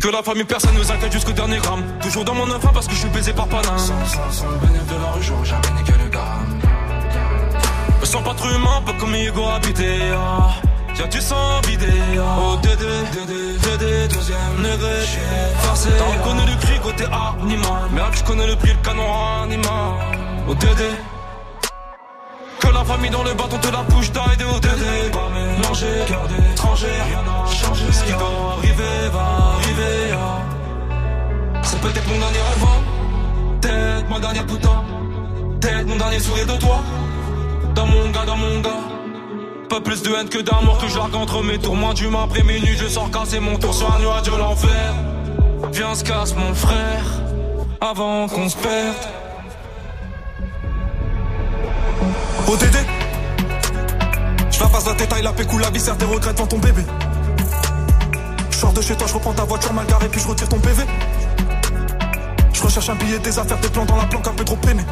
Que 0.00 0.08
la 0.08 0.22
famille 0.22 0.44
personne 0.44 0.70
nous 0.76 0.92
inquiète 0.92 1.12
jusqu'au 1.12 1.32
dernier 1.32 1.58
gramme 1.58 1.82
Toujours 2.00 2.24
dans 2.24 2.34
mon 2.34 2.48
enfant 2.48 2.70
parce 2.72 2.86
que 2.86 2.94
je 2.94 3.00
suis 3.00 3.08
baisé 3.08 3.32
par 3.32 3.48
Paname 3.48 3.76
Sans, 3.76 4.06
sans, 4.06 4.30
sans 4.30 4.48
le 4.50 4.56
bénéfice 4.58 4.86
de 4.86 4.94
la 4.94 5.10
rue, 5.10 5.22
j'aurais 5.22 5.44
jamais 5.44 5.70
né 5.76 5.82
que 5.84 5.98
le 6.00 6.08
gramme 6.08 6.58
Me 8.00 8.06
sens 8.06 8.22
pas 8.22 8.34
trop 8.34 8.48
humain, 8.48 8.82
pas 8.86 8.92
comme 9.00 9.14
Hugo 9.14 9.48
habité 9.48 9.98
ah. 10.14 10.69
Y'a 11.00 11.06
du 11.06 11.20
sang 11.22 11.62
vidé. 11.66 11.86
Oh. 12.18 12.58
Dédé, 12.60 12.84
Dédé, 13.14 13.58
Dédé, 13.58 14.08
deuxième 14.08 14.56
degré 14.58 14.96
forcé 15.62 15.88
T'as 15.96 16.04
reconnu 16.04 16.42
le 16.46 16.56
cri 16.60 16.78
côté 16.78 17.04
animal. 17.04 17.88
Merde, 17.90 18.14
je 18.14 18.22
connais 18.22 18.46
le 18.46 18.54
prix, 18.56 18.72
le 18.72 18.86
canon 18.86 19.08
animal. 19.42 19.94
Oh 20.46 20.54
Dédé 20.54 20.90
que 22.60 22.68
la 22.68 22.84
famille 22.84 23.10
dans 23.10 23.22
le 23.22 23.32
bâton 23.32 23.56
te 23.56 23.72
la 23.72 23.82
bouche 23.84 24.12
d'aide 24.12 24.40
et 24.40 24.44
au 24.44 24.60
Dédé 24.60 25.10
Pas 25.10 25.30
mélanger, 25.32 26.04
cœur 26.06 26.28
d'étranger 26.28 26.88
Rien 27.08 27.22
n'a 27.22 27.50
changé, 27.50 27.84
ce 27.90 28.04
qui 28.04 28.12
doit 28.12 28.58
arriver 28.58 29.08
va 29.10 29.54
arriver 29.54 30.12
ah. 30.12 31.62
C'est 31.62 31.80
peut-être 31.80 32.06
mon 32.08 32.18
dernier 32.18 32.38
rêve 32.38 32.64
hein. 32.64 33.58
Peut-être 33.62 34.10
ma 34.10 34.20
dernière 34.20 34.46
putain. 34.46 34.84
Peut-être 35.58 35.86
mon 35.86 35.96
dernier 35.96 36.20
sourire 36.20 36.46
de 36.46 36.60
toi. 36.60 36.80
Dans 37.74 37.86
mon 37.86 38.10
gars, 38.10 38.26
dans 38.26 38.36
mon 38.36 38.60
gars 38.60 38.99
Pas 39.70 39.80
plus 39.80 40.02
de 40.02 40.12
haine 40.12 40.28
que 40.28 40.38
d'amour 40.38 40.78
que 40.78 40.88
je 40.88 40.98
entre 40.98 41.44
mes 41.44 41.56
tours. 41.56 41.76
Moins 41.76 41.94
d'humain 41.94 42.24
après 42.24 42.42
minuit 42.42 42.76
je 42.76 42.88
sors 42.88 43.08
casser 43.08 43.38
mon 43.38 43.56
tour. 43.56 43.72
Sur 43.72 43.94
un 43.94 44.00
nuage 44.00 44.22
de 44.24 44.36
l'enfer 44.36 44.94
Viens 45.72 45.94
se 45.94 46.02
casse 46.02 46.34
mon 46.34 46.52
frère 46.54 47.04
Avant 47.80 48.26
qu'on 48.26 48.48
se 48.48 48.56
perde. 48.56 48.96
ODD 52.48 52.76
Je 54.50 54.60
la 54.60 54.66
passe 54.66 54.86
la 54.86 54.94
détail, 54.94 55.22
la 55.22 55.32
pécou, 55.32 55.56
la 55.58 55.70
viscère, 55.70 55.96
tes 55.96 56.04
regrets 56.04 56.32
devant 56.32 56.48
ton 56.48 56.58
bébé. 56.58 56.82
Je 58.50 58.56
sors 58.56 58.72
de 58.72 58.82
chez 58.82 58.96
toi, 58.96 59.06
je 59.06 59.14
reprends 59.14 59.34
ta 59.34 59.44
voiture 59.44 59.72
mal 59.72 59.86
garée, 59.86 60.08
puis 60.08 60.20
je 60.20 60.26
retire 60.26 60.48
ton 60.48 60.58
PV 60.58 60.82
Je 62.52 62.60
recherche 62.60 62.88
un 62.88 62.96
billet, 62.96 63.20
des 63.20 63.38
affaires, 63.38 63.58
des 63.58 63.68
plans 63.68 63.84
dans 63.84 63.96
la 63.96 64.06
planque, 64.06 64.26
un 64.26 64.32
peu 64.32 64.44
trop 64.44 64.56
peiné. 64.56 64.82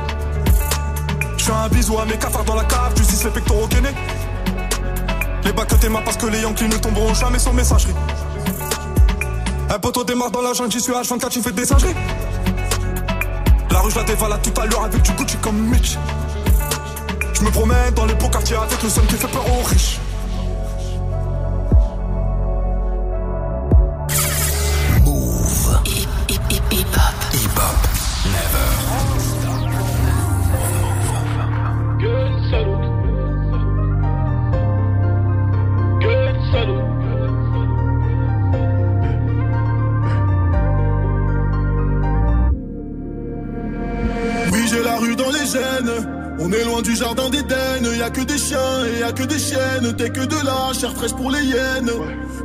Je 1.36 1.44
fais 1.44 1.52
un 1.52 1.68
bisou 1.68 1.98
à 1.98 2.04
mes 2.04 2.16
cafards 2.16 2.44
dans 2.44 2.54
la 2.54 2.64
cave, 2.64 2.92
tu 2.94 3.02
dis 3.02 3.24
les 3.24 3.30
pectoraux 3.30 3.66
gainés. 3.66 3.94
Les 5.48 5.54
bacs 5.54 5.80
t'es 5.80 5.88
parce 5.88 6.18
que 6.18 6.26
les 6.26 6.42
Yankees 6.42 6.68
ne 6.68 6.76
tomberont 6.76 7.14
jamais 7.14 7.38
sans 7.38 7.54
messagerie. 7.54 7.94
Un 9.70 9.78
poteau 9.78 10.04
démarre 10.04 10.30
dans 10.30 10.42
la 10.42 10.52
jungle, 10.52 10.70
j'y 10.70 10.78
suis 10.78 10.92
H24, 10.92 11.30
tu 11.30 11.40
fais 11.40 11.52
des 11.52 11.64
singeries. 11.64 11.94
La 13.70 13.78
rue, 13.80 13.90
je 13.90 13.96
la 13.96 14.02
dévalade 14.02 14.42
tout 14.42 14.60
à 14.60 14.66
l'heure 14.66 14.84
avec 14.84 15.00
du 15.00 15.10
Gucci 15.12 15.38
comme 15.38 15.56
Mitch. 15.56 15.96
Je 17.32 17.40
me 17.42 17.50
promène 17.50 17.94
dans 17.94 18.04
les 18.04 18.12
beaux 18.12 18.28
quartiers 18.28 18.56
avec 18.56 18.82
le 18.82 18.90
son 18.90 19.00
qui 19.00 19.14
fait 19.14 19.26
peur 19.26 19.46
aux 19.50 19.62
riches. 19.62 19.98
Jardin 46.98 47.30
d'Éden. 47.30 47.84
Y 47.96 48.02
a 48.02 48.10
que 48.10 48.22
des 48.22 48.38
chiens 48.38 48.84
et 48.86 49.00
y 49.00 49.02
a 49.02 49.12
que 49.12 49.22
des 49.22 49.38
chiennes. 49.38 49.94
T'es 49.96 50.10
que 50.10 50.24
de 50.24 50.44
la 50.44 50.72
chair 50.78 50.92
fraîche 50.92 51.14
pour 51.14 51.30
les 51.30 51.44
hyènes. 51.44 51.90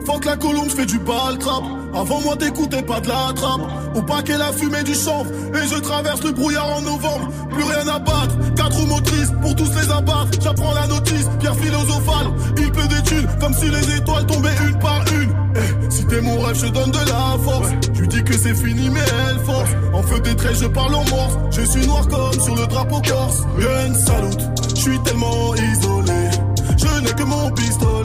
Faut 0.05 0.19
que 0.19 0.27
la 0.27 0.37
colombe 0.37 0.69
fait 0.69 0.85
du 0.85 0.99
bal 0.99 1.37
trap. 1.39 1.63
Avant 1.95 2.21
moi, 2.21 2.35
t'écoutais 2.35 2.81
pas 2.81 2.99
de 2.99 3.07
la 3.07 3.31
trappe. 3.35 3.61
Au 3.95 4.01
paquet, 4.01 4.37
la 4.37 4.51
fumée 4.51 4.83
du 4.83 4.93
chanvre. 4.95 5.29
Et 5.53 5.67
je 5.67 5.79
traverse 5.79 6.23
le 6.23 6.31
brouillard 6.31 6.77
en 6.77 6.81
novembre. 6.81 7.29
Plus 7.51 7.63
rien 7.63 7.87
à 7.87 7.99
battre. 7.99 8.35
Quatre 8.55 8.75
roues 8.77 8.87
motrices 8.87 9.31
pour 9.41 9.55
tous 9.55 9.69
les 9.75 9.91
abattre. 9.91 10.29
J'apprends 10.41 10.73
la 10.73 10.87
notice, 10.87 11.29
pierre 11.39 11.55
philosophale. 11.55 12.27
Il 12.57 12.71
pleut 12.71 12.87
des 12.87 13.03
thunes 13.03 13.27
comme 13.39 13.53
si 13.53 13.69
les 13.69 13.95
étoiles 13.97 14.25
tombaient 14.25 14.57
une 14.67 14.79
par 14.79 15.03
une. 15.13 15.33
Eh, 15.55 15.91
si 15.91 16.05
t'es 16.05 16.21
mon 16.21 16.39
rêve, 16.39 16.57
je 16.59 16.67
donne 16.67 16.89
de 16.89 16.97
la 16.97 17.37
force. 17.43 17.69
Tu 17.93 18.07
dis 18.07 18.23
que 18.23 18.33
c'est 18.33 18.55
fini, 18.55 18.89
mais 18.89 19.05
elle 19.29 19.39
force. 19.45 19.69
En 19.93 20.01
feu 20.01 20.19
des 20.21 20.35
traits, 20.35 20.57
je 20.61 20.65
parle 20.65 20.95
en 20.95 21.05
morse. 21.09 21.37
Je 21.51 21.61
suis 21.61 21.85
noir 21.85 22.07
comme 22.07 22.39
sur 22.39 22.55
le 22.55 22.65
drapeau 22.65 23.01
corse. 23.07 23.41
Gun 23.59 23.93
salute, 23.93 24.49
je 24.75 24.81
suis 24.81 24.99
tellement 25.03 25.53
isolé. 25.55 26.29
Je 26.75 27.01
n'ai 27.01 27.13
que 27.13 27.23
mon 27.23 27.51
pistolet. 27.51 28.02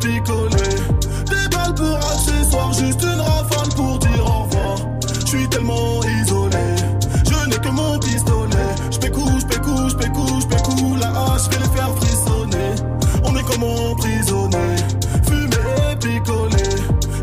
Picolé. 0.00 0.70
Des 1.26 1.48
balles 1.50 1.74
pour 1.74 1.96
accessoires, 1.96 2.72
juste 2.72 3.02
une 3.02 3.20
rafale 3.20 3.68
pour 3.74 3.98
dire 3.98 4.24
au 4.24 4.42
revoir. 4.44 4.76
Je 5.24 5.26
suis 5.26 5.48
tellement 5.48 6.00
isolé. 6.22 6.56
Je 7.24 7.48
n'ai 7.48 7.56
que 7.56 7.68
mon 7.68 7.98
pistolet. 7.98 8.70
Je 8.92 8.98
pécou, 8.98 9.28
je 9.40 9.46
pécou, 9.46 9.88
je 9.88 9.96
pécou, 9.96 10.26
je 10.40 10.46
pécou. 10.46 10.96
La 11.00 11.08
hache, 11.08 11.42
je 11.44 11.50
vais 11.50 11.64
les 11.64 11.76
faire 11.76 11.94
frissonner. 11.96 12.74
On 13.24 13.36
est 13.36 13.42
comme 13.42 13.64
emprisonné. 13.64 14.76
Fumé, 15.26 15.96
picolé. 16.00 16.64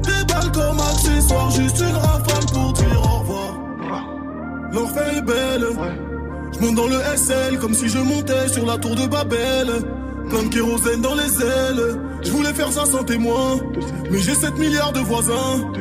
Des 0.04 0.26
balles 0.34 0.52
comme 0.52 0.80
accessoires, 0.80 1.52
juste 1.52 1.80
une 1.80 1.96
rafale 1.96 2.46
pour 2.52 2.74
dire 2.74 3.02
au 3.02 3.20
revoir. 3.20 4.06
L'enfer 4.74 5.18
est 5.18 5.22
belle. 5.22 5.66
Je 6.54 6.66
monte 6.66 6.76
dans 6.76 6.88
le 6.88 7.00
SL 7.16 7.58
comme 7.60 7.74
si 7.74 7.88
je 7.88 8.00
montais 8.00 8.50
sur 8.50 8.66
la 8.66 8.78
tour 8.78 8.96
de 8.96 9.08
Babel. 9.08 9.68
Plein 10.30 10.44
de 10.44 10.50
kérosène 10.50 11.02
dans 11.02 11.16
les 11.16 11.42
ailes. 11.42 12.00
Je 12.26 12.32
voulais 12.32 12.54
faire 12.54 12.72
ça 12.72 12.86
sans 12.86 13.04
témoin. 13.04 13.58
Mais 14.12 14.20
j'ai 14.20 14.34
7 14.36 14.58
milliards 14.58 14.92
de 14.94 15.00
voisins. 15.00 15.72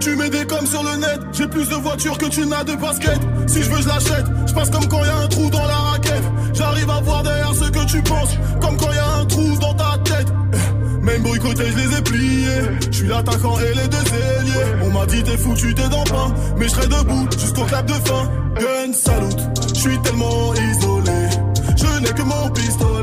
Tu 0.00 0.16
mets 0.16 0.30
des 0.30 0.44
coms 0.46 0.66
sur 0.66 0.82
le 0.82 0.96
net. 0.96 1.20
J'ai 1.32 1.46
plus 1.46 1.68
de 1.68 1.74
voitures 1.76 2.18
que 2.18 2.26
tu 2.26 2.44
n'as 2.46 2.64
de 2.64 2.74
baskets. 2.74 3.20
Si 3.46 3.62
je 3.62 3.70
veux, 3.70 3.80
je 3.82 3.88
l'achète. 3.88 4.24
Je 4.46 4.52
passe 4.52 4.70
comme 4.70 4.86
quand 4.88 5.04
y 5.04 5.08
a 5.08 5.16
un 5.18 5.28
trou 5.28 5.48
dans 5.50 5.66
la 5.66 5.74
raquette. 5.76 6.24
J'arrive 6.54 6.90
à 6.90 7.00
voir 7.00 7.22
derrière 7.22 7.54
ce 7.54 7.70
que 7.70 7.84
tu 7.86 8.02
penses. 8.02 8.30
Comme 8.60 8.76
quand 8.76 8.92
y 8.92 8.98
a 8.98 9.16
un 9.20 9.24
trou 9.26 9.56
dans 9.60 9.74
ta 9.74 9.98
tête. 10.04 10.26
Eh, 10.54 11.04
Même 11.04 11.22
boycotté, 11.22 11.64
je 11.70 11.76
les 11.76 11.98
ai 11.98 12.02
pliés. 12.02 12.60
Je 12.90 12.96
suis 12.96 13.06
l'attaquant 13.06 13.58
et 13.60 13.74
les 13.74 13.88
deux 13.88 13.98
ailiers. 13.98 14.82
On 14.84 14.90
m'a 14.90 15.06
dit 15.06 15.22
t'es 15.22 15.36
foutu, 15.36 15.72
t'es 15.74 15.88
dans 15.88 16.04
pain. 16.04 16.34
Mais 16.56 16.64
je 16.66 16.70
serai 16.70 16.86
debout 16.88 17.28
jusqu'au 17.38 17.62
clap 17.64 17.86
de 17.86 17.92
fin. 17.92 18.30
Gun 18.56 18.92
salute, 18.92 19.40
je 19.74 19.80
suis 19.80 19.98
tellement 20.02 20.52
isolé. 20.54 21.28
Je 21.76 22.00
n'ai 22.00 22.10
que 22.12 22.22
mon 22.22 22.50
pistolet. 22.50 23.01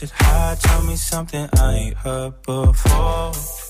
Should 0.00 0.10
hide. 0.10 0.58
Tell 0.60 0.82
me 0.84 0.96
something 0.96 1.46
I 1.58 1.74
ain't 1.74 1.96
heard 1.96 2.32
before. 2.42 3.69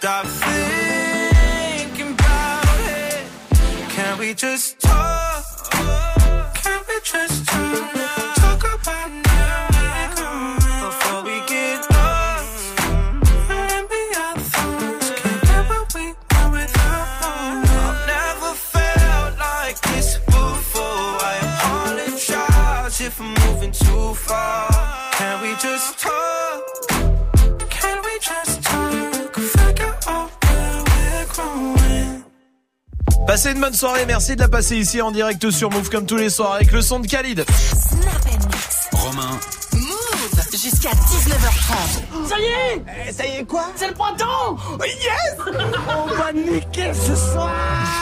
Stop 0.00 0.24
thinking 0.24 2.12
about 2.14 2.80
it. 2.80 3.22
Can 3.90 4.18
we 4.18 4.32
just 4.32 4.79
Passez 33.26 33.52
une 33.52 33.60
bonne 33.60 33.74
soirée, 33.74 34.06
merci 34.06 34.34
de 34.34 34.40
la 34.40 34.48
passer 34.48 34.76
ici 34.76 35.00
en 35.00 35.10
direct 35.10 35.50
sur 35.50 35.70
Move 35.70 35.88
comme 35.90 36.06
tous 36.06 36.16
les 36.16 36.30
soirs 36.30 36.54
avec 36.54 36.72
le 36.72 36.82
son 36.82 37.00
de 37.00 37.06
Khalid. 37.06 37.44
Romain, 38.92 39.38
jusqu'à 40.52 40.90
19h30. 40.90 42.28
Ça 42.28 42.38
y 42.38 42.44
est 42.44 42.82
Eh, 43.08 43.12
Ça 43.12 43.26
y 43.26 43.36
est 43.38 43.44
quoi 43.44 43.66
C'est 43.76 43.88
le 43.88 43.94
printemps 43.94 44.56
Yes 44.84 45.54
On 45.88 46.06
va 46.14 46.32
niquer 46.32 46.92
ce 46.94 47.14
soir 47.14 47.50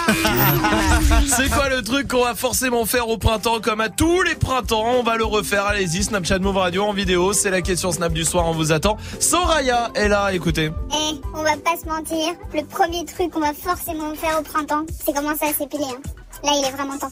C'est 1.26 1.48
quoi 1.50 1.68
le 1.68 1.82
truc 1.82 2.08
qu'on 2.08 2.24
va 2.24 2.34
forcément 2.34 2.84
faire 2.86 3.08
au 3.08 3.18
printemps 3.18 3.60
comme 3.60 3.80
à 3.80 3.88
tous 3.88 4.22
les 4.22 4.34
printemps 4.34 4.84
On 4.98 5.02
va 5.02 5.16
le 5.16 5.24
refaire, 5.24 5.66
allez-y, 5.66 6.04
Snapchat 6.04 6.38
Move 6.38 6.56
Radio 6.56 6.84
en 6.84 6.92
vidéo, 6.92 7.32
c'est 7.32 7.50
la 7.50 7.60
question 7.62 7.92
Snap 7.92 8.12
du 8.12 8.24
soir, 8.24 8.46
on 8.46 8.52
vous 8.52 8.72
attend. 8.72 8.96
Soraya 9.20 9.90
est 9.94 10.08
là, 10.08 10.32
écoutez. 10.32 10.70
Eh, 10.92 11.20
on 11.34 11.42
va 11.42 11.56
pas 11.56 11.76
se 11.80 11.86
mentir, 11.88 12.34
le 12.54 12.64
premier 12.64 13.04
truc 13.04 13.30
qu'on 13.32 13.40
va 13.40 13.52
forcément 13.54 14.14
faire 14.14 14.38
au 14.40 14.42
printemps, 14.42 14.84
c'est 15.04 15.12
commencer 15.14 15.44
à 15.46 15.52
s'épiler. 15.52 15.84
hein. 15.84 16.00
Là, 16.44 16.52
il 16.56 16.64
est 16.64 16.70
vraiment 16.70 16.96
temps. 16.98 17.10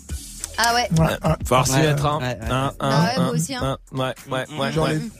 Ah 0.58 0.72
ouais. 0.74 0.88
Faut 1.46 1.64
s'y 1.64 1.72
Ouais, 1.72 1.82
mettre, 1.82 2.06
hein. 2.06 2.18
ouais, 2.20 2.38
ouais. 2.40 2.50
Un, 2.50 2.72
Ah 2.80 2.86
un, 2.86 3.04
ouais, 3.04 3.12
moi 3.18 3.30
aussi, 3.34 3.54
hein. 3.54 3.76
un. 3.92 3.98
Ouais, 3.98 4.14
ouais, 4.30 4.44
ouais. 4.58 4.72
Genre 4.72 4.84
ouais. 4.86 4.94
les- 4.94 5.10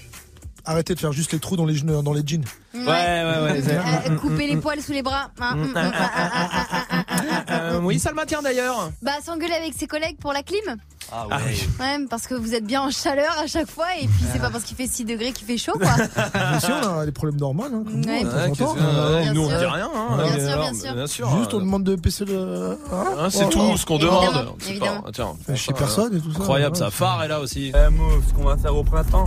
Arrêtez 0.67 0.95
de 0.95 1.01
faire 1.01 1.13
juste 1.13 1.33
les 1.33 1.39
trous 1.39 1.57
dans 1.57 1.65
les 1.65 1.77
genoux, 1.77 2.03
dans 2.03 2.13
les 2.13 2.27
jeans. 2.27 2.45
Ouais, 2.75 2.83
ouais, 2.83 2.85
ouais. 2.85 3.63
Euh, 3.69 4.17
couper 4.17 4.49
les 4.49 4.57
poils 4.57 4.83
sous 4.83 4.93
les 4.93 5.03
bras. 5.03 5.31
Hein, 5.41 5.53
hum, 5.55 5.63
hum, 5.63 5.73
ah, 5.77 5.93
ah, 5.95 6.11
ah, 6.13 6.31
ah, 6.35 6.67
ah, 6.71 6.85
ah, 6.91 7.05
ah. 7.47 7.53
Euh, 7.53 7.81
oui, 7.81 8.01
ça 8.01 8.11
le 8.11 8.17
maintient 8.17 8.43
d'ailleurs. 8.43 8.91
Bah, 9.01 9.13
s'engueuler 9.25 9.55
avec 9.55 9.75
ses 9.75 9.87
collègues 9.87 10.19
pour 10.19 10.33
la 10.33 10.43
clim. 10.43 10.77
Ah 11.13 11.27
Ouais, 11.29 12.07
parce 12.11 12.27
que 12.27 12.35
vous 12.35 12.55
êtes 12.55 12.65
bien 12.65 12.83
en 12.83 12.91
chaleur 12.91 13.33
à 13.43 13.47
chaque 13.47 13.71
fois 13.71 13.87
et 14.01 14.07
puis 14.07 14.25
c'est 14.33 14.41
pas 14.41 14.51
parce 14.51 14.65
qu'il 14.65 14.77
fait 14.77 14.87
6 14.87 15.05
degrés 15.05 15.33
qu'il 15.33 15.47
fait 15.47 15.57
chaud 15.59 15.73
quoi. 15.79 15.91
Mais 16.35 16.61
si, 16.61 16.67
on 16.73 16.99
a 17.01 17.07
des 17.07 17.13
problèmes 17.13 17.39
normaux, 17.39 17.65
hein, 17.65 17.71
comme 17.85 18.05
Ouais. 18.05 18.23
nous, 18.25 18.57
temps 18.57 18.71
en 18.71 18.75
Ouais, 18.75 18.77
temps. 18.77 18.77
Euh, 18.79 19.33
nous, 19.33 19.43
on 19.45 19.49
sûr. 19.49 19.59
dit 19.59 19.65
rien, 19.67 19.91
hein. 19.95 20.17
Bien 20.17 20.25
mais 20.35 20.47
sûr, 20.49 20.59
bien 20.59 20.75
sûr. 20.75 20.95
Bien 20.95 21.07
sûr. 21.07 21.39
Juste, 21.39 21.55
on 21.55 21.59
demande 21.61 21.85
de 21.85 21.95
baisser 21.97 22.25
le. 22.25 22.79
Hein, 22.93 23.29
c'est 23.31 23.45
Oh, 23.45 23.49
tout 23.51 23.61
oh. 23.73 23.77
ce 23.77 23.87
qu'on 23.87 23.99
demande. 23.99 24.49
C'est 24.59 24.71
évidemment. 24.71 25.05
Tiens, 25.13 25.33
personne 25.77 26.17
et 26.17 26.21
tout 26.21 26.33
ça. 26.33 26.39
Incroyable, 26.41 26.75
ouais. 26.75 26.81
ça. 26.81 26.91
Phare 26.91 27.23
est 27.25 27.29
là 27.29 27.41
aussi. 27.41 27.73
Eh, 27.75 28.29
ce 28.29 28.35
qu'on 28.35 28.45
va 28.45 28.57
faire 28.57 28.75
au 28.77 28.83
printemps, 28.85 29.27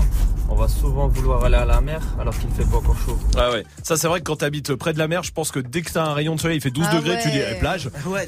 on 0.49 0.55
va 0.55 0.67
souvent 0.67 1.07
vouloir 1.07 1.43
aller 1.45 1.55
à 1.57 1.65
la 1.65 1.81
mer 1.81 2.01
alors 2.19 2.37
qu'il 2.37 2.49
fait 2.51 2.69
pas 2.69 2.77
encore 2.77 2.97
chaud. 3.05 3.17
Ah 3.37 3.51
ouais. 3.51 3.63
Ça, 3.83 3.95
c'est 3.97 4.07
vrai 4.07 4.19
que 4.19 4.25
quand 4.25 4.37
t'habites 4.37 4.75
près 4.75 4.93
de 4.93 4.99
la 4.99 5.07
mer, 5.07 5.23
je 5.23 5.31
pense 5.31 5.51
que 5.51 5.59
dès 5.59 5.81
que 5.81 5.91
t'as 5.91 6.03
un 6.03 6.13
rayon 6.13 6.35
de 6.35 6.39
soleil, 6.41 6.57
il 6.57 6.61
fait 6.61 6.71
12 6.71 6.85
Ah 6.89 6.95
degrés, 6.95 7.19
tu 7.23 7.29
dis, 7.31 7.39
eh, 7.39 7.55
plage. 7.59 7.89
Ouais, 8.05 8.27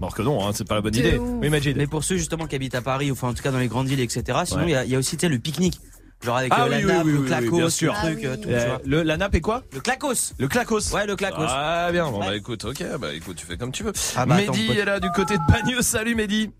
Alors 0.00 0.14
que 0.14 0.22
non, 0.22 0.46
hein, 0.46 0.50
c'est 0.54 0.66
pas 0.66 0.74
la 0.76 0.80
bonne 0.80 0.94
idée. 0.94 1.16
Oui, 1.18 1.48
Majid. 1.50 1.76
Mais 1.76 1.86
pour 1.86 2.04
ceux 2.04 2.16
justement 2.16 2.46
qui 2.46 2.54
habitent 2.56 2.74
à 2.74 2.82
Paris, 2.82 3.10
ou 3.10 3.14
enfin 3.14 3.28
en 3.28 3.34
tout 3.34 3.42
cas 3.42 3.50
dans 3.50 3.58
les 3.58 3.68
grandes 3.68 3.88
villes, 3.88 4.00
etc. 4.00 4.38
Sinon, 4.44 4.60
il 4.62 4.64
Ouais. 4.66 4.70
y, 4.72 4.74
a, 4.76 4.84
il 4.84 4.90
y 4.90 4.94
a 4.94 4.98
aussi 4.98 5.16
le 5.20 5.38
pique-nique. 5.38 5.80
Genre 6.24 6.36
avec 6.36 6.52
Ah 6.54 6.64
euh, 6.64 6.68
la 6.68 6.76
oui, 6.78 6.84
nappe, 6.84 7.04
oui, 7.04 7.12
le 7.12 7.20
clacos, 7.22 7.46
oui, 7.52 7.58
bien 7.58 7.70
sûr. 7.70 7.94
le 8.04 8.16
truc, 8.16 8.40
tout, 8.42 8.48
Euh, 8.48 8.76
le, 8.84 9.02
la 9.04 9.16
nappe 9.16 9.36
est 9.36 9.40
quoi? 9.40 9.62
Le 9.72 9.78
clacos. 9.78 10.34
Le 10.38 10.48
clacos. 10.48 10.92
Ouais, 10.92 11.06
le 11.06 11.14
clacos. 11.14 11.44
Ah 11.48 11.90
bien, 11.92 12.10
bon 12.10 12.18
Ouais. 12.20 12.26
bah 12.26 12.36
écoute, 12.36 12.64
ok, 12.64 12.82
bah 12.98 13.14
écoute, 13.14 13.36
tu 13.36 13.46
fais 13.46 13.56
comme 13.56 13.70
tu 13.70 13.84
veux. 13.84 13.92
Ah 14.16 14.26
bah, 14.26 14.34
Mehdi 14.36 14.72
est 14.72 14.84
là 14.84 14.98
du 14.98 15.08
côté 15.10 15.34
de 15.34 15.42
Bagneux, 15.48 15.80
salut 15.80 16.16
Mehdi. 16.16 16.50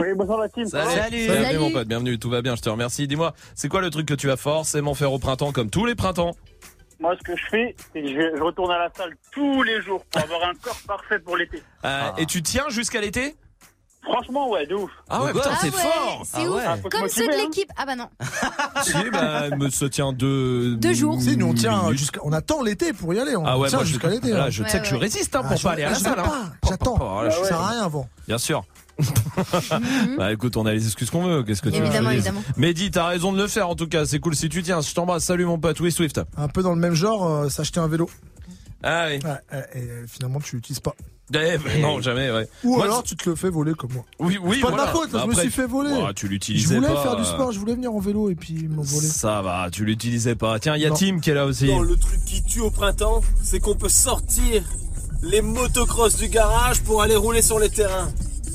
Oui, 0.00 0.06
bonsoir 0.16 0.38
la 0.38 0.48
team. 0.48 0.64
Salut. 0.66 0.90
Salut. 0.94 1.16
Bienvenue 1.26 1.44
Salut. 1.44 1.58
mon 1.58 1.70
pote, 1.72 1.88
bienvenue, 1.88 2.18
tout 2.20 2.30
va 2.30 2.40
bien, 2.40 2.54
je 2.54 2.62
te 2.62 2.68
remercie. 2.70 3.08
Dis-moi, 3.08 3.34
c'est 3.56 3.68
quoi 3.68 3.80
le 3.80 3.90
truc 3.90 4.06
que 4.06 4.14
tu 4.14 4.28
vas 4.28 4.36
forcément 4.36 4.94
faire 4.94 5.12
au 5.12 5.18
printemps 5.18 5.50
comme 5.50 5.70
tous 5.70 5.86
les 5.86 5.96
printemps? 5.96 6.36
Moi, 7.00 7.14
ce 7.18 7.24
que 7.24 7.36
je 7.36 7.44
fais, 7.50 7.76
c'est 7.92 8.02
que 8.02 8.08
je, 8.08 8.42
retourne 8.42 8.70
à 8.70 8.78
la 8.78 8.90
salle 8.94 9.14
tous 9.32 9.62
les 9.62 9.80
jours 9.82 10.04
pour 10.10 10.22
avoir 10.22 10.48
un 10.48 10.54
corps 10.54 10.76
parfait 10.86 11.18
pour 11.18 11.36
l'été. 11.36 11.62
Euh, 11.84 12.10
Et 12.18 12.26
tu 12.26 12.42
tiens 12.42 12.64
jusqu'à 12.68 13.00
l'été? 13.00 13.36
Franchement, 14.02 14.50
ouais, 14.50 14.66
de 14.66 14.74
ouf. 14.74 14.90
Ah 15.10 15.22
ouais, 15.22 15.32
putain, 15.32 15.50
Ah 15.52 15.58
c'est 15.60 15.66
ouais, 15.66 15.82
fort 15.82 16.22
C'est 16.24 16.46
ouf. 16.48 16.62
Ah, 16.66 16.76
faut 16.78 16.90
se 16.90 16.96
Comme 16.96 17.08
ceux 17.08 17.26
de 17.28 17.32
hein. 17.32 17.36
l'équipe. 17.36 17.70
Ah 17.76 17.84
bah 17.86 17.96
non. 17.96 18.08
Si, 18.82 18.94
bah, 19.12 19.50
me 19.50 19.68
se 19.68 19.84
tient 19.84 20.12
deux... 20.14 20.76
Deux 20.76 20.94
jours. 20.94 21.20
Si, 21.20 21.36
nous, 21.36 21.48
on 21.48 21.54
tient 21.54 21.92
jusqu'à. 21.92 22.20
On 22.24 22.32
attend 22.32 22.62
l'été 22.62 22.92
pour 22.94 23.12
y 23.12 23.18
aller. 23.20 23.36
On 23.36 23.44
Ah 23.46 23.58
ouais, 23.58 23.68
tient 23.68 23.84
jusqu'à 23.84 24.08
l'été. 24.08 24.30
là, 24.30 24.44
hein. 24.44 24.50
je 24.50 24.62
Ouais, 24.62 24.68
sais 24.70 24.80
que 24.80 24.86
je 24.86 24.96
résiste 24.96 25.36
hein, 25.36 25.42
Ah, 25.44 25.48
pour 25.48 25.56
je- 25.58 25.62
pas 25.64 25.70
aller 25.72 25.82
à 25.84 25.88
ah, 25.88 25.90
la 25.90 25.98
je 25.98 26.02
salle. 26.02 26.18
hein. 26.18 26.22
pas, 26.62 26.68
J'attends. 26.70 27.24
Je 27.24 27.30
Ça 27.30 27.44
sert 27.44 27.60
à 27.60 27.68
rien 27.68 27.82
avant. 27.82 28.08
Bien 28.26 28.38
sûr. 28.38 28.62
bah 30.18 30.32
écoute, 30.32 30.56
on 30.56 30.66
a 30.66 30.72
les 30.72 30.84
excuses 30.86 31.10
qu'on 31.10 31.22
veut. 31.24 31.42
Qu'est-ce 31.42 31.62
que 31.62 31.68
tu 31.68 31.80
veux 31.80 31.86
je 31.90 32.12
Évidemment. 32.12 32.42
Mehdi, 32.56 32.90
t'as 32.90 33.06
raison 33.06 33.32
de 33.32 33.38
le 33.38 33.46
faire 33.48 33.68
en 33.68 33.74
tout 33.74 33.86
cas. 33.88 34.04
C'est 34.06 34.18
cool 34.20 34.34
si 34.36 34.48
tu 34.48 34.62
tiens. 34.62 34.80
Je 34.80 34.92
t'embrasse. 34.94 35.24
Salut 35.24 35.44
mon 35.46 35.58
pote. 35.58 35.78
Oui, 35.80 35.92
Swift. 35.92 36.20
Un 36.36 36.48
peu 36.48 36.62
dans 36.62 36.74
le 36.74 36.80
même 36.80 36.94
genre, 36.94 37.26
euh, 37.30 37.48
s'acheter 37.48 37.80
un 37.80 37.88
vélo. 37.88 38.08
Ah 38.82 39.06
oui. 39.10 39.18
Ouais, 39.24 39.58
et 39.74 39.78
euh, 39.78 40.04
finalement, 40.06 40.40
tu 40.40 40.56
l'utilises 40.56 40.80
pas. 40.80 40.94
Eh, 41.32 41.58
bah, 41.58 41.70
non, 41.80 42.00
jamais, 42.00 42.30
ouais. 42.30 42.48
Ou 42.64 42.76
Moi, 42.76 42.84
alors, 42.86 43.02
tu 43.04 43.14
te 43.14 43.28
le 43.30 43.36
fais 43.36 43.50
voler 43.50 43.74
comme 43.74 43.92
moi. 43.92 44.04
Oui, 44.18 44.36
oui, 44.42 44.56
C'est 44.56 44.62
pas 44.66 44.70
de 44.72 44.76
ma 44.76 44.86
faute, 44.88 45.10
je 45.12 45.16
me 45.16 45.22
Après, 45.22 45.42
suis 45.42 45.50
fait 45.50 45.66
voler. 45.66 45.90
bah, 45.90 46.12
tu 46.16 46.26
Je 46.26 46.30
l'utilisais 46.32 46.74
voulais 46.74 46.88
pas. 46.88 47.02
faire 47.02 47.14
du 47.16 47.22
euh, 47.22 47.24
sport, 47.24 47.52
je 47.52 47.58
voulais 47.60 47.74
venir 47.74 47.92
en 47.94 48.00
vélo 48.00 48.30
et 48.30 48.34
puis 48.34 48.54
ils 48.54 48.68
m'ont 48.68 48.82
volé. 48.82 49.06
Ça 49.06 49.40
va, 49.42 49.68
tu 49.70 49.84
l'utilisais 49.84 50.34
pas. 50.34 50.58
Tiens, 50.58 50.74
il 50.76 50.82
y 50.82 50.86
a 50.86 50.88
Non. 50.88 50.96
Tim 50.96 51.20
qui 51.20 51.30
est 51.30 51.34
là 51.34 51.44
aussi. 51.46 51.66
Non, 51.66 51.82
le 51.82 51.96
truc 51.96 52.24
qui 52.24 52.42
tue 52.42 52.60
au 52.60 52.70
printemps, 52.70 53.20
c'est 53.42 53.60
qu'on 53.60 53.76
peut 53.76 53.88
sortir 53.88 54.64
les 55.22 55.40
motocross 55.42 56.16
du 56.16 56.28
garage 56.28 56.80
pour 56.80 57.00
aller 57.02 57.14
rouler 57.16 57.42
sur 57.42 57.60
les 57.60 57.68
terrains. 57.68 58.10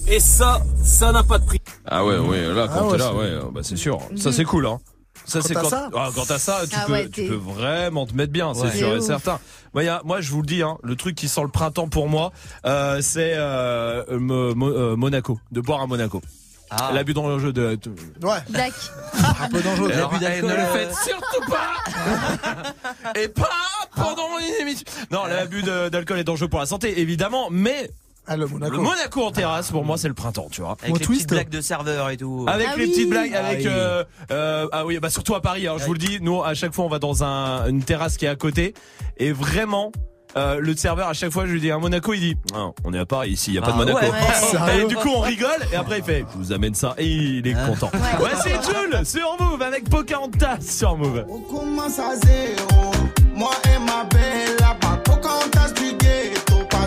Et 0.08 0.20
ça, 0.20 0.62
ça 0.84 1.12
n'a 1.12 1.24
pas 1.24 1.40
de 1.40 1.46
prix. 1.46 1.60
Ah 1.86 2.06
ouais, 2.06 2.18
ouais, 2.18 2.54
là, 2.54 2.68
quand 2.68 2.74
Ah 2.80 2.84
ouais, 2.86 2.92
t'es 2.92 2.98
là, 3.00 3.10
c'est- 3.12 3.18
ouais, 3.18 3.52
bah 3.52 3.62
c'est 3.64 3.76
sûr. 3.76 4.00
Ça, 4.18 4.32
c'est 4.32 4.44
cool, 4.44 4.68
hein. 4.68 4.80
Ça, 5.26 5.40
Quand 5.40 5.48
c'est 5.48 5.54
t'as 5.56 5.62
quand, 5.62 5.70
ça 5.70 5.90
ah, 5.96 6.10
quand 6.14 6.26
t'as 6.28 6.38
ça, 6.38 6.60
tu, 6.70 6.76
Ah 6.80 6.84
peux, 6.86 6.92
ouais, 6.94 7.10
tu 7.10 7.26
peux 7.28 7.34
vraiment 7.36 8.06
te 8.06 8.14
mettre 8.14 8.32
bien, 8.32 8.54
c'est 8.54 8.62
Ouais. 8.62 8.78
sûr 8.78 8.96
et 8.96 9.02
certain. 9.02 9.40
Moi, 9.74 9.84
y 9.84 9.88
a- 9.88 10.02
moi, 10.06 10.22
je 10.22 10.30
vous 10.30 10.42
le 10.42 10.48
dis, 10.48 10.62
hein, 10.62 10.78
le 10.84 10.96
truc 10.96 11.16
qui 11.16 11.28
sent 11.28 11.42
le 11.42 11.48
printemps 11.48 11.88
pour 11.88 12.08
moi, 12.08 12.32
euh, 12.68 13.00
c'est 13.02 13.34
euh, 13.36 14.04
Mo- 14.20 14.54
Mo- 14.54 14.70
euh, 14.72 14.96
Monaco, 14.96 15.40
de 15.52 15.62
boire 15.62 15.82
à 15.82 15.88
Monaco. 15.88 16.22
Ah. 16.70 16.92
L'abus 16.94 17.14
dans 17.16 17.28
le 17.28 17.40
jeu 17.40 17.52
de. 17.54 17.80
Ouais, 18.22 18.38
Dac. 18.50 18.74
un 19.42 19.50
peu 19.50 19.62
dangereux. 19.62 19.92
Alors, 19.92 20.12
L'abus 20.14 20.26
eh, 20.26 20.42
d'alcool, 20.42 20.50
ne 20.52 20.56
le 20.56 20.66
faites 20.66 20.94
surtout 20.96 21.52
pas 21.52 23.14
Et 23.20 23.28
pas 23.28 23.50
pendant 23.96 24.38
une 24.40 24.62
émission 24.62 24.86
Non, 25.12 25.26
l'abus 25.26 25.64
d'alcool 25.64 26.20
est 26.20 26.24
dangereux 26.24 26.50
pour 26.50 26.60
la 26.60 26.66
santé, 26.68 27.00
évidemment, 27.00 27.48
mais 27.50 27.90
Ah, 28.28 28.38
le 28.38 28.48
Monaco. 28.48 28.72
le 28.76 28.82
Monaco 28.82 29.24
en 29.24 29.32
terrasse, 29.32 29.72
pour 29.72 29.86
moi, 29.86 29.98
c'est 29.98 30.08
le 30.08 30.14
printemps, 30.14 30.48
tu 30.52 30.62
vois. 30.62 30.76
Avec 30.80 30.90
Mon 30.90 30.96
les 30.96 31.06
twist. 31.06 31.22
petites 31.22 31.30
blagues 31.32 31.50
de 31.50 31.62
serveur 31.62 32.10
et 32.10 32.18
tout. 32.18 32.46
Avec 32.48 32.68
Ah 32.72 32.76
les 32.76 32.84
oui. 32.86 32.90
petites 32.92 33.10
blagues, 33.10 33.32
Ah 33.36 33.46
avec 33.46 33.60
oui. 33.60 33.66
euh, 33.70 34.04
euh, 34.32 34.68
ah 34.72 34.86
oui, 34.86 34.98
bah 35.00 35.10
surtout 35.10 35.36
à 35.36 35.42
Paris. 35.42 35.68
Hein, 35.68 35.76
je 35.78 35.86
vous 35.86 35.94
le 35.94 36.00
dis, 36.00 36.20
nous 36.22 36.44
à 36.44 36.54
chaque 36.54 36.74
fois 36.74 36.86
on 36.86 36.90
va 36.90 37.00
dans 37.00 37.24
un, 37.24 37.68
une 37.68 37.84
terrasse 37.84 38.18
qui 38.18 38.26
est 38.26 38.30
à 38.30 38.36
côté 38.36 38.74
et 39.18 39.32
vraiment. 39.32 39.92
euh, 40.38 40.60
le 40.60 40.76
serveur 40.76 41.08
à 41.08 41.14
chaque 41.14 41.32
fois 41.32 41.46
je 41.46 41.52
lui 41.54 41.62
dis 41.62 41.72
à 41.72 41.78
Monaco 41.78 42.14
il 42.14 42.20
dit 42.20 42.36
non, 42.54 42.74
on 42.84 42.94
est 42.94 43.00
à 43.00 43.06
Paris 43.06 43.30
ici 43.30 43.52
il 43.52 43.54
y 43.54 43.58
a 43.58 43.62
pas 43.62 43.68
de 43.68 43.74
Ah 43.74 43.78
Monaco 43.78 44.00
ouais, 44.00 44.10
ouais. 44.12 44.34
Sérieux 44.52 44.84
et 44.84 44.88
du 44.88 44.96
coup 44.98 45.08
on 45.16 45.22
rigole 45.22 45.50
et 45.72 45.76
après 45.78 46.00
il 46.00 46.04
fait 46.04 46.26
je 46.34 46.38
vous 46.38 46.52
amène 46.52 46.74
ça 46.76 46.94
et 46.98 47.06
il 47.08 47.48
est 47.48 47.56
Ah. 47.58 47.68
content 47.68 47.90
ouais, 48.22 48.32
c'est 48.44 48.52
Jules 48.52 49.06
sur 49.06 49.38
Move 49.40 49.62
avec 49.62 49.90
Pocahontas 49.90 50.60
sur 50.60 50.98
Move 50.98 51.24
On 51.30 51.40
commence 51.40 52.00
à 52.00 52.16
zéro. 52.18 52.92
Moi 53.34 53.52
et 53.74 53.80
ma 53.80 54.04
belle 54.06 54.58
là-bas. 54.60 55.00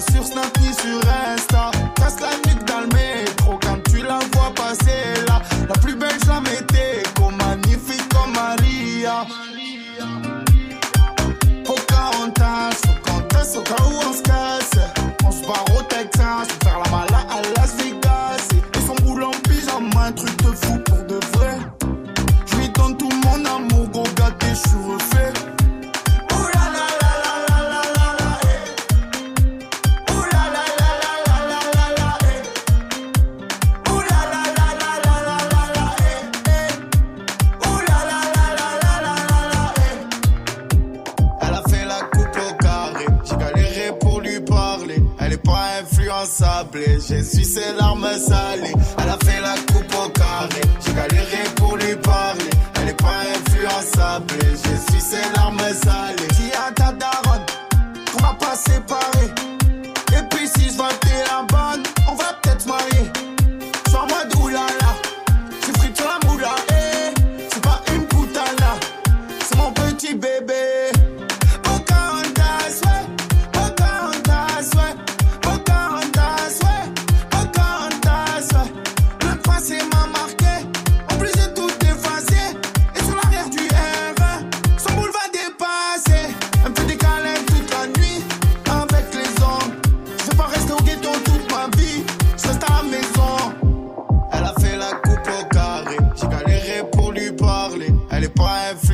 Sur 0.01 0.25
Snap 0.25 0.57
ni 0.61 0.73
sur 0.75 1.01
Insta. 1.27 1.73
Casse 1.97 2.21
la 2.21 2.31
nuque 2.47 2.65
dans 2.67 2.81
le 2.81 2.87
métro. 2.87 3.59
Quand 3.61 3.79
tu 3.91 3.97
la 3.99 4.21
vois 4.33 4.55
passer 4.55 5.25
là. 5.27 5.43
La 5.69 5.75
plus 5.75 5.97
belle, 5.97 6.17
la 6.29 6.41
mettais. 6.41 7.03
Comme 7.17 7.37
magnifique 7.37 8.09
comme 8.09 8.33
Maria. 8.33 9.27
Pocahontas. 11.65 12.81
Pocahontas 12.87 13.57
au 13.57 13.63
cas 13.63 13.83
où 13.83 14.09
on 14.09 14.13
se 14.13 14.23
casse. 14.23 14.79
On 15.25 15.33
se 15.33 15.43
barre 15.43 15.65
au 15.77 15.83
Texas. 15.83 16.47
Faire 16.63 16.79
la 16.85 16.91
mala 16.91 17.27
à 17.29 17.43
Las 17.57 17.75
Vegas. 17.75 18.49
Et 18.75 18.87
son 18.87 18.95
boule 19.05 19.25
en 19.25 19.33
pyjama. 19.49 20.07
Un 20.07 20.13
truc 20.13 20.37
de 20.45 20.53
fou 20.53 20.79
pour 20.87 21.05
de 21.07 21.19
vrai. 21.37 21.59
Je 22.47 22.57
lui 22.57 22.69
donne 22.69 22.97
tout 22.97 23.11
mon 23.25 23.45
amour, 23.45 23.89
gros 23.89 24.05
gâté, 24.17 24.47
je 24.51 24.55
suis. 24.55 25.18
Et 46.41 46.99
j'ai 47.01 47.23
su 47.23 47.43
ses 47.43 47.73
larmes 47.79 48.07
salées. 48.19 48.73
Elle 48.99 49.09
a 49.09 49.19
fait 49.25 49.41
la 49.41 49.55
coupe 49.73 49.95
au 49.95 50.09
carré, 50.11 50.61
j'ai 50.85 50.93
galéré 50.95 51.45
pour 51.57 51.77
lui 51.77 51.97
parler. 51.97 52.51
Elle 52.81 52.89
est 52.91 53.03
pas 53.03 53.23
influençable, 53.35 54.35
j'ai 54.41 54.93
su 54.93 55.01
ses 55.01 55.33
larmes 55.35 55.59
salées. 55.59 56.18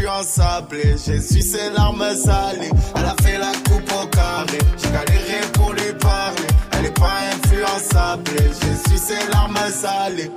plus 0.04 0.08
ensablé. 0.08 0.96
J'ai 1.04 1.20
su 1.20 1.40
ses 1.40 1.70
larmes 1.76 2.14
salées. 2.14 2.70
Elle 2.96 3.04
a 3.04 3.16
fait 3.22 3.38
la 3.38 3.52
coupe 3.68 3.90
au 3.92 4.06
carré. 4.06 4.58
J'ai 4.76 4.90
galéré 4.90 5.40
pour 5.54 5.72
lui 5.72 5.92
parler. 6.00 6.48
Elle 6.72 6.86
est 6.86 6.98
pas 6.98 7.18
influençable. 7.32 8.30
J'ai 8.36 8.90
su 8.90 8.98
ses 8.98 9.30
larmes 9.32 9.56
salées. 9.70 10.30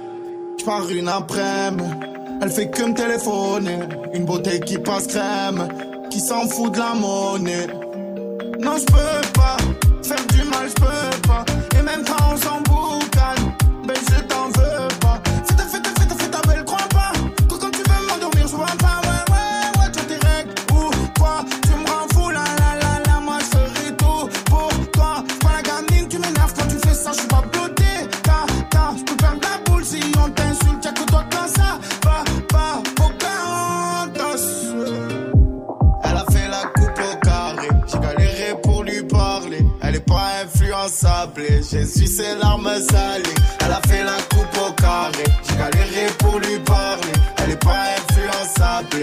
J'pars 0.60 0.90
une 0.90 1.08
après-midi. 1.08 1.90
Elle 2.42 2.52
fait 2.52 2.70
que 2.70 2.84
me 2.84 2.94
téléphoner. 2.94 3.80
Une 4.14 4.26
beauté 4.26 4.60
qui 4.60 4.78
passe 4.78 5.08
crème. 5.08 5.68
Qui 6.10 6.20
s'en 6.20 6.48
fout 6.48 6.74
de 6.74 6.80
la 6.80 6.94
monnaie. 6.94 7.68
Non, 8.60 8.78
j'peux 8.78 9.22
pas. 9.34 9.58
Faire 10.04 10.26
du 10.28 10.44
mal, 10.50 10.70
j'peux 10.70 11.28
pas. 11.28 11.46
Et 11.78 11.84
même 11.84 12.04
quand 12.06 12.34
on 12.34 12.38
s'en 12.38 12.62
Elle 36.04 36.16
a 36.16 36.26
fait 36.32 36.48
la 36.50 36.64
coupe 36.76 37.00
au 37.00 37.18
carré, 37.26 37.68
j'ai 37.88 38.00
galéré 38.00 38.62
pour 38.64 38.84
lui 38.84 39.04
parler. 39.04 39.66
Elle 39.82 39.96
est 39.96 40.08
pas 40.08 40.30
influençable, 40.44 41.42
j'ai 41.70 41.86
su 41.86 42.08
ses 42.08 42.36
larmes 42.42 42.70
salées. 42.90 43.24
Elle 43.60 43.72
a 43.72 43.82
fait 43.88 44.04
la 44.04 44.18
coupe 44.30 44.58
au 44.68 44.72
carré, 44.74 45.24
j'ai 45.48 45.58
galéré 45.58 46.08
pour 46.20 46.40
lui 46.40 46.60
parler. 46.60 47.14
Elle 47.38 47.52
est 47.52 47.64
pas 47.64 47.84
influençable, 47.98 49.02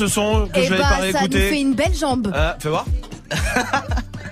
ce 0.00 0.06
son 0.06 0.48
que 0.52 0.60
Et 0.60 0.64
je 0.64 0.70
vais 0.70 0.78
bah, 0.78 0.88
pas 0.88 0.96
réécouter. 0.96 1.38
Ça 1.38 1.44
nous 1.44 1.50
fait 1.50 1.60
une 1.60 1.74
belle 1.74 1.94
jambe. 1.94 2.32
Euh, 2.34 2.52
fais 2.58 2.70
voir. 2.70 2.86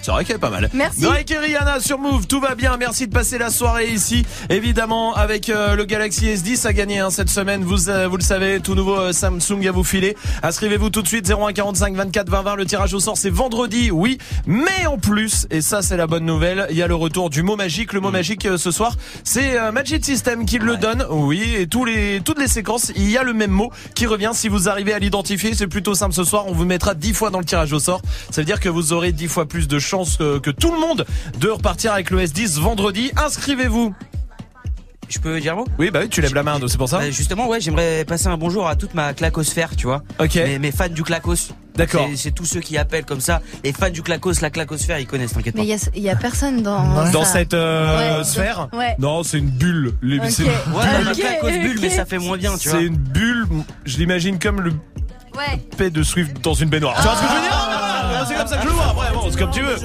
C'est 0.00 0.12
vrai 0.12 0.24
qu'elle 0.24 0.36
est 0.36 0.38
pas 0.38 0.48
mal. 0.48 0.70
Merci. 0.72 1.02
Drake 1.02 1.30
et 1.30 1.38
Rihanna 1.38 1.80
sur 1.80 1.98
Move, 1.98 2.26
tout 2.26 2.40
va 2.40 2.54
bien. 2.54 2.78
Merci 2.78 3.08
de 3.08 3.12
passer 3.12 3.36
la 3.36 3.50
soirée 3.50 3.88
ici. 3.88 4.24
Évidemment, 4.48 5.14
avec 5.14 5.50
euh, 5.50 5.74
le 5.74 5.84
Galaxy 5.84 6.26
S10 6.26 6.66
à 6.66 6.72
gagner 6.72 7.00
hein, 7.00 7.10
cette 7.10 7.28
semaine, 7.28 7.62
vous, 7.62 7.90
euh, 7.90 8.08
vous 8.08 8.16
le 8.16 8.22
savez, 8.22 8.60
tout 8.60 8.74
nouveau 8.74 8.96
euh, 8.96 9.12
Samsung 9.12 9.66
à 9.68 9.72
vous 9.72 9.84
filer. 9.84 10.16
Inscrivez-vous 10.42 10.88
tout 10.88 11.02
de 11.02 11.08
suite 11.08 11.26
0145 11.26 11.94
24 11.94 12.30
20 12.30 12.42
20. 12.42 12.56
Le 12.56 12.64
tirage 12.64 12.94
au 12.94 13.00
sort, 13.00 13.18
c'est 13.18 13.28
vendredi, 13.28 13.90
oui. 13.90 14.16
Mais 14.46 14.86
en 14.86 14.96
plus, 14.96 15.46
et 15.50 15.60
ça 15.60 15.82
c'est 15.82 15.96
la 15.96 16.06
bonne 16.06 16.24
nouvelle, 16.24 16.68
il 16.70 16.76
y 16.76 16.82
a 16.82 16.86
le 16.86 16.94
retour 16.94 17.28
du 17.28 17.42
mot 17.42 17.56
magique. 17.56 17.92
Le 17.92 18.00
mot 18.00 18.08
mm. 18.08 18.12
magique 18.12 18.46
euh, 18.46 18.56
ce 18.56 18.70
soir, 18.70 18.94
c'est 19.28 19.58
euh, 19.58 19.72
Magic 19.72 20.02
System 20.04 20.46
qui 20.46 20.58
le 20.58 20.78
donne. 20.78 21.04
Oui, 21.10 21.54
et 21.54 21.66
tous 21.66 21.84
les 21.84 22.22
toutes 22.24 22.38
les 22.38 22.48
séquences, 22.48 22.92
il 22.96 23.10
y 23.10 23.18
a 23.18 23.22
le 23.22 23.34
même 23.34 23.50
mot 23.50 23.70
qui 23.94 24.06
revient. 24.06 24.30
Si 24.32 24.48
vous 24.48 24.70
arrivez 24.70 24.94
à 24.94 24.98
l'identifier, 24.98 25.52
c'est 25.54 25.66
plutôt 25.66 25.94
simple 25.94 26.14
ce 26.14 26.24
soir. 26.24 26.46
On 26.46 26.52
vous 26.52 26.64
mettra 26.64 26.94
10 26.94 27.12
fois 27.12 27.28
dans 27.28 27.38
le 27.38 27.44
tirage 27.44 27.72
au 27.74 27.78
sort. 27.78 28.00
Ça 28.30 28.40
veut 28.40 28.46
dire 28.46 28.58
que 28.58 28.70
vous 28.70 28.94
aurez 28.94 29.12
10 29.12 29.28
fois 29.28 29.46
plus 29.46 29.68
de 29.68 29.78
chances 29.78 30.16
que, 30.16 30.38
que 30.38 30.50
tout 30.50 30.72
le 30.72 30.80
monde 30.80 31.04
de 31.38 31.48
repartir 31.50 31.92
avec 31.92 32.10
le 32.10 32.24
S10 32.24 32.58
vendredi. 32.58 33.12
Inscrivez-vous. 33.16 33.94
Je 35.10 35.18
peux 35.18 35.40
dire 35.40 35.52
un 35.52 35.56
mot? 35.56 35.66
Oui, 35.78 35.90
bah 35.90 36.00
oui, 36.02 36.08
tu 36.08 36.22
lèves 36.22 36.34
la 36.34 36.42
main, 36.42 36.58
c'est 36.66 36.78
pour 36.78 36.88
ça. 36.88 36.98
Bah, 36.98 37.10
justement, 37.10 37.48
ouais, 37.48 37.60
j'aimerais 37.60 38.04
passer 38.06 38.28
un 38.28 38.36
bonjour 38.38 38.66
à 38.66 38.76
toute 38.76 38.94
ma 38.94 39.12
clacosphère, 39.12 39.76
tu 39.76 39.86
vois. 39.86 40.02
Ok. 40.18 40.36
Mes, 40.36 40.58
mes 40.58 40.72
fans 40.72 40.88
du 40.88 41.02
clacos. 41.02 41.50
D'accord. 41.78 42.06
C'est- 42.10 42.16
C'est 42.16 42.30
tous 42.32 42.44
ceux 42.44 42.60
qui 42.60 42.76
appellent 42.76 43.04
comme 43.06 43.20
ça. 43.20 43.40
Les 43.64 43.72
fans 43.72 43.88
du 43.90 44.02
clacos, 44.02 44.32
la 44.42 44.50
clacosphère, 44.50 44.98
ils 44.98 45.06
connaissent, 45.06 45.32
t'inquiète 45.32 45.54
pas. 45.54 45.62
Mais 45.62 45.68
il 45.94 46.02
y 46.02 46.06
y 46.06 46.10
a 46.10 46.16
personne 46.16 46.62
dans. 46.62 47.10
Dans 47.10 47.24
ça. 47.24 47.32
cette 47.32 47.54
euh, 47.54 48.18
Ouais. 48.18 48.24
sphère 48.24 48.68
Ouais. 48.72 48.94
Non, 48.98 49.22
c'est 49.22 49.38
une 49.38 49.48
bulle. 49.50 49.94
Les- 50.02 50.18
Ok. 50.18 50.24
c'est- 50.30 50.42
Ouais, 50.44 50.50
Ok, 51.10 51.16
clacos 51.18 51.50
bulle, 51.50 51.78
mais 51.80 51.90
ça 51.90 52.04
fait 52.04 52.18
moins 52.18 52.36
bien, 52.36 52.56
tu 52.58 52.68
vois. 52.68 52.78
C'est 52.78 52.84
une 52.84 52.96
bulle, 52.96 53.46
je 53.84 53.96
l'imagine 53.98 54.38
comme 54.38 54.60
le 54.60 54.70
Ouais. 55.36 55.58
P 55.76 55.90
de 55.90 56.02
Swift 56.02 56.42
dans 56.42 56.54
une 56.54 56.68
baignoire. 56.68 56.96
Tu 56.96 57.02
vois 57.02 57.14
ce 57.16 57.22
que 57.22 57.28
je 57.28 57.34
veux 57.34 57.40
dire 57.42 57.50
Ah, 58.10 58.24
C'est 58.26 58.34
comme 58.34 58.46
ça 58.48 58.56
que 58.56 58.62
je 58.62 58.66
le 58.68 58.72
vois. 58.74 58.94
Bon, 59.14 59.30
c'est 59.30 59.38
comme 59.38 59.50
tu 59.52 59.62
veux. 59.62 59.76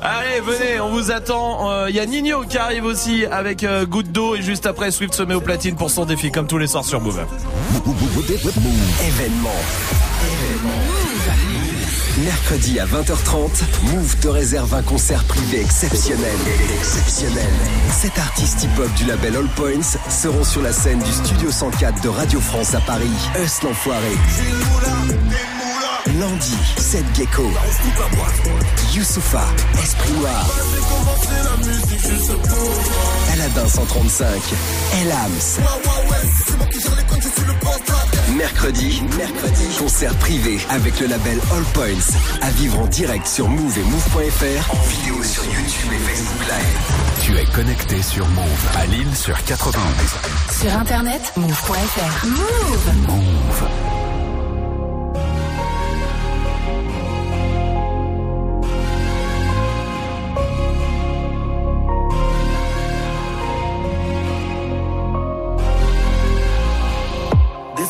Allez, 0.00 0.40
venez, 0.40 0.80
on 0.80 0.90
vous 0.90 1.10
attend. 1.10 1.70
Euh, 1.70 1.90
Il 1.90 1.96
y 1.96 2.00
a 2.00 2.06
Nino 2.06 2.42
qui 2.42 2.56
arrive 2.58 2.84
aussi 2.84 3.26
avec 3.26 3.64
euh, 3.64 3.84
goutte 3.86 4.12
d'eau 4.12 4.36
et 4.36 4.42
juste 4.42 4.66
après, 4.66 4.90
Swift 4.92 5.14
se 5.14 5.22
met 5.24 5.34
au 5.34 5.40
platine 5.40 5.74
pour 5.74 5.90
son 5.90 6.04
défi, 6.04 6.30
comme 6.30 6.46
tous 6.46 6.58
les 6.58 6.68
soirs 6.68 6.84
sur 6.84 7.00
Move. 7.00 7.20
Événement. 9.04 9.50
Mercredi 12.24 12.78
à 12.78 12.86
20h30, 12.86 13.50
Move 13.92 14.16
te 14.18 14.28
réserve 14.28 14.72
un 14.74 14.82
concert 14.82 15.24
privé 15.24 15.60
exceptionnel. 15.60 16.36
Exceptionnel. 16.78 17.50
Sept 17.90 18.16
artistes 18.16 18.62
hip-hop 18.62 18.92
du 18.94 19.06
label 19.06 19.36
All 19.36 19.48
Points 19.56 19.98
seront 20.08 20.44
sur 20.44 20.62
la 20.62 20.72
scène 20.72 21.00
du 21.00 21.10
Studio 21.10 21.50
104 21.50 22.00
de 22.00 22.08
Radio 22.08 22.40
France 22.40 22.74
à 22.74 22.80
Paris. 22.80 23.10
Us 23.42 23.62
l'enfoiré. 23.62 24.12
Landy, 26.20 26.56
Seth 26.76 27.04
Gecko. 27.14 27.48
Youssoufa, 28.92 29.44
Esprit 29.82 30.12
Noir. 30.12 30.44
Aladin 33.32 33.68
135, 33.68 34.26
Elams. 35.00 35.60
Mercredi, 38.36 39.02
mercredi, 39.16 39.64
concert 39.78 40.14
privé 40.16 40.58
avec 40.70 41.00
le 41.00 41.06
label 41.06 41.38
All 41.54 41.62
Points. 41.72 42.16
À 42.42 42.50
vivre 42.50 42.80
en 42.80 42.86
direct 42.86 43.26
sur 43.26 43.48
Move 43.48 43.78
et 43.78 43.84
Move.fr, 43.84 44.74
en 44.74 44.82
vidéo 44.88 45.22
sur 45.22 45.44
YouTube 45.44 45.92
et 45.92 45.98
Facebook 45.98 46.46
Live. 46.48 47.22
Tu 47.22 47.38
es 47.38 47.44
connecté 47.54 48.02
sur 48.02 48.26
Move 48.28 48.68
à 48.76 48.86
Lille 48.86 49.16
sur 49.16 49.42
91. 49.44 49.82
Sur 50.60 50.76
internet, 50.76 51.32
move.fr. 51.36 52.26
Move. 52.26 53.06
Move. 53.08 54.01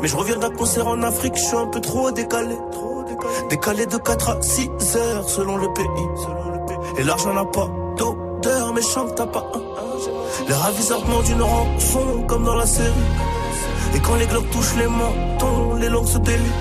Mais 0.00 0.08
je 0.08 0.16
reviens 0.16 0.36
d'un 0.36 0.50
concert 0.50 0.86
en 0.86 1.02
Afrique, 1.02 1.36
je 1.36 1.42
suis 1.42 1.56
un 1.56 1.66
peu 1.66 1.80
trop 1.80 2.10
décalé. 2.10 2.56
Décalé 3.50 3.86
de 3.86 3.96
4 3.96 4.28
à 4.28 4.42
6 4.42 4.70
heures 4.96 5.28
selon 5.28 5.56
le 5.56 5.72
pays. 5.72 6.98
Et 6.98 7.04
l'argent 7.04 7.34
n'a 7.34 7.44
pas 7.44 7.68
d'odeur, 7.96 8.72
mais 8.74 8.82
chante 8.82 9.14
t'as 9.14 9.26
pas 9.26 9.50
un. 9.54 10.48
Les 10.48 10.54
ravissements 10.54 11.22
d'une 11.24 11.42
rançon 11.42 12.24
comme 12.26 12.44
dans 12.44 12.54
la 12.54 12.66
série. 12.66 12.92
Et 13.94 14.00
quand 14.00 14.14
les 14.16 14.26
globes 14.26 14.48
touchent 14.50 14.76
les 14.76 14.86
mentons, 14.86 15.74
les 15.74 15.88
langues 15.88 16.06
se 16.06 16.18
délient. 16.18 16.52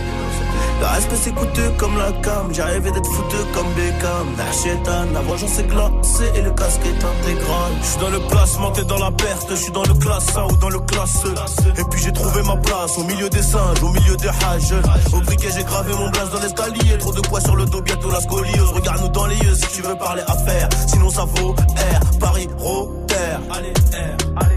Le 0.79 0.85
respect 0.85 1.15
c'est 1.15 1.33
coûteux 1.33 1.71
comme 1.77 1.97
la 1.97 2.11
cam, 2.21 2.53
j'arrivais 2.53 2.91
d'être 2.91 3.09
foutu 3.09 3.37
comme 3.53 3.67
Beckham. 3.73 4.27
La 4.37 5.13
la 5.13 5.21
vengeance 5.21 5.59
est 5.59 5.63
glacée 5.63 6.31
et 6.35 6.41
le 6.41 6.51
casque 6.51 6.81
est 6.85 7.03
intégral. 7.03 7.71
Je 7.81 7.87
suis 7.87 7.99
dans 7.99 8.09
le 8.09 8.19
placement, 8.19 8.71
t'es 8.71 8.83
dans 8.83 8.99
la 8.99 9.11
perte, 9.11 9.47
je 9.49 9.55
suis 9.55 9.71
dans 9.71 9.83
le 9.83 9.93
classe 9.95 10.35
A 10.35 10.45
ou 10.45 10.55
dans 10.57 10.69
le 10.69 10.79
classe 10.79 11.25
E. 11.25 11.79
Et 11.79 11.83
puis 11.89 12.01
j'ai 12.03 12.11
trouvé 12.11 12.43
ma 12.43 12.57
place 12.57 12.97
au 12.97 13.03
milieu 13.03 13.29
des 13.29 13.41
singes, 13.41 13.81
au 13.81 13.89
milieu 13.89 14.15
des 14.17 14.27
hages. 14.27 14.73
Au 15.13 15.19
briquet 15.21 15.49
j'ai 15.55 15.63
gravé 15.63 15.93
mon 15.93 16.09
blaze 16.09 16.29
dans 16.31 16.39
l'escalier, 16.39 16.97
trop 16.99 17.13
de 17.13 17.21
poids 17.21 17.41
sur 17.41 17.55
le 17.55 17.65
dos, 17.65 17.81
bientôt 17.81 18.11
la 18.11 18.21
scoliose. 18.21 18.71
Regarde-nous 18.73 19.09
dans 19.09 19.25
les 19.25 19.37
yeux 19.37 19.55
si 19.55 19.67
tu 19.75 19.81
veux 19.81 19.95
parler 19.95 20.21
affaires, 20.27 20.69
sinon 20.87 21.09
ça 21.09 21.25
vaut 21.25 21.53
R, 21.53 22.19
Paris, 22.19 22.47
Rotter. 22.57 23.15
Allez, 23.51 23.73
R, 23.93 24.43
allez. 24.45 24.56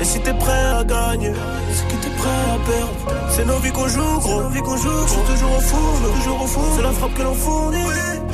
Et 0.00 0.04
si 0.04 0.20
t'es 0.20 0.34
prêt 0.34 0.64
à 0.80 0.84
gagner, 0.84 1.32
c'est 1.72 1.86
que 1.88 2.02
t'es 2.02 2.10
prêt 2.16 2.28
à 2.28 2.70
perdre. 2.70 3.30
C'est 3.30 3.46
nos 3.46 3.58
vies 3.58 3.72
qu'on 3.72 3.88
joue, 3.88 4.18
gros. 4.18 4.48
Vie 4.48 4.60
qu'on 4.60 4.76
joue, 4.76 4.88
gros. 4.88 5.06
Je 5.06 5.12
suis 5.12 5.34
toujours 5.34 5.56
au 5.56 5.60
four, 5.60 6.14
toujours 6.16 6.42
au 6.42 6.46
four. 6.46 6.72
C'est 6.76 6.82
la 6.82 6.90
frappe 6.90 7.14
que 7.14 7.22
l'on 7.22 7.34
fournit. 7.34 7.78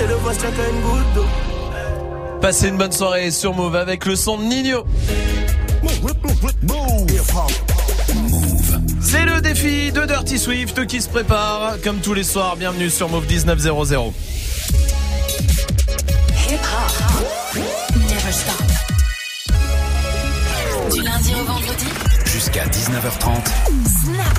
Et 0.00 0.06
le 0.06 0.36
tient 0.38 0.50
qu'à 0.50 0.68
une 0.68 0.80
goutte 0.82 1.14
d'eau. 1.14 1.24
Passez 2.40 2.68
une 2.68 2.76
bonne 2.76 2.92
soirée 2.92 3.30
sur 3.30 3.52
Move 3.52 3.76
avec 3.76 4.06
le 4.06 4.14
son 4.14 4.38
de 4.38 4.44
Nino. 4.44 4.84
C'est 9.00 9.24
le 9.24 9.40
défi 9.40 9.90
de 9.90 10.06
Dirty 10.06 10.38
Swift 10.38 10.86
qui 10.86 11.00
se 11.00 11.08
prépare 11.08 11.76
comme 11.82 11.98
tous 11.98 12.14
les 12.14 12.24
soirs. 12.24 12.56
Bienvenue 12.56 12.90
sur 12.90 13.08
Move 13.08 13.26
1900. 13.26 14.12
Hip 16.48 16.54
hop. 16.54 17.62
Never 17.96 18.32
stop. 18.32 18.97
Du 20.92 21.02
lundi 21.02 21.34
au 21.34 21.44
vendredi. 21.44 21.86
Jusqu'à 22.24 22.64
19h30. 22.66 23.46
Snap 23.84 24.38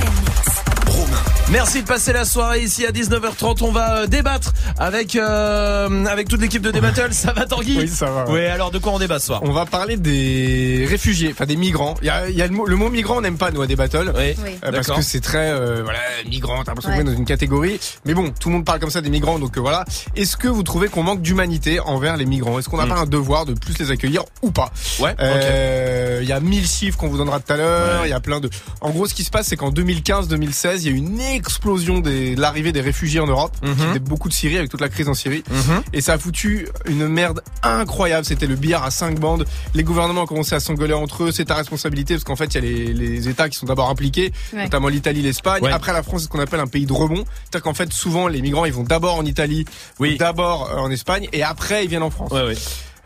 Merci 1.51 1.81
de 1.81 1.87
passer 1.87 2.13
la 2.13 2.25
soirée 2.25 2.61
ici 2.63 2.85
à 2.85 2.91
19h30. 2.91 3.63
On 3.63 3.71
va 3.71 3.97
euh, 4.01 4.07
débattre 4.07 4.53
avec 4.77 5.15
euh, 5.15 6.05
avec 6.05 6.27
toute 6.27 6.41
l'équipe 6.41 6.61
de 6.61 6.69
Débattle. 6.69 7.11
Ça 7.13 7.33
va 7.33 7.45
Tanguy 7.47 7.75
Oui, 7.79 7.87
ça 7.87 8.05
va. 8.11 8.25
Oui, 8.29 8.45
alors 8.45 8.69
de 8.69 8.77
quoi 8.77 8.91
on 8.93 8.99
débat 8.99 9.17
ce 9.17 9.27
soir? 9.27 9.41
On 9.43 9.51
va 9.51 9.65
parler 9.65 9.97
des 9.97 10.85
réfugiés, 10.87 11.29
enfin 11.31 11.45
des 11.47 11.55
migrants. 11.55 11.95
Il 12.01 12.07
y 12.07 12.09
a, 12.11 12.29
il 12.29 12.35
y 12.35 12.41
a 12.43 12.47
le, 12.47 12.53
mot, 12.53 12.67
le 12.67 12.75
mot 12.75 12.89
migrant, 12.89 13.17
on 13.17 13.21
n'aime 13.21 13.37
pas 13.37 13.49
nous 13.49 13.61
à 13.63 13.67
des 13.67 13.75
battles, 13.75 14.13
Oui. 14.15 14.35
Oui. 14.43 14.51
Euh, 14.63 14.71
parce 14.71 14.87
que 14.91 15.01
c'est 15.01 15.21
très 15.21 15.49
euh, 15.51 15.81
voilà 15.83 15.99
migrant. 16.27 16.63
T'as 16.63 16.71
l'impression 16.71 16.91
Ouais. 16.95 17.03
dans 17.03 17.13
une 17.13 17.25
catégorie. 17.25 17.79
Mais 18.05 18.13
bon, 18.13 18.31
tout 18.39 18.49
le 18.49 18.55
monde 18.55 18.65
parle 18.65 18.79
comme 18.79 18.91
ça 18.91 19.01
des 19.01 19.09
migrants, 19.09 19.39
donc 19.39 19.57
euh, 19.57 19.61
voilà. 19.61 19.85
Est-ce 20.15 20.37
que 20.37 20.47
vous 20.47 20.61
trouvez 20.63 20.87
qu'on 20.87 21.03
manque 21.03 21.21
d'humanité 21.23 21.79
envers 21.79 22.15
les 22.15 22.25
migrants? 22.25 22.59
Est-ce 22.59 22.69
qu'on 22.69 22.77
n'a 22.77 22.85
Hmm. 22.85 22.89
pas 22.89 22.99
un 22.99 23.05
devoir 23.05 23.45
de 23.45 23.53
plus 23.53 23.77
les 23.79 23.89
accueillir 23.91 24.23
ou 24.43 24.51
pas? 24.51 24.71
Ouais. 24.99 25.15
Euh, 25.19 26.19
Il 26.21 26.27
y 26.27 26.33
a 26.33 26.39
1000 26.39 26.67
chiffres 26.67 26.97
qu'on 26.97 27.07
vous 27.07 27.17
donnera 27.17 27.39
tout 27.39 27.53
à 27.53 27.57
l'heure. 27.57 27.99
Il 27.99 28.03
Ouais. 28.03 28.09
y 28.09 28.13
a 28.13 28.19
plein 28.19 28.39
de. 28.39 28.49
En 28.81 28.91
gros, 28.91 29.07
ce 29.07 29.13
qui 29.15 29.23
se 29.23 29.29
passe, 29.31 29.47
c'est 29.47 29.55
qu'en 29.57 29.71
2015-2016, 29.71 30.81
il 30.83 30.88
y 30.89 30.91
il 30.91 30.95
y 30.95 31.01
a 31.01 31.05
eu 31.05 31.07
une 31.07 31.19
explosion 31.21 31.99
de 31.99 32.39
l'arrivée 32.39 32.71
des 32.71 32.81
réfugiés 32.81 33.19
en 33.19 33.27
Europe. 33.27 33.55
Mhm. 33.61 33.73
Il 33.77 33.83
y 33.83 33.89
avait 33.89 33.99
beaucoup 33.99 34.27
de 34.29 34.33
Syrie 34.33 34.57
avec 34.57 34.69
toute 34.69 34.81
la 34.81 34.89
crise 34.89 35.07
en 35.09 35.13
Syrie. 35.13 35.43
Et 35.93 36.01
ça 36.01 36.13
a 36.13 36.17
foutu 36.17 36.67
une 36.85 37.07
merde 37.07 37.41
incroyable. 37.63 38.25
C'était 38.25 38.47
le 38.47 38.55
billard 38.55 38.83
à 38.83 38.91
cinq 38.91 39.19
bandes. 39.19 39.45
Les 39.75 39.83
gouvernements 39.83 40.23
ont 40.23 40.25
commencé 40.25 40.55
à 40.55 40.59
s'engueuler 40.59 40.93
entre 40.93 41.25
eux. 41.25 41.31
C'est 41.31 41.45
ta 41.45 41.55
responsabilité 41.55 42.15
parce 42.15 42.23
qu'en 42.23 42.35
fait, 42.35 42.45
il 42.45 42.55
y 42.55 42.57
a 42.57 42.61
les, 42.61 42.93
les 42.93 43.29
États 43.29 43.49
qui 43.49 43.57
sont 43.57 43.65
d'abord 43.67 43.89
impliqués, 43.89 44.31
Ouais. 44.53 44.63
notamment 44.63 44.87
l'Italie, 44.87 45.21
l'Espagne. 45.21 45.61
Ouais. 45.63 45.71
Après, 45.71 45.93
la 45.93 46.01
France, 46.03 46.21
c'est 46.21 46.25
ce 46.25 46.29
qu'on 46.29 46.39
appelle 46.39 46.59
un 46.59 46.67
pays 46.67 46.85
de 46.85 46.93
rebond. 46.93 47.23
C'est-à-dire 47.43 47.63
qu'en 47.63 47.73
fait, 47.73 47.93
souvent, 47.93 48.27
les 48.27 48.41
migrants, 48.41 48.65
ils 48.65 48.73
vont 48.73 48.83
d'abord 48.83 49.15
en 49.15 49.25
Italie, 49.25 49.65
d'abord 50.17 50.69
euh, 50.71 50.77
en 50.77 50.89
Espagne, 50.89 51.27
et 51.33 51.43
après, 51.43 51.83
ils 51.83 51.89
viennent 51.89 52.03
en 52.03 52.09
France. 52.09 52.31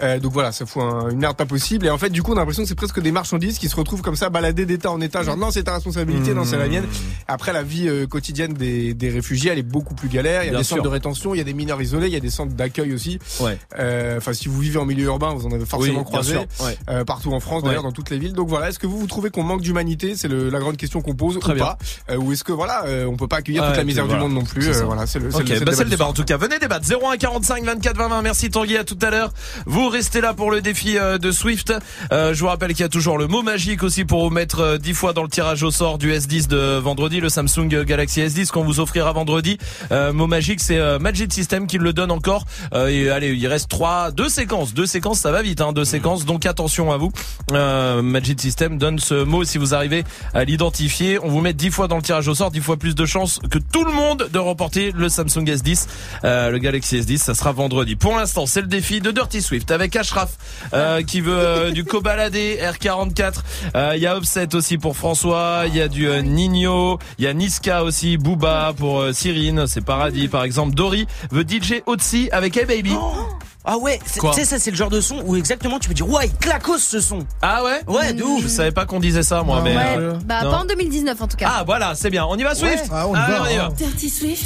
Euh, 0.01 0.19
donc 0.19 0.33
voilà, 0.33 0.51
ça 0.51 0.65
fout 0.65 0.81
un- 0.83 1.09
une 1.09 1.19
merde 1.19 1.35
pas 1.37 1.45
possible. 1.45 1.85
Et 1.85 1.89
en 1.89 1.97
fait, 1.97 2.09
du 2.09 2.23
coup, 2.23 2.31
on 2.33 2.35
a 2.35 2.39
l'impression 2.39 2.63
que 2.63 2.69
c'est 2.69 2.75
presque 2.75 2.99
des 3.01 3.11
marchandises 3.11 3.57
qui 3.59 3.69
se 3.69 3.75
retrouvent 3.75 4.01
comme 4.01 4.15
ça, 4.15 4.29
baladées 4.29 4.65
d'état 4.65 4.91
en 4.91 4.99
état. 5.01 5.23
Genre, 5.23 5.37
non, 5.37 5.51
c'est 5.51 5.63
ta 5.63 5.73
responsabilité, 5.73 6.33
non, 6.33 6.43
c'est 6.45 6.57
la 6.57 6.67
mienne. 6.67 6.85
Après, 7.27 7.53
la 7.53 7.63
vie 7.63 7.87
euh, 7.87 8.07
quotidienne 8.07 8.53
des, 8.53 8.93
des 8.93 9.09
réfugiés, 9.09 9.51
elle 9.51 9.59
est 9.59 9.63
beaucoup 9.63 9.95
plus 9.95 10.09
galère. 10.09 10.43
Il 10.43 10.45
y 10.45 10.49
a 10.49 10.51
Bien 10.51 10.59
des 10.59 10.63
sûr. 10.65 10.77
centres 10.77 10.83
de 10.89 10.93
rétention, 10.93 11.33
il 11.33 11.37
y 11.37 11.41
a 11.41 11.43
des 11.43 11.53
mineurs 11.53 11.81
isolés, 11.81 12.07
il 12.07 12.13
y 12.13 12.17
a 12.17 12.19
des 12.19 12.29
centres 12.29 12.53
d'accueil 12.53 12.93
aussi. 12.93 13.19
Ouais. 13.39 13.57
Euh, 13.79 14.17
Enfin, 14.17 14.33
si 14.33 14.47
vous 14.47 14.59
vivez 14.59 14.77
en 14.79 14.85
milieu 14.85 15.05
urbain, 15.05 15.33
vous 15.33 15.45
en 15.45 15.51
avez 15.51 15.65
forcément 15.65 15.99
Oui, 15.99 16.05
croisé. 16.05 16.37
ouais. 16.37 16.77
Euh, 16.89 17.03
partout 17.03 17.31
en 17.33 17.39
France, 17.39 17.63
d'ailleurs, 17.63 17.83
Ouais. 17.83 17.89
dans 17.89 17.91
toutes 17.93 18.09
les 18.09 18.17
villes. 18.19 18.33
Donc 18.33 18.47
voilà, 18.49 18.69
est-ce 18.69 18.79
que 18.79 18.87
vous, 18.87 18.97
vous 18.99 19.07
trouvez 19.07 19.29
qu'on 19.31 19.43
manque 19.43 19.61
d'humanité? 19.61 20.15
C'est 20.15 20.27
la 20.29 20.59
grande 20.59 20.77
question 20.77 21.01
qu'on 21.01 21.15
pose 21.15 21.39
Très 21.39 21.51
ou 21.53 21.55
bien. 21.55 21.65
pas 21.65 21.77
Euh, 22.09 22.17
Ou 22.17 22.31
est-ce 22.33 22.43
que 22.43 22.51
voilà, 22.51 22.85
euh, 22.85 23.05
on 23.05 23.15
peut 23.17 23.27
pas 23.27 23.37
accueillir 23.37 23.65
toute 23.65 23.75
la 23.77 23.83
misère 23.83 24.05
voilà. 24.05 24.21
du 24.21 24.27
monde 24.29 24.37
non 24.39 24.45
plus 24.45 24.67
Euh. 24.67 24.83
Voilà, 24.85 25.05
c'est 25.07 25.19
le, 25.19 25.31
c'est 25.31 25.37
Ok, 25.37 25.41
le- 25.43 25.47
c'est 25.55 25.59
le 25.59 25.65
bah 25.65 25.83
le 25.83 25.89
débat 25.89 26.07
en 26.07 26.13
tout 26.13 26.23
cas. 26.23 26.37
Venez 26.37 26.59
débattre 26.59 26.85
01 26.87 27.17
45 27.17 27.63
24 27.63 27.97
20 27.97 28.07
20. 28.09 28.21
Merci 28.21 28.49
Tanguy 28.49 28.77
à 28.77 28.83
tout 28.83 28.97
à 29.01 29.09
l'heure. 29.09 29.33
Vous 29.65 29.82
restez 29.89 30.21
là 30.21 30.33
pour 30.33 30.51
le 30.51 30.61
défi 30.61 30.97
euh, 30.97 31.17
de 31.17 31.31
Swift. 31.31 31.73
Euh, 32.11 32.33
je 32.33 32.39
vous 32.39 32.47
rappelle 32.47 32.71
qu'il 32.71 32.81
y 32.81 32.83
a 32.83 32.89
toujours 32.89 33.17
le 33.17 33.27
mot 33.27 33.41
magique 33.41 33.83
aussi 33.83 34.05
pour 34.05 34.23
vous 34.23 34.29
mettre 34.29 34.59
euh, 34.59 34.77
10 34.77 34.93
fois 34.93 35.13
dans 35.13 35.23
le 35.23 35.29
tirage 35.29 35.63
au 35.63 35.71
sort 35.71 35.97
du 35.97 36.11
S10 36.11 36.47
de 36.47 36.77
vendredi, 36.77 37.19
le 37.19 37.29
Samsung 37.29 37.67
Galaxy 37.85 38.21
S10 38.21 38.49
qu'on 38.51 38.63
vous 38.63 38.79
offrira 38.79 39.11
vendredi. 39.11 39.57
Euh, 39.91 40.13
mot 40.13 40.27
magique, 40.27 40.59
c'est 40.59 40.77
euh, 40.77 40.99
Magic 40.99 41.31
System 41.33 41.67
qui 41.67 41.77
le 41.77 41.93
donne 41.93 42.11
encore. 42.11 42.45
Euh, 42.73 42.87
et 42.87 43.09
allez, 43.09 43.33
il 43.33 43.47
reste 43.47 43.69
trois, 43.69 44.11
deux 44.11 44.29
séquences, 44.29 44.73
deux 44.73 44.85
séquences, 44.85 45.19
ça 45.19 45.31
va 45.31 45.41
vite, 45.41 45.61
hein, 45.61 45.73
deux 45.73 45.85
séquences. 45.85 46.25
Donc 46.25 46.45
attention 46.45 46.91
à 46.91 46.97
vous. 46.97 47.11
Euh, 47.51 48.01
Magic 48.01 48.39
System 48.39 48.77
donne 48.77 48.99
ce 48.99 49.23
mot 49.23 49.43
si 49.43 49.57
vous 49.57 49.73
arrivez 49.73 50.03
à 50.33 50.43
l'identifier. 50.43 51.19
On 51.23 51.29
vous 51.29 51.41
met 51.41 51.53
10 51.53 51.71
fois 51.71 51.87
dans 51.87 51.97
le 51.97 52.01
tirage 52.01 52.27
au 52.27 52.35
sort, 52.35 52.51
10 52.51 52.59
fois 52.61 52.77
plus 52.77 52.95
de 52.95 53.05
chances 53.05 53.39
que 53.49 53.59
tout 53.59 53.83
le 53.85 53.91
monde 53.91 54.29
de 54.31 54.39
remporter 54.39 54.91
le 54.95 55.09
Samsung 55.09 55.45
S10, 55.45 55.87
euh, 56.23 56.49
le 56.49 56.57
Galaxy 56.59 56.99
S10. 56.99 57.17
Ça 57.17 57.35
sera 57.35 57.51
vendredi. 57.51 57.95
Pour 57.95 58.15
l'instant, 58.17 58.45
c'est 58.45 58.61
le 58.61 58.67
défi 58.67 59.01
de 59.01 59.11
Dirty 59.11 59.41
Swift 59.41 59.69
avec 59.73 59.95
Ashraf 59.95 60.31
euh, 60.73 61.01
qui 61.03 61.19
veut 61.21 61.33
euh, 61.37 61.71
du 61.71 61.83
cobaladé 61.83 62.59
R44. 62.61 63.33
Euh, 63.75 63.93
Il 63.95 64.01
y 64.01 64.07
a 64.07 64.15
Offset 64.15 64.55
aussi 64.55 64.77
pour 64.77 64.95
François. 64.95 65.63
Il 65.67 65.75
y 65.75 65.81
a 65.81 65.87
du 65.87 66.07
euh, 66.07 66.21
Nino. 66.21 66.99
Il 67.17 67.25
y 67.25 67.27
a 67.27 67.33
Niska 67.33 67.83
aussi. 67.83 68.17
Booba 68.17 68.73
pour 68.77 69.01
euh, 69.01 69.13
Cyrine. 69.13 69.65
C'est 69.67 69.81
Paradis 69.81 70.27
par 70.27 70.43
exemple. 70.43 70.73
Dory 70.75 71.07
veut 71.31 71.43
DJ 71.47 71.81
Otsi 71.85 72.29
avec 72.31 72.55
Hey 72.55 72.65
Baby. 72.65 72.95
Ah 73.65 73.77
ouais, 73.77 73.97
tu 74.13 74.19
sais 74.33 74.43
ça 74.43 74.59
c'est 74.59 74.71
le 74.71 74.75
genre 74.75 74.89
de 74.89 74.99
son 74.99 75.21
où 75.25 75.37
exactement 75.37 75.79
tu 75.79 75.87
peux 75.87 75.93
dire 75.93 76.09
ouais, 76.09 76.27
il 76.27 76.33
clacos 76.35 76.79
ce 76.79 76.99
son. 76.99 77.19
Ah 77.41 77.63
ouais 77.63 77.79
Ouais, 77.87 78.11
de 78.11 78.21
ouf. 78.21 78.43
Je 78.43 78.47
savais 78.49 78.73
pas 78.73 78.85
qu'on 78.85 78.99
disait 78.99 79.23
ça 79.23 79.41
moi, 79.41 79.61
mais. 79.63 79.73
Ouais, 79.73 79.95
euh, 79.99 80.13
bah 80.25 80.43
non. 80.43 80.51
pas 80.51 80.57
en 80.57 80.65
2019 80.65 81.21
en 81.21 81.27
tout 81.29 81.37
cas. 81.37 81.49
Ah 81.49 81.63
voilà, 81.65 81.95
c'est 81.95 82.09
bien. 82.09 82.25
On 82.27 82.35
y 82.35 82.43
va 82.43 82.55
Swift 82.55 82.73
Ouais. 82.83 82.89
Ah, 82.91 83.07
on 83.07 83.13
y 83.15 83.17
Allez, 83.17 83.33
va, 83.37 83.43
on 83.43 83.47
y 83.53 83.55
va. 83.55 83.69
Dirty 83.69 84.09
Swift, 84.09 84.45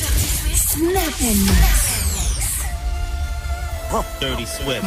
Snap 0.54 1.14
and 1.24 2.07
Dirty 4.20 4.46
Swift. 4.46 4.84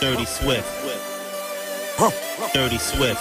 Dirty 0.00 0.24
Swift. 0.24 0.66
Dirty 2.52 2.78
Swift. 2.78 3.20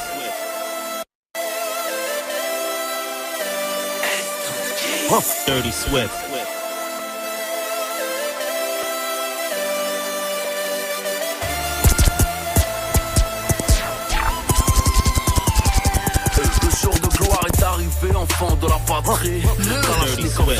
Dirty 5.45 5.71
Swift. 5.71 6.11
Jour 16.81 16.95
de 16.99 17.07
gloire 17.09 17.45
la 19.05 19.11
patrie. 19.11 19.41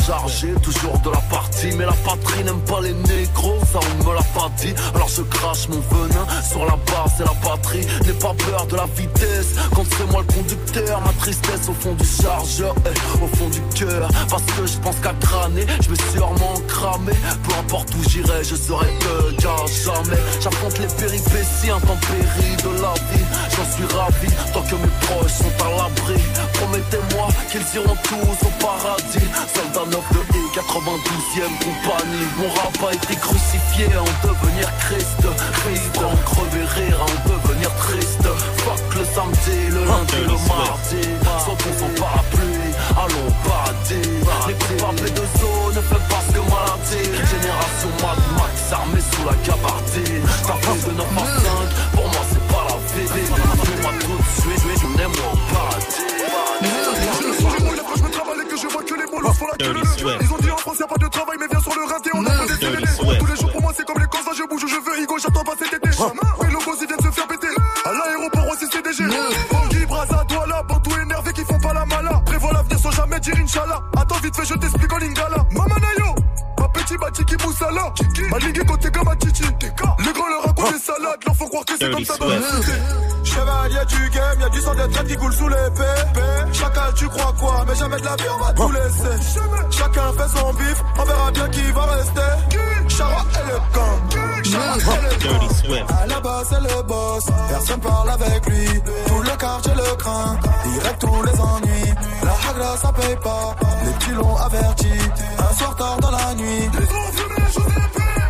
Chargé, 0.06 0.54
toujours 0.64 0.98
de 1.00 1.10
la 1.10 1.22
partie. 1.30 1.72
Mais 1.78 1.86
la 1.86 1.94
patrie 1.94 2.44
n'aime 2.44 2.62
pas 2.62 2.82
les 2.82 2.94
négros, 2.94 3.60
ça 3.72 3.80
on 3.80 4.10
me 4.10 4.16
l'a 4.16 4.24
pas 4.34 4.50
dit. 4.58 4.74
Alors 4.96 5.10
je 5.10 5.22
crache 5.22 5.68
mon 5.70 5.80
venin 5.80 6.26
sur 6.50 6.66
la 6.66 6.78
base 6.88 7.20
et 7.20 7.24
la 7.24 7.50
patrie. 7.50 7.86
N'aie 8.06 8.14
pas 8.14 8.34
peur 8.34 8.66
de 8.68 8.76
la 8.76 8.86
vitesse, 8.96 9.56
quand 9.74 9.84
c'est 9.98 10.10
moi 10.12 10.24
le 10.28 10.34
conducteur. 10.34 11.02
Ma 11.02 11.14
tristesse 11.20 11.70
au 11.70 11.74
fond 11.74 11.94
du 11.94 12.06
chargeur, 12.06 12.76
eh, 12.86 13.24
au 13.24 13.28
fond 13.36 13.50
du 13.50 13.62
cœur. 13.76 14.08
Parce 14.30 14.44
que 14.44 14.66
je 14.66 14.78
pense 14.80 14.96
qu'à 14.98 15.14
crâner, 15.20 15.66
je 15.82 15.90
vais 15.90 16.02
sûrement 16.14 16.54
cramer. 16.68 17.18
Peu 17.44 17.54
importe 17.60 17.90
où 17.96 18.10
j'irai, 18.10 18.44
je 18.44 18.56
serai 18.56 18.88
que 19.00 19.46
à 19.46 19.66
jamais. 19.68 20.22
J'affronte 20.40 20.80
les 20.80 20.88
péripéties 20.88 21.70
intempéries 21.70 22.58
de 22.64 22.82
la 22.82 22.94
vie. 23.12 23.26
J'en 23.56 23.76
suis 23.76 23.96
ravi, 23.96 24.28
tant 24.54 24.62
que 24.62 24.76
mes 24.76 24.94
proches 25.02 25.34
sont 25.34 25.66
à 25.66 25.70
l'abri. 25.78 26.22
Promettez-moi 26.54 27.28
qu'ils 27.52 27.82
iront 27.82 27.96
au 28.32 28.52
paradis. 28.64 29.28
Soldat 29.54 29.86
9 29.92 30.00
de 30.14 30.38
I, 30.38 30.44
92e 30.56 31.52
compagnie. 31.60 32.28
Mon 32.38 32.50
rap 32.50 32.78
a 32.88 32.94
été 32.94 33.16
crucifié 33.16 33.88
à 33.96 34.02
en 34.02 34.14
devenir 34.28 34.68
Christ. 34.80 35.22
Christ, 35.60 35.98
en 35.98 36.16
crever 36.30 36.66
rire, 36.76 37.00
à 37.00 37.04
en 37.04 37.18
devenir 37.30 37.70
triste. 37.76 38.28
Fuck 38.64 38.96
le 38.96 39.06
samedi, 39.06 39.60
le 39.70 39.84
lundi, 39.86 40.20
le 40.24 40.38
mardi. 40.48 41.04
Sautons 41.46 41.76
sans 41.80 42.02
parapluie, 42.02 42.72
allons 42.96 43.32
paradis. 43.44 44.10
Les 44.48 44.54
coupables 44.54 45.12
de 45.12 45.26
zone 45.40 45.76
ne 45.76 45.82
fait 45.82 46.06
pas 46.10 46.22
ce 46.28 46.32
que 46.32 46.44
maladie. 46.48 47.08
Génération 47.32 47.92
Mad 48.02 48.22
Max 48.38 48.72
armée 48.72 49.04
sous 49.12 49.26
la 49.26 49.36
gabardine. 49.44 50.26
Ta 50.48 50.56
de 50.56 50.94
9 50.96 51.06
à 51.18 51.26
5, 51.26 51.92
pour 51.94 52.08
moi 52.08 52.24
c'est 52.32 52.48
pas 52.48 52.64
la 52.70 52.78
vie. 52.96 53.08
Fais-moi 53.08 53.92
tout 54.00 54.18
de 54.18 54.42
suite, 54.42 54.81
font 59.42 59.48
la 59.48 59.58
queue 59.58 59.74
leu. 59.74 59.82
Ils 60.22 60.34
ont 60.34 60.38
dit 60.38 60.52
en 60.52 60.58
France 60.58 60.78
y'a 60.80 60.88
pas 60.88 60.98
de 60.98 61.08
travail 61.08 61.38
mais 61.40 61.48
viens 61.50 61.60
sur 61.60 61.74
le 61.74 61.84
rinté 61.92 62.10
on 62.14 62.22
en 62.22 62.24
peut 62.24 62.48
des 62.48 62.60
CDD 62.62 63.18
Tous 63.20 63.26
les 63.26 63.36
jours 63.36 63.52
pour 63.52 63.62
moi 63.62 63.74
c'est 63.76 63.86
comme 63.86 64.00
les 64.00 64.06
courses 64.08 64.38
je 64.38 64.44
bouge 64.48 64.64
où 64.64 64.68
je 64.68 64.76
veux 64.76 65.02
Igo 65.02 65.18
j'attends 65.18 65.44
pas 65.44 65.56
cet 65.58 65.74
été. 65.74 65.90
Mais 65.90 66.50
le 66.50 66.66
boss 66.66 66.78
ils 66.82 66.88
viennent 66.88 67.02
se 67.02 67.12
faire 67.12 67.28
péter. 67.28 67.54
À 67.86 67.92
l'aéroport 67.92 68.48
aussi 68.52 68.66
CDG 68.68 69.04
Bangui, 69.52 69.86
Braza, 69.86 70.24
Douala, 70.30 70.64
Bantou 70.64 70.92
énervé 71.02 71.34
qui 71.34 71.44
font 71.44 71.60
pas 71.60 71.74
la 71.74 71.86
mala. 71.86 72.22
Prévois 72.26 72.54
l'avenir 72.54 72.80
sans 72.80 72.92
jamais 72.92 73.20
dire 73.20 73.36
Inch'Allah. 73.42 73.82
Attends 73.98 74.20
vite 74.20 74.36
fait 74.36 74.46
je 74.46 74.54
t'explique 74.54 74.94
en 74.94 74.98
lingala. 74.98 75.46
Mamanayo 75.52 76.21
Ma 77.02 77.08
petit 77.08 77.24
batiki 77.24 77.46
moussala 77.46 77.94
Malingui 78.30 78.66
côté 78.66 78.92
comme 78.92 79.10
chichi 79.24 79.44
Les 79.62 80.14
grands 80.14 80.28
leur 80.30 80.44
racontent 80.44 80.72
des 80.72 80.78
salades 80.78 81.20
Leur 81.26 81.36
font 81.36 81.48
croire 81.48 81.66
que 81.66 81.74
c'est 81.80 81.92
comme 81.92 82.06
ça 82.06 82.18
dans 82.18 82.28
Chevalier 83.24 83.86
du 83.88 84.10
game, 84.10 84.40
y'a 84.42 84.50
du 84.50 84.60
sang 84.60 84.76
de 84.76 84.92
traite 84.92 85.08
qui 85.08 85.16
coule 85.16 85.34
sous 85.34 85.48
l'épée. 85.48 86.54
Chacal, 86.54 86.94
tu 86.96 87.08
crois 87.08 87.34
quoi? 87.40 87.66
Mais 87.68 87.76
jamais 87.76 87.98
de 87.98 88.06
la 88.06 88.16
vie, 88.16 88.24
on 88.34 88.44
va 88.44 88.54
tout 88.54 88.72
laisser. 88.72 89.38
Chacun 89.70 90.12
fait 90.14 90.38
son 90.38 90.54
bif, 90.54 90.84
on 90.98 91.04
verra 91.06 91.32
bien 91.32 91.50
qui 91.50 91.72
va 91.72 91.86
rester. 91.86 92.90
Chara 92.90 93.26
et 93.36 93.52
le 93.52 93.58
gang. 93.74 94.31
À 94.54 96.08
la 96.08 96.20
base, 96.20 96.48
c'est 96.50 96.60
le 96.62 96.82
boss. 96.84 97.26
Personne 97.50 97.80
parle 97.80 98.10
avec 98.10 98.46
lui. 98.48 98.68
Tout 99.08 99.22
le 99.22 99.38
quartier 99.38 99.74
le 99.76 99.96
craint. 99.96 100.40
Il 100.66 100.80
règle 100.80 100.98
tous 101.00 101.24
les 101.24 101.40
ennuis. 101.40 101.94
La 102.24 102.50
hagra, 102.50 102.78
ça 102.78 102.92
paye 102.94 103.16
pas. 103.24 103.56
Les 103.86 103.92
petits 103.94 104.12
l'ont 104.12 104.36
averti. 104.36 104.92
Un 105.40 105.56
soir 105.56 105.76
tard 105.76 105.98
dans 106.00 106.12
la 106.12 106.34
nuit. 106.36 106.70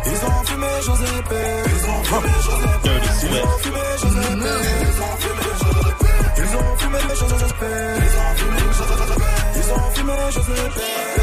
Ils 0.04 0.24
ont 0.24 0.44
fumé 0.44 0.68
Josépé. 0.82 1.42
Ils 1.66 1.90
ont 1.90 2.04
fumé 2.04 2.28
Josépé. 2.42 2.90
Ils 3.22 3.36
ont 3.42 3.58
fumé 3.58 3.80
Josépé. 4.02 4.54
Ils 6.36 6.56
ont 6.56 6.76
fumé 6.78 6.98
Josépé. 7.18 7.66
Ils 9.56 9.72
ont 9.72 9.90
fumé 9.96 10.14
Josépé. 10.34 10.42
Sweet 10.42 10.42
Lord, 10.42 10.44
please 10.44 10.58
have 10.58 11.21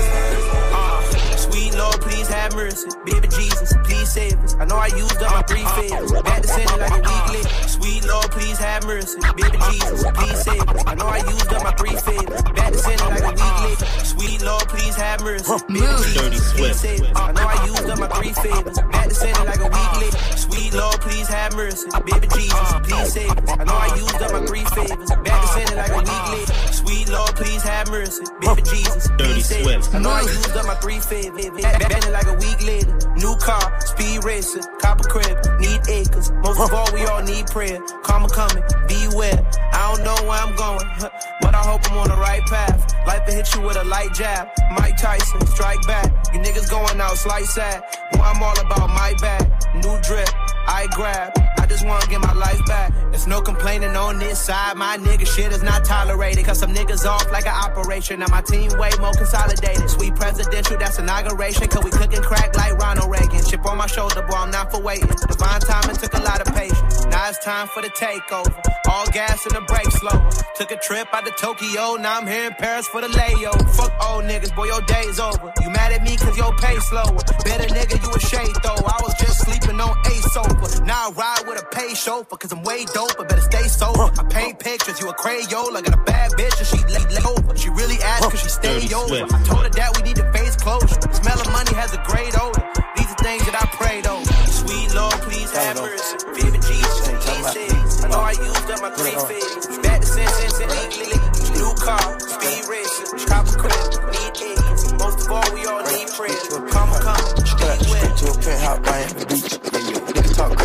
mercy. 2.59 2.89
Baby 3.05 3.27
Jesus, 3.29 3.73
please 3.85 4.09
save 4.11 4.37
us. 4.43 4.55
I 4.59 4.65
know 4.65 4.75
I 4.75 4.87
used 4.87 5.21
up 5.23 5.31
my 5.31 5.43
three 5.43 5.65
favors. 5.77 6.11
Back 6.11 6.41
to 6.41 6.47
center 6.47 6.77
like 6.77 6.91
a 6.91 7.01
week 7.09 7.27
late. 7.33 7.47
Sweet 7.75 8.03
Lord, 8.05 8.29
please 8.31 8.57
have 8.57 8.83
mercy. 8.85 9.19
Baby 9.39 9.57
Jesus, 9.71 10.03
please 10.17 10.39
save 10.43 10.67
us. 10.67 10.83
I 10.85 10.93
know 10.95 11.07
I 11.07 11.19
used 11.35 11.53
up 11.53 11.63
my 11.63 11.71
three 11.79 11.95
favors. 12.07 12.41
Back 12.57 12.71
to 12.73 12.79
center 12.79 13.09
like 13.15 13.23
a 13.23 13.33
week 13.41 13.57
late. 13.65 13.79
Sweet 14.11 14.41
Lord, 14.41 14.67
please 14.67 14.95
have 14.95 15.21
mercy. 15.21 15.53
Baby 15.67 15.87
Jesus, 15.95 16.53
please 16.53 16.79
save 16.79 17.01
us. 17.03 17.15
I 17.15 17.31
know 17.31 17.47
I 17.47 17.65
used 17.65 17.89
up 17.89 17.99
my 17.99 18.07
three 18.17 18.33
favors. 18.33 18.77
Back 18.91 19.07
to 19.09 19.15
center 19.15 19.45
like 19.45 19.61
a 19.67 19.69
week 19.77 19.93
late. 20.01 20.15
Sweet 20.45 20.73
Lord, 20.73 20.99
please 21.01 21.27
have 21.27 21.55
mercy. 21.55 21.87
Baby 22.05 22.27
Jesus, 22.35 22.69
please 22.83 23.13
save 23.13 23.31
us. 23.31 23.49
I 23.59 23.63
know 23.63 23.77
I 23.85 23.89
used 23.95 24.21
up 24.21 24.31
my 24.35 24.45
three 24.45 24.65
favors. 24.75 25.09
Back 25.23 25.41
to 25.41 25.47
center 25.55 25.75
like 25.75 25.93
a 25.95 26.01
week 26.09 26.25
late. 26.35 26.49
Sweet 26.79 27.09
Lord, 27.09 27.35
please 27.35 27.63
have 27.63 27.79
have 27.79 27.89
mercy. 27.89 28.23
Baby 28.41 28.61
Jesus, 28.63 29.07
Dirty 29.17 29.33
be 29.35 29.41
safe. 29.41 29.63
Swift. 29.63 29.95
I 29.95 29.99
know 29.99 30.09
I 30.09 30.21
used 30.21 30.55
up 30.57 30.65
my 30.65 30.75
three 30.75 30.99
favorites. 30.99 31.47
Bending 31.47 32.11
like 32.11 32.27
a 32.27 32.35
week 32.49 32.65
later. 32.65 32.97
New 33.15 33.35
car, 33.37 33.79
speed 33.81 34.23
racer, 34.23 34.61
copper 34.81 35.07
crib, 35.07 35.37
need 35.59 35.81
acres. 35.89 36.31
Most 36.43 36.59
of 36.59 36.73
all, 36.73 36.87
we 36.93 37.05
all 37.05 37.21
need 37.23 37.47
prayer. 37.47 37.79
Karma 38.03 38.29
coming, 38.29 38.63
beware. 38.87 39.45
I 39.73 39.93
don't 39.93 40.03
know 40.03 40.15
where 40.27 40.39
I'm 40.39 40.55
going, 40.55 40.87
but 41.41 41.55
I 41.55 41.61
hope 41.61 41.89
I'm 41.91 41.97
on 41.97 42.09
the 42.09 42.15
right 42.15 42.43
path. 42.43 42.93
Life 43.05 43.23
will 43.27 43.33
hit 43.33 43.55
you 43.55 43.61
with 43.61 43.77
a 43.77 43.83
light 43.83 44.13
jab. 44.13 44.47
Mike 44.71 44.97
Tyson, 44.97 45.45
strike 45.47 45.81
back. 45.87 46.11
You 46.33 46.39
niggas 46.39 46.69
going 46.69 46.99
out 46.99 47.17
slice 47.17 47.53
sad. 47.53 47.83
Well, 48.13 48.23
I'm 48.23 48.41
all 48.41 48.59
about 48.59 48.89
my 48.89 49.13
bag. 49.21 49.51
New 49.75 49.99
drip, 50.01 50.29
I 50.67 50.87
grab. 50.91 51.58
Just 51.69 51.85
wanna 51.85 52.05
get 52.07 52.19
my 52.19 52.33
life 52.33 52.65
back. 52.65 52.93
There's 53.11 53.27
no 53.27 53.41
complaining 53.41 53.95
on 53.95 54.17
this 54.17 54.39
side. 54.39 54.75
My 54.75 54.97
nigga 54.97 55.25
shit 55.27 55.51
is 55.51 55.63
not 55.63 55.85
tolerated. 55.85 56.45
Cause 56.45 56.59
some 56.59 56.73
niggas 56.73 57.05
off 57.05 57.31
like 57.31 57.45
an 57.45 57.53
operation. 57.53 58.19
Now 58.19 58.27
my 58.29 58.41
team 58.41 58.71
way 58.79 58.89
more 58.99 59.13
consolidated. 59.13 59.89
Sweet 59.89 60.15
presidential, 60.15 60.77
that's 60.77 60.97
inauguration. 60.99 61.67
Cause 61.67 61.83
we 61.83 61.91
cooking 61.91 62.21
crack 62.21 62.55
like 62.55 62.73
Ronald 62.77 63.11
Reagan. 63.11 63.43
Chip 63.45 63.65
on 63.65 63.77
my 63.77 63.87
shoulder, 63.87 64.21
boy, 64.23 64.35
I'm 64.35 64.51
not 64.51 64.71
for 64.71 64.81
waiting. 64.81 65.07
Divine 65.07 65.61
timing 65.61 65.95
took 65.95 66.13
a 66.15 66.21
lot 66.21 66.41
of 66.41 66.53
patience. 66.55 67.05
Now 67.05 67.29
it's 67.29 67.39
time 67.43 67.67
for 67.67 67.81
the 67.81 67.89
takeover. 67.89 68.53
All 68.89 69.05
gas 69.07 69.45
and 69.45 69.55
the 69.55 69.61
brakes 69.61 69.99
slower. 69.99 70.29
Took 70.55 70.71
a 70.71 70.77
trip 70.77 71.07
out 71.13 71.25
to 71.25 71.31
Tokyo, 71.31 71.95
now 71.95 72.17
I'm 72.17 72.25
here 72.25 72.47
in 72.47 72.53
Paris 72.53 72.87
for 72.87 73.01
the 73.01 73.07
layover. 73.07 73.69
Fuck 73.75 73.93
old 74.09 74.23
niggas, 74.23 74.55
boy, 74.55 74.65
your 74.65 74.81
day's 74.81 75.19
over. 75.19 75.53
You 75.61 75.69
mad 75.69 75.91
at 75.91 76.01
me 76.01 76.17
cause 76.17 76.35
your 76.35 76.55
pay 76.57 76.77
slower. 76.89 77.21
Better 77.45 77.69
nigga, 77.73 78.01
you 78.01 78.09
a 78.09 78.19
shade 78.19 78.55
though. 78.63 78.81
I 78.81 78.97
was 79.03 79.13
just 79.19 79.45
sleeping 79.45 79.79
on 79.79 79.95
a 80.05 80.15
sofa. 80.33 80.83
Now 80.85 81.09
I 81.09 81.11
ride 81.11 81.43
with 81.47 81.58
a 81.59 81.65
pay 81.75 81.93
chauffeur 81.93 82.37
cause 82.37 82.51
I'm 82.51 82.63
way 82.63 82.85
dope, 82.93 83.15
but 83.17 83.27
better 83.29 83.41
stay 83.41 83.67
sober. 83.67 84.09
I 84.19 84.23
paint 84.29 84.59
pictures, 84.59 84.99
you 84.99 85.09
a 85.09 85.13
Crayola. 85.13 85.77
I 85.77 85.81
got 85.81 85.93
a 85.93 86.03
bad 86.03 86.31
bitch 86.31 86.57
and 86.57 86.67
she 86.67 86.79
late 86.93 87.25
over. 87.25 87.57
She 87.57 87.69
really 87.69 87.99
asked 88.01 88.23
cause 88.23 88.39
she 88.41 88.49
stayed 88.49 88.81
Dirty 88.89 88.93
over. 88.95 89.07
Swift. 89.07 89.33
I 89.33 89.43
told 89.43 89.63
her 89.63 89.69
that 89.69 89.97
we 89.97 90.03
need 90.03 90.15
to 90.17 90.31
face 90.31 90.55
closure. 90.55 90.87
Smell 91.11 91.39
of 91.39 91.51
money 91.51 91.73
has 91.75 91.93
a 91.93 92.01
great 92.07 92.33
odor. 92.39 92.63
These 92.95 93.11
are 93.11 93.21
things 93.23 93.43
that 93.45 93.55
I 93.59 93.65
prayed 93.75 94.07
over. 94.07 94.25
Sweet 94.47 94.93
Lord, 94.95 95.17
please 95.27 95.51
have 95.51 95.75
mercy. 95.77 96.17
Baby 96.37 96.59
Jesus, 96.63 97.07
please 97.07 97.47
save. 97.51 98.03
I 98.03 98.07
know 98.07 98.21
I 98.23 98.31
used 98.31 98.71
up 98.71 98.79
my 98.81 98.91
three 98.95 99.15
figures. 99.27 99.77
Back 99.83 100.01
to 100.01 100.07
sense, 100.07 100.33
sense. 100.55 101.49
New 101.55 101.71
car, 101.75 102.19
speed 102.19 102.63
racer, 102.71 103.05
copper 103.27 103.57
crib, 103.59 103.89
need 104.13 104.33
acres. 104.47 104.93
Most 104.95 105.25
of 105.25 105.31
all, 105.31 105.49
we 105.53 105.65
all 105.65 105.83
need 105.83 106.07
prayer. 106.15 106.39
Come, 106.71 106.91
come, 107.03 107.23
Straight, 107.45 107.79
straight 107.83 108.13
to 108.21 108.25
a 108.31 108.35
penthouse, 108.39 108.79
Miami 108.85 109.25
Beach. 109.25 109.78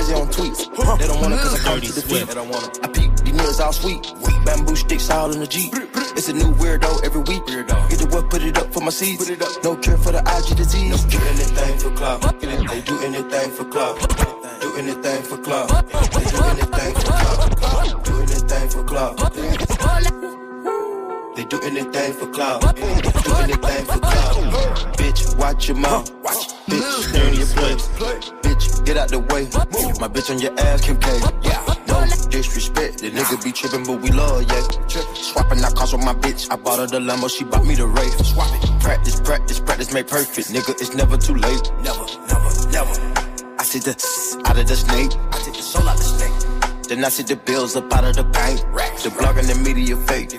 Crazy 0.05 0.21
on 0.21 0.29
tweets. 0.29 0.99
They 0.99 1.07
don't 1.07 1.21
want 1.23 1.33
it 1.33 1.41
cause 1.41 1.55
I 1.55 1.59
come 1.65 1.81
to 1.81 1.93
the 1.93 2.03
feet. 2.03 2.29
They 2.29 2.35
don't 2.35 2.51
want 2.51 2.77
it. 2.77 2.85
I 2.85 2.89
peep, 2.89 3.17
these 3.25 3.33
niggas 3.33 3.65
all 3.65 3.73
sweet. 3.73 4.03
Bamboo 4.45 4.77
sticks 4.77 5.09
all 5.09 5.33
in 5.33 5.41
the 5.41 5.47
Jeep. 5.47 5.73
It's 6.15 6.29
a 6.29 6.35
new 6.35 6.53
weirdo 6.55 7.03
every 7.05 7.23
week. 7.23 7.47
Get 7.47 7.99
the 7.99 8.09
what, 8.13 8.29
put 8.29 8.43
it 8.43 8.59
up 8.59 8.71
for 8.71 8.81
my 8.81 8.91
seeds. 8.91 9.31
No 9.65 9.77
cure 9.77 9.97
for 9.97 10.13
the 10.13 10.21
IG 10.21 10.59
disease. 10.59 11.05
Do 11.05 11.19
anything 11.19 11.79
for 11.79 11.91
club. 11.97 12.21
They 12.41 12.81
do 12.83 13.01
anything 13.01 13.51
for 13.53 13.65
club. 13.65 13.99
Do 14.61 14.77
anything 14.77 15.23
for 15.23 15.39
club. 15.39 15.71
They 15.71 16.25
do 16.31 16.45
anything 16.53 16.95
for 16.95 17.07
club. 17.09 18.05
Do 18.05 18.21
anything 18.21 18.69
for 18.69 18.85
club. 18.85 20.44
They 21.37 21.45
do 21.45 21.61
anything 21.63 22.13
for 22.13 22.29
clout. 22.29 22.61
Do 22.77 22.83
anything 22.85 23.85
for 23.87 23.99
clout. 23.99 24.37
Bitch, 24.97 25.37
watch 25.37 25.67
your 25.67 25.77
mouth. 25.77 26.13
Bitch, 26.67 27.13
dirty 27.13 27.39
your 27.39 27.47
play. 27.47 27.75
Bitch, 28.43 28.85
get 28.85 28.97
out 28.97 29.09
the 29.09 29.19
way. 29.19 29.45
My 29.99 30.07
bitch 30.07 30.31
on 30.31 30.39
your 30.39 30.57
ass, 30.61 30.83
Kim 30.83 30.97
K. 30.99 31.11
Yeah. 31.43 31.75
No 31.89 32.07
disrespect. 32.31 32.99
The 32.99 33.11
nigga 33.11 33.43
be 33.43 33.51
tripping, 33.51 33.85
but 33.85 34.01
we 34.01 34.11
love, 34.11 34.43
yeah. 34.45 34.63
Swapping 35.15 35.59
out 35.65 35.75
cars 35.75 35.93
with 35.93 36.05
my 36.05 36.15
bitch. 36.15 36.47
I 36.53 36.57
bought 36.57 36.79
her 36.79 36.87
the 36.87 37.01
limo, 37.01 37.27
she 37.27 37.43
bought 37.43 37.67
me 37.67 37.75
the 37.75 37.87
Wraith. 37.87 38.25
Swap 38.25 38.49
it. 38.63 38.81
Practice, 38.81 39.21
practice, 39.21 39.59
practice, 39.59 39.93
make 39.93 40.07
perfect. 40.07 40.49
Nigga, 40.51 40.71
it's 40.81 40.95
never 40.95 41.17
too 41.17 41.35
late. 41.35 41.73
Never, 41.83 42.07
never, 42.29 42.71
never. 42.71 42.95
I 43.59 43.65
see 43.65 43.81
the 43.81 43.91
out 44.45 44.57
of 44.57 44.69
the 44.69 44.77
snake. 44.77 45.11
I 45.33 45.39
take 45.39 45.55
the 45.55 45.63
soul 45.63 45.89
out 45.89 45.97
the 45.97 46.05
snake. 46.05 46.44
Then 46.95 47.05
I 47.05 47.09
see 47.09 47.25
the 47.25 47.35
bills 47.35 47.75
up 47.75 47.93
out 47.93 48.05
of 48.05 48.15
the 48.15 48.23
bank. 48.23 48.61
The 49.03 49.11
blog 49.19 49.37
and 49.37 49.49
the 49.49 49.57
media 49.57 49.97
fake. 49.97 50.31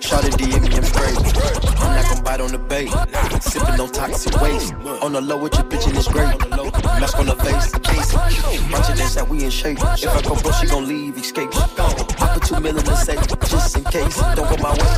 Shot 0.00 0.24
it 0.24 0.32
DM 0.32 0.66
and 0.76 0.84
spray. 0.84 1.14
I'm 1.78 1.94
not 1.94 2.04
gon' 2.12 2.24
bite 2.24 2.40
on 2.40 2.50
the 2.50 2.58
bait. 2.58 2.90
Sipping 3.40 3.76
no 3.76 3.86
toxic 3.86 4.34
waste. 4.40 4.74
On 5.02 5.12
the 5.12 5.20
low 5.20 5.36
with 5.36 5.54
your 5.54 5.62
bitch 5.62 5.86
and 5.86 5.96
it's 5.96 6.08
great. 6.08 6.34
Mask 6.84 7.18
on 7.18 7.26
the 7.26 7.36
face. 7.36 7.72
Case. 7.80 8.12
Bunch 8.70 8.88
of 8.90 8.96
this 8.96 9.14
that 9.14 9.28
we 9.28 9.44
in 9.44 9.50
shape. 9.50 9.78
If 9.78 10.08
I 10.08 10.22
go 10.22 10.34
broke, 10.36 10.54
she 10.54 10.66
gon' 10.66 10.86
leave, 10.86 11.16
escape. 11.16 11.50
I 11.54 12.34
put 12.34 12.42
two 12.44 12.60
mil 12.60 12.78
in 12.78 12.96
safe. 12.96 13.26
Just 13.48 13.76
in 13.76 13.84
case. 13.84 14.16
Don't 14.16 14.48
go 14.48 14.56
my 14.62 14.72
way. 14.72 14.90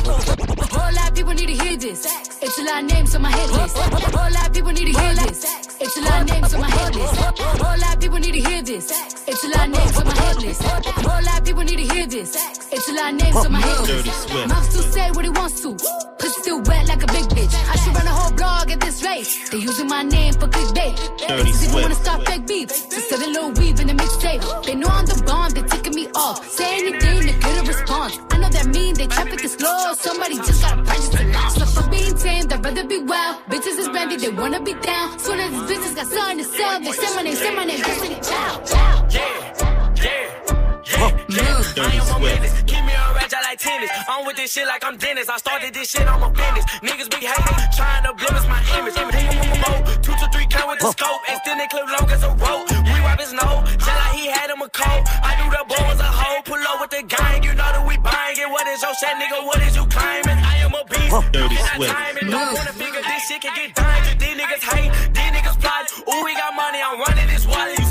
Whole 0.73 0.93
lot 0.93 1.09
of 1.09 1.15
people 1.15 1.33
need 1.33 1.47
to 1.47 1.63
hear 1.63 1.77
this. 1.77 2.05
It's 2.41 2.57
a 2.59 2.63
lot 2.63 2.83
of 2.83 2.89
names 2.91 3.15
on 3.15 3.21
my 3.21 3.31
hit 3.31 3.51
list. 3.51 3.77
Whole 3.77 4.31
lot 4.31 4.47
of 4.47 4.53
people 4.53 4.71
need 4.71 4.93
to 4.93 4.99
hear 4.99 5.13
this. 5.15 5.45
It's 5.79 5.97
a 5.97 6.01
lot 6.01 6.21
of 6.21 6.27
names 6.29 6.53
on 6.53 6.61
my 6.61 6.69
hit 6.69 6.95
list. 6.95 7.15
Whole 7.15 7.77
lot 7.79 7.93
of 7.93 7.99
people 8.01 8.19
need 8.19 8.33
to 8.33 8.49
hear 8.49 8.61
this. 8.61 8.91
It's 9.27 9.43
a 9.43 9.47
lot 9.49 9.67
of 9.67 9.73
names 9.75 9.97
on 9.97 10.05
my 10.07 10.15
hit 10.15 10.37
list. 10.41 10.61
Whole 10.63 11.23
lot 11.23 11.39
of 11.39 11.45
people 11.45 11.63
need 11.63 11.77
to 11.77 11.93
hear 11.93 12.07
this. 12.07 12.35
It's 12.71 12.89
a 12.89 12.93
lot 12.93 13.13
of 13.13 13.19
names 13.21 13.35
on 13.35 13.51
my 13.51 13.61
hit 13.61 13.85
Dirty 13.85 14.09
list. 14.09 14.29
Mouth 14.47 14.69
still 14.69 14.83
say 14.83 15.11
what 15.11 15.25
he 15.25 15.29
wants 15.31 15.61
to. 15.61 15.75
Pussy 16.19 16.41
still 16.41 16.61
wet 16.61 16.87
like 16.87 17.03
a 17.03 17.07
big 17.07 17.25
bitch. 17.35 17.53
I 17.69 17.75
should 17.77 17.93
run 17.95 18.07
a 18.07 18.09
whole 18.09 18.33
blog 18.33 18.71
at 18.71 18.79
this 18.79 19.03
rate. 19.03 19.27
They 19.51 19.57
using 19.57 19.87
my 19.87 20.03
name 20.03 20.33
for 20.33 20.47
clickbait. 20.47 20.95
Dirty 21.27 21.51
Swift. 21.73 21.89
wanna 21.89 22.03
start 22.05 22.27
fake 22.27 22.45
beef. 22.45 22.69
Just 22.69 23.11
a 23.11 23.17
little 23.17 23.51
weave 23.53 23.79
in 23.79 23.87
the 23.87 23.93
mixtape. 23.93 24.41
They 24.65 24.75
know 24.75 24.89
I'm 24.89 25.05
the 25.05 25.21
bomb. 25.25 25.49
They 25.51 25.63
ticking 25.63 25.95
me 25.95 26.07
off. 26.13 26.47
Say 26.47 26.69
anything 26.79 27.21
to 27.21 27.33
get 27.39 27.63
a 27.63 27.67
response. 27.67 28.19
I 28.29 28.37
know 28.37 28.49
that 28.49 28.67
mean 28.67 28.93
they 28.93 29.07
traffic 29.07 29.43
is 29.43 29.53
slow. 29.53 29.93
Somebody 29.95 30.35
just 30.37 30.61
gotta 30.61 30.83
purchase 30.83 31.09
the 31.09 31.23
loss. 31.33 31.55
So 31.55 31.65
for 31.65 31.89
being 31.89 32.15
tame, 32.15 32.45
they'd 32.45 32.63
rather 32.63 32.85
be 32.85 32.99
wild. 32.99 33.37
Bitches 33.49 33.79
is 33.81 33.89
brandy, 33.89 34.17
they 34.17 34.29
wanna 34.29 34.61
be 34.61 34.75
down. 34.75 35.17
Soon 35.17 35.39
as 35.39 35.49
these 35.51 35.65
bitches 35.71 35.95
got 35.95 36.07
something 36.07 36.37
to 36.37 36.43
sell, 36.43 36.79
they 36.79 36.91
say 36.91 37.15
my 37.15 37.21
name, 37.23 37.35
say 37.35 37.55
my 37.55 37.65
name, 37.65 37.81
Destiny 37.81 38.19
Child. 38.21 38.63
Dirty 41.09 41.99
Swift. 41.99 42.67
Keep 42.67 42.85
me 42.85 42.93
on 42.95 43.15
ratchet 43.15 43.39
like 43.43 43.59
tennis. 43.59 43.89
I'm 44.07 44.25
with 44.25 44.37
this 44.37 44.53
shit 44.53 44.67
like 44.67 44.85
I'm 44.85 44.95
Dennis. 44.97 45.27
I 45.27 45.37
started 45.37 45.73
this 45.73 45.89
shit, 45.89 46.07
I'm 46.07 46.23
a 46.23 46.29
business. 46.29 46.65
Niggas 46.79 47.09
be 47.11 47.25
hating, 47.25 47.59
trying 47.75 48.03
to 48.07 48.13
blemish 48.13 48.47
my 48.47 48.61
image. 48.77 48.95
Two 50.05 50.15
to 50.15 50.27
three 50.31 50.47
count 50.47 50.69
with 50.69 50.79
the 50.79 50.91
scope. 50.91 51.21
Extend 51.27 51.61
it 51.61 51.69
clip 51.69 51.87
long 51.87 52.09
as 52.11 52.23
a 52.23 52.29
rope. 52.29 52.69
We 52.87 52.97
wipe 53.03 53.19
his 53.19 53.33
nose, 53.33 53.67
just 53.75 53.87
like 53.87 54.15
he 54.15 54.27
had 54.27 54.49
him 54.49 54.61
a 54.61 54.69
coat. 54.69 55.03
I 55.23 55.35
knew 55.41 55.49
the 55.51 55.63
boy 55.67 55.83
was 55.91 55.99
a 55.99 56.07
hoe. 56.07 56.41
Pull 56.45 56.61
up 56.61 56.79
with 56.79 56.91
the 56.91 57.03
gang, 57.03 57.43
you 57.43 57.51
know 57.51 57.67
that 57.67 57.83
we 57.87 57.97
buying 57.97 58.37
it. 58.37 58.49
What 58.49 58.67
is 58.67 58.81
your 58.81 58.95
shit, 58.95 59.15
nigga? 59.19 59.43
What 59.43 59.59
is 59.63 59.75
you 59.75 59.85
claiming? 59.87 60.39
I 60.39 60.63
am 60.63 60.71
a 60.71 60.83
beast. 60.87 61.11
Dirty 61.35 61.57
and 61.57 61.67
Swift. 61.75 61.95
Don't 62.31 62.53
wanna 62.53 62.73
figure 62.79 63.03
this 63.03 63.27
shit 63.27 63.41
can 63.41 63.51
get 63.55 63.75
dangerous. 63.75 64.15
These 64.23 64.35
niggas 64.39 64.63
hate, 64.71 64.91
these 65.11 65.31
niggas 65.35 65.57
plot. 65.59 65.83
Ooh, 66.07 66.23
we 66.23 66.31
got 66.35 66.55
money, 66.55 66.79
I'm 66.79 66.99
running 66.99 67.27
this 67.27 67.43
wallet. 67.47 67.82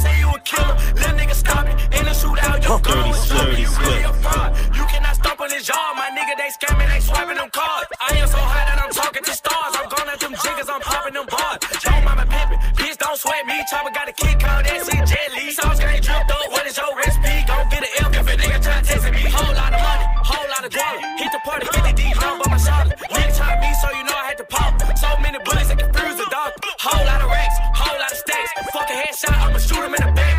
Killer, 0.44 0.74
little 0.94 1.16
nigga 1.18 1.34
stop 1.34 1.66
it. 1.66 1.76
In 1.96 2.04
the 2.04 2.14
shootout, 2.14 2.58
your 2.62 2.78
gun 2.80 3.08
was 3.08 3.28
Dirty 3.28 3.64
jumping. 3.64 4.02
You 4.02 4.12
a. 4.12 4.52
You 4.76 4.84
cannot 4.90 5.14
stop 5.16 5.40
on 5.40 5.48
this 5.48 5.68
yard, 5.68 5.96
my 5.96 6.08
nigga. 6.10 6.34
They 6.36 6.50
scamming, 6.56 6.88
they 6.88 7.00
swiping 7.00 7.36
them 7.36 7.50
cards. 7.50 7.88
I 8.00 8.16
am 8.16 8.28
so 8.28 8.38
high 8.38 8.66
that 8.66 8.78
I'm 8.82 8.92
talking 8.92 9.24
to 9.24 9.32
stars. 9.32 9.72
I'm 9.78 9.88
going 9.88 10.08
at 10.08 10.20
them 10.20 10.34
jiggers, 10.42 10.68
I'm 10.68 10.80
popping 10.80 11.14
them 11.14 11.26
bars. 11.30 11.58
Yo, 11.82 11.92
mama 12.02 12.24
pimpin', 12.26 12.58
bitch, 12.76 12.96
don't 12.98 13.18
sweat 13.18 13.46
me. 13.46 13.56
Chopper 13.70 13.92
got 13.94 14.08
a 14.08 14.14
kick 14.14 14.42
on 14.42 14.62
that 14.62 14.80
shit, 14.86 15.02
Jet 15.06 15.28
Li. 15.36 15.52
Sauce 15.52 15.78
game 15.78 16.00
dripped 16.02 16.30
up, 16.30 16.46
what 16.50 16.66
is 16.66 16.76
your 16.76 16.92
recipe? 16.96 17.34
Gon' 17.46 17.66
get 17.70 17.82
an 17.86 17.92
L 18.02 18.10
if 18.12 18.26
a 18.26 18.34
nigga 18.36 18.58
try 18.62 18.78
testing 18.82 19.14
me. 19.14 19.24
Whole 19.30 19.54
lot 19.54 19.72
of 19.72 19.80
money, 19.80 20.06
whole 20.26 20.48
lot 20.48 20.62
of 20.64 20.72
dollar. 20.72 21.00
Hit 21.18 21.30
the 21.32 21.40
party, 21.44 21.66
50 21.66 21.92
D's 21.94 22.18
down 22.18 22.36
by 22.40 22.48
my 22.50 22.60
shoulder. 22.60 22.94
Nigga 23.12 23.32
tried 23.36 23.58
me, 23.62 23.70
so 23.82 23.86
you 23.96 24.04
know 24.04 24.16
I 24.16 24.24
had 24.32 24.38
to 24.38 24.46
pop. 24.48 24.72
So 24.98 25.08
many 25.20 25.38
bullets 25.44 25.68
that 25.70 25.78
confuse 25.78 26.18
the 26.18 26.28
dog. 26.30 26.52
Whole 26.82 27.04
lot 27.06 27.20
of 27.22 27.30
racks, 27.30 27.56
whole 27.78 27.98
lot 27.98 28.10
of 28.10 28.18
stacks. 28.18 28.50
Fuck 28.72 28.88
a 28.90 28.96
headshot, 28.96 29.36
I'ma 29.38 29.58
shoot 29.58 29.82
him 29.82 29.94
in 29.94 30.02
the 30.02 30.12
back. 30.12 30.31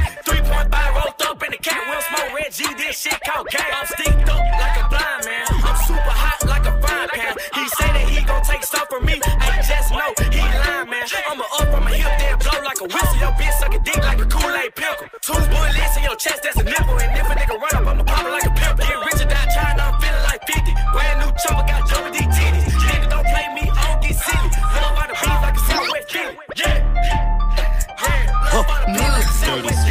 3.5 1.20 1.30
up 1.30 1.44
in 1.44 1.52
the 1.52 1.58
cat. 1.58 1.82
Will 1.90 2.02
smoke 2.02 2.34
red 2.34 2.52
G, 2.52 2.66
this 2.78 3.00
shit 3.00 3.20
called 3.26 3.48
gang. 3.50 3.72
I'm 3.74 3.86
stinked 3.86 4.30
up 4.30 4.44
like 4.60 4.78
a 4.78 4.86
blind 4.90 5.26
man. 5.26 5.46
I'm 5.50 5.78
super 5.86 6.14
hot 6.14 6.40
like 6.48 6.66
a 6.66 6.74
frying 6.82 7.10
pan. 7.10 7.36
He 7.54 7.64
say 7.70 7.90
that 7.94 8.08
he 8.10 8.24
gon' 8.26 8.44
take 8.44 8.64
stuff 8.64 8.88
from 8.90 9.06
me. 9.06 9.20
I 9.24 9.62
just 9.62 9.92
know 9.92 10.14
he 10.32 10.42
lying, 10.42 10.90
man. 10.90 11.06
I'ma 11.30 11.46
up 11.60 11.74
on 11.74 11.84
my 11.84 11.94
hip, 11.94 12.14
then 12.20 12.38
blow 12.40 12.60
like 12.64 12.80
a 12.82 12.88
whistle. 12.88 13.18
Your 13.20 13.34
bitch 13.38 13.54
suck 13.60 13.74
a 13.74 13.80
dick 13.80 13.98
like 13.98 14.20
a 14.22 14.26
Kool-Aid 14.26 14.76
pickle. 14.76 15.08
Two 15.22 15.34
bullets 15.34 15.98
in 15.98 16.04
your 16.04 16.16
chest, 16.16 16.44
that's 16.44 16.58
a 16.58 16.64
nipple. 16.64 16.98
And 17.00 17.12
if 17.18 17.28
a 17.30 17.36
nigga 17.36 17.56
run 17.60 17.74
up, 17.74 17.86
I'ma 17.88 18.04
pop 18.04 18.26
it 18.26 18.32
like 18.32 18.48
a 18.48 18.54
pimple. 18.54 18.86
Get 18.86 18.98
rich 19.06 19.22
or 19.22 19.30
die 19.30 19.48
trying, 19.54 19.80
I'm 19.80 19.94
feeling 20.02 20.24
like 20.24 20.42
50. 20.48 20.74
Brand 20.94 21.18
new 21.22 21.32
chopper, 21.42 21.66
got 21.68 21.82
jumping 21.90 22.14
these 22.14 22.32
titties. 22.32 22.74
Nigga, 22.90 23.08
don't 23.10 23.28
play 23.28 23.48
me, 23.58 23.64
I 23.70 23.82
don't 23.92 24.02
get 24.02 24.16
silly. 24.18 24.50
Love 24.78 24.98
out 24.98 25.08
the 25.10 25.16
beat 25.18 25.40
like 25.42 25.58
a 25.58 25.64
silhouette 25.68 26.08
feeling. 26.10 26.38
Yeah. 26.58 26.78
Yeah. 27.04 28.54
Love 28.54 28.70
out 28.70 28.82
the 28.86 28.94
beat 28.94 29.12
like 29.14 29.30
a 29.30 29.36
silhouette 29.42 29.82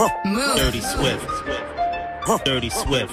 Dirty 0.00 0.80
Swift. 0.80 1.28
Dirty 2.46 2.70
Swift. 2.70 3.12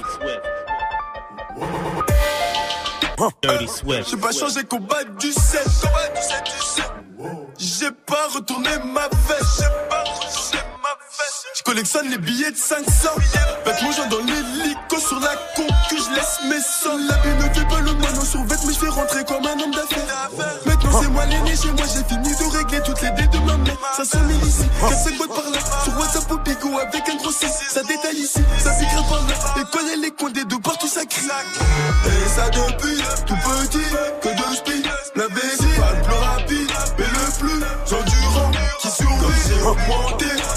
Dirty 3.42 3.68
Swift. 3.68 4.10
J'ai 4.10 4.16
pas 4.16 4.32
changé 4.32 4.64
combat 4.64 5.04
du 5.20 5.34
7 5.34 5.68
J'ai 7.60 7.92
pas 7.92 8.28
retourné 8.34 8.70
ma 8.86 9.10
veste 9.10 9.60
J'ai 9.60 9.90
pas 9.90 10.04
retourné 10.04 10.64
ma 10.82 10.96
veste 11.10 11.48
collectionne 11.68 12.10
les 12.10 12.18
billets 12.18 12.52
de 12.52 12.56
500. 12.56 13.10
Bête 13.66 13.82
mon 13.84 13.92
genre 13.92 14.08
dans 14.08 14.20
l'hélico 14.20 14.98
sur 14.98 15.20
la 15.20 15.36
con 15.56 15.68
que 15.90 15.98
je 15.98 16.16
laisse 16.16 16.40
mes 16.48 16.62
sangs. 16.62 16.98
La 17.10 17.18
vie 17.18 17.36
ne 17.36 17.54
fait 17.54 17.68
pas 17.68 17.82
le 17.82 17.92
moineau 17.92 18.22
sur 18.22 18.42
vête, 18.46 18.60
mais 18.66 18.74
je 18.74 18.90
rentrer 18.90 19.26
comme 19.26 19.46
un 19.46 19.60
homme 19.60 19.72
d'affaires. 19.72 20.30
Maintenant 20.66 21.02
c'est 21.02 21.10
moi 21.10 21.26
l'aîné 21.26 21.56
chez 21.58 21.72
moi, 21.72 21.86
j'ai 21.86 22.04
fini 22.06 22.30
de 22.30 22.58
régler 22.58 22.82
toutes 22.86 23.02
les 23.02 23.12
dettes 23.12 23.32
de 23.32 23.40
ma 23.40 23.58
mère. 23.58 23.78
Ça 23.98 24.06
sonne 24.06 24.30
ici, 24.48 24.64
4-5 24.82 25.18
boîtes 25.18 25.30
par 25.30 25.50
là. 25.52 25.60
Sur 25.84 26.00
WhatsApp 26.00 26.32
au 26.32 26.38
ça. 31.06 31.44
Et 32.06 32.30
ça 32.30 32.50
depuis 32.50 33.02
tout 33.26 33.36
petit, 33.36 33.90
que 34.22 34.30
de 34.30 34.56
speed. 34.56 34.86
La 35.16 35.28
baisse, 35.30 35.58
pas 35.78 35.94
le 35.94 36.02
plus 36.02 36.14
rapide, 36.14 36.72
mais 36.98 37.06
le 37.06 37.26
plus 37.40 37.64
endurant 37.96 38.52
qui 38.80 38.90
survit. 38.90 39.48
J'ai 39.48 39.56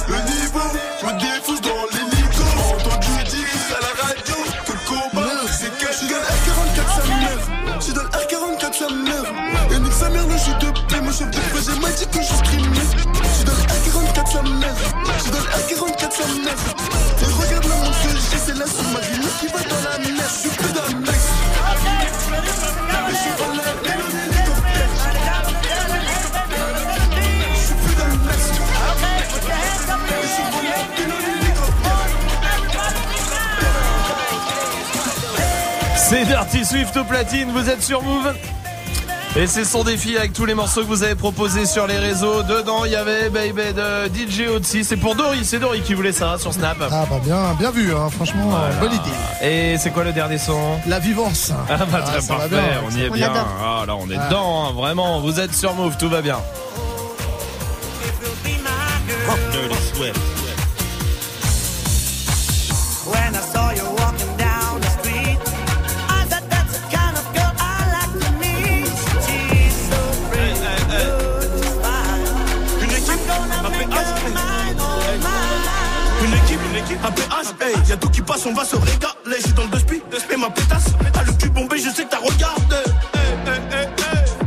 le 0.09 0.19
niveau, 0.31 0.67
je 1.01 1.07
me 1.07 1.13
défonce 1.21 1.61
dans 1.61 1.85
l'hélico. 1.93 2.45
Entendu 2.75 3.25
dire 3.31 3.77
à 3.77 3.81
la 3.81 3.93
radio 4.03 4.37
que 4.67 4.73
le 4.73 4.79
combat 4.89 5.33
c'est 5.51 5.73
que 5.79 5.87
je 5.87 5.99
suis 5.99 6.09
dans 6.09 6.17
le 6.17 6.23
R44 6.23 6.81
sa 6.97 7.05
mère. 7.07 7.43
Je 7.79 7.85
suis 7.85 7.93
dans 7.93 8.03
le 8.03 8.09
R44 8.09 8.73
sa 8.73 8.89
mère. 8.89 9.29
Et 9.71 9.79
nique 9.79 9.93
sa 9.93 10.09
mère, 10.11 10.27
le 10.27 10.37
jeu 10.37 10.55
de 10.61 10.71
paix. 10.89 11.01
Mon 11.03 11.13
chef 11.13 11.31
de 11.31 11.41
projet 11.51 11.81
m'a 11.81 11.91
dit 11.91 12.07
que 12.07 12.21
je 12.21 12.35
streamais. 12.35 12.87
Je 13.23 13.29
suis 13.37 13.45
dans 13.45 13.53
le 13.53 13.65
R44 13.77 14.33
sa 14.33 14.43
mère. 14.43 14.77
Je 15.17 15.23
suis 15.23 15.31
dans 15.31 15.39
le 15.39 15.45
R44 15.45 16.13
sa 16.13 16.27
mère. 16.43 16.61
Et 17.21 17.25
regarde 17.25 17.67
la 17.67 17.77
montre 17.77 18.03
que 18.03 18.09
j'ai, 18.09 18.39
c'est 18.39 18.59
la 18.59 18.67
sous-marine 18.67 19.20
C'est 36.11 36.25
Dirty 36.25 36.65
Swift 36.65 36.97
au 36.97 37.05
platine, 37.05 37.51
vous 37.53 37.69
êtes 37.71 37.83
sur 37.83 38.03
Move 38.03 38.35
et 39.37 39.47
c'est 39.47 39.65
son 39.65 39.85
défi 39.85 40.17
avec 40.19 40.33
tous 40.33 40.45
les 40.45 40.55
morceaux 40.55 40.81
que 40.81 40.89
vous 40.89 41.05
avez 41.05 41.15
proposés 41.15 41.65
sur 41.65 41.87
les 41.87 41.99
réseaux. 41.99 42.43
Dedans, 42.43 42.85
il 42.85 42.91
y 42.91 42.97
avait 42.97 43.31
Baby 43.31 43.73
de 43.73 44.09
DJ 44.13 44.49
Otsi. 44.49 44.83
C'est 44.83 44.97
pour 44.97 45.15
Dory, 45.15 45.45
c'est 45.45 45.61
Dory 45.61 45.83
qui 45.83 45.95
voulait 45.95 46.11
ça 46.11 46.37
sur 46.37 46.53
Snap. 46.53 46.77
Ah 46.91 47.05
bah 47.09 47.21
bien, 47.25 47.55
bien 47.57 47.71
vu, 47.71 47.95
hein. 47.95 48.09
franchement, 48.11 48.47
Voilà. 48.49 48.75
bonne 48.81 48.93
idée. 48.93 49.47
Et 49.47 49.79
c'est 49.79 49.91
quoi 49.91 50.03
le 50.03 50.11
dernier 50.13 50.37
son? 50.37 50.59
La 50.89 50.99
vivance. 50.99 51.53
Ah 51.71 51.77
bah 51.87 52.03
très 52.03 52.21
ça 52.21 52.33
va 52.35 52.39
parfait, 52.49 52.57
bien. 52.57 52.81
on 52.85 52.91
y 52.91 53.03
est 53.05 53.09
On 53.09 53.15
bien. 53.15 53.33
Ah 53.63 53.85
là 53.87 53.95
on 53.95 54.11
est 54.11 54.17
Ah. 54.19 54.27
dedans, 54.27 54.65
hein, 54.67 54.73
vraiment. 54.75 55.21
Vous 55.21 55.39
êtes 55.39 55.55
sur 55.55 55.75
Move, 55.75 55.97
tout 55.97 56.09
va 56.09 56.23
bien. 56.23 56.39
Dirty 59.53 60.13
passe, 78.31 78.47
on 78.47 78.53
va 78.53 78.65
se 78.65 78.77
régaler. 78.77 79.39
Je 79.39 79.43
suis 79.43 79.53
dans 79.53 79.65
le 79.65 79.69
deux 79.71 79.79
spi, 79.79 80.03
et 80.33 80.37
ma 80.37 80.51
pétasse, 80.51 80.85
t'as 81.13 81.25
le 81.25 81.33
cul 81.33 81.51
bombé, 81.51 81.79
je 81.79 81.91
sais 81.91 82.05
que 82.05 82.11
t'as 82.11 82.19
regardé. 82.19 82.77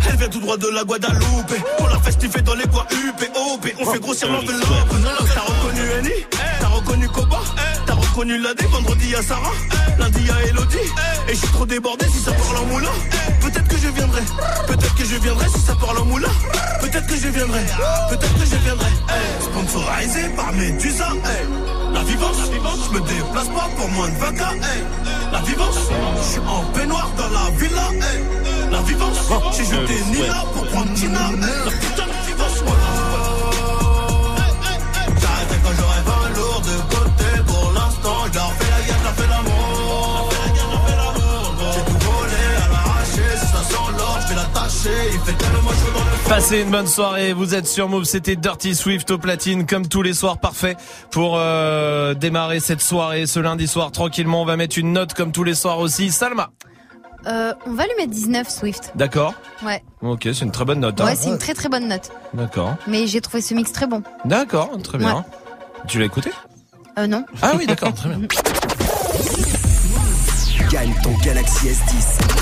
Elle 0.09 0.17
vient 0.17 0.29
tout 0.29 0.39
droit 0.39 0.57
de 0.57 0.67
la 0.69 0.83
Guadeloupe. 0.83 1.53
On 1.79 1.87
l'a 1.87 1.99
festivé 1.99 2.41
dans 2.41 2.55
les 2.55 2.65
bois 2.65 2.85
UPOP. 2.91 3.73
On 3.79 3.85
fait 3.91 3.99
grossir 3.99 4.31
l'enveloppe. 4.31 4.89
T'as 5.33 5.41
reconnu 5.41 5.81
Annie, 5.99 6.25
t'as 6.59 6.67
reconnu 6.67 7.09
Koba, 7.09 7.39
t'as 7.85 7.93
reconnu 7.93 8.37
Ladé. 8.37 8.65
Vendredi 8.67 9.09
y'a 9.09 9.21
Sarah, 9.21 9.51
lundi 9.99 10.23
y'a 10.23 10.49
Elodie. 10.49 10.77
Et 11.27 11.33
je 11.33 11.39
suis 11.39 11.47
trop 11.47 11.65
débordé 11.65 12.05
si 12.07 12.19
ça 12.19 12.31
parle 12.31 12.57
en 12.57 12.65
moulin. 12.67 12.95
Peut-être 13.41 13.67
que 13.67 13.77
je 13.77 13.87
viendrai, 13.89 14.21
peut-être 14.67 14.95
que 14.95 15.05
je 15.05 15.15
viendrai 15.15 15.47
si 15.49 15.59
ça 15.59 15.75
parle 15.75 15.97
en 15.99 16.05
moulin. 16.05 16.33
Peut-être 16.79 17.07
que 17.07 17.15
je 17.15 17.27
viendrai, 17.27 17.61
peut-être 18.09 18.33
que 18.39 18.45
je 18.45 18.55
viendrai. 18.63 18.91
Hey, 19.09 19.41
sponsorisé 19.41 20.29
par 20.35 20.53
Medusa. 20.53 21.09
La 21.93 22.01
vivance, 22.03 22.37
je 22.47 22.93
me 22.93 22.99
déplace 23.01 23.47
pas 23.49 23.69
pour 23.77 23.87
moins 23.89 24.09
de 24.09 24.15
20 24.15 24.33
k 24.33 24.41
hey. 24.41 24.83
La 25.31 25.39
vivance, 25.41 25.89
je 26.17 26.23
suis 26.23 26.39
en 26.39 26.63
peignoir 26.73 27.09
dans 27.17 27.29
la 27.29 27.49
villa. 27.57 27.89
La 28.71 28.81
vivance, 28.81 29.29
j'ai 29.55 29.65
jeté 29.65 29.93
Nina 30.11 30.43
pour 30.53 30.65
prendre 30.67 30.93
Tina. 30.93 31.29
Passez 46.27 46.61
une 46.61 46.69
bonne 46.71 46.87
soirée, 46.87 47.31
vous 47.33 47.55
êtes 47.55 47.67
sur 47.67 47.87
Move, 47.87 48.03
c'était 48.03 48.35
Dirty 48.35 48.75
Swift 48.75 49.09
au 49.11 49.17
platine 49.17 49.65
comme 49.65 49.87
tous 49.87 50.01
les 50.01 50.13
soirs, 50.13 50.39
parfait 50.39 50.75
pour 51.11 51.35
euh, 51.37 52.13
démarrer 52.13 52.59
cette 52.59 52.81
soirée 52.81 53.25
ce 53.25 53.39
lundi 53.39 53.67
soir 53.67 53.91
tranquillement. 53.91 54.41
On 54.41 54.45
va 54.45 54.57
mettre 54.57 54.77
une 54.77 54.91
note 54.91 55.13
comme 55.13 55.31
tous 55.31 55.43
les 55.45 55.55
soirs 55.55 55.79
aussi. 55.79 56.11
Salma, 56.11 56.49
Euh, 57.27 57.53
on 57.65 57.73
va 57.73 57.83
lui 57.85 57.91
mettre 57.97 58.09
19 58.11 58.49
Swift. 58.49 58.91
d'accord 58.95 59.33
Ouais. 59.63 59.81
Ok, 60.01 60.23
c'est 60.23 60.41
une 60.41 60.51
très 60.51 60.65
bonne 60.65 60.81
note. 60.81 60.99
hein. 60.99 61.05
Ouais, 61.05 61.15
c'est 61.15 61.29
une 61.29 61.37
très 61.37 61.53
très 61.53 61.69
bonne 61.69 61.87
note. 61.87 62.11
D'accord, 62.33 62.75
Mais 62.87 63.07
j'ai 63.07 63.21
trouvé 63.21 63.41
ce 63.41 63.53
mix 63.53 63.71
très 63.71 63.87
bon. 63.87 64.03
d'accord, 64.25 64.71
très 64.83 64.97
bien. 64.97 65.15
Ouais. 65.17 65.21
Tu 65.87 65.99
l'as 65.99 66.05
écouté? 66.05 66.31
Euh, 66.97 67.07
non. 67.07 67.25
Ah 67.41 67.53
oui, 67.57 67.65
d'accord, 67.67 67.93
très 67.93 68.09
bien. 68.09 68.19
Gagne 70.69 70.93
ton 71.03 71.13
Galaxy 71.23 71.67
S10. 71.67 72.32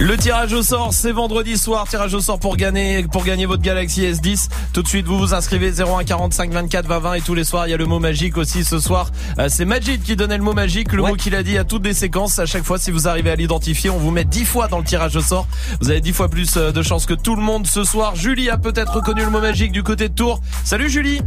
Le 0.00 0.16
tirage 0.16 0.52
au 0.52 0.62
sort, 0.62 0.92
c'est 0.92 1.10
vendredi 1.10 1.58
soir. 1.58 1.88
Tirage 1.88 2.14
au 2.14 2.20
sort 2.20 2.38
pour 2.38 2.56
gagner, 2.56 3.02
pour 3.10 3.24
gagner 3.24 3.46
votre 3.46 3.62
Galaxy 3.62 4.02
S10. 4.02 4.48
Tout 4.72 4.82
de 4.82 4.86
suite, 4.86 5.06
vous 5.06 5.18
vous 5.18 5.34
inscrivez 5.34 5.72
01 5.72 6.04
45 6.04 6.52
24 6.52 6.86
20 6.86 6.98
20 7.00 7.14
et 7.14 7.20
tous 7.20 7.34
les 7.34 7.42
soirs, 7.42 7.66
il 7.66 7.72
y 7.72 7.74
a 7.74 7.76
le 7.76 7.84
mot 7.84 7.98
magique 7.98 8.36
aussi. 8.36 8.62
Ce 8.62 8.78
soir, 8.78 9.10
euh, 9.40 9.48
c'est 9.48 9.64
Majid 9.64 10.00
qui 10.00 10.14
donnait 10.14 10.36
le 10.36 10.44
mot 10.44 10.52
magique, 10.52 10.92
le 10.92 11.02
mot 11.02 11.14
qu'il 11.14 11.34
a 11.34 11.42
dit 11.42 11.58
à 11.58 11.64
toutes 11.64 11.84
les 11.84 11.94
séquences. 11.94 12.38
À 12.38 12.46
chaque 12.46 12.62
fois, 12.62 12.78
si 12.78 12.92
vous 12.92 13.08
arrivez 13.08 13.32
à 13.32 13.34
l'identifier, 13.34 13.90
on 13.90 13.98
vous 13.98 14.12
met 14.12 14.24
10 14.24 14.44
fois 14.44 14.68
dans 14.68 14.78
le 14.78 14.84
tirage 14.84 15.16
au 15.16 15.20
sort. 15.20 15.48
Vous 15.80 15.90
avez 15.90 16.00
10 16.00 16.12
fois 16.12 16.28
plus 16.28 16.56
euh, 16.56 16.70
de 16.70 16.82
chances 16.82 17.04
que 17.04 17.14
tout 17.14 17.34
le 17.34 17.42
monde 17.42 17.66
ce 17.66 17.82
soir. 17.82 18.14
Julie 18.14 18.50
a 18.50 18.56
peut-être 18.56 18.94
reconnu 18.94 19.22
le 19.24 19.30
mot 19.30 19.40
magique 19.40 19.72
du 19.72 19.82
côté 19.82 20.08
de 20.08 20.14
Tours. 20.14 20.40
Salut 20.62 20.88
Julie 20.88 21.20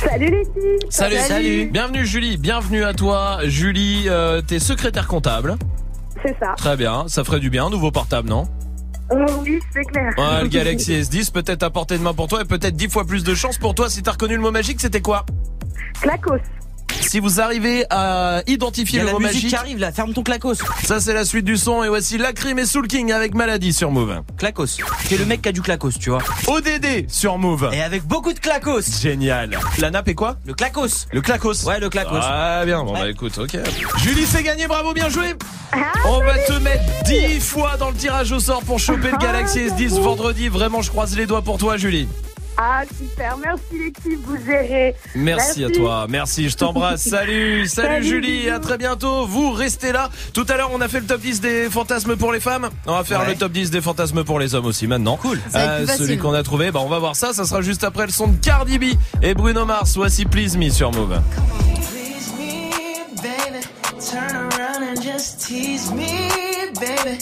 Salut 0.00 0.26
les 0.26 0.44
filles 0.44 0.78
Salut, 0.90 1.16
salut. 1.26 1.70
Bienvenue 1.72 2.06
Julie, 2.06 2.36
bienvenue 2.36 2.84
à 2.84 2.94
toi. 2.94 3.40
Julie, 3.46 4.04
euh, 4.06 4.42
t'es 4.42 4.60
secrétaire 4.60 5.08
comptable. 5.08 5.56
C'est 6.26 6.36
ça. 6.40 6.54
Très 6.56 6.76
bien, 6.76 7.04
ça 7.06 7.22
ferait 7.22 7.38
du 7.38 7.50
bien, 7.50 7.70
nouveau 7.70 7.92
portable, 7.92 8.28
non? 8.28 8.48
Oh 9.10 9.16
oui, 9.42 9.60
c'est 9.72 9.84
clair. 9.84 10.12
Ouais, 10.18 10.42
le 10.42 10.48
Galaxy 10.48 10.92
S10 10.94 11.30
peut-être 11.30 11.62
à 11.62 11.70
portée 11.70 11.96
de 11.96 12.02
main 12.02 12.14
pour 12.14 12.26
toi 12.26 12.42
et 12.42 12.44
peut-être 12.44 12.74
10 12.74 12.88
fois 12.88 13.04
plus 13.04 13.22
de 13.22 13.34
chance 13.34 13.58
pour 13.58 13.74
toi 13.74 13.88
si 13.88 14.02
t'as 14.02 14.12
reconnu 14.12 14.34
le 14.34 14.40
mot 14.40 14.50
magique, 14.50 14.80
c'était 14.80 15.00
quoi? 15.00 15.24
Clacos. 16.00 16.40
Si 17.00 17.20
vous 17.20 17.40
arrivez 17.40 17.84
à 17.90 18.42
identifier 18.46 18.98
Il 18.98 18.98
y 18.98 19.00
a 19.00 19.04
le 19.04 19.06
la 19.08 19.12
mot 19.12 19.20
musique 19.20 19.34
magique, 19.34 19.50
qui 19.50 19.56
arrive 19.56 19.78
là, 19.78 19.92
ferme 19.92 20.12
ton 20.12 20.22
clacos. 20.22 20.58
ça 20.84 21.00
c'est 21.00 21.14
la 21.14 21.24
suite 21.24 21.44
du 21.44 21.56
son 21.56 21.84
et 21.84 21.88
voici 21.88 22.18
la 22.18 22.32
crime 22.32 22.58
et 22.58 22.66
Soul 22.66 22.88
King 22.88 23.12
avec 23.12 23.34
Maladie 23.34 23.72
sur 23.72 23.90
Move. 23.90 24.22
Clacos. 24.36 24.66
C'est 25.08 25.16
le 25.16 25.24
mec 25.24 25.42
qui 25.42 25.48
a 25.48 25.52
du 25.52 25.62
clacos, 25.62 25.98
tu 26.00 26.10
vois. 26.10 26.22
ODD 26.46 27.08
sur 27.08 27.38
Move. 27.38 27.70
Et 27.72 27.80
avec 27.80 28.02
beaucoup 28.04 28.32
de 28.32 28.38
clacos. 28.38 29.00
Génial. 29.00 29.58
La 29.78 29.90
nappe 29.90 30.08
est 30.08 30.14
quoi? 30.14 30.36
Le 30.44 30.54
clacos. 30.54 31.06
Le 31.12 31.20
clacos. 31.20 31.64
Ouais, 31.64 31.78
le 31.78 31.88
clacos. 31.88 32.18
Ah 32.20 32.64
bien, 32.64 32.82
bon 32.82 32.92
bah 32.92 33.08
écoute, 33.08 33.38
ok. 33.38 33.56
Julie 33.98 34.26
c'est 34.26 34.42
gagné, 34.42 34.66
bravo, 34.66 34.92
bien 34.92 35.08
joué. 35.08 35.34
On 36.06 36.18
va 36.18 36.38
te 36.38 36.52
mettre 36.54 36.84
10 37.04 37.40
fois 37.40 37.76
dans 37.78 37.90
le 37.90 37.96
tirage 37.96 38.32
au 38.32 38.40
sort 38.40 38.62
pour 38.62 38.78
choper 38.78 39.10
le 39.10 39.18
Galaxy 39.18 39.60
S10 39.60 40.00
vendredi. 40.00 40.48
Vraiment, 40.48 40.82
je 40.82 40.90
croise 40.90 41.16
les 41.16 41.26
doigts 41.26 41.42
pour 41.42 41.58
toi, 41.58 41.76
Julie. 41.76 42.08
Ah, 42.58 42.82
super. 42.98 43.36
Merci 43.36 43.62
l'équipe, 43.78 44.18
vous 44.24 44.36
gérez. 44.46 44.94
Merci, 45.14 45.64
à 45.64 45.70
toi, 45.70 46.06
merci, 46.08 46.48
je 46.48 46.56
t'embrasse. 46.56 47.02
Salut, 47.08 47.66
salut, 47.66 47.88
Salut, 47.96 48.06
Julie, 48.06 48.38
bisous. 48.44 48.54
à 48.54 48.58
très 48.60 48.78
bientôt. 48.78 49.26
Vous 49.26 49.52
restez 49.52 49.92
là. 49.92 50.08
Tout 50.32 50.46
à 50.48 50.56
l'heure, 50.56 50.70
on 50.72 50.80
a 50.80 50.88
fait 50.88 51.00
le 51.00 51.06
top 51.06 51.20
10 51.20 51.40
des 51.42 51.68
fantasmes 51.70 52.16
pour 52.16 52.32
les 52.32 52.40
femmes. 52.40 52.70
On 52.86 52.92
va 52.94 53.04
faire 53.04 53.20
Ouais. 53.20 53.28
le 53.28 53.34
top 53.36 53.52
10 53.52 53.70
des 53.70 53.80
fantasmes 53.80 54.24
pour 54.24 54.38
les 54.38 54.54
hommes 54.54 54.66
aussi 54.66 54.86
maintenant. 54.86 55.16
Cool. 55.18 55.38
Plus 55.38 55.96
celui 55.98 56.16
qu'on 56.18 56.32
a 56.32 56.42
trouvé, 56.42 56.70
bah 56.70 56.80
on 56.82 56.88
va 56.88 56.98
voir 56.98 57.14
ça. 57.14 57.32
Ça 57.34 57.44
sera 57.44 57.60
juste 57.62 57.84
après 57.84 58.06
le 58.06 58.12
son 58.12 58.28
de 58.28 58.36
Cardi 58.36 58.78
B 58.78 58.84
et 59.22 59.34
Bruno 59.34 59.64
Mars. 59.66 59.94
Voici 59.96 60.24
Please 60.24 60.56
Me 60.56 60.70
sur 60.70 60.92
Move. 60.92 61.20
Please 61.90 62.32
me, 62.38 62.70
baby. 63.22 63.64
Turn 64.10 64.34
around 64.34 64.82
and 64.82 65.02
just 65.02 65.46
tease 65.46 65.90
me, 65.92 66.30
baby. 66.80 67.18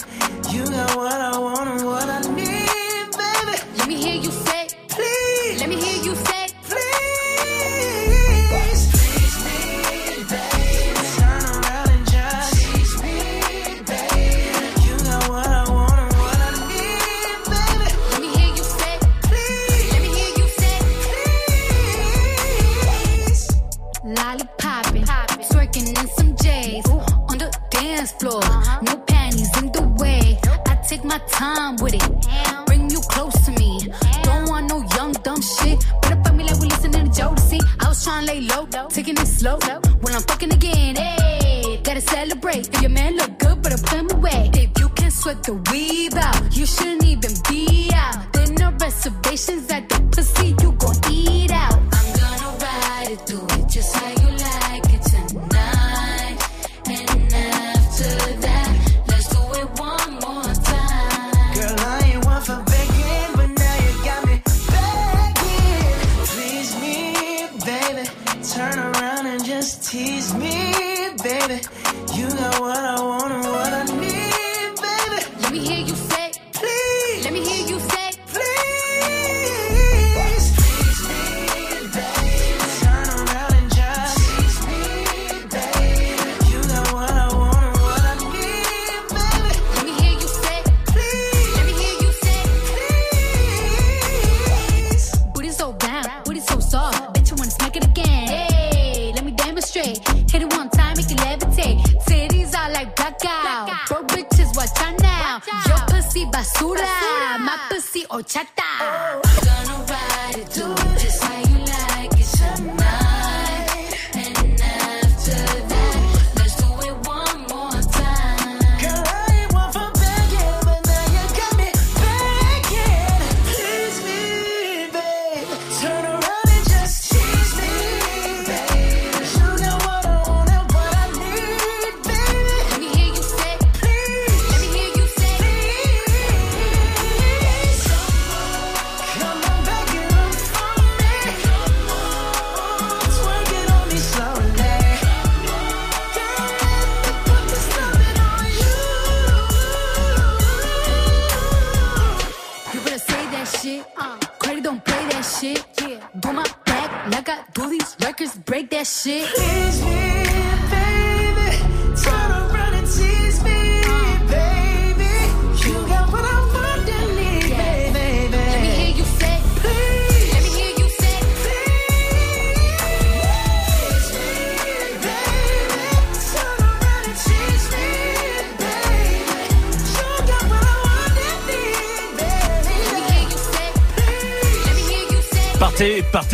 You 0.53 0.63
got 0.63 0.95
what 0.95 1.13
I 1.13 1.37
want 1.37 1.67
and 1.67 1.85
what 1.85 2.03
I 2.03 2.21
need, 2.33 2.47
baby. 3.17 3.57
Let 3.77 3.87
me 3.87 3.95
hear 3.95 4.15
you 4.15 4.31
say, 4.31 4.54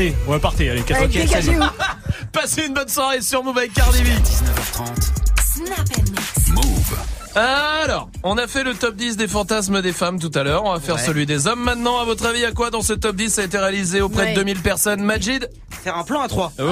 Partez, 0.01 0.15
partez. 0.15 0.31
Ouais, 0.31 0.39
partez, 0.39 0.69
allez, 0.69 0.81
casse 0.81 1.09
dégagez-vous. 1.09 1.63
Passez 2.33 2.65
une 2.65 2.73
bonne 2.73 2.87
soirée 2.87 3.21
sur 3.21 3.43
Move 3.43 3.57
avec 3.57 3.73
Cardi 3.73 4.01
B. 4.01 4.05
19h30. 4.07 5.11
Snap 5.43 5.79
and 5.97 6.01
mix. 6.11 6.49
Move. 6.49 6.97
Alors, 7.35 8.09
on 8.23 8.37
a 8.37 8.47
fait 8.47 8.63
le 8.63 8.73
top 8.73 8.95
10 8.95 9.15
des 9.17 9.27
fantasmes 9.27 9.81
des 9.81 9.93
femmes 9.93 10.19
tout 10.19 10.31
à 10.33 10.43
l'heure. 10.43 10.63
On 10.65 10.73
va 10.73 10.79
faire 10.79 10.95
Ouais. 10.95 11.01
celui 11.05 11.25
des 11.25 11.47
hommes 11.47 11.61
maintenant. 11.63 11.99
À 11.99 12.05
votre 12.05 12.25
avis, 12.25 12.43
à 12.45 12.51
quoi 12.51 12.71
dans 12.71 12.81
ce 12.81 12.93
top 12.93 13.15
10 13.15 13.29
ça 13.33 13.41
a 13.41 13.45
été 13.45 13.57
réalisé 13.57 14.01
auprès 14.01 14.23
Ouais. 14.23 14.29
de 14.31 14.35
2000 14.35 14.59
personnes? 14.61 15.03
Majid? 15.03 15.47
Faire 15.83 15.97
un 15.97 16.03
plan 16.03 16.21
à 16.21 16.27
3. 16.27 16.51
Oui, 16.59 16.65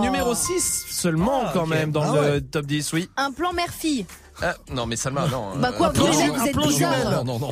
numéro 0.00 0.34
6 0.34 0.86
seulement 0.90 1.42
Ah, 1.46 1.50
quand 1.52 1.66
même 1.66 1.92
dans 1.92 2.02
Ah 2.02 2.14
le 2.14 2.20
ouais. 2.34 2.40
top 2.40 2.66
10, 2.66 2.92
oui. 2.94 3.08
Un 3.16 3.32
plan 3.32 3.52
mère-fille. 3.52 4.06
Ah, 4.42 4.54
non 4.70 4.84
mais 4.86 4.96
Salma, 4.96 5.26
non. 5.28 5.56
Bah 5.56 5.72
quoi, 5.76 5.90
vous, 5.94 6.04
vous 6.06 6.12
êtes 6.46 6.70
jumelle. 6.70 6.90
Non, 7.10 7.24
non, 7.24 7.38
non. 7.38 7.50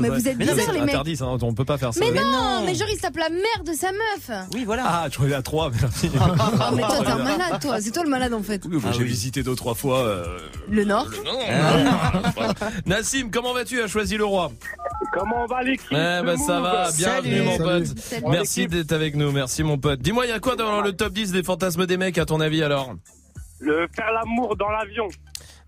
Mais 0.00 0.08
vous 0.08 0.26
êtes 0.28 0.36
Mais 0.38 0.46
non, 0.46 0.52
bizarres, 0.54 0.66
c'est 0.68 0.72
les 0.72 0.80
mecs. 0.80 0.88
interdit, 0.90 1.16
ça, 1.16 1.26
on 1.26 1.52
peut 1.54 1.64
pas 1.66 1.76
faire 1.76 1.92
ça. 1.92 2.00
Mais 2.00 2.10
non, 2.18 2.62
mais 2.64 2.74
genre 2.74 2.88
il 2.90 2.98
tape 2.98 3.16
la 3.16 3.28
mère 3.28 3.62
de 3.66 3.72
sa 3.72 3.88
meuf. 3.92 4.30
Oui, 4.54 4.64
voilà. 4.64 4.84
Ah, 4.86 5.06
je 5.10 5.18
reviens 5.18 5.38
à 5.38 5.42
3, 5.42 5.70
merci. 5.80 6.10
Ah, 6.18 6.70
mais 6.74 6.80
toi 6.82 6.98
t'es 7.04 7.10
un 7.10 7.18
malade, 7.24 7.60
toi. 7.60 7.80
C'est 7.80 7.90
toi 7.90 8.04
le 8.04 8.10
malade 8.10 8.32
en 8.32 8.42
fait. 8.42 8.62
Oui, 8.66 8.78
bah, 8.82 8.90
j'ai 8.92 9.04
visité 9.04 9.42
deux 9.42 9.54
trois 9.54 9.74
fois. 9.74 9.98
euh, 10.00 10.38
Le 10.70 10.84
Nord. 10.84 11.08
Nassim, 12.86 13.28
comment 13.30 13.52
vas-tu? 13.52 13.82
A 13.82 13.86
choisi 13.86 14.16
le 14.16 14.24
roi. 14.24 14.50
Comment 15.12 15.46
va 15.46 15.62
l'équipe 15.62 15.86
Eh 15.90 15.94
ben 15.94 16.34
de 16.34 16.38
ça 16.38 16.60
va, 16.60 16.88
bienvenue 16.96 17.42
mon 17.42 17.58
pote. 17.58 17.86
Salut. 17.98 18.24
Merci 18.28 18.66
d'être 18.66 18.92
avec 18.92 19.14
nous, 19.14 19.30
merci 19.30 19.62
mon 19.62 19.78
pote. 19.78 20.00
Dis-moi, 20.00 20.26
il 20.26 20.30
y 20.30 20.32
a 20.32 20.40
quoi 20.40 20.56
dans 20.56 20.80
le 20.80 20.92
top 20.92 21.12
10 21.12 21.32
des 21.32 21.42
fantasmes 21.42 21.86
des 21.86 21.96
mecs 21.96 22.18
à 22.18 22.24
ton 22.24 22.40
avis 22.40 22.62
alors? 22.62 22.94
Le 23.60 23.86
faire 23.94 24.10
l'amour 24.12 24.56
dans 24.56 24.70
l'avion. 24.70 25.08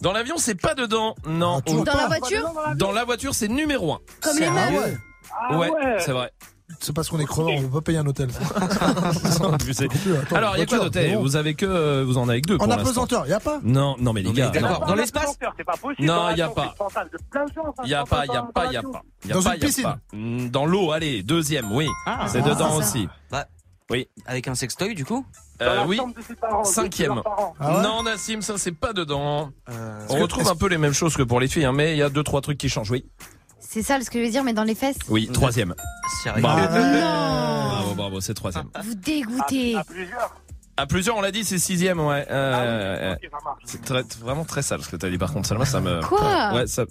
Dans 0.06 0.12
l'avion, 0.12 0.36
c'est 0.38 0.54
pas 0.54 0.76
dedans. 0.76 1.16
Non. 1.26 1.60
Dans 1.66 1.82
la 1.82 2.06
voiture? 2.06 2.48
Dans 2.76 2.92
la 2.92 3.04
voiture, 3.04 3.34
c'est 3.34 3.48
numéro 3.48 3.92
1. 3.92 3.98
Comme 4.20 4.38
les 4.38 4.48
meufs. 4.48 4.70
ouais. 4.70 4.96
Ah 5.36 5.58
ouais, 5.58 5.68
ouais. 5.68 5.96
c'est 5.98 6.12
vrai. 6.12 6.30
C'est 6.78 6.94
parce 6.94 7.08
qu'on 7.08 7.18
est 7.18 7.24
crevant, 7.24 7.50
on 7.50 7.62
veut 7.62 7.70
pas 7.70 7.80
payer 7.80 7.98
un 7.98 8.06
hôtel. 8.06 8.30
Alors, 10.30 10.56
il 10.56 10.60
y 10.60 10.62
a 10.62 10.66
quoi 10.66 10.78
d'hôtel? 10.78 11.16
Vous 11.16 11.34
avez 11.34 11.54
que 11.54 11.66
euh, 11.66 12.04
vous 12.06 12.18
en 12.18 12.28
avez 12.28 12.40
que 12.40 12.50
deux 12.50 12.56
En 12.60 12.70
apesanteur, 12.70 13.26
y 13.26 13.32
a 13.32 13.40
pas? 13.40 13.58
Non, 13.64 13.96
non 13.98 14.12
mais 14.12 14.22
les 14.22 14.32
gars. 14.32 14.52
Dans 14.86 14.94
l'espace? 14.94 15.36
Non, 15.98 16.28
dans 16.28 16.36
y 16.36 16.42
a 16.42 16.50
pas. 16.50 16.72
Il 17.82 17.90
y 17.90 17.94
a 17.94 18.04
pas, 18.04 18.26
il 18.26 18.32
y 18.32 18.36
a 18.36 18.42
pas, 18.44 18.66
il 18.66 18.72
y 18.74 18.76
a 18.76 18.82
pas. 18.82 19.02
Il 19.24 19.28
y 19.28 19.32
a 19.32 19.34
Dans 19.34 19.42
pas, 19.42 19.56
une 19.56 19.56
il 19.56 19.60
y 19.60 19.64
a 19.64 19.66
piscine. 19.66 19.82
pas. 19.82 19.98
Mm, 20.12 20.48
Dans 20.50 20.66
l'eau, 20.66 20.92
allez, 20.92 21.24
deuxième, 21.24 21.72
oui. 21.72 21.88
Ah, 22.06 22.26
c'est 22.28 22.42
ah, 22.44 22.48
dedans 22.48 22.76
aussi. 22.76 23.08
Bah, 23.32 23.48
Oui. 23.90 24.06
avec 24.24 24.46
un 24.46 24.54
sextoy 24.54 24.94
du 24.94 25.04
coup? 25.04 25.26
Euh, 25.62 25.84
oui. 25.86 26.00
parents, 26.40 26.64
Cinquième. 26.64 27.22
Ah 27.58 27.76
ouais 27.78 27.82
non, 27.82 28.02
Nassim, 28.02 28.40
ça 28.40 28.58
c'est 28.58 28.72
pas 28.72 28.92
dedans. 28.92 29.50
Euh, 29.70 30.06
On 30.10 30.16
retrouve 30.18 30.48
un 30.48 30.56
peu 30.56 30.68
les 30.68 30.78
mêmes 30.78 30.92
choses 30.92 31.16
que 31.16 31.22
pour 31.22 31.40
les 31.40 31.48
filles, 31.48 31.64
hein, 31.64 31.72
mais 31.72 31.92
il 31.94 31.98
y 31.98 32.02
a 32.02 32.08
deux 32.08 32.22
trois 32.22 32.40
trucs 32.40 32.58
qui 32.58 32.68
changent. 32.68 32.90
Oui. 32.90 33.04
C'est 33.58 33.82
ça 33.82 34.00
ce 34.00 34.10
que 34.10 34.18
je 34.20 34.24
veux 34.24 34.30
dire, 34.30 34.44
mais 34.44 34.52
dans 34.52 34.64
les 34.64 34.74
fesses. 34.74 34.98
Oui, 35.08 35.28
troisième. 35.32 35.74
Sérieux 36.22 36.40
Bravo. 36.42 36.62
Non 36.78 37.68
Bravo, 37.68 37.94
bravo, 37.94 38.20
c'est 38.20 38.34
troisième. 38.34 38.66
Vous 38.82 38.94
dégoûtez. 38.94 39.76
À 39.76 39.84
plusieurs. 39.84 40.34
À 40.78 40.84
plusieurs, 40.86 41.16
on 41.16 41.22
l'a 41.22 41.30
dit, 41.30 41.42
c'est 41.44 41.58
sixième, 41.58 41.98
ouais. 42.00 42.26
Euh, 42.30 43.14
ça 43.14 43.38
marche. 43.44 43.62
c'est 43.64 43.82
très, 43.82 44.02
vraiment 44.20 44.44
très 44.44 44.60
sale 44.60 44.82
ce 44.82 44.88
que 44.90 44.96
t'as 44.96 45.08
dit. 45.08 45.16
Par 45.16 45.32
contre, 45.32 45.48
Salma, 45.48 45.64
ça 45.64 45.80
me. 45.80 46.00
Quoi 46.06 46.52
Ouais, 46.54 46.66
ça. 46.66 46.84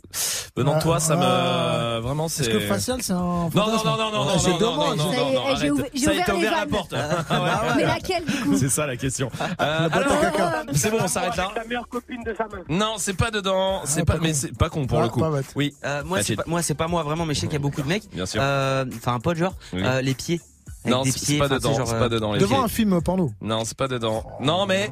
Venant 0.56 0.78
de 0.78 0.82
toi, 0.82 1.00
ça 1.00 1.16
me. 1.16 1.22
Ah. 1.24 2.00
Vraiment, 2.02 2.28
c'est. 2.28 2.44
Est-ce 2.44 2.50
que 2.50 2.60
facial 2.62 2.98
c'est 3.04 3.14
un 3.14 3.18
Non, 3.18 3.44
non, 3.44 3.50
fantasme 3.52 3.88
non, 3.88 3.98
non, 3.98 4.12
non, 4.12 4.28
Ah, 4.28 4.34
non, 4.34 4.40
j'ai 4.40 4.50
non, 4.52 4.58
deux 4.58 4.66
non, 4.66 4.76
non, 4.76 4.96
non, 4.96 5.12
j'ai 5.14 5.20
arrête. 5.20 5.72
ouvert- 5.72 5.86
j'ai 5.94 6.00
Ça 6.06 6.10
a 6.10 6.14
ouvert 6.14 6.24
été 6.24 6.32
les 6.32 6.38
ouvert 6.40 6.52
la 6.52 6.58
vannes. 6.58 6.70
porte. 6.70 6.94
Ah 7.30 7.62
Mais 7.78 7.84
laquelle 7.86 8.26
du 8.26 8.34
coup 8.34 8.58
C'est 8.58 8.70
ça 8.70 8.88
la 8.88 8.98
question. 8.98 9.30
Euh, 9.40 9.46
La 9.60 9.90
boîte 9.90 9.94
à 9.94 9.98
alors, 10.10 10.22
caca. 10.22 10.64
c'est 10.74 10.90
bon, 10.92 10.98
on 11.02 11.08
s'arrête 11.08 11.36
là. 11.36 11.44
Avec 11.46 11.58
la 11.58 11.64
meilleure 11.66 11.88
copine 11.88 12.24
de 12.24 12.34
sa 12.36 12.44
meuf. 12.46 12.64
Non, 12.70 12.96
c'est 12.98 13.14
pas 13.14 13.30
dedans. 13.32 13.82
C'est 13.86 14.04
pas 14.06 14.14
pas, 14.14 14.20
mais 14.20 14.30
con. 14.32 14.38
c'est 14.42 14.58
pas 14.58 14.70
con 14.70 14.88
pour 14.88 15.00
Ah, 15.00 15.04
le 15.04 15.10
coup. 15.10 15.20
pas 15.20 15.30
bête. 15.30 15.46
Oui. 15.56 15.76
Euh, 15.86 16.04
moi, 16.04 16.18
c'est 16.18 16.34
Mathilde. 16.34 16.38
pas, 16.40 16.44
moi, 16.48 16.62
c'est 16.64 16.74
pas 16.76 16.88
moi 16.88 17.04
vraiment, 17.04 17.26
mais 17.26 17.34
je 17.36 17.42
sais 17.42 17.46
qu'il 17.48 17.54
y 17.54 17.58
a 17.58 17.60
beaucoup 17.60 17.82
de 17.84 17.88
mecs. 17.88 18.10
Bien 18.12 18.26
sûr. 18.26 18.42
Euh, 18.44 18.86
Enfin, 18.98 19.14
un 19.14 19.20
pote 19.20 19.38
genre, 19.38 19.54
Oui. 19.74 19.82
euh, 19.84 20.02
les 20.02 20.14
pieds. 20.16 20.42
Non, 20.86 21.04
c'est 21.04 21.12
c'est 21.12 21.26
pieds, 21.26 21.40
pas 21.40 21.50
dedans. 21.50 21.86
C'est 21.86 21.94
euh, 21.94 22.00
pas 22.00 22.10
dedans 22.10 22.34
les 22.34 22.40
Devant 22.40 22.64
un 22.64 22.68
film 22.68 23.02
porno. 23.02 23.32
Non, 23.42 23.64
c'est 23.66 23.78
pas 23.78 23.88
dedans. 23.88 24.24
Non, 24.40 24.66
mais 24.66 24.92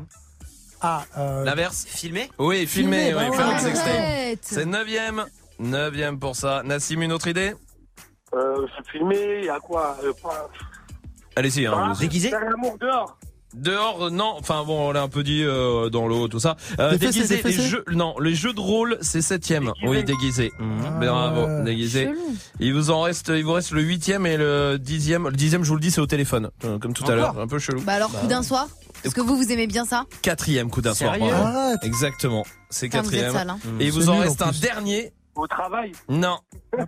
Ah, 0.82 1.04
euh, 1.18 1.44
l'inverse. 1.44 1.86
Filmé 1.88 2.30
Oui, 2.40 2.66
filmé. 2.68 3.06
Filmé, 3.06 3.14
Oui, 3.16 3.30
bah 3.30 3.38
faire 3.38 3.48
ouais. 3.86 4.34
un. 4.34 4.36
C'est 4.42 4.66
neuvième. 4.66 5.26
Neuvième 5.60 6.20
pour 6.20 6.36
ça. 6.36 6.62
Nassim, 6.64 7.02
une 7.02 7.12
autre 7.14 7.28
idée? 7.28 7.54
Euh, 8.34 8.66
se 8.78 8.92
filmer, 8.92 9.40
il 9.40 9.46
y 9.46 9.50
a 9.50 9.60
quoi 9.60 9.96
euh, 10.04 10.12
pas- 10.22 10.50
Allez-y, 11.36 11.66
hein. 11.68 11.94
Déguisé? 12.00 12.30
Faire 12.30 12.42
l'amour 12.42 12.78
dehors. 12.80 13.18
Dehors, 13.54 14.06
euh, 14.06 14.10
non. 14.10 14.36
Enfin 14.40 14.64
bon, 14.66 14.90
on 14.90 14.92
l'a 14.92 15.02
un 15.04 15.08
peu 15.08 15.24
dit 15.24 15.44
euh, 15.44 15.90
dans 15.90 16.08
l'eau, 16.08 16.28
tout 16.28 16.40
ça. 16.40 16.58
Euh, 16.80 16.98
déguisé, 16.98 17.42
les 17.44 17.52
jeux, 17.52 17.84
non, 17.92 18.16
les 18.20 18.36
jeux 18.36 18.54
de 18.54 18.60
rôle, 18.60 18.98
c'est 19.02 19.22
septième. 19.22 19.72
Oui, 19.86 20.04
déguisé. 20.04 20.52
Mhm, 20.60 21.00
Bravo, 21.00 21.64
déguisé. 21.64 22.10
Il 22.60 22.74
vous 22.74 22.90
en 22.92 23.02
reste, 23.02 23.32
il 23.36 23.44
vous 23.44 23.54
reste 23.54 23.72
le 23.72 23.82
huitième 23.82 24.26
et 24.26 24.38
le 24.38 24.78
dixième. 24.80 25.28
Le 25.30 25.36
dixième, 25.36 25.64
je 25.64 25.70
vous 25.70 25.76
le 25.76 25.82
dis, 25.82 25.92
c'est 25.92 26.02
au 26.02 26.08
téléphone, 26.08 26.50
euh, 26.66 26.80
comme 26.80 26.94
tout 26.94 27.06
à 27.10 27.16
l'heure, 27.16 27.38
un 27.40 27.48
peu 27.48 27.60
chelou. 27.60 27.82
Bah 27.82 27.94
alors, 27.94 28.12
coup 28.12 28.28
d'un 28.28 28.44
soir 28.44 28.68
Est-ce 29.04 29.14
que 29.16 29.22
vous, 29.22 29.36
vous 29.38 29.52
aimez 29.52 29.68
bien 29.68 29.86
ça 29.86 30.06
Quatrième 30.22 30.70
coup 30.70 30.82
d'un 30.82 30.94
soir. 30.94 31.18
Bravo. 31.18 31.76
Exactement, 31.84 32.46
c'est 32.70 32.88
Putain, 32.88 33.02
vous 33.02 33.08
êtes 33.10 33.22
quatrième. 33.22 33.34
sale, 33.34 33.50
hein. 33.50 33.58
Et 33.80 33.86
il 33.86 33.92
C'est 33.94 34.00
vous 34.00 34.10
en 34.10 34.18
reste 34.20 34.42
un 34.42 34.52
dernier. 34.52 35.12
Au 35.36 35.48
travail 35.48 35.92
Non. 36.10 36.38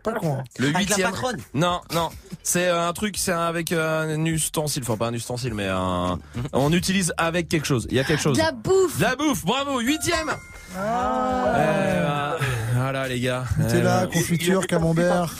Pas 0.03 0.13
con. 0.13 0.35
hein. 0.39 0.43
Le 0.59 0.65
Avec 0.67 0.73
la 0.73 0.79
huitième. 0.81 1.11
patronne 1.11 1.37
Non, 1.53 1.81
non. 1.93 2.09
C'est 2.43 2.69
un 2.69 2.93
truc, 2.93 3.17
c'est 3.17 3.31
un- 3.31 3.39
avec 3.47 3.71
un 3.71 4.23
ustensile. 4.25 4.83
Enfin, 4.83 4.97
pas 4.97 5.07
un 5.07 5.13
ustensile, 5.13 5.53
mais 5.55 5.67
un. 5.67 6.19
On 6.53 6.71
utilise 6.71 7.11
avec 7.17 7.49
quelque 7.49 7.65
chose. 7.65 7.87
Il 7.89 7.97
y 7.97 7.99
a 7.99 8.03
quelque 8.03 8.21
chose. 8.21 8.37
De 8.37 8.41
la 8.43 8.51
bouffe 8.51 8.97
De 8.97 9.01
la 9.03 9.15
bouffe. 9.15 9.45
Bravo. 9.45 9.79
Huitième. 9.79 10.29
Eh, 10.29 10.77
bah, 10.77 12.37
voilà, 12.75 13.07
les 13.07 13.19
gars. 13.19 13.45
T'es 13.69 13.79
Eh, 13.79 13.81
là, 13.81 14.05
bah. 14.05 14.11
confiture, 14.13 14.67
camembert. 14.67 15.33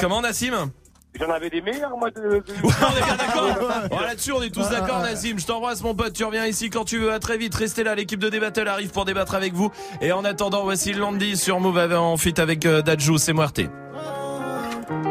Comment, 0.00 0.20
Nassim? 0.22 0.70
J'en 1.18 1.30
avais 1.30 1.50
des 1.50 1.60
meilleurs, 1.60 1.96
moi, 1.96 2.10
de. 2.10 2.20
de- 2.20 2.34
Ouais, 2.36 2.42
on 2.62 2.96
est 2.96 3.04
bien 3.04 3.16
d'accord. 3.16 3.88
Bon, 3.90 3.98
Là-dessus, 4.00 4.32
on 4.32 4.42
est 4.42 4.50
tous 4.50 4.68
d'accord, 4.68 5.00
Nassim. 5.00 5.36
Je 5.38 5.46
t'embrasse, 5.46 5.82
mon 5.82 5.94
pote. 5.94 6.12
Tu 6.12 6.22
reviens 6.24 6.46
ici 6.46 6.70
quand 6.70 6.84
tu 6.84 6.98
veux. 6.98 7.12
À 7.12 7.18
très 7.18 7.38
vite. 7.38 7.54
Restez 7.54 7.82
là. 7.82 7.94
L'équipe 7.94 8.20
de 8.20 8.28
Débattle 8.28 8.68
arrive 8.68 8.90
pour 8.90 9.04
débattre 9.04 9.34
avec 9.34 9.52
vous. 9.54 9.70
Et 10.00 10.12
en 10.12 10.24
attendant, 10.24 10.62
voici 10.64 10.92
Landy 10.92 11.36
sur 11.36 11.58
Move 11.60 11.92
en 11.94 12.16
fit 12.16 12.34
avec 12.38 12.66
euh, 12.66 12.82
Dajou. 12.82 13.18
C'est 13.18 13.32
Muerte. 13.32 13.60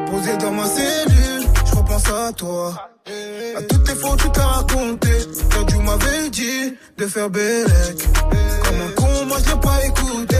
Posé 0.09 0.37
dans 0.37 0.51
ma 0.51 0.65
cellule, 0.65 1.43
je 1.65 1.75
repense 1.75 2.09
à 2.09 2.31
toi. 2.31 2.89
À 3.57 3.61
toutes 3.63 3.87
les 3.89 3.95
fautes 3.95 4.21
que 4.23 4.27
t'as 4.29 4.43
racontées. 4.45 5.25
Toi, 5.49 5.65
tu 5.67 5.75
m'avais 5.77 6.29
dit 6.29 6.75
de 6.97 7.05
faire 7.07 7.29
bellec. 7.29 7.97
Comme 8.63 8.81
un 8.81 8.91
con, 8.95 9.25
moi 9.27 9.37
je 9.45 9.51
l'ai 9.53 9.59
pas 9.59 9.85
écouté. 9.85 10.35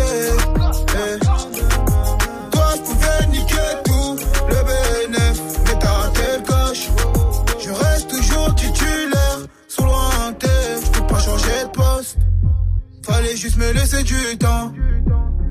Fallait 13.08 13.38
juste 13.38 13.56
me 13.58 13.72
laisser 13.72 14.04
du 14.04 14.38
temps. 14.38 14.74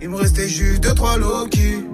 Il 0.02 0.10
me 0.10 0.16
restait 0.16 0.46
juste 0.46 0.82
deux, 0.82 0.94
trois 0.94 1.16
Loki. 1.16 1.86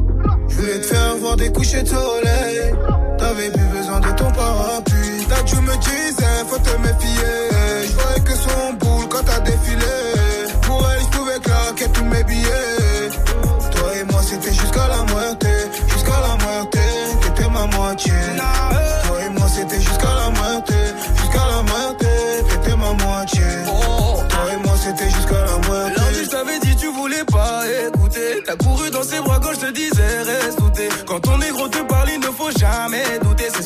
Je 0.48 0.54
voulais 0.56 0.80
te 0.80 0.86
faire 0.86 1.16
voir 1.18 1.36
des 1.36 1.52
couchers 1.52 1.82
de 1.82 1.88
soleil. 1.88 2.74
T'avais 3.16 3.48
plus 3.50 3.78
besoin 3.78 4.00
de 4.00 4.10
ton 4.16 4.30
parapluie. 4.32 5.24
T'as 5.28 5.42
dû 5.42 5.56
me 5.60 5.76
disais, 5.76 6.44
faut 6.48 6.58
te 6.58 6.76
méfier. 6.78 7.86
Je 7.86 7.92
voyais 7.92 8.20
que 8.24 8.34
son 8.34 8.72
boule 8.80 9.08
quand 9.08 9.22
t'as 9.24 9.38
défilé. 9.38 9.86
Pour 10.62 10.84
elle, 10.90 11.00
je 11.00 11.16
pouvais 11.16 11.38
claquer 11.40 11.92
tous 11.92 12.04
mes 12.06 12.24
billets. 12.24 13.10
Toi 13.70 13.88
et 14.00 14.04
moi, 14.10 14.20
c'était 14.22 14.52
jusqu'à 14.52 14.88
la 14.88 15.02
moitié. 15.12 15.50
Jusqu'à 15.92 16.20
la 16.20 16.44
moitié, 16.44 16.80
t'étais 17.20 17.48
ma 17.50 17.66
moitié. 17.66 18.12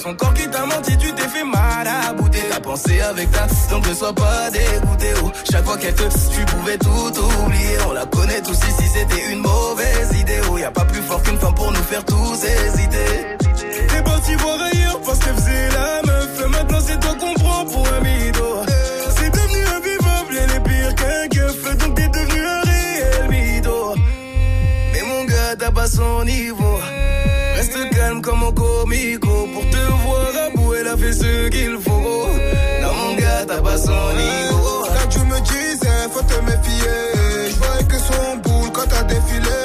Son 0.07 0.15
corps 0.15 0.35
qui 0.35 0.49
t'a 0.49 0.65
menti, 0.67 0.97
tu 0.99 1.13
t'es 1.13 1.29
fait 1.29 1.45
mal 1.45 1.87
à 1.87 2.13
bouter. 2.13 2.39
T'as 2.51 2.61
pensé 2.61 3.01
avec 3.01 3.31
ta, 3.33 3.47
donc 3.71 3.89
ne 3.89 3.95
sois 3.95 4.13
pas 4.13 4.51
dégoûté. 4.51 5.09
Oh, 5.25 5.31
chaque 5.51 5.65
fois 5.65 5.77
qu'elle 5.77 5.95
te, 5.95 6.05
tu 6.05 6.45
pouvais 6.47 6.79
tout 6.79 7.21
oublier. 7.43 7.77
On 7.89 7.93
la 7.93 8.07
connaît 8.07 8.41
tous 8.41 8.59
ici, 8.71 8.87
c'était 8.95 9.33
une 9.33 9.41
mauvaise 9.41 10.13
idée. 10.21 10.41
Oh, 10.51 10.59
y 10.59 10.65
a 10.65 10.71
pas 10.71 10.85
plus 10.85 11.03
fort 11.03 11.23
qu'une 11.23 11.39
femme 11.39 11.55
pour 11.55 11.73
nous 11.73 11.87
faire 11.91 12.05
tous 12.05 12.39
hésiter. 12.45 13.11
T'es 13.89 14.03
parti 14.03 14.35
voir 14.37 14.59
ailleurs 14.63 15.01
parce 15.05 15.19
qu'elle 15.19 15.35
faisait 15.35 15.69
la 15.71 16.03
meuf. 16.07 16.49
Maintenant, 16.51 16.79
c'est 16.87 17.01
toi 17.01 17.15
qu'on 17.19 17.35
prend 17.35 17.65
pour 17.65 17.87
un 17.89 18.01
mytho. 18.01 18.49
C'est 19.17 19.31
devenu 19.31 19.65
invivable, 19.77 20.35
elle 20.41 20.57
est 20.57 20.61
pire 20.61 20.95
qu'un 20.95 21.29
keuf. 21.29 21.79
Donc 21.79 21.95
t'es 21.97 22.09
devenu 22.09 22.41
un 22.47 22.61
réel 22.63 23.29
mytho. 23.29 23.95
Mais 24.93 25.03
mon 25.03 25.25
gars, 25.25 25.57
t'as 25.59 25.73
pas 25.73 25.89
son 25.89 26.25
niveau. 26.25 26.66
Ce 31.21 31.49
qu'il 31.49 31.79
faut. 31.85 32.29
Non, 32.83 32.93
mon 33.01 33.15
gars, 33.17 33.45
t'as 33.47 33.61
pas 33.61 33.79
son 33.79 34.07
niveau. 34.23 34.85
Là 34.95 35.05
tu 35.09 35.21
me 35.21 35.39
disais 35.41 36.01
faut 36.13 36.23
te 36.23 36.39
méfier. 36.49 36.99
Je 37.51 37.57
voyais 37.57 37.85
que 37.85 37.99
son 38.09 38.37
boule 38.45 38.71
quand 38.73 38.89
t'as 38.89 39.03
défilé. 39.05 39.59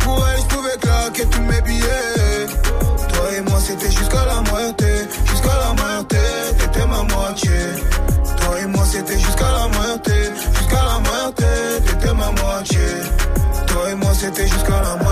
Pour 0.00 0.18
elle 0.28 0.40
je 0.42 0.46
pouvais 0.54 0.78
claquer 0.80 1.26
tous 1.32 1.42
mes 1.42 1.60
billets. 1.62 2.46
Toi 3.12 3.26
et 3.36 3.40
moi 3.48 3.58
c'était 3.60 3.90
jusqu'à 3.90 4.24
la 4.26 4.40
moitié 4.50 4.92
Jusqu'à 5.30 5.54
la 5.62 5.70
moitié. 5.82 6.18
T'étais 6.58 6.86
ma 6.86 7.02
moitié. 7.14 7.58
Toi 8.40 8.60
et 8.62 8.66
moi 8.66 8.84
c'était 8.92 9.18
jusqu'à 9.18 9.50
la 9.58 9.66
moitié 9.76 10.20
Jusqu'à 10.58 10.82
la 10.90 10.98
moitié. 11.08 11.52
T'étais 11.86 12.14
ma 12.14 12.30
moitié. 12.42 12.86
Toi 13.68 13.90
et 13.90 13.94
moi 13.94 14.12
c'était 14.14 14.48
jusqu'à 14.48 14.80
la 14.82 14.94
moitié 14.96 15.09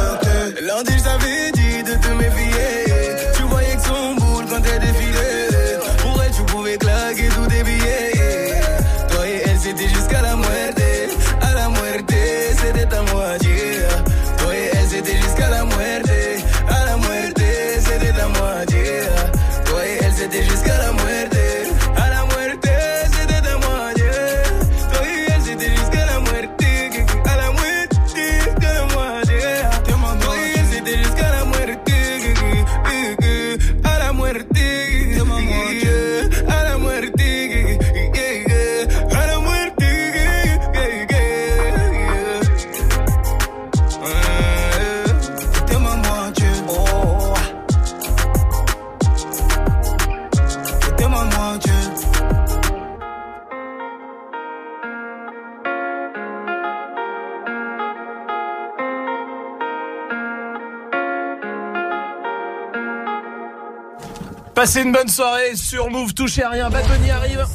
Passez 64.59 64.83
une 64.83 64.91
bonne 64.91 65.07
soirée 65.07 65.55
sur 65.55 65.89
Move, 65.89 66.15
touchez 66.15 66.43
à 66.43 66.51
rien, 66.51 66.69
Bad 66.69 66.85
Bunny 66.89 67.13
arrive. 67.13 67.47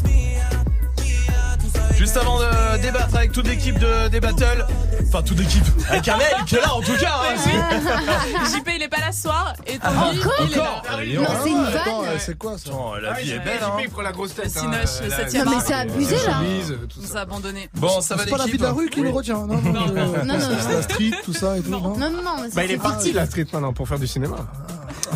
Juste 1.97 2.15
avant 2.15 2.39
de 2.39 2.81
débattre 2.81 3.15
avec 3.17 3.33
toute 3.33 3.45
l'équipe 3.45 3.77
de 3.77 4.07
des 4.07 4.19
battles, 4.21 4.65
enfin 5.09 5.21
toute 5.21 5.37
l'équipe, 5.37 5.63
avec 5.89 6.07
un 6.07 6.15
mec 6.17 6.33
qui 6.47 6.55
est 6.55 6.61
là 6.61 6.73
en 6.75 6.81
tout 6.81 6.95
cas. 6.97 7.11
hein, 7.23 8.45
JP 8.45 8.69
il 8.75 8.83
est 8.83 8.87
pas 8.87 8.99
là 9.01 9.11
ce 9.11 9.21
soir 9.23 9.53
et 9.67 9.77
Ah, 9.81 9.89
Tanguy 9.91 10.19
encore 10.19 10.33
il 10.45 10.53
est 10.53 11.15
là. 11.15 11.21
Non, 11.21 11.27
on- 11.29 11.43
c'est 11.43 11.49
une 11.49 11.63
vanne. 11.63 11.75
Attends, 11.77 12.03
euh, 12.03 12.15
c'est 12.19 12.37
quoi 12.37 12.57
ça 12.57 12.69
Attends, 12.69 12.95
La 12.95 13.13
vie 13.13 13.31
est 13.31 13.39
belle. 13.39 13.57
JP, 13.59 13.63
Hein. 13.63 13.77
il 13.83 13.89
prend 13.89 14.01
la 14.01 14.11
grosse 14.11 14.33
tête. 14.35 14.49
Sinoche, 14.49 14.73
hein, 14.73 15.15
septième 15.17 15.45
Non, 15.45 15.51
mais 15.57 15.63
c'est 15.65 15.73
abusé 15.73 16.15
là. 16.15 16.39
chemise, 16.39 16.77
tout 16.89 16.99
On 17.03 17.07
s'est 17.07 17.17
abandonné. 17.17 17.69
Bon, 17.75 18.01
ça 18.01 18.15
va 18.15 18.23
C'est 18.23 18.29
pas 18.31 18.37
la 18.37 18.43
vie 18.45 18.51
l'équipe. 18.51 18.61
de 18.61 18.65
la 18.65 18.71
rue 18.73 18.89
qui 18.89 19.01
le 19.01 19.09
retient. 19.09 19.37
Non, 19.45 19.57
non, 19.61 19.71
Non. 19.71 19.85
Non, 20.25 20.37
non, 20.37 20.57
c'est 20.59 20.73
la 20.73 20.81
street, 20.81 21.11
tout 21.23 21.33
ça 21.33 21.57
et 21.57 21.61
tout. 21.61 21.69
Non, 21.69 21.79
Non, 21.97 22.09
non, 22.09 22.21
Bah, 22.53 22.63
il 22.65 22.71
est 22.71 22.77
parti 22.77 23.11
la 23.13 23.25
street 23.27 23.45
maintenant 23.53 23.73
pour 23.73 23.87
faire 23.87 23.99
du 23.99 24.07
cinéma. 24.07 24.35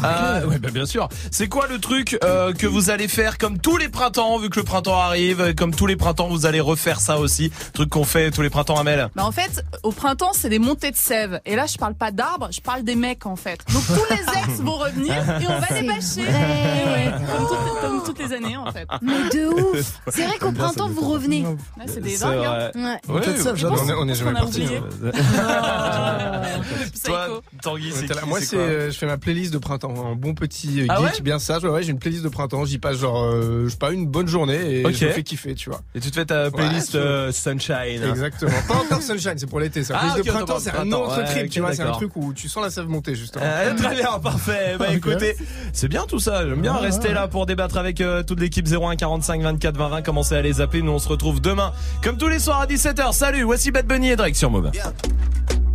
Ah 0.04 0.42
ouais 0.48 0.58
bah 0.60 0.70
bien 0.72 0.86
sûr. 0.86 1.08
C'est 1.32 1.48
quoi 1.48 1.68
le 1.68 1.80
truc 1.80 2.18
euh, 2.24 2.54
que 2.54 2.68
vous 2.68 2.90
allez 2.90 3.08
faire 3.08 3.38
comme 3.38 3.58
tous 3.60 3.78
les 3.78 3.90
printemps 3.90 4.38
vu 4.40 4.50
que 4.50 4.60
le 4.60 4.66
printemps 4.66 5.00
arrive, 5.00 5.54
comme 5.56 5.74
tous 5.74 5.86
les 5.88 5.96
printemps 5.96 6.28
vous 6.28 6.46
allez 6.46 6.60
refaire 6.60 7.00
ça 7.00 7.18
aussi, 7.20 7.52
truc 7.74 7.90
qu'on 7.90 8.04
fait 8.04 8.32
tous 8.32 8.42
les 8.42 8.50
printemps 8.50 8.78
Amel? 8.78 9.10
Bah 9.16 9.26
en 9.26 9.32
fait, 9.32 9.64
au 9.84 9.92
printemps, 9.92 10.32
c'est 10.34 10.50
des 10.50 10.60
montées 10.60 10.92
de 10.92 10.96
sève. 10.96 11.40
Et 11.46 11.56
là, 11.56 11.66
je 11.66 11.78
parle 11.78 11.96
pas 11.96 12.12
d'arbres, 12.12 12.50
je 12.52 12.62
parle 12.62 12.84
des 12.84 12.96
mecs 12.96 13.26
en 13.26 13.36
fait. 13.36 13.60
Donc 13.74 13.84
tous 13.86 14.06
les 14.14 14.22
ex 14.22 14.60
vont 14.62 14.78
revenir 14.78 15.14
et 15.14 15.48
on 15.48 15.60
va 15.60 15.80
les 15.82 15.88
bâcher. 15.88 16.22
ouais, 16.22 17.12
comme, 17.12 17.48
toutes, 17.48 17.82
comme 17.82 18.04
toutes 18.04 18.20
les 18.20 18.34
années 18.34 18.58
en 18.58 18.72
fait. 18.72 18.88
Mais 19.02 19.30
de 19.30 19.48
ouf. 19.48 20.00
C'est 20.10 20.26
vrai 20.26 20.38
qu'au 20.40 20.52
printemps, 20.52 20.90
vous 20.90 21.10
revenez. 21.10 21.46
Ouais, 21.46 21.86
c'est 21.88 22.02
des 22.02 22.18
dingues. 22.18 22.44
Hein. 22.46 22.72
Ouais. 22.76 23.14
Ouais, 23.14 23.22
Peut-être 23.22 23.38
ça, 23.42 23.52
ouais. 23.52 23.58
j'adore. 23.58 23.80
on 23.84 23.90
est, 23.90 23.94
on 23.94 24.04
est 24.04 24.08
Parce 24.08 24.20
jamais 24.20 24.34
parti. 24.40 24.62
oublié. 24.62 24.78
hein. 24.78 25.12
Toi, 27.06 27.28
Tanguy, 27.62 27.92
c'est 27.94 28.08
qui, 28.08 28.26
Moi, 28.28 28.40
c'est 28.40 28.46
c'est, 28.48 28.56
quoi? 28.56 28.66
euh, 28.66 28.92
je 28.92 28.98
fais 28.98 29.06
ma 29.06 29.18
playlist 29.18 29.54
de 29.54 29.58
printemps. 29.58 29.87
En, 29.88 30.12
en 30.12 30.16
bon 30.16 30.34
petit 30.34 30.86
Ah 30.90 30.96
geek 30.98 31.06
ouais 31.06 31.22
bien 31.22 31.40
sage. 31.40 31.64
Ouais, 31.64 31.70
ouais, 31.70 31.84
j'ai 31.84 31.92
une 31.92 32.00
playlist 32.00 32.24
de 32.24 32.30
printemps. 32.30 32.66
J'y 32.66 32.78
passe 32.78 32.98
genre, 32.98 33.24
euh, 33.24 33.64
je 33.66 33.70
sais 33.70 33.78
pas, 33.78 33.92
une 33.92 34.06
bonne 34.08 34.28
journée 34.28 34.82
et 34.82 34.86
Ok. 34.86 34.94
je 34.94 35.06
me 35.06 35.12
fais 35.12 35.24
kiffer, 35.24 35.56
tu 35.56 35.70
vois. 35.70 35.82
Et 35.96 36.00
tu 36.00 36.10
te 36.12 36.16
fais 36.16 36.26
ta 36.26 36.52
playlist 36.52 36.94
Ouais, 36.96 37.00
euh, 37.00 37.32
Sunshine. 37.32 38.04
Exactement. 38.10 38.52
Pas 38.68 38.76
encore 38.76 39.02
Sunshine, 39.02 39.34
c'est 39.38 39.48
pour 39.50 39.60
l'été. 39.60 39.84
Ça. 39.84 39.96
Ah, 39.98 40.00
playlist 40.14 40.26
de 40.26 40.32
printemps, 40.32 40.60
c'est 40.60 40.76
un 40.76 40.92
autre 40.92 41.18
Ouais, 41.18 41.26
trip, 41.26 41.44
ok, 41.46 41.50
tu 41.50 41.60
vois. 41.62 41.74
C'est 41.74 41.84
un 41.84 41.92
truc 41.92 42.16
où 42.16 42.34
tu 42.34 42.48
sens 42.50 42.64
la 42.64 42.70
sève 42.70 42.88
monter 42.88 43.16
justement. 43.16 43.44
Euh, 43.46 43.74
très 43.76 43.96
bien, 43.96 44.20
parfait. 44.20 44.76
Bah 44.80 44.94
écoutez, 44.94 45.36
c'est 45.74 45.88
bien 45.88 46.06
tout 46.08 46.20
ça. 46.20 46.48
J'aime 46.48 46.62
bien 46.62 46.76
Ouais, 46.76 46.82
rester 46.82 47.08
ouais. 47.10 47.14
là 47.14 47.28
pour 47.28 47.46
débattre 47.46 47.78
avec 47.78 48.02
euh, 48.02 48.24
toute 48.24 48.40
l'équipe 48.40 48.68
01 48.68 48.96
45 48.96 49.42
24 49.42 49.76
20 49.78 49.90
20. 49.90 50.02
Commencez 50.04 50.36
à 50.36 50.42
les 50.42 50.54
zapper. 50.54 50.82
Nous 50.82 50.92
on 50.92 51.00
se 51.00 51.08
retrouve 51.10 51.42
demain, 51.42 51.72
comme 52.04 52.18
tous 52.18 52.28
les 52.28 52.40
soirs 52.40 52.62
à 52.62 52.68
17h. 52.68 53.14
Salut, 53.14 53.44
voici 53.44 53.72
Bad 53.72 53.86
Bunny 53.88 54.10
et 54.12 54.16
Drake 54.16 54.36
sur 54.36 54.50
Move. 54.52 54.72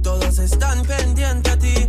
Todos 0.02 0.38
están 0.40 0.82
pendientes 0.84 1.46
a 1.48 1.56
ti, 1.56 1.88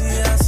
lo 0.00 0.04
decías 0.04 0.47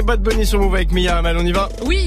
et 0.00 0.02
Bad 0.02 0.22
Bunny 0.22 0.46
sur 0.46 0.58
Move 0.58 0.74
avec 0.74 0.92
Mia 0.92 1.18
Amal, 1.18 1.36
on 1.36 1.44
y 1.44 1.52
va 1.52 1.68
Oui. 1.84 2.00